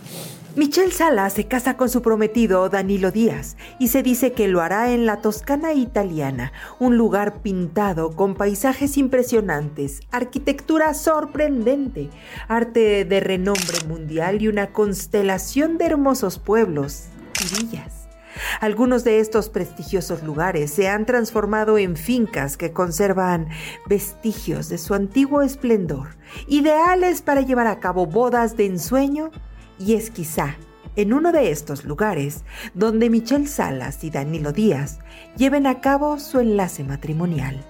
Michelle 0.56 0.92
Sala 0.92 1.32
se 1.32 1.48
casa 1.48 1.78
con 1.78 1.90
su 1.90 2.04
prometido 2.04 2.70
Danilo 2.70 3.10
Díaz 3.10 3.58
y 3.80 3.88
se 3.88 4.04
dice 4.04 4.34
que 4.34 4.48
lo 4.48 4.62
hará 4.62 4.92
en 4.92 5.08
la 5.08 5.18
Toscana 5.20 5.74
italiana, 5.74 6.54
un 6.80 6.96
lugar 6.96 7.42
pintado 7.42 8.16
con 8.16 8.36
paisajes 8.36 8.98
impresionantes, 8.98 10.02
arquitectura 10.12 10.94
sorprendente, 10.94 12.12
arte 12.48 13.04
de 13.04 13.20
renombre 13.20 13.80
mundial 13.88 14.44
y 14.44 14.48
una 14.48 14.68
constelación 14.68 15.80
de 15.80 15.88
hermosos 15.88 16.38
pueblos 16.38 17.06
y 17.44 17.64
villas. 17.64 18.08
Algunos 18.62 19.04
de 19.04 19.22
estos 19.22 19.50
prestigiosos 19.50 20.22
lugares 20.22 20.72
se 20.72 20.88
han 20.88 21.08
transformado 21.08 21.80
en 21.80 21.98
fincas 21.98 22.58
que 22.58 22.74
conservan 22.74 23.48
vestigios 23.88 24.70
de 24.70 24.78
su 24.78 24.94
antiguo 24.94 25.42
esplendor, 25.42 26.10
ideales 26.48 27.24
para 27.24 27.42
llevar 27.42 27.66
a 27.66 27.80
cabo 27.80 28.06
bodas 28.06 28.56
de 28.56 28.68
ensueño 28.68 29.32
y 29.80 29.94
es 29.94 30.10
quizá 30.10 30.56
en 30.96 31.14
uno 31.14 31.32
de 31.32 31.52
estos 31.52 31.86
lugares 31.86 32.44
donde 32.74 33.10
Michelle 33.10 33.48
Salas 33.48 34.04
y 34.04 34.10
Danilo 34.10 34.52
Díaz 34.52 35.00
lleven 35.38 35.66
a 35.68 35.82
cabo 35.82 36.20
su 36.20 36.40
enlace 36.40 36.84
matrimonial. 36.84 37.64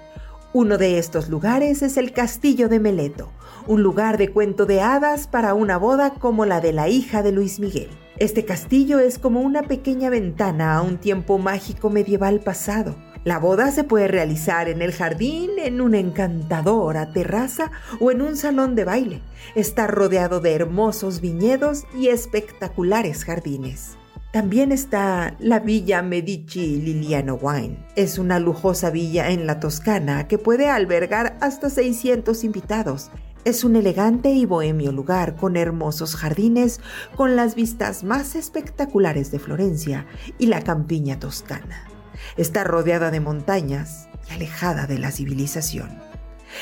Uno 0.51 0.77
de 0.77 0.99
estos 0.99 1.29
lugares 1.29 1.81
es 1.81 1.97
el 1.97 2.11
Castillo 2.11 2.69
de 2.69 2.79
Meleto, 2.79 3.31
un 3.65 3.81
lugar 3.81 4.17
de 4.17 4.29
cuento 4.29 4.65
de 4.65 4.81
hadas 4.81 5.27
para 5.27 5.53
una 5.53 5.77
boda 5.77 6.13
como 6.13 6.45
la 6.45 6.61
de 6.61 6.73
la 6.73 6.89
hija 6.89 7.23
de 7.23 7.31
Luis 7.31 7.59
Miguel. 7.59 7.89
Este 8.17 8.45
castillo 8.45 8.99
es 8.99 9.17
como 9.17 9.41
una 9.41 9.63
pequeña 9.63 10.11
ventana 10.11 10.75
a 10.75 10.81
un 10.83 10.97
tiempo 10.97 11.39
mágico 11.39 11.89
medieval 11.89 12.41
pasado. 12.41 12.95
La 13.23 13.39
boda 13.39 13.71
se 13.71 13.85
puede 13.85 14.09
realizar 14.09 14.67
en 14.67 14.81
el 14.81 14.91
jardín, 14.91 15.51
en 15.57 15.79
una 15.79 15.97
encantadora 15.97 17.13
terraza 17.13 17.71
o 18.01 18.11
en 18.11 18.21
un 18.21 18.35
salón 18.35 18.75
de 18.75 18.83
baile. 18.83 19.21
Está 19.55 19.87
rodeado 19.87 20.41
de 20.41 20.53
hermosos 20.53 21.21
viñedos 21.21 21.85
y 21.97 22.09
espectaculares 22.09 23.23
jardines. 23.23 23.97
También 24.33 24.73
está 24.73 25.37
la 25.39 25.59
Villa 25.59 26.01
Medici 26.01 26.81
Liliano 26.81 27.35
Wine. 27.35 27.85
Es 27.95 28.17
una 28.17 28.39
lujosa 28.39 28.89
villa 28.89 29.29
en 29.29 29.47
la 29.47 29.59
Toscana 29.59 30.27
que 30.27 30.37
puede 30.37 30.69
albergar 30.69 31.37
hasta 31.39 31.69
600 31.69 32.43
invitados. 32.43 33.09
Es 33.45 33.63
un 33.63 33.75
elegante 33.77 34.31
y 34.31 34.45
bohemio 34.45 34.91
lugar 34.91 35.35
con 35.35 35.55
hermosos 35.55 36.15
jardines, 36.15 36.81
con 37.15 37.35
las 37.35 37.55
vistas 37.55 38.03
más 38.03 38.35
espectaculares 38.35 39.31
de 39.31 39.39
Florencia 39.39 40.07
y 40.39 40.47
la 40.47 40.61
campiña 40.61 41.19
toscana. 41.19 41.92
Está 42.37 42.63
rodeada 42.63 43.11
de 43.11 43.19
montañas 43.19 44.07
y 44.29 44.33
alejada 44.33 44.87
de 44.87 44.99
la 44.99 45.11
civilización. 45.11 46.01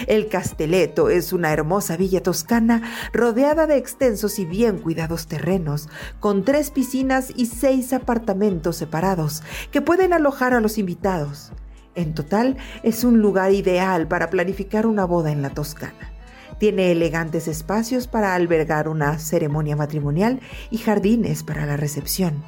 El 0.08 0.28
Castelletto 0.30 1.10
es 1.10 1.34
una 1.34 1.52
hermosa 1.52 1.98
villa 1.98 2.24
toscana 2.24 2.82
rodeada 3.14 3.68
de 3.68 3.78
extensos 3.78 4.40
y 4.40 4.46
bien 4.46 4.80
cuidados 4.80 5.28
terrenos, 5.28 5.90
con 6.20 6.44
tres 6.44 6.72
piscinas 6.72 7.32
y 7.36 7.48
seis 7.48 7.94
apartamentos 7.94 8.78
separados 8.78 9.44
que 9.72 9.82
pueden 9.82 10.14
alojar 10.14 10.54
a 10.54 10.62
los 10.62 10.78
invitados. 10.78 11.52
En 11.94 12.14
total, 12.14 12.58
es 12.84 13.04
un 13.04 13.22
lugar 13.22 13.52
ideal 13.52 14.08
para 14.08 14.30
planificar 14.30 14.86
una 14.86 15.06
boda 15.06 15.32
en 15.32 15.42
la 15.42 15.50
Toscana. 15.50 16.14
Tiene 16.58 16.92
elegantes 16.92 17.48
espacios 17.48 18.08
para 18.08 18.36
albergar 18.36 18.88
una 18.88 19.20
ceremonia 19.20 19.76
matrimonial 19.76 20.40
y 20.70 20.78
jardines 20.78 21.44
para 21.44 21.66
la 21.66 21.76
recepción. 21.76 22.44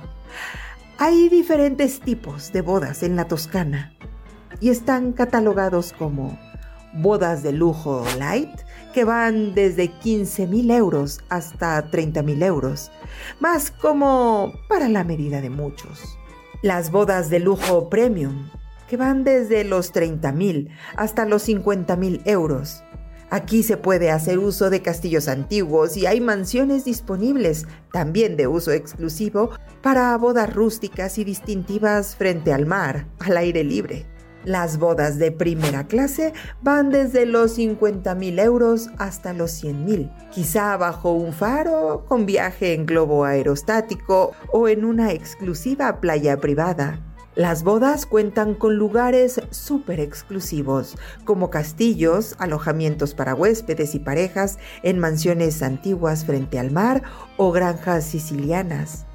Hay 1.05 1.27
diferentes 1.27 1.99
tipos 1.99 2.53
de 2.53 2.61
bodas 2.61 3.03
en 3.03 3.17
la 3.17 3.25
Toscana 3.25 3.93
y 4.61 4.69
están 4.69 5.11
catalogados 5.11 5.91
como 5.91 6.39
bodas 6.93 7.43
de 7.43 7.51
lujo 7.51 8.05
light 8.17 8.61
que 8.93 9.03
van 9.03 9.53
desde 9.53 9.89
15 9.89 10.47
mil 10.47 10.71
euros 10.71 11.19
hasta 11.27 11.91
30 11.91 12.23
mil 12.23 12.41
euros, 12.41 12.89
más 13.41 13.69
como 13.69 14.53
para 14.69 14.88
la 14.88 15.03
medida 15.03 15.41
de 15.41 15.49
muchos. 15.49 16.17
Las 16.61 16.89
bodas 16.89 17.30
de 17.30 17.41
lujo 17.41 17.89
premium 17.89 18.49
que 18.88 18.95
van 18.95 19.25
desde 19.25 19.65
los 19.65 19.91
30 19.91 20.31
mil 20.31 20.69
hasta 20.95 21.25
los 21.25 21.41
50 21.41 21.97
mil 21.97 22.21
euros. 22.23 22.81
Aquí 23.34 23.64
se 23.64 23.77
puede 23.77 24.11
hacer 24.11 24.38
uso 24.38 24.69
de 24.69 24.84
castillos 24.84 25.27
antiguos 25.27 25.97
y 25.97 26.05
hay 26.05 26.22
mansiones 26.22 26.85
disponibles, 26.85 27.65
también 27.91 28.38
de 28.38 28.45
uso 28.45 28.72
exclusivo, 28.72 29.49
para 29.81 30.15
bodas 30.19 30.53
rústicas 30.53 31.18
y 31.18 31.23
distintivas 31.23 32.15
frente 32.15 32.53
al 32.53 32.68
mar, 32.68 33.07
al 33.18 33.38
aire 33.38 33.64
libre. 33.64 34.05
Las 34.45 34.77
bodas 34.77 35.18
de 35.18 35.31
primera 35.31 35.88
clase 35.88 36.31
van 36.61 36.91
desde 36.91 37.26
los 37.26 37.53
50 37.53 38.14
mil 38.14 38.38
euros 38.38 38.91
hasta 38.99 39.34
los 39.34 39.49
100 39.49 39.84
mil, 39.84 40.11
quizá 40.31 40.77
bajo 40.77 41.14
un 41.14 41.34
faro, 41.34 42.05
con 42.07 42.27
viaje 42.27 42.76
en 42.76 42.85
globo 42.85 43.26
aerostático 43.26 44.34
o 44.51 44.68
en 44.68 44.85
una 44.85 45.11
exclusiva 45.11 45.99
playa 46.01 46.38
privada. 46.38 47.01
Las 47.35 47.64
bodas 47.64 48.05
cuentan 48.05 48.53
con 48.53 48.76
lugares 48.76 49.41
súper 49.49 49.99
exclusivos, 49.99 50.95
como 51.26 51.49
castillos, 51.49 52.35
alojamientos 52.38 53.15
para 53.15 53.34
huéspedes 53.34 53.95
y 53.95 53.99
parejas 53.99 54.60
en 54.84 54.99
mansiones 54.99 55.64
antiguas 55.64 56.26
frente 56.26 56.60
al 56.60 56.69
mar 56.69 57.01
o 57.38 57.51
granjas 57.51 58.05
sicilianas. 58.05 59.07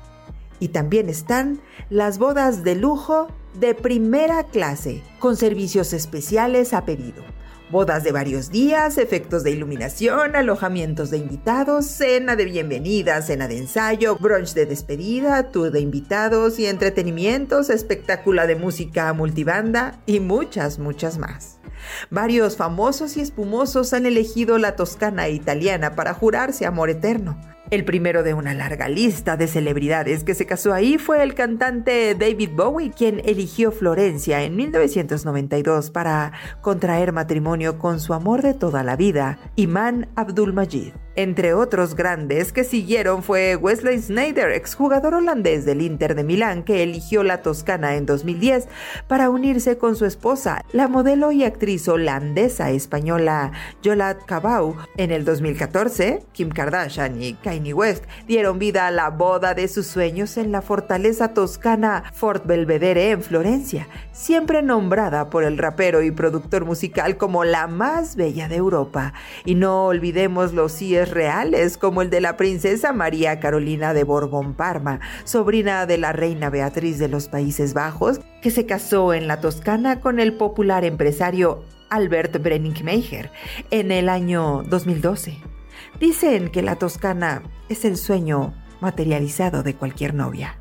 Y 0.59 0.69
también 0.69 1.09
están 1.09 1.61
las 1.91 2.19
bodas 2.19 2.65
de 2.65 2.75
lujo 2.75 3.29
de 3.55 3.77
primera 3.77 4.43
clase, 4.43 5.01
con 5.21 5.37
servicios 5.37 5.93
especiales 5.93 6.75
a 6.75 6.85
pedido. 6.85 7.23
Bodas 7.71 8.03
de 8.03 8.13
varios 8.13 8.49
días, 8.49 8.97
efectos 8.97 9.45
de 9.45 9.51
iluminación, 9.51 10.35
alojamientos 10.35 11.11
de 11.11 11.19
invitados, 11.19 11.85
cena 11.85 12.35
de 12.35 12.47
bienvenida, 12.47 13.21
cena 13.21 13.47
de 13.47 13.59
ensayo, 13.59 14.17
brunch 14.17 14.55
de 14.55 14.65
despedida, 14.65 15.51
tour 15.51 15.71
de 15.71 15.81
invitados 15.81 16.59
y 16.59 16.65
entretenimientos, 16.65 17.69
espectáculo 17.69 18.47
de 18.47 18.57
música 18.57 19.13
multibanda 19.13 20.01
y 20.07 20.19
muchas, 20.19 20.79
muchas 20.79 21.19
más. 21.19 21.59
Varios 22.09 22.57
famosos 22.57 23.19
y 23.19 23.21
espumosos 23.21 23.93
han 23.93 24.07
elegido 24.07 24.57
la 24.57 24.75
Toscana 24.75 25.29
italiana 25.29 25.95
para 25.95 26.15
jurarse 26.15 26.65
amor 26.65 26.89
eterno. 26.89 27.39
El 27.71 27.85
primero 27.85 28.23
de 28.23 28.33
una 28.33 28.55
larga 28.55 28.89
lista 28.89 29.37
de 29.37 29.47
celebridades 29.47 30.25
que 30.25 30.35
se 30.35 30.47
casó 30.47 30.73
ahí 30.73 30.97
fue 30.97 31.23
el 31.23 31.35
cantante 31.35 32.15
David 32.15 32.53
Bowie, 32.55 32.91
quien 32.91 33.21
eligió 33.27 33.73
Florencia 33.73 34.43
en 34.43 34.57
1992 34.57 35.91
para 35.91 36.33
contraer 36.63 37.13
matrimonio 37.13 37.79
con 37.79 38.01
su 38.01 38.15
amor 38.15 38.41
de 38.41 38.55
toda 38.55 38.83
la 38.85 38.97
vida, 38.97 39.39
Iman 39.57 40.09
Abdul 40.17 40.55
Majid. 40.55 40.95
Entre 41.15 41.53
otros 41.53 41.97
grandes 41.97 42.53
que 42.53 42.63
siguieron 42.63 43.25
fue 43.25 43.57
Wesley 43.57 44.01
Sneijder, 44.01 44.53
exjugador 44.53 45.15
holandés 45.15 45.65
del 45.65 45.83
Inter 45.83 46.15
de 46.15 46.23
Milán, 46.23 46.63
que 46.63 46.85
eligió 46.85 47.25
la 47.25 47.43
Toscana 47.43 47.97
en 47.97 48.07
2010 48.07 48.69
para 49.09 49.29
unirse 49.29 49.79
con 49.79 49.97
su 49.97 50.07
esposa, 50.07 50.65
la 50.73 50.87
modelo 50.87 51.33
y 51.33 51.43
actriz 51.43 51.89
holandesa 51.89 52.71
española 52.71 53.51
Yolande 53.83 54.23
Cabau. 54.27 54.77
En 54.97 55.11
el 55.11 55.25
2014, 55.25 56.21
Kim 56.33 56.51
Kardashian 56.51 57.21
y 57.21 57.35
Kanye 57.35 57.58
West 57.67 58.05
dieron 58.27 58.59
vida 58.59 58.87
a 58.87 58.91
la 58.91 59.11
boda 59.11 59.55
de 59.55 59.69
sus 59.69 59.87
sueños 59.87 60.37
en 60.37 60.53
la 60.53 60.63
fortaleza 60.63 61.35
toscana 61.35 62.05
Fort 62.15 62.47
Belvedere 62.47 63.11
en 63.11 63.23
Florencia, 63.23 63.89
siempre 64.13 64.63
nombrada 64.63 65.31
por 65.31 65.45
el 65.45 65.59
rapero 65.59 66.03
y 66.03 66.11
productor 66.11 66.65
musical 66.65 67.17
como 67.17 67.45
la 67.45 67.67
más 67.67 68.17
bella 68.17 68.49
de 68.49 68.57
Europa. 68.57 69.13
Y 69.45 69.55
no 69.55 69.87
olvidemos 69.87 70.53
los 70.53 70.73
síes 70.73 71.11
reales 71.11 71.77
como 71.77 72.03
el 72.03 72.11
de 72.11 72.21
la 72.21 72.37
princesa 72.37 72.93
María 72.93 73.41
Carolina 73.41 73.93
de 73.93 74.05
Borbón 74.05 74.55
Parma, 74.55 75.01
sobrina 75.25 75.87
de 75.87 75.99
la 75.99 76.13
reina 76.13 76.51
Beatriz 76.51 76.99
de 76.99 77.09
los 77.09 77.29
Países 77.29 77.75
Bajos, 77.75 78.21
que 78.41 78.51
se 78.51 78.67
casó 78.67 79.13
en 79.13 79.27
la 79.27 79.41
Toscana 79.41 80.01
con 80.01 80.21
el 80.21 80.35
popular 80.35 80.85
empresario 80.85 81.65
Albert 81.91 82.41
Brenningmeijer 82.43 83.31
en 83.71 83.91
el 83.91 84.09
año 84.09 84.63
2012. 84.69 85.58
Dicen 86.01 86.49
que 86.51 86.63
la 86.63 86.77
Toscana 86.77 87.43
es 87.69 87.85
el 87.85 87.97
sueño 87.97 88.55
materializado 88.81 89.63
de 89.63 89.75
cualquier 89.75 90.15
novia. 90.15 90.57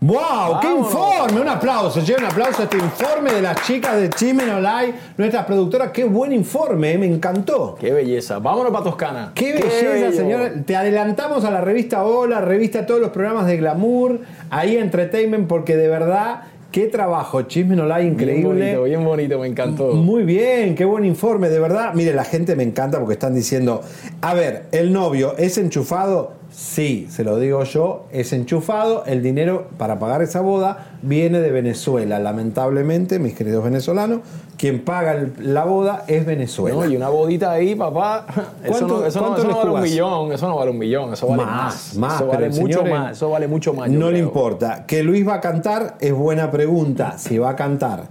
¡Wow! 0.00 0.58
¡Qué 0.60 0.68
informe! 0.68 1.40
Un 1.42 1.48
aplauso, 1.48 2.00
lleva 2.00 2.18
un 2.20 2.24
aplauso 2.26 2.62
a 2.62 2.64
este 2.64 2.76
informe 2.76 3.32
de 3.32 3.40
las 3.42 3.62
chicas 3.64 3.94
de 4.00 4.10
Chismen 4.10 4.50
Online, 4.50 4.94
nuestras 5.16 5.44
productoras. 5.44 5.92
¡Qué 5.92 6.02
buen 6.02 6.32
informe! 6.32 6.94
eh, 6.94 6.98
Me 6.98 7.06
encantó. 7.06 7.76
Qué 7.78 7.92
belleza. 7.92 8.40
Vámonos 8.40 8.72
para 8.72 8.82
Toscana. 8.82 9.30
¡Qué 9.32 9.52
belleza, 9.52 9.90
bello. 9.92 10.12
señora! 10.12 10.50
Te 10.66 10.74
adelantamos 10.74 11.44
a 11.44 11.52
la 11.52 11.60
revista 11.60 12.02
Hola, 12.04 12.40
revista 12.40 12.84
todos 12.84 13.00
los 13.00 13.10
programas 13.10 13.46
de 13.46 13.58
Glamour, 13.58 14.20
ahí 14.50 14.76
Entertainment, 14.76 15.46
porque 15.46 15.76
de 15.76 15.86
verdad, 15.86 16.46
qué 16.72 16.88
trabajo, 16.88 17.42
Chismen 17.42 17.78
Online 17.78 18.08
increíble. 18.08 18.34
Bien 18.34 18.46
bonito, 18.48 18.82
bien 18.84 19.04
bonito, 19.04 19.38
me 19.38 19.46
encantó. 19.46 19.92
Muy 19.92 20.24
bien, 20.24 20.74
qué 20.74 20.84
buen 20.84 21.04
informe, 21.04 21.48
de 21.50 21.60
verdad. 21.60 21.92
Mire, 21.94 22.14
la 22.14 22.24
gente 22.24 22.56
me 22.56 22.64
encanta 22.64 22.98
porque 22.98 23.12
están 23.12 23.34
diciendo, 23.34 23.82
a 24.22 24.34
ver, 24.34 24.64
¿el 24.72 24.92
novio 24.92 25.36
es 25.36 25.58
enchufado? 25.58 26.41
Sí, 26.54 27.08
se 27.10 27.24
lo 27.24 27.38
digo 27.38 27.64
yo, 27.64 28.04
es 28.12 28.32
enchufado. 28.32 29.04
El 29.06 29.22
dinero 29.22 29.68
para 29.78 29.98
pagar 29.98 30.22
esa 30.22 30.40
boda 30.40 30.92
viene 31.02 31.40
de 31.40 31.50
Venezuela. 31.50 32.18
Lamentablemente, 32.18 33.18
mis 33.18 33.34
queridos 33.34 33.64
venezolanos, 33.64 34.20
quien 34.58 34.84
paga 34.84 35.12
el- 35.14 35.32
la 35.40 35.64
boda 35.64 36.04
es 36.06 36.24
Venezuela. 36.26 36.76
No, 36.84 36.90
y 36.90 36.94
una 36.96 37.08
bodita 37.08 37.50
ahí, 37.52 37.74
papá. 37.74 38.26
Eso 38.28 38.46
¿Cuánto- 38.70 38.86
no, 39.00 39.06
eso 39.06 39.20
no- 39.20 39.36
eso 39.36 39.48
vale 39.56 39.70
un 39.70 39.80
millón, 39.82 40.32
eso 40.32 40.48
no 40.48 40.56
vale 40.56 40.70
un 40.70 40.78
millón, 40.78 41.12
eso 41.14 41.26
vale 41.26 41.42
más. 41.44 41.54
más, 41.54 41.96
más, 41.96 42.14
eso 42.16 42.26
vale 42.26 42.48
mucho 42.50 42.84
más, 42.84 43.12
eso 43.16 43.30
vale 43.30 43.48
mucho 43.48 43.72
más. 43.74 43.90
No 43.90 44.10
le 44.10 44.18
importa. 44.18 44.84
Que 44.86 45.02
Luis 45.02 45.26
va 45.26 45.34
a 45.34 45.40
cantar 45.40 45.96
es 46.00 46.12
buena 46.12 46.50
pregunta. 46.50 47.16
Si 47.18 47.38
va 47.38 47.50
a 47.50 47.56
cantar. 47.56 48.04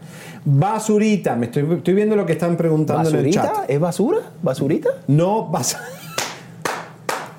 Basurita, 0.43 1.35
me 1.35 1.45
estoy, 1.45 1.67
estoy 1.77 1.93
viendo 1.93 2.15
lo 2.15 2.25
que 2.25 2.33
están 2.33 2.57
preguntando 2.57 3.07
en 3.09 3.15
el 3.15 3.25
¿Basurita? 3.27 3.53
chat. 3.61 3.69
¿Es 3.69 3.79
basura? 3.79 4.17
¿Basurita? 4.41 4.89
No, 5.07 5.45
vas. 5.47 5.77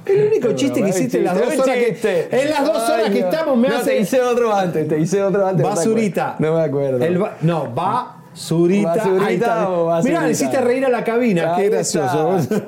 El 0.04 0.26
único 0.28 0.52
chiste 0.52 0.82
que 0.82 0.88
hiciste 0.88 1.18
en 1.18 1.24
las 1.24 1.34
dos 1.38 1.58
horas 1.58 1.76
que, 1.76 2.28
en 2.30 2.50
las 2.50 2.64
dos 2.66 2.88
horas 2.90 3.10
que 3.10 3.20
estamos 3.20 3.56
me 3.56 3.68
no, 3.68 3.76
hace 3.76 3.90
te 3.90 4.00
hice 4.00 4.20
otro 4.20 4.54
antes, 4.54 4.88
te 4.88 4.98
hice 4.98 5.22
otro 5.22 5.46
antes. 5.46 5.64
basurita. 5.64 6.36
No 6.38 6.54
me 6.54 6.62
acuerdo. 6.62 7.04
El 7.04 7.18
ba- 7.18 7.36
no, 7.42 7.68
basurita. 7.72 8.94
¿Basurita 8.96 9.70
o 9.70 9.86
basurita? 9.86 10.08
Mira, 10.18 10.26
le 10.26 10.32
hiciste 10.32 10.60
reír 10.60 10.84
a 10.86 10.88
la 10.88 11.04
cabina, 11.04 11.54
Ahí 11.54 11.62
qué 11.64 11.68
gracioso. 11.70 12.38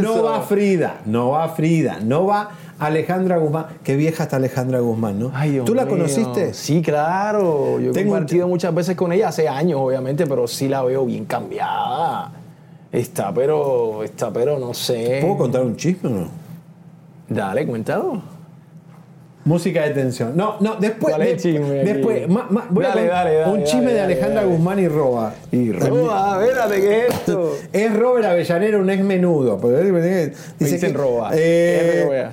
No 0.00 0.22
va 0.22 0.40
Frida, 0.42 1.00
no 1.04 1.30
va 1.32 1.48
Frida, 1.50 1.98
no 2.02 2.24
va 2.26 2.50
Alejandra 2.78 3.36
Guzmán. 3.36 3.66
Qué 3.84 3.94
vieja 3.94 4.22
está 4.22 4.36
Alejandra 4.36 4.78
Guzmán, 4.80 5.18
¿no? 5.18 5.30
Ay, 5.34 5.50
Dios 5.50 5.66
¿Tú 5.66 5.74
la 5.74 5.84
mío. 5.84 5.90
conociste? 5.96 6.54
Sí, 6.54 6.80
claro. 6.80 7.78
Yo 7.80 7.90
he 7.92 7.98
un 8.02 8.08
compartido 8.08 8.48
muchas 8.48 8.74
veces 8.74 8.96
con 8.96 9.12
ella, 9.12 9.28
hace 9.28 9.46
años, 9.46 9.78
obviamente, 9.82 10.26
pero 10.26 10.48
sí 10.48 10.68
la 10.68 10.82
veo 10.82 11.04
bien 11.04 11.26
cambiada. 11.26 12.32
Está, 12.92 13.32
pero, 13.32 14.02
está, 14.02 14.32
pero 14.32 14.58
no 14.58 14.74
sé. 14.74 15.18
¿Puedo 15.22 15.36
contar 15.38 15.62
un 15.62 15.76
chisme 15.76 16.10
o 16.10 16.12
no? 16.12 16.28
Dale, 17.28 17.66
cuéntalo. 17.66 18.20
Música 19.44 19.82
de 19.84 19.90
tensión. 19.90 20.36
No, 20.36 20.56
no, 20.60 20.76
después. 20.76 21.14
¿Cuál 21.14 21.26
es 21.28 21.42
de- 21.42 21.50
chisme 21.52 21.74
después 21.84 22.28
ma- 22.28 22.46
ma- 22.50 22.66
voy 22.68 22.84
Dale, 22.84 23.06
dale, 23.06 23.34
dale, 23.36 23.52
un 23.52 23.64
chisme 23.64 23.92
de 23.92 24.00
Alejandra. 24.00 24.44
Guzmán 24.44 24.78
y 24.80 24.88
Roba. 24.88 25.32
Y 25.50 25.72
roba, 25.72 26.44
espérate, 26.44 26.80
¿qué 26.80 27.06
es 27.06 27.14
esto? 27.14 27.56
Es 27.72 27.96
Robert 27.96 28.26
Avellanera, 28.26 28.78
un 28.78 28.90
ex 28.90 29.02
menudo. 29.02 29.58
Dice 29.58 30.34
dicen 30.58 30.92
que, 30.92 30.98
roba. 30.98 31.30
eh, 31.34 32.06
R 32.10 32.28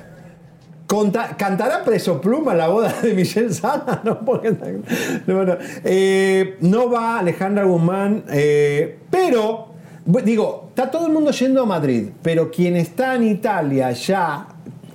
conta- 0.85 1.37
¿Cantará 1.37 1.83
Preso 1.85 2.19
Pluma 2.19 2.53
la 2.55 2.67
boda 2.67 2.93
de 3.01 3.13
Michelle 3.13 3.53
Sala? 3.53 4.01
No, 4.03 4.19
porque- 4.25 4.51
no, 5.27 5.45
no. 5.45 5.55
Eh, 5.85 6.57
no 6.61 6.89
va 6.91 7.19
Alejandra 7.19 7.63
Guzmán, 7.63 8.25
eh, 8.29 8.97
pero, 9.09 9.66
digo, 10.23 10.67
está 10.69 10.89
todo 10.89 11.07
el 11.07 11.13
mundo 11.13 11.31
yendo 11.31 11.61
a 11.61 11.65
Madrid, 11.65 12.09
pero 12.21 12.49
quien 12.49 12.75
está 12.75 13.15
en 13.15 13.23
Italia 13.23 13.91
ya 13.91 14.47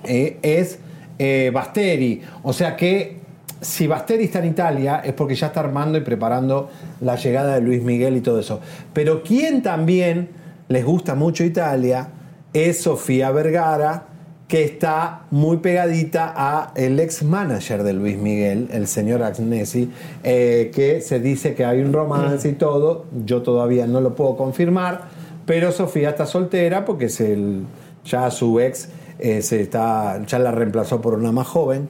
eh, 0.03 0.39
es 0.41 0.79
eh, 1.19 1.51
Basteri. 1.53 2.21
O 2.41 2.51
sea 2.51 2.75
que 2.75 3.21
si 3.61 3.87
Basteri 3.87 4.25
está 4.25 4.39
en 4.39 4.45
Italia 4.45 5.01
es 5.05 5.13
porque 5.13 5.35
ya 5.35 5.47
está 5.47 5.61
armando 5.61 5.97
y 5.97 6.01
preparando 6.01 6.69
la 7.01 7.15
llegada 7.15 7.55
de 7.55 7.61
Luis 7.61 7.83
Miguel 7.83 8.17
y 8.17 8.21
todo 8.21 8.39
eso. 8.39 8.59
Pero 8.91 9.23
quien 9.23 9.61
también 9.61 10.29
les 10.67 10.83
gusta 10.83 11.15
mucho 11.15 11.43
Italia 11.43 12.09
es 12.51 12.81
Sofía 12.81 13.31
Vergara, 13.31 14.07
que 14.53 14.63
está 14.63 15.23
muy 15.31 15.57
pegadita 15.57 16.31
a 16.35 16.73
el 16.75 16.99
ex 16.99 17.23
manager 17.23 17.81
de 17.81 17.93
Luis 17.93 18.19
Miguel, 18.19 18.67
el 18.71 18.85
señor 18.85 19.23
Agnesi, 19.23 19.89
eh, 20.23 20.69
que 20.71 21.01
se 21.01 21.19
dice 21.19 21.55
que 21.55 21.65
hay 21.65 21.81
un 21.81 21.91
romance 21.91 22.49
y 22.49 22.53
todo. 22.53 23.05
Yo 23.25 23.41
todavía 23.41 23.87
no 23.87 23.99
lo 23.99 24.13
puedo 24.13 24.37
confirmar, 24.37 25.05
pero 25.47 25.71
Sofía 25.71 26.11
está 26.11 26.27
soltera 26.27 26.85
porque 26.85 27.05
es 27.05 27.19
el, 27.19 27.63
ya 28.05 28.29
su 28.29 28.59
ex 28.59 28.89
eh, 29.17 29.41
se 29.41 29.59
está, 29.59 30.23
ya 30.23 30.37
la 30.37 30.51
reemplazó 30.51 31.01
por 31.01 31.15
una 31.15 31.31
más 31.31 31.47
joven, 31.47 31.89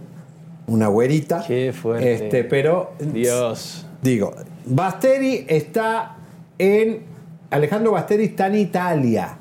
una 0.67 0.87
güerita. 0.87 1.43
Qué 1.45 1.73
fuerte. 1.73 2.13
Este, 2.13 2.45
pero 2.45 2.93
Dios. 2.97 3.85
Digo, 4.01 4.31
Basteri 4.67 5.43
está 5.49 6.15
en. 6.57 7.01
Alejandro 7.49 7.91
Basteri 7.91 8.23
está 8.23 8.47
en 8.47 8.55
Italia, 8.55 9.37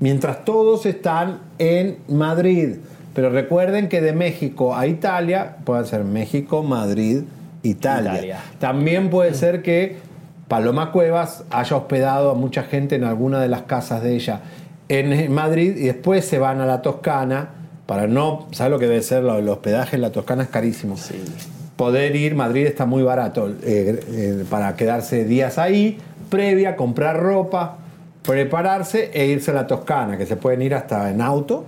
mientras 0.00 0.44
todos 0.44 0.86
están 0.86 1.40
en 1.58 1.98
Madrid. 2.08 2.76
Pero 3.14 3.30
recuerden 3.30 3.88
que 3.88 4.00
de 4.00 4.12
México 4.12 4.76
a 4.76 4.86
Italia 4.86 5.56
puede 5.64 5.84
ser 5.86 6.04
México, 6.04 6.62
Madrid, 6.62 7.22
Italia. 7.62 8.12
Italia. 8.12 8.40
También 8.58 9.10
puede 9.10 9.34
ser 9.34 9.62
que 9.62 9.96
Paloma 10.46 10.92
Cuevas 10.92 11.44
haya 11.50 11.76
hospedado 11.76 12.30
a 12.30 12.34
mucha 12.34 12.62
gente 12.62 12.96
en 12.96 13.04
alguna 13.04 13.40
de 13.40 13.48
las 13.48 13.62
casas 13.62 14.02
de 14.02 14.14
ella 14.14 14.40
en 14.88 15.32
Madrid 15.32 15.76
y 15.76 15.86
después 15.86 16.24
se 16.24 16.38
van 16.38 16.60
a 16.60 16.66
la 16.66 16.80
Toscana 16.80 17.50
para 17.86 18.06
no. 18.06 18.46
¿Sabes 18.52 18.70
lo 18.70 18.78
que 18.78 18.86
debe 18.86 19.02
ser? 19.02 19.24
El 19.24 19.48
hospedaje 19.48 19.96
en 19.96 20.02
la 20.02 20.12
Toscana 20.12 20.44
es 20.44 20.48
carísimo 20.48 20.96
poder 21.78 22.16
ir, 22.16 22.34
Madrid 22.34 22.66
está 22.66 22.84
muy 22.84 23.04
barato 23.04 23.48
eh, 23.48 24.00
eh, 24.08 24.44
para 24.50 24.74
quedarse 24.74 25.24
días 25.24 25.58
ahí, 25.58 25.96
previa, 26.28 26.74
comprar 26.74 27.18
ropa, 27.18 27.78
prepararse 28.28 29.10
e 29.14 29.24
irse 29.26 29.52
a 29.52 29.54
la 29.54 29.66
Toscana, 29.66 30.18
que 30.18 30.26
se 30.26 30.36
pueden 30.36 30.60
ir 30.60 30.74
hasta 30.74 31.10
en 31.10 31.22
auto, 31.22 31.64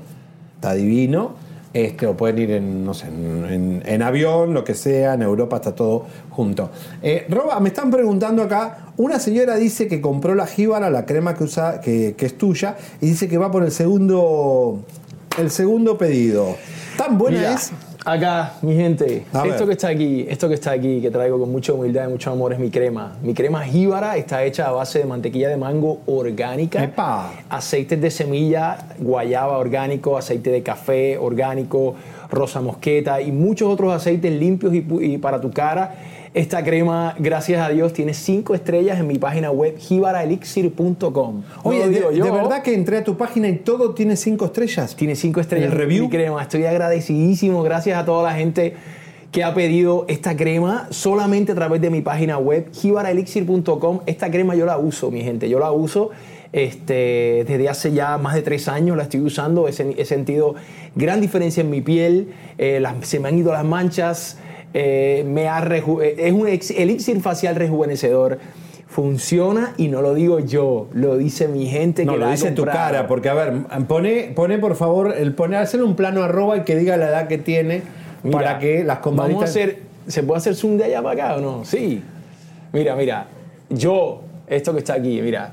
está 0.57 0.74
divino, 0.74 1.32
este, 1.73 2.07
o 2.07 2.15
pueden 2.15 2.39
ir 2.39 2.51
en, 2.51 2.85
no 2.85 2.93
sé, 2.93 3.07
en, 3.09 3.47
en- 3.49 3.82
en 3.87 4.03
avión, 4.03 4.53
lo 4.53 4.62
que 4.62 4.74
sea, 4.74 5.15
en 5.15 5.23
Europa 5.23 5.57
está 5.57 5.74
todo 5.74 6.05
junto. 6.28 6.69
Eh, 7.03 7.24
Roba, 7.31 7.59
me 7.61 7.69
están 7.70 7.91
preguntando 7.91 8.43
acá, 8.43 8.89
una 8.99 9.19
señora 9.19 9.57
dice 9.57 9.89
que 9.89 10.03
compró 10.03 10.35
la 10.35 10.47
jíbara, 10.47 10.91
la 10.91 11.07
crema 11.07 11.35
que 11.35 11.45
usa, 11.45 11.81
que, 11.81 12.15
que 12.15 12.27
es 12.27 12.37
tuya, 12.37 12.77
y 13.01 13.07
dice 13.07 13.27
que 13.27 13.39
va 13.39 13.51
por 13.51 13.62
el 13.65 13.70
segundo, 13.73 14.81
el 15.39 15.51
segundo 15.51 15.97
pedido. 15.97 16.57
¿Tan 16.99 17.16
buena 17.16 17.39
Mira, 17.39 17.55
es? 17.55 17.73
Acá, 18.05 18.55
mi 18.62 18.74
gente, 18.74 19.24
A 19.32 19.47
esto 19.47 19.59
ver. 19.59 19.66
que 19.66 19.72
está 19.72 19.89
aquí, 19.89 20.27
esto 20.28 20.48
que 20.48 20.55
está 20.55 20.70
aquí, 20.70 21.02
que 21.02 21.10
traigo 21.10 21.39
con 21.39 21.52
mucha 21.52 21.74
humildad 21.74 22.09
y 22.09 22.12
mucho 22.12 22.31
amor, 22.31 22.52
es 22.55 22.59
mi 22.59 22.70
crema. 22.70 23.16
Mi 23.22 23.35
crema 23.35 23.62
jíbara 23.64 24.16
está 24.16 24.43
hecha 24.44 24.68
a 24.68 24.72
base 24.72 25.01
de 25.01 25.05
mantequilla 25.05 25.51
de 25.51 25.59
mango 25.59 26.01
orgánica, 26.06 26.82
aceites 27.51 28.01
de 28.01 28.10
semilla, 28.10 28.78
guayaba 28.98 29.59
orgánico, 29.59 30.16
aceite 30.16 30.51
de 30.51 30.62
café 30.62 31.18
orgánico, 31.18 31.94
rosa 32.31 32.62
mosqueta 32.62 33.20
y 33.20 33.32
muchos 33.32 33.70
otros 33.70 33.93
aceites 33.93 34.32
limpios 34.32 34.72
y, 34.74 34.86
y 35.01 35.18
para 35.18 35.39
tu 35.40 35.51
cara. 35.51 35.94
Esta 36.32 36.62
crema, 36.62 37.16
gracias 37.19 37.61
a 37.61 37.70
Dios, 37.70 37.93
tiene 37.93 38.15
cinco 38.15 38.55
estrellas 38.55 39.01
en 39.01 39.09
mi 39.09 39.19
página 39.19 39.51
web 39.51 39.77
jibaraelixir.com. 39.78 41.43
Oye, 41.65 41.89
de, 41.89 42.01
yo. 42.16 42.24
de 42.24 42.31
verdad 42.31 42.62
que 42.62 42.73
entré 42.74 42.98
a 42.98 43.05
tu 43.05 43.16
página 43.16 43.48
y 43.48 43.57
todo 43.57 43.94
tiene 43.94 44.16
cinco 44.16 44.44
estrellas. 44.47 44.94
Tiene 44.94 45.16
cinco 45.16 45.40
estrellas 45.40 45.73
¿El 45.73 45.78
review? 45.78 46.05
mi 46.05 46.11
crema. 46.11 46.43
Estoy 46.43 46.65
agradecidísimo. 46.66 47.62
Gracias 47.62 47.98
a 47.98 48.05
toda 48.05 48.23
la 48.31 48.36
gente 48.36 48.74
que 49.32 49.43
ha 49.44 49.55
pedido 49.55 50.05
esta 50.09 50.36
crema 50.36 50.86
solamente 50.90 51.52
a 51.52 51.55
través 51.55 51.81
de 51.81 51.90
mi 51.90 52.01
página 52.01 52.39
web, 52.39 52.69
jibaraelixir.com. 52.73 54.01
Esta 54.07 54.31
crema 54.31 54.55
yo 54.55 54.66
la 54.66 54.78
uso, 54.78 55.11
mi 55.11 55.23
gente. 55.23 55.48
Yo 55.48 55.59
la 55.59 55.73
uso 55.73 56.11
este, 56.52 57.44
desde 57.47 57.69
hace 57.69 57.93
ya 57.93 58.19
más 58.19 58.35
de 58.35 58.43
tres 58.43 58.69
años. 58.69 58.97
La 58.97 59.05
estoy 59.05 59.20
usando. 59.20 59.66
He, 59.69 59.73
sen- 59.73 59.94
he 59.98 60.05
sentido 60.05 60.55
gran 60.94 61.20
diferencia 61.20 61.61
en 61.62 61.70
mi 61.70 61.81
piel. 61.81 62.28
eh, 62.59 62.78
las- 62.81 62.94
se 63.07 63.19
me 63.19 63.28
han 63.28 63.39
ido 63.39 63.52
las 63.52 63.65
manchas. 63.65 64.39
Eh, 64.75 65.25
me 65.27 65.49
ha 65.49 65.63
eh, 65.67 66.15
es 66.19 66.33
un 66.33 66.47
elixir 66.49 67.21
facial 67.21 67.57
rejuvenecedor. 67.57 68.39
Funciona 68.87 69.73
y 69.77 69.87
no 69.87 70.03
lo 70.03 70.15
digo 70.15 70.41
yo, 70.41 70.89
lo 70.93 71.17
dice 71.17 71.47
mi 71.47 71.67
gente 71.67 72.05
No, 72.05 72.13
que 72.13 72.19
lo 72.19 72.25
la 72.25 72.33
ha 72.33 72.35
dice 72.35 72.51
tu 72.51 72.65
cara, 72.65 73.07
porque 73.07 73.29
a 73.29 73.35
ver, 73.35 73.53
pone, 73.87 74.33
pone 74.35 74.59
por 74.59 74.75
favor, 74.75 75.15
el 75.17 75.33
pone, 75.33 75.57
hacer 75.57 75.81
un 75.81 75.95
plano 75.95 76.25
arroba 76.25 76.57
y 76.57 76.61
que 76.63 76.75
diga 76.75 76.97
la 76.97 77.09
edad 77.09 77.29
que 77.29 77.39
tiene 77.39 77.83
Mira, 78.25 78.37
para 78.37 78.59
que 78.59 78.83
las 78.83 78.99
comadritas... 78.99 79.43
Vamos 79.43 79.57
a 79.57 79.61
hacer. 79.61 79.83
¿Se 80.09 80.25
puede 80.25 80.39
hacer 80.39 80.57
zoom 80.57 80.77
de 80.77 80.85
allá 80.85 81.03
para 81.03 81.27
acá 81.27 81.37
o 81.37 81.41
no? 81.41 81.65
Sí. 81.65 82.03
Mira, 82.73 82.97
mira. 82.97 83.29
Yo, 83.69 84.23
esto 84.49 84.73
que 84.73 84.81
está 84.81 84.95
aquí, 84.95 85.21
mira. 85.23 85.53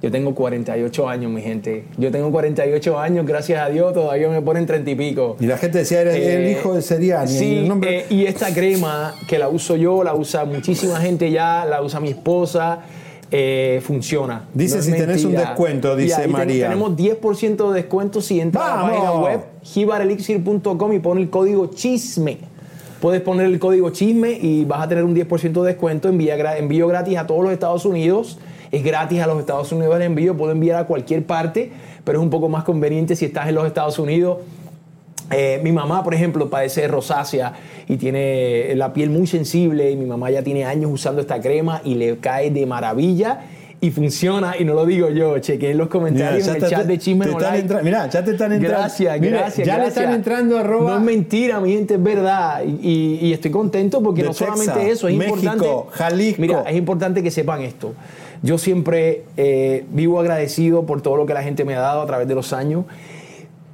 Yo 0.00 0.12
tengo 0.12 0.32
48 0.34 1.08
años, 1.08 1.30
mi 1.32 1.42
gente. 1.42 1.84
Yo 1.96 2.12
tengo 2.12 2.30
48 2.30 2.98
años, 2.98 3.26
gracias 3.26 3.60
a 3.60 3.68
Dios, 3.68 3.92
todavía 3.92 4.28
me 4.28 4.40
ponen 4.40 4.64
30 4.64 4.90
y 4.90 4.94
pico. 4.94 5.36
Y 5.40 5.46
la 5.46 5.58
gente 5.58 5.78
decía, 5.78 6.02
eres 6.02 6.14
el 6.16 6.48
hijo 6.50 6.74
de 6.74 6.82
Seriani. 6.82 7.28
Sí, 7.30 7.56
el 7.58 7.68
nombre- 7.68 8.00
eh, 8.00 8.06
y 8.10 8.24
esta 8.26 8.54
crema 8.54 9.14
que 9.28 9.38
la 9.40 9.48
uso 9.48 9.74
yo, 9.74 10.04
la 10.04 10.14
usa 10.14 10.44
muchísima 10.44 11.00
gente 11.00 11.32
ya, 11.32 11.64
la 11.64 11.82
usa 11.82 11.98
mi 11.98 12.10
esposa, 12.10 12.78
eh, 13.32 13.80
funciona. 13.84 14.44
Dice 14.54 14.76
No 14.76 14.82
si 14.82 14.92
tenés 14.92 15.24
un 15.24 15.32
descuento, 15.32 15.96
dice 15.96 16.10
Y 16.10 16.12
ahí 16.12 16.22
ten- 16.22 16.32
María. 16.32 16.66
tenemos 16.68 16.96
10% 16.96 17.72
de 17.72 17.82
descuento 17.82 18.20
si 18.22 18.40
entras 18.40 18.64
a 18.70 18.76
la 18.76 18.82
página 18.88 19.12
web 19.14 19.40
jibarelixir.com 19.64 20.92
y 20.92 20.98
pone 21.00 21.20
el 21.22 21.30
código 21.30 21.66
chisme. 21.74 22.38
Puedes 23.00 23.20
poner 23.20 23.46
el 23.46 23.58
código 23.58 23.90
chisme 23.90 24.30
y 24.32 24.64
vas 24.64 24.82
a 24.82 24.88
tener 24.88 25.02
un 25.04 25.14
10% 25.14 25.62
de 25.62 25.72
descuento, 25.72 26.08
envío 26.08 26.86
gratis 26.88 27.16
a 27.18 27.26
todos 27.26 27.42
los 27.42 27.52
Estados 27.52 27.84
Unidos. 27.84 28.38
Es 28.70 28.82
gratis 28.84 29.20
a 29.20 29.26
los 29.26 29.38
Estados 29.40 29.70
Unidos 29.72 29.96
el 29.96 30.02
envío, 30.02 30.36
puedo 30.36 30.52
enviar 30.52 30.78
a 30.80 30.84
cualquier 30.86 31.24
parte, 31.24 31.70
pero 32.04 32.18
es 32.18 32.22
un 32.22 32.30
poco 32.30 32.48
más 32.48 32.64
conveniente 32.64 33.16
si 33.16 33.24
estás 33.24 33.48
en 33.48 33.54
los 33.54 33.66
Estados 33.66 33.98
Unidos. 33.98 34.38
Eh, 35.30 35.60
mi 35.62 35.72
mamá, 35.72 36.02
por 36.04 36.14
ejemplo, 36.14 36.48
padece 36.48 36.82
de 36.82 36.88
rosácea 36.88 37.52
y 37.86 37.96
tiene 37.98 38.72
la 38.76 38.92
piel 38.94 39.10
muy 39.10 39.26
sensible 39.26 39.90
y 39.90 39.96
mi 39.96 40.06
mamá 40.06 40.30
ya 40.30 40.42
tiene 40.42 40.64
años 40.64 40.90
usando 40.90 41.20
esta 41.20 41.40
crema 41.40 41.82
y 41.84 41.96
le 41.96 42.16
cae 42.18 42.50
de 42.50 42.64
maravilla 42.64 43.40
y 43.80 43.90
funciona 43.90 44.54
y 44.58 44.64
no 44.64 44.72
lo 44.74 44.86
digo 44.86 45.08
yo, 45.10 45.38
chequeen 45.38 45.76
los 45.78 45.88
comentarios 45.88 46.48
en 46.48 46.56
el 46.56 46.62
te- 46.62 46.68
chat 46.68 46.84
de 46.86 46.98
Chisme 46.98 47.26
te 47.26 47.30
están 47.32 47.52
Like. 47.52 47.60
entra- 47.60 47.82
mira, 47.82 48.08
ya 48.08 48.24
te 48.24 48.30
están 48.32 48.52
entrando. 48.54 48.78
Gracias, 48.78 49.20
gracias, 49.20 49.66
ya 49.66 49.74
le 49.74 49.80
gracias. 49.82 49.96
están 50.04 50.14
entrando 50.16 50.58
arroba- 50.58 50.90
No 50.92 50.96
es 50.96 51.02
mentira, 51.04 51.60
mi 51.60 51.72
gente, 51.74 51.94
es 51.94 52.02
verdad 52.02 52.62
y, 52.64 53.30
estoy 53.32 53.50
contento 53.50 54.02
porque 54.02 54.22
De 54.22 54.28
no 54.28 54.34
solamente 54.34 54.90
eso, 54.90 55.08
es 55.08 55.14
México, 55.16 55.36
importante. 55.36 55.68
Jalisco. 55.92 56.40
Mira, 56.40 56.62
es 56.62 56.76
importante 56.76 57.22
que 57.22 57.30
sepan 57.30 57.60
esto. 57.60 57.92
Yo 58.42 58.58
siempre 58.58 59.24
eh, 59.36 59.84
vivo 59.90 60.20
agradecido 60.20 60.86
por 60.86 61.02
todo 61.02 61.16
lo 61.16 61.26
que 61.26 61.34
la 61.34 61.42
gente 61.42 61.64
me 61.64 61.74
ha 61.74 61.80
dado 61.80 62.02
a 62.02 62.06
través 62.06 62.28
de 62.28 62.34
los 62.34 62.52
años. 62.52 62.84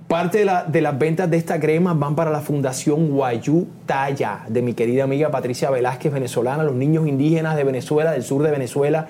Parte 0.09 0.39
de, 0.39 0.45
la- 0.45 0.65
de 0.65 0.81
las 0.81 0.99
ventas 0.99 1.31
de 1.31 1.37
esta 1.39 1.59
crema 1.59 1.95
van 1.95 2.15
para 2.15 2.31
la 2.31 2.41
Fundación 2.41 3.09
Guayú 3.11 3.67
Talla, 3.87 4.41
de 4.49 4.61
mi 4.63 4.75
querida 4.75 5.05
amiga 5.05 5.31
Patricia 5.31 5.71
Velázquez, 5.71 6.13
venezolana, 6.13 6.63
los 6.63 6.75
niños 6.75 7.07
indígenas 7.09 7.57
de 7.57 7.65
Venezuela, 7.65 8.13
del 8.13 8.23
sur 8.23 8.43
de 8.43 8.51
Venezuela. 8.51 9.07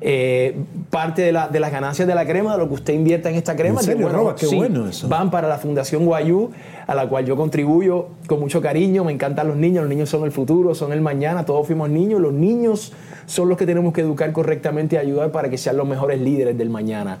Eh, 0.00 0.54
parte 0.90 1.22
de, 1.22 1.32
la- 1.32 1.48
de 1.48 1.58
las 1.58 1.72
ganancias 1.72 2.06
de 2.06 2.14
la 2.14 2.24
crema, 2.26 2.52
de 2.52 2.58
lo 2.58 2.68
que 2.68 2.74
usted 2.74 2.92
invierta 2.94 3.28
en 3.30 3.34
esta 3.36 3.56
crema, 3.56 3.80
¿En 3.80 3.86
que, 3.86 3.92
serio, 3.92 4.08
Roba? 4.08 4.34
Qué 4.36 4.46
bueno 4.46 4.86
eso. 4.86 5.08
van 5.08 5.30
para 5.30 5.48
la 5.48 5.58
Fundación 5.58 6.04
Guayú, 6.04 6.50
a 6.86 6.94
la 6.94 7.08
cual 7.08 7.24
yo 7.26 7.34
contribuyo 7.34 8.08
con 8.28 8.38
mucho 8.38 8.60
cariño. 8.60 9.04
Me 9.04 9.12
encantan 9.12 9.48
los 9.48 9.56
niños, 9.56 9.82
los 9.84 9.88
niños 9.90 10.08
son 10.10 10.24
el 10.24 10.32
futuro, 10.32 10.74
son 10.74 10.92
el 10.92 11.00
mañana, 11.00 11.44
todos 11.44 11.66
fuimos 11.66 11.88
niños. 11.90 12.20
Los 12.20 12.32
niños 12.34 12.92
son 13.26 13.48
los 13.48 13.58
que 13.58 13.66
tenemos 13.66 13.92
que 13.92 14.00
educar 14.00 14.32
correctamente 14.32 14.96
y 14.96 14.98
ayudar 14.98 15.30
para 15.32 15.50
que 15.50 15.58
sean 15.58 15.76
los 15.76 15.86
mejores 15.86 16.20
líderes 16.20 16.56
del 16.56 16.70
mañana. 16.70 17.18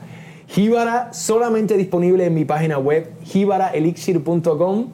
Jíbara 0.48 1.12
solamente 1.12 1.76
disponible 1.76 2.24
en 2.24 2.34
mi 2.34 2.44
página 2.44 2.78
web, 2.78 3.10
jibaraelixir.com. 3.24 4.86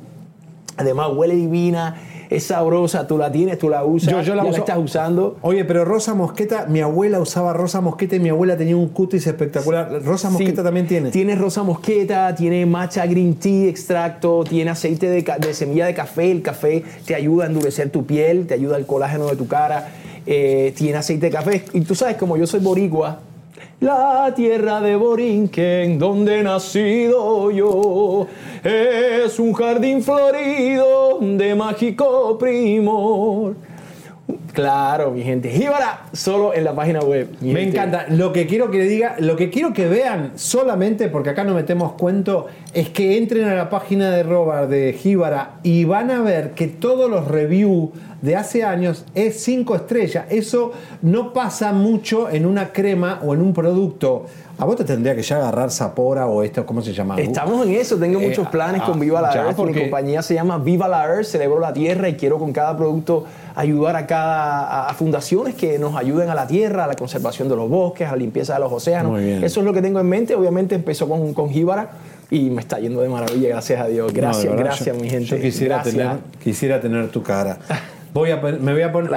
Además, 0.78 1.08
huele 1.14 1.34
divina, 1.36 1.96
es 2.30 2.44
sabrosa, 2.44 3.06
tú 3.06 3.18
la 3.18 3.30
tienes, 3.30 3.58
tú 3.58 3.68
la 3.68 3.84
usas, 3.84 4.10
Yo, 4.10 4.22
yo 4.22 4.34
la 4.34 4.42
ya 4.44 4.48
uso. 4.50 4.58
estás 4.60 4.78
usando. 4.78 5.36
Oye, 5.42 5.66
pero 5.66 5.84
Rosa 5.84 6.14
Mosqueta, 6.14 6.64
mi 6.66 6.80
abuela 6.80 7.20
usaba 7.20 7.52
Rosa 7.52 7.82
Mosqueta 7.82 8.16
y 8.16 8.20
mi 8.20 8.30
abuela 8.30 8.56
tenía 8.56 8.74
un 8.74 8.88
cutis 8.88 9.26
espectacular. 9.26 10.02
Rosa 10.02 10.28
Sí. 10.28 10.32
Mosqueta 10.34 10.62
también 10.62 10.86
tiene. 10.86 11.10
Tiene 11.10 11.34
rosa 11.36 11.62
mosqueta, 11.62 12.34
tiene 12.34 12.64
matcha 12.64 13.04
green 13.04 13.34
tea 13.34 13.68
extracto, 13.68 14.44
tiene 14.44 14.70
aceite 14.70 15.10
de, 15.10 15.22
de 15.38 15.52
semilla 15.54 15.84
de 15.84 15.92
café. 15.92 16.30
El 16.30 16.40
café 16.40 16.82
te 17.04 17.14
ayuda 17.14 17.44
a 17.44 17.46
endurecer 17.48 17.90
tu 17.90 18.06
piel, 18.06 18.46
te 18.46 18.54
ayuda 18.54 18.76
al 18.76 18.86
colágeno 18.86 19.26
de 19.26 19.36
tu 19.36 19.46
cara. 19.46 19.88
Eh, 20.26 20.72
tiene 20.76 20.98
aceite 20.98 21.26
de 21.26 21.32
café. 21.32 21.64
Y 21.72 21.80
tú 21.82 21.94
sabes, 21.94 22.16
como 22.16 22.36
yo 22.36 22.46
soy 22.46 22.60
boricua, 22.60 23.20
la 23.82 24.32
tierra 24.36 24.80
de 24.80 24.94
Borinquen, 24.94 25.98
donde 25.98 26.38
he 26.38 26.42
nacido 26.44 27.50
yo, 27.50 28.28
es 28.62 29.38
un 29.40 29.52
jardín 29.52 30.04
florido 30.04 31.18
de 31.20 31.54
mágico 31.56 32.38
primor. 32.38 33.56
Claro, 34.52 35.10
mi 35.10 35.22
gente. 35.22 35.50
Jíbara, 35.50 36.06
solo 36.12 36.54
en 36.54 36.62
la 36.62 36.74
página 36.74 37.00
web. 37.00 37.28
Me 37.40 37.54
gente. 37.54 37.76
encanta. 37.76 38.06
Lo 38.10 38.32
que 38.32 38.46
quiero 38.46 38.70
que 38.70 38.78
le 38.78 38.88
diga, 38.88 39.16
lo 39.18 39.34
que 39.34 39.50
quiero 39.50 39.72
que 39.72 39.88
vean 39.88 40.32
solamente, 40.36 41.08
porque 41.08 41.30
acá 41.30 41.42
no 41.42 41.54
metemos 41.54 41.94
cuento, 41.94 42.46
es 42.72 42.90
que 42.90 43.18
entren 43.18 43.48
a 43.48 43.54
la 43.54 43.68
página 43.68 44.10
de 44.10 44.22
Robert 44.22 44.68
de 44.68 44.92
Jíbara 44.92 45.56
y 45.62 45.84
van 45.84 46.10
a 46.10 46.20
ver 46.20 46.52
que 46.52 46.68
todos 46.68 47.10
los 47.10 47.26
reviews 47.26 47.90
de 48.22 48.36
hace 48.36 48.64
años 48.64 49.04
es 49.14 49.42
5 49.42 49.74
estrellas. 49.76 50.24
Eso 50.30 50.72
no 51.02 51.32
pasa 51.32 51.72
mucho 51.72 52.30
en 52.30 52.46
una 52.46 52.72
crema 52.72 53.20
o 53.22 53.34
en 53.34 53.42
un 53.42 53.52
producto. 53.52 54.24
A 54.58 54.64
vos 54.64 54.76
te 54.76 54.84
tendría 54.84 55.16
que 55.16 55.22
ya 55.22 55.36
agarrar 55.38 55.70
Sapora 55.72 56.26
o 56.26 56.42
esto, 56.42 56.64
¿cómo 56.64 56.82
se 56.82 56.92
llama? 56.92 57.18
Estamos 57.20 57.66
en 57.66 57.74
eso, 57.74 57.96
tengo 57.96 58.20
Eh, 58.20 58.28
muchos 58.28 58.46
planes 58.48 58.80
ah, 58.84 58.86
con 58.86 59.00
Viva 59.00 59.20
la 59.20 59.34
Earth. 59.34 59.56
porque- 59.56 59.74
Mi 59.74 59.80
compañía 59.82 60.22
se 60.22 60.34
llama 60.34 60.58
Viva 60.58 60.86
la 60.86 61.04
Earth, 61.06 61.24
celebro 61.26 61.58
la 61.58 61.72
tierra 61.72 62.08
y 62.08 62.14
quiero 62.14 62.38
con 62.38 62.52
cada 62.52 62.76
producto 62.76 63.24
ayudar 63.56 63.96
a 63.96 64.06
cada 64.06 64.86
a, 64.88 64.94
fundaciones 64.94 65.54
que 65.56 65.78
nos 65.80 65.96
ayuden 65.96 66.30
a 66.30 66.34
la 66.34 66.46
tierra, 66.46 66.84
a 66.84 66.86
la 66.86 66.94
conservación 66.94 67.48
de 67.48 67.56
los 67.56 67.68
bosques, 67.68 68.06
a 68.06 68.12
la 68.12 68.18
limpieza 68.18 68.54
de 68.54 68.60
los 68.60 68.72
océanos. 68.72 69.20
Eso 69.20 69.60
es 69.60 69.66
lo 69.66 69.72
que 69.72 69.82
tengo 69.82 69.98
en 69.98 70.08
mente. 70.08 70.34
Obviamente 70.36 70.74
empezó 70.76 71.08
con, 71.08 71.34
con 71.34 71.50
Jíbara 71.50 71.90
y 72.30 72.48
me 72.50 72.60
está 72.60 72.78
yendo 72.78 73.00
de 73.00 73.08
maravilla, 73.08 73.48
gracias 73.48 73.80
a 73.80 73.86
Dios. 73.88 74.12
No, 74.12 74.16
Gracias, 74.16 74.44
verdad, 74.44 74.64
gracias, 74.66 74.96
yo- 74.96 75.02
mi 75.02 75.10
gente. 75.10 75.26
Yo 75.26 75.40
quisiera, 75.40 75.76
Gracias. 75.76 75.94
tener, 75.96 76.16
quisiera 76.42 76.80
tener 76.80 77.08
tu 77.08 77.22
cara. 77.22 77.58
Voy 78.14 78.30
a, 78.30 78.36
me 78.36 78.72
voy 78.72 78.82
a 78.82 78.92
poner. 78.92 79.10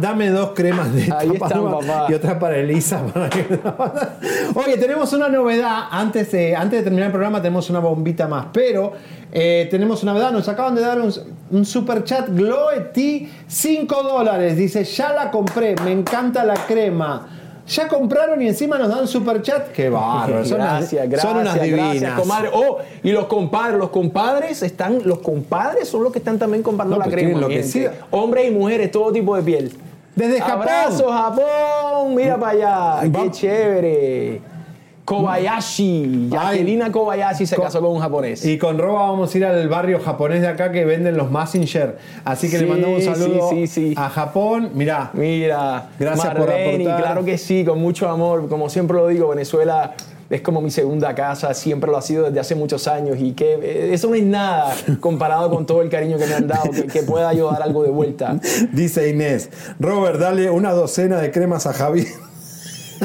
Dame 0.00 0.30
dos 0.30 0.52
cremas 0.54 0.90
de 0.94 1.02
esta 1.02 1.18
Ahí 1.18 1.30
están, 1.34 1.50
palma 1.50 1.80
papá. 1.80 2.06
y 2.08 2.14
otra 2.14 2.38
para 2.38 2.56
Elisa. 2.56 3.02
para 3.12 3.28
que- 3.28 3.60
Oye, 4.54 4.78
tenemos 4.78 5.12
una 5.12 5.28
novedad. 5.28 5.82
Antes 5.90 6.32
de, 6.32 6.56
antes 6.56 6.78
de 6.78 6.84
terminar 6.84 7.06
el 7.06 7.12
programa, 7.12 7.42
tenemos 7.42 7.68
una 7.68 7.80
bombita 7.80 8.26
más. 8.28 8.46
Pero 8.52 8.92
eh, 9.30 9.68
tenemos 9.70 10.02
una 10.02 10.12
novedad. 10.14 10.32
Nos 10.32 10.48
acaban 10.48 10.74
de 10.74 10.80
dar 10.80 10.98
un, 10.98 11.12
un 11.50 11.64
super 11.66 12.04
chat. 12.04 12.28
Gloety, 12.30 13.28
5 13.46 14.02
dólares. 14.02 14.56
Dice: 14.56 14.82
Ya 14.84 15.12
la 15.12 15.30
compré. 15.30 15.74
Me 15.84 15.92
encanta 15.92 16.42
la 16.44 16.54
crema. 16.54 17.28
Ya 17.66 17.86
compraron 17.88 18.42
y 18.42 18.48
encima 18.48 18.76
nos 18.76 18.88
dan 18.88 19.06
super 19.06 19.40
chat. 19.40 19.68
Qué 19.72 19.88
bárbaro. 19.88 20.44
Son 20.44 20.60
unas- 20.60 20.80
gracias, 20.80 21.08
gracias, 21.08 21.22
son 21.32 21.40
unas 21.40 21.60
divinas. 21.62 21.90
gracias, 22.00 22.20
comadre. 22.20 22.50
Oh, 22.52 22.78
y 23.02 23.12
los 23.12 23.26
compadres, 23.26 23.78
los 23.78 23.90
compadres 23.90 24.62
están, 24.62 25.00
los 25.04 25.20
compadres 25.20 25.88
son 25.88 26.02
los 26.02 26.12
que 26.12 26.18
están 26.18 26.38
también 26.38 26.62
comprando 26.62 26.96
No, 26.96 27.04
la 27.04 27.10
crema. 27.10 27.40
lo 27.40 27.48
que. 27.48 27.90
Hombres 28.10 28.48
y 28.48 28.50
mujeres, 28.50 28.90
todo 28.90 29.12
tipo 29.12 29.36
de 29.36 29.42
piel. 29.42 29.72
Desde 30.14 30.40
Japón. 30.40 30.62
Abrazo, 30.68 31.08
Japón. 31.10 32.14
Mira 32.14 32.36
para 32.38 32.52
allá. 32.52 33.08
Va- 33.08 33.22
Qué 33.22 33.30
chévere. 33.30 34.40
Kobayashi. 35.04 36.28
Jacquelina 36.30 36.92
Kobayashi 36.92 37.46
se 37.46 37.56
casó 37.56 37.80
con 37.80 37.90
un 37.92 38.00
japonés. 38.00 38.44
Y 38.44 38.56
con 38.58 38.78
Roba 38.78 39.10
vamos 39.10 39.34
a 39.34 39.38
ir 39.38 39.44
al 39.44 39.68
barrio 39.68 40.00
japonés 40.00 40.40
de 40.40 40.48
acá 40.48 40.70
que 40.70 40.84
venden 40.84 41.16
los 41.16 41.30
Massinger. 41.30 41.98
Así 42.24 42.48
que 42.50 42.58
le 42.58 42.66
mandamos 42.66 43.04
un 43.04 43.14
saludo 43.14 43.50
sí, 43.50 43.66
sí, 43.66 43.88
sí. 43.88 43.94
a 43.96 44.08
Japón. 44.08 44.70
Mirá, 44.74 45.10
Mira, 45.14 45.88
Gracias 45.98 46.34
por 46.34 46.46
Marlene, 46.48 46.84
aportar. 46.84 47.02
claro 47.02 47.24
que 47.24 47.36
sí, 47.38 47.64
con 47.64 47.80
mucho 47.80 48.08
amor. 48.08 48.48
Como 48.48 48.68
siempre 48.68 48.96
lo 48.96 49.08
digo, 49.08 49.28
Venezuela 49.28 49.94
es 50.30 50.40
como 50.40 50.62
mi 50.62 50.70
segunda 50.70 51.14
casa, 51.14 51.52
siempre 51.52 51.90
lo 51.90 51.98
ha 51.98 52.02
sido 52.02 52.24
desde 52.24 52.40
hace 52.40 52.54
muchos 52.54 52.88
años 52.88 53.18
y 53.20 53.32
que 53.32 53.52
eh, 53.54 53.90
eso 53.92 54.08
no 54.08 54.14
es 54.14 54.22
nada 54.24 54.72
comparado 55.00 55.50
con 55.50 55.66
todo 55.66 55.82
el 55.82 55.90
cariño 55.90 56.16
que 56.16 56.26
me 56.26 56.34
han 56.34 56.46
dado, 56.46 56.70
que, 56.70 56.86
que 56.86 57.02
pueda 57.02 57.34
yo 57.34 57.50
dar 57.50 57.62
algo 57.62 57.82
de 57.82 57.90
vuelta. 57.90 58.38
dice 58.72 59.10
Inés. 59.10 59.50
Robert, 59.78 60.18
dale 60.18 60.48
una 60.48 60.72
docena 60.72 61.18
de 61.18 61.30
cremas 61.30 61.66
a 61.66 61.74
Javi. 61.74 62.06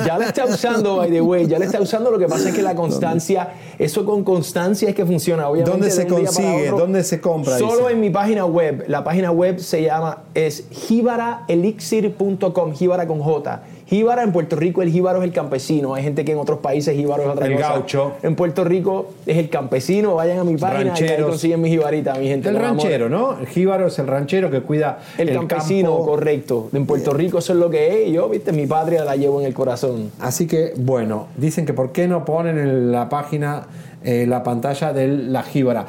Ya 0.06 0.18
la 0.18 0.26
está 0.26 0.46
usando, 0.46 0.98
by 0.98 1.10
the 1.10 1.22
way, 1.22 1.48
ya 1.48 1.58
la 1.60 1.66
está 1.66 1.82
usando. 1.82 2.12
Lo 2.12 2.20
que 2.20 2.28
pasa 2.28 2.50
es 2.50 2.56
que 2.56 2.62
la 2.62 2.76
constancia, 2.76 3.50
eso 3.78 4.06
con 4.06 4.24
constancia 4.24 4.88
es 4.90 4.96
que 4.96 5.06
funciona. 5.06 5.50
Obviamente, 5.50 5.72
¿Dónde 5.72 5.92
se 5.92 6.08
consigue? 6.08 6.72
otro. 6.72 6.86
¿Dónde 6.86 7.04
se 7.04 7.20
compra? 7.22 7.58
Solo 7.58 7.80
dice? 7.80 7.92
en 7.94 8.00
mi 8.00 8.10
página 8.10 8.46
web. 8.46 8.86
La 8.88 9.04
página 9.04 9.32
web 9.32 9.60
se 9.60 9.84
llama, 9.84 10.24
es 10.34 10.66
jibaraelixir.com, 10.72 12.74
jíbara 12.74 13.08
con 13.08 13.20
J. 13.20 13.62
Jíbara 13.90 14.24
en 14.24 14.34
Puerto 14.34 14.58
Rico, 14.58 14.82
el 14.82 14.92
jíbaro 14.92 15.20
es 15.20 15.24
el 15.24 15.32
campesino. 15.32 15.94
Hay 15.96 16.04
gente 16.04 16.26
que 16.26 16.34
en 16.34 16.40
otros 16.40 16.60
países 16.60 16.94
jíbaro 16.96 17.24
es 17.24 17.30
otra 17.30 17.46
El 17.48 17.56
cosa. 17.56 17.70
gaucho. 17.70 18.14
En 18.22 18.36
Puerto 18.36 18.66
Rico 18.66 19.14
es 19.26 19.38
el 19.38 19.50
campesino. 19.50 20.16
Vayan 20.16 20.40
a 20.40 20.44
mi 20.44 20.58
página 20.58 20.94
y 21.00 21.04
ahí 21.04 21.22
consiguen 21.22 21.62
mi 21.62 21.70
jibarita, 21.70 22.14
mi 22.16 22.28
gente. 22.28 22.50
El 22.50 22.58
ranchero, 22.58 23.08
¿no? 23.08 23.40
El 23.40 23.48
jíbaro 23.48 23.88
es 23.88 23.98
el 24.00 24.08
ranchero 24.08 24.52
que 24.52 24.60
cuida 24.62 25.00
El, 25.18 25.32
campesino, 25.34 25.92
campo. 25.92 26.06
correcto. 26.06 26.70
En 26.74 26.86
Puerto 26.86 27.14
Rico 27.14 27.38
eso 27.38 27.54
es 27.54 27.60
lo 27.60 27.70
que 27.70 28.04
es. 28.04 28.10
y 28.10 28.12
Yo, 28.12 28.28
viste, 28.28 28.52
mi 28.52 28.68
patria 28.68 29.06
la 29.06 29.16
llevo 29.16 29.40
en 29.40 29.48
el 29.48 29.54
corazón. 29.54 30.12
Así 30.20 30.48
que, 30.48 30.74
bueno, 30.76 31.28
dicen 31.38 31.66
que 31.66 31.74
por 31.74 31.94
qué 31.94 32.10
no 32.10 32.26
ponen 32.26 32.58
en 32.58 32.92
la 32.92 33.08
página 33.08 33.68
eh, 34.04 34.26
la 34.28 34.44
pantalla 34.44 34.92
de 34.92 35.08
la 35.08 35.44
jíbara. 35.44 35.86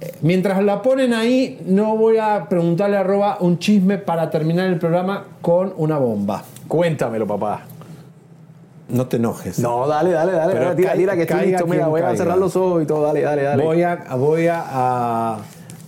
Eh, 0.00 0.12
Mientras 0.22 0.60
la 0.64 0.82
ponen 0.82 1.14
ahí, 1.14 1.60
no 1.66 1.96
voy 1.96 2.16
a 2.18 2.46
preguntarle 2.48 2.96
a 2.96 3.04
Roba 3.04 3.38
un 3.40 3.60
chisme 3.60 3.98
para 3.98 4.28
terminar 4.28 4.66
el 4.66 4.78
programa 4.80 5.24
con 5.40 5.72
una 5.76 5.98
bomba. 5.98 6.42
Cuéntamelo, 6.68 7.26
papá. 7.26 7.62
No 8.88 9.06
te 9.06 9.16
enojes. 9.16 9.58
No, 9.58 9.86
dale, 9.86 10.10
dale, 10.12 10.32
dale. 10.32 10.52
Pero 10.54 10.74
tira, 10.76 10.94
tira, 10.94 11.14
que 11.16 11.22
estoy 11.22 11.46
listo. 11.46 11.66
Mira, 11.66 11.88
voy 11.88 12.00
a 12.00 12.14
cerrar 12.16 12.38
los 12.38 12.54
ojos 12.56 12.82
y 12.82 12.86
todo. 12.86 13.02
Dale, 13.02 13.20
dale, 13.22 13.42
dale. 13.42 13.62
Voy 13.62 13.82
a. 13.82 13.96
Voy 14.16 14.46
a, 14.46 14.64
a, 14.66 15.38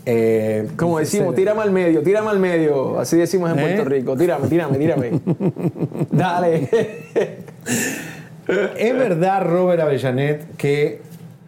eh, 0.05 0.69
Como 0.77 0.99
decimos, 0.99 1.35
tírame 1.35 1.63
al 1.63 1.71
medio, 1.71 2.03
tírame 2.03 2.29
al 2.31 2.39
medio. 2.39 2.99
Así 2.99 3.17
decimos 3.17 3.51
en 3.53 3.59
¿Eh? 3.59 3.63
Puerto 3.63 3.85
Rico. 3.85 4.17
Tírame, 4.17 4.49
tírame, 4.49 4.77
tírame. 4.79 5.21
Dale. 6.11 6.69
Es 8.77 8.95
verdad, 8.95 9.45
Robert 9.45 9.81
Avellanet, 9.81 10.57
que 10.57 11.01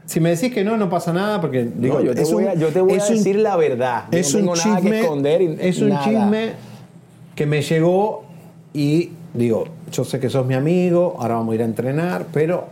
si 0.06 0.20
me 0.20 0.30
decís 0.30 0.52
que 0.54 0.62
no, 0.62 0.76
no 0.76 0.88
pasa 0.88 1.12
nada, 1.12 1.40
porque 1.40 1.64
digo, 1.74 1.98
No, 1.98 2.04
yo 2.04 2.14
te 2.14 2.22
es 2.22 2.32
voy 2.32 2.44
un- 2.44 2.50
a, 2.50 2.54
yo 2.54 2.68
te 2.68 2.80
voy 2.80 2.92
a 2.94 2.96
es 2.98 3.10
un- 3.10 3.16
decir 3.16 3.36
la 3.36 3.56
verdad. 3.56 4.04
Es 4.12 4.32
no 4.34 4.38
tengo 4.40 4.52
un 4.52 4.58
nada 4.58 4.76
que 4.76 4.82
chisme, 4.82 5.00
esconder. 5.00 5.42
y 5.42 5.56
es 5.60 5.80
un 5.80 5.88
nada. 5.88 6.04
chisme 6.04 6.52
que 7.34 7.46
me 7.46 7.62
llegó 7.62 8.24
y 8.72 9.10
digo, 9.34 9.64
yo 9.90 10.04
sé 10.04 10.20
que 10.20 10.28
sos 10.28 10.46
mi 10.46 10.54
amigo, 10.54 11.16
ahora 11.18 11.34
vamos 11.34 11.52
a 11.52 11.54
ir 11.56 11.62
a 11.62 11.64
entrenar, 11.64 12.26
pero 12.32 12.66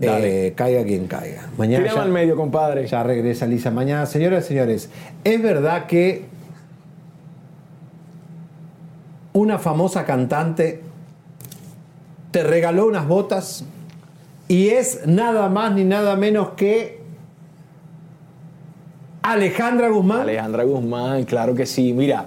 eh, 0.00 0.52
caiga 0.56 0.84
quien 0.84 1.06
caiga. 1.06 1.48
Mañana 1.56 1.84
Tírame 1.84 2.00
al 2.00 2.10
medio, 2.10 2.36
compadre. 2.36 2.86
ya 2.86 3.02
regresa 3.02 3.46
Lisa 3.46 3.70
mañana. 3.70 4.06
Señoras 4.06 4.44
y 4.44 4.48
señores, 4.48 4.90
es 5.24 5.42
verdad 5.42 5.86
que 5.86 6.24
una 9.32 9.58
famosa 9.58 10.04
cantante 10.04 10.82
te 12.30 12.42
regaló 12.42 12.86
unas 12.86 13.06
botas 13.06 13.64
y 14.48 14.68
es 14.68 15.06
nada 15.06 15.48
más 15.48 15.72
ni 15.74 15.84
nada 15.84 16.16
menos 16.16 16.50
que 16.50 17.00
Alejandra 19.22 19.88
Guzmán. 19.88 20.22
Alejandra 20.22 20.64
Guzmán, 20.64 21.24
claro 21.24 21.54
que 21.54 21.66
sí. 21.66 21.92
Mira. 21.92 22.26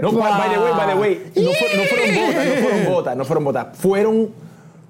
No, 0.00 0.12
by 0.12 0.30
by 0.38 0.48
the 0.54 0.58
way, 0.60 0.72
by 0.76 0.86
the 0.86 0.94
way, 1.00 1.22
no, 1.36 1.50
fue- 1.52 1.76
no 1.76 1.82
fueron 1.84 2.14
botas, 2.14 2.46
no 2.46 2.54
fueron 2.62 2.84
botas, 2.94 3.16
no 3.16 3.24
fueron 3.24 3.44
botas. 3.44 3.66
Fueron, 3.76 4.28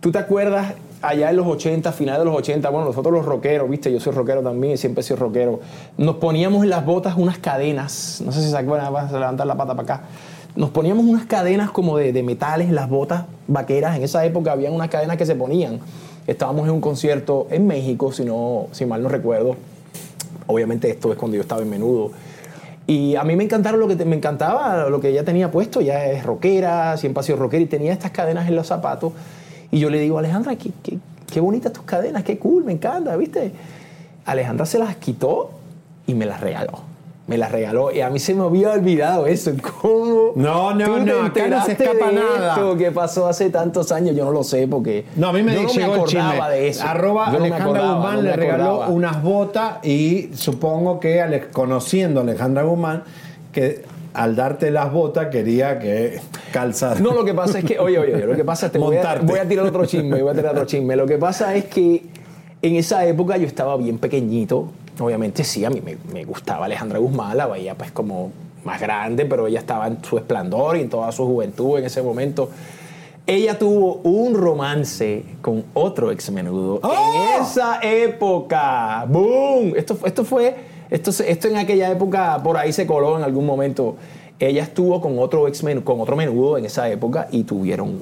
¿tú 0.01 0.13
te 0.13 0.19
acuerdas 0.19 0.75
allá 1.01 1.31
en 1.31 1.37
los 1.37 1.47
80, 1.47 1.93
finales 1.93 2.19
de 2.21 2.25
los 2.27 2.37
80? 2.37 2.69
Bueno, 2.71 2.87
nosotros 2.89 3.13
los 3.15 3.25
rockeros, 3.25 3.69
viste, 3.71 3.93
yo 3.93 4.01
soy 4.01 4.13
rockero 4.13 4.43
también, 4.43 4.77
siempre 4.79 5.01
he 5.01 5.05
sido 5.05 5.17
rockero. 5.17 5.61
Nos 5.97 6.17
poníamos 6.17 6.65
en 6.65 6.71
las 6.71 6.85
botas 6.85 7.15
unas 7.17 7.39
cadenas, 7.39 8.21
no 8.25 8.33
sé 8.33 8.43
si 8.43 8.51
se 8.51 8.57
acuerdan, 8.57 8.93
vas 8.93 9.13
a 9.13 9.19
levantar 9.19 9.47
la 9.47 9.57
pata 9.57 9.75
para 9.75 9.95
acá. 9.95 10.05
Nos 10.57 10.71
poníamos 10.71 11.05
unas 11.05 11.25
cadenas 11.27 11.71
como 11.71 11.97
de, 11.97 12.13
de 12.13 12.23
metales 12.23 12.69
en 12.69 12.75
las 12.75 12.89
botas 12.89 13.25
vaqueras. 13.47 13.97
En 13.97 14.03
esa 14.03 14.25
época 14.25 14.51
habían 14.53 14.73
unas 14.73 14.89
cadenas 14.89 15.17
que 15.17 15.25
se 15.25 15.35
ponían. 15.37 15.79
Estábamos 16.27 16.65
en 16.67 16.75
un 16.75 16.81
concierto 16.81 17.47
en 17.51 17.67
México, 17.67 18.11
si, 18.13 18.25
no, 18.25 18.67
si 18.73 18.85
mal 18.85 19.03
no 19.03 19.09
recuerdo. 19.09 19.57
Obviamente 20.47 20.91
esto 20.91 21.13
es 21.13 21.19
cuando 21.19 21.37
yo 21.37 21.43
estaba 21.43 21.63
en 21.63 21.71
menudo. 21.71 22.11
Y 22.89 23.17
a 23.17 23.23
mí 23.23 23.37
me 23.37 23.45
encantaron 23.45 23.79
lo 23.79 23.87
que 23.87 24.03
me 24.07 24.17
encantaba, 24.17 24.89
lo 24.89 24.99
que 24.99 25.11
ella 25.11 25.23
tenía 25.23 25.51
puesto, 25.51 25.83
ya 25.83 26.07
es 26.07 26.25
rockera, 26.25 26.97
siempre 26.97 27.21
ha 27.21 27.23
sido 27.23 27.37
rockera 27.37 27.63
y 27.63 27.67
tenía 27.67 27.93
estas 27.93 28.13
cadenas 28.13 28.49
en 28.49 28.57
los 28.57 28.67
zapatos. 28.67 29.13
Y 29.71 29.79
yo 29.79 29.91
le 29.91 30.01
digo, 30.01 30.19
Alejandra, 30.19 30.57
qué, 30.57 30.71
qué, 30.83 30.99
qué 31.31 31.41
bonitas 31.41 31.71
tus 31.75 31.85
cadenas, 31.85 32.25
qué 32.25 32.39
cool, 32.39 32.65
me 32.65 32.73
encanta, 32.73 33.15
¿viste? 33.19 33.53
Alejandra 34.25 34.65
se 34.65 34.79
las 34.79 34.97
quitó 34.97 35.51
y 36.07 36.15
me 36.15 36.25
las 36.25 36.41
regaló. 36.41 36.88
Me 37.29 37.37
las 37.37 37.53
regaló 37.53 37.93
y 37.93 38.01
a 38.01 38.09
mí 38.09 38.19
se 38.19 38.35
me 38.35 38.43
había 38.43 38.73
olvidado 38.73 39.27
eso. 39.27 39.53
¿Cómo? 39.83 40.33
No, 40.35 40.75
no, 40.75 40.85
tú 40.87 41.05
te 41.05 41.05
no, 41.05 41.23
acá 41.25 41.47
no 41.49 41.65
se 41.65 41.73
enteraste 41.73 41.73
escapa 41.73 42.09
de 42.09 42.13
nada. 42.15 42.55
esto 42.55 42.77
que 42.79 42.91
pasó 42.91 43.29
hace 43.29 43.51
tantos 43.51 43.93
años? 43.93 44.17
Yo 44.17 44.25
no 44.25 44.33
lo 44.33 44.43
sé 44.43 44.67
porque. 44.67 45.05
No, 45.15 45.29
a 45.29 45.33
mí 45.35 45.43
me 45.43 45.55
yo 45.55 45.63
no 45.65 45.69
llegó 45.69 46.07
chisme. 46.07 46.23
acordaba 46.23 46.49
de 46.49 46.69
eso. 46.69 46.85
Arroba 46.87 47.27
Yo 47.27 47.33
no 47.35 47.39
me 47.41 47.47
Alejandra 47.49 47.81
acordaba, 47.81 47.95
Guzmán 47.97 48.17
no 48.17 48.23
le 48.23 48.31
me 48.31 48.37
regaló 48.37 48.89
unas 48.89 49.23
botas 49.23 49.85
y 49.85 50.31
supongo 50.35 50.99
que 51.01 51.49
conociendo 51.53 52.21
a 52.21 52.23
Alejandra 52.23 52.63
Guzmán, 52.63 53.05
que 53.53 53.85
al 54.15 54.35
darte 54.35 54.71
las 54.71 54.91
botas 54.91 55.27
quería 55.27 55.79
que 55.79 56.21
calzar. 56.51 56.99
No, 57.01 57.13
lo 57.13 57.27
que 57.27 57.35
pasa 57.35 57.59
es 57.59 57.65
que, 57.67 57.79
oye, 57.79 57.99
oye, 57.99 58.15
oye, 58.15 58.27
lo 58.27 58.37
que 58.37 58.45
pasa 58.45 58.67
es 58.67 58.73
que 58.73 58.79
voy 58.79 58.97
a, 58.97 59.17
voy 59.23 59.39
a 59.39 59.47
tirar 59.47 59.67
otro 59.67 59.85
chisme, 59.85 60.23
voy 60.23 60.31
a 60.31 60.35
tirar 60.35 60.53
otro 60.53 60.65
chisme. 60.65 60.97
Lo 60.97 61.07
que 61.07 61.19
pasa 61.19 61.55
es 61.55 61.67
que 61.67 62.05
en 62.63 62.77
esa 62.77 63.05
época 63.05 63.37
yo 63.37 63.47
estaba 63.47 63.77
bien 63.77 63.99
pequeñito. 63.99 64.69
Obviamente 65.01 65.45
sí, 65.45 65.65
a 65.65 65.71
mí 65.71 65.81
me, 65.81 65.97
me 66.13 66.25
gustaba 66.25 66.67
Alejandra 66.67 66.99
Guzmán, 66.99 67.37
la 67.37 67.47
veía 67.47 67.75
pues 67.75 67.93
como 67.93 68.33
más 68.65 68.81
grande, 68.81 69.25
pero 69.25 69.47
ella 69.47 69.61
estaba 69.61 69.87
en 69.87 70.03
su 70.05 70.17
esplendor 70.19 70.77
y 70.77 70.81
en 70.83 70.89
toda 70.89 71.11
su 71.13 71.25
juventud 71.25 71.79
en 71.79 71.85
ese 71.85 72.03
momento. 72.03 72.51
Ella 73.27 73.59
tuvo 73.59 74.01
un 74.05 74.35
romance 74.35 75.23
con 75.43 75.65
otro 75.75 76.11
ex 76.11 76.31
menudo 76.31 76.81
¡Oh! 76.83 77.37
en 77.37 77.43
esa 77.43 77.79
época. 77.83 79.05
¡Boom! 79.07 79.75
Esto, 79.77 79.99
esto 80.05 80.25
fue, 80.25 80.57
esto, 80.89 81.11
esto 81.23 81.49
en 81.49 81.57
aquella 81.57 81.91
época 81.91 82.41
por 82.43 82.57
ahí 82.57 82.73
se 82.73 82.87
coló 82.87 83.19
en 83.19 83.25
algún 83.25 83.45
momento. 83.45 83.97
Ella 84.39 84.63
estuvo 84.63 85.01
con 85.01 85.19
otro 85.19 85.47
ex 85.47 85.63
menudo, 85.63 85.85
con 85.85 86.01
otro 86.01 86.17
menudo 86.17 86.57
en 86.57 86.65
esa 86.65 86.89
época 86.89 87.29
y 87.31 87.45
tuvieron, 87.45 88.01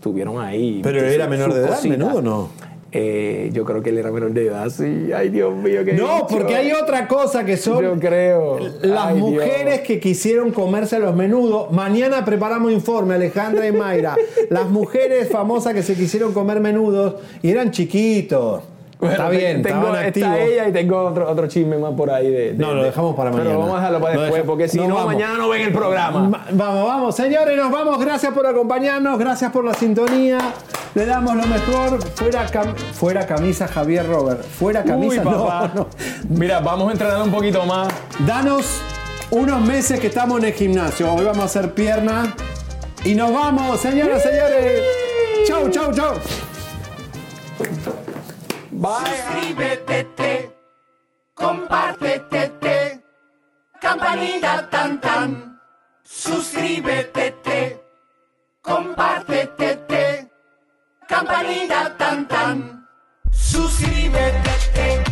tuvieron 0.00 0.40
ahí. 0.40 0.80
Pero 0.82 1.00
era 1.00 1.26
menor 1.26 1.52
de 1.52 1.60
edad, 1.60 1.82
menudo 1.82 2.22
no. 2.22 2.48
Eh, 2.94 3.48
yo 3.54 3.64
creo 3.64 3.82
que 3.82 3.88
él 3.88 3.96
era 3.98 4.10
menor 4.12 4.32
de 4.32 4.46
edad, 4.48 4.68
sí. 4.68 5.10
Ay, 5.16 5.30
Dios 5.30 5.54
mío, 5.56 5.82
qué 5.84 5.94
No, 5.94 6.26
porque 6.28 6.54
hay 6.54 6.72
otra 6.72 7.08
cosa 7.08 7.42
que 7.44 7.56
son 7.56 7.82
Yo 7.82 7.98
creo. 7.98 8.58
las 8.82 9.06
Ay, 9.08 9.18
mujeres 9.18 9.74
Dios. 9.76 9.86
que 9.86 9.98
quisieron 10.00 10.50
comerse 10.52 10.98
los 10.98 11.16
menudos. 11.16 11.72
Mañana 11.72 12.22
preparamos 12.24 12.70
informe, 12.70 13.14
Alejandra 13.14 13.66
y 13.66 13.72
Mayra. 13.72 14.14
las 14.50 14.68
mujeres 14.68 15.28
famosas 15.30 15.72
que 15.72 15.82
se 15.82 15.94
quisieron 15.94 16.32
comer 16.34 16.60
menudos 16.60 17.14
y 17.42 17.50
eran 17.50 17.70
chiquitos. 17.70 18.62
Bueno, 19.02 19.14
está 19.16 19.28
bien, 19.30 19.62
tengo. 19.62 19.96
Está 19.96 20.38
ella 20.40 20.68
y 20.68 20.72
tengo 20.72 21.02
otro, 21.02 21.28
otro 21.28 21.48
chisme 21.48 21.76
más 21.76 21.92
por 21.94 22.08
ahí 22.08 22.30
de. 22.30 22.52
de- 22.52 22.54
No, 22.54 22.72
lo 22.72 22.82
de- 22.82 22.86
dejamos 22.90 23.16
para 23.16 23.30
mañana. 23.30 23.50
Pero 23.50 23.58
vamos 23.60 23.74
a 23.74 23.78
dejarlo 23.78 24.00
para 24.00 24.12
después, 24.12 24.32
deja- 24.32 24.46
porque 24.46 24.68
si 24.68 24.78
no, 24.78 24.94
vamos. 24.94 25.06
mañana 25.06 25.34
no 25.38 25.48
ven 25.48 25.62
el 25.62 25.72
programa. 25.72 26.20
Ma- 26.28 26.46
Vamos, 26.52 26.86
vamos, 26.86 27.16
señores, 27.16 27.56
nos 27.56 27.70
vamos. 27.72 27.98
Gracias 27.98 28.32
por 28.32 28.46
acompañarnos, 28.46 29.18
gracias 29.18 29.50
por 29.50 29.64
la 29.64 29.74
sintonía. 29.74 30.38
Le 30.94 31.04
damos 31.06 31.34
lo 31.34 31.44
mejor. 31.46 32.00
Fuera, 32.14 32.46
cam- 32.48 32.76
fuera 32.76 33.26
camisa, 33.26 33.66
Javier 33.66 34.06
Robert. 34.06 34.42
Fuera 34.44 34.84
camisa, 34.84 35.20
Uy, 35.20 35.24
papá. 35.24 35.70
no, 35.74 35.80
no. 36.30 36.38
Mira, 36.38 36.60
vamos 36.60 36.88
a 36.88 36.92
entrenar 36.92 37.22
un 37.22 37.32
poquito 37.32 37.64
más. 37.66 37.88
Danos 38.24 38.80
unos 39.30 39.60
meses 39.62 39.98
que 39.98 40.06
estamos 40.06 40.38
en 40.38 40.44
el 40.44 40.52
gimnasio. 40.52 41.12
Hoy 41.12 41.24
vamos 41.24 41.40
a 41.40 41.44
hacer 41.46 41.72
pierna. 41.74 42.34
Y 43.04 43.16
nos 43.16 43.32
vamos, 43.32 43.80
señoras, 43.80 44.22
señores. 44.22 44.80
Chau, 45.48 45.68
chau, 45.70 45.92
chau. 45.92 46.14
Suscríbete, 48.82 50.50
compártete, 51.34 53.00
campanita 53.80 54.68
tan 54.70 55.00
tan. 55.00 55.60
Suscríbete, 56.02 57.80
compártete, 58.60 60.28
campanita 61.06 61.96
tan 61.96 62.26
tan. 62.26 62.88
Suscríbete, 63.30 64.50
suscríbete, 64.50 65.11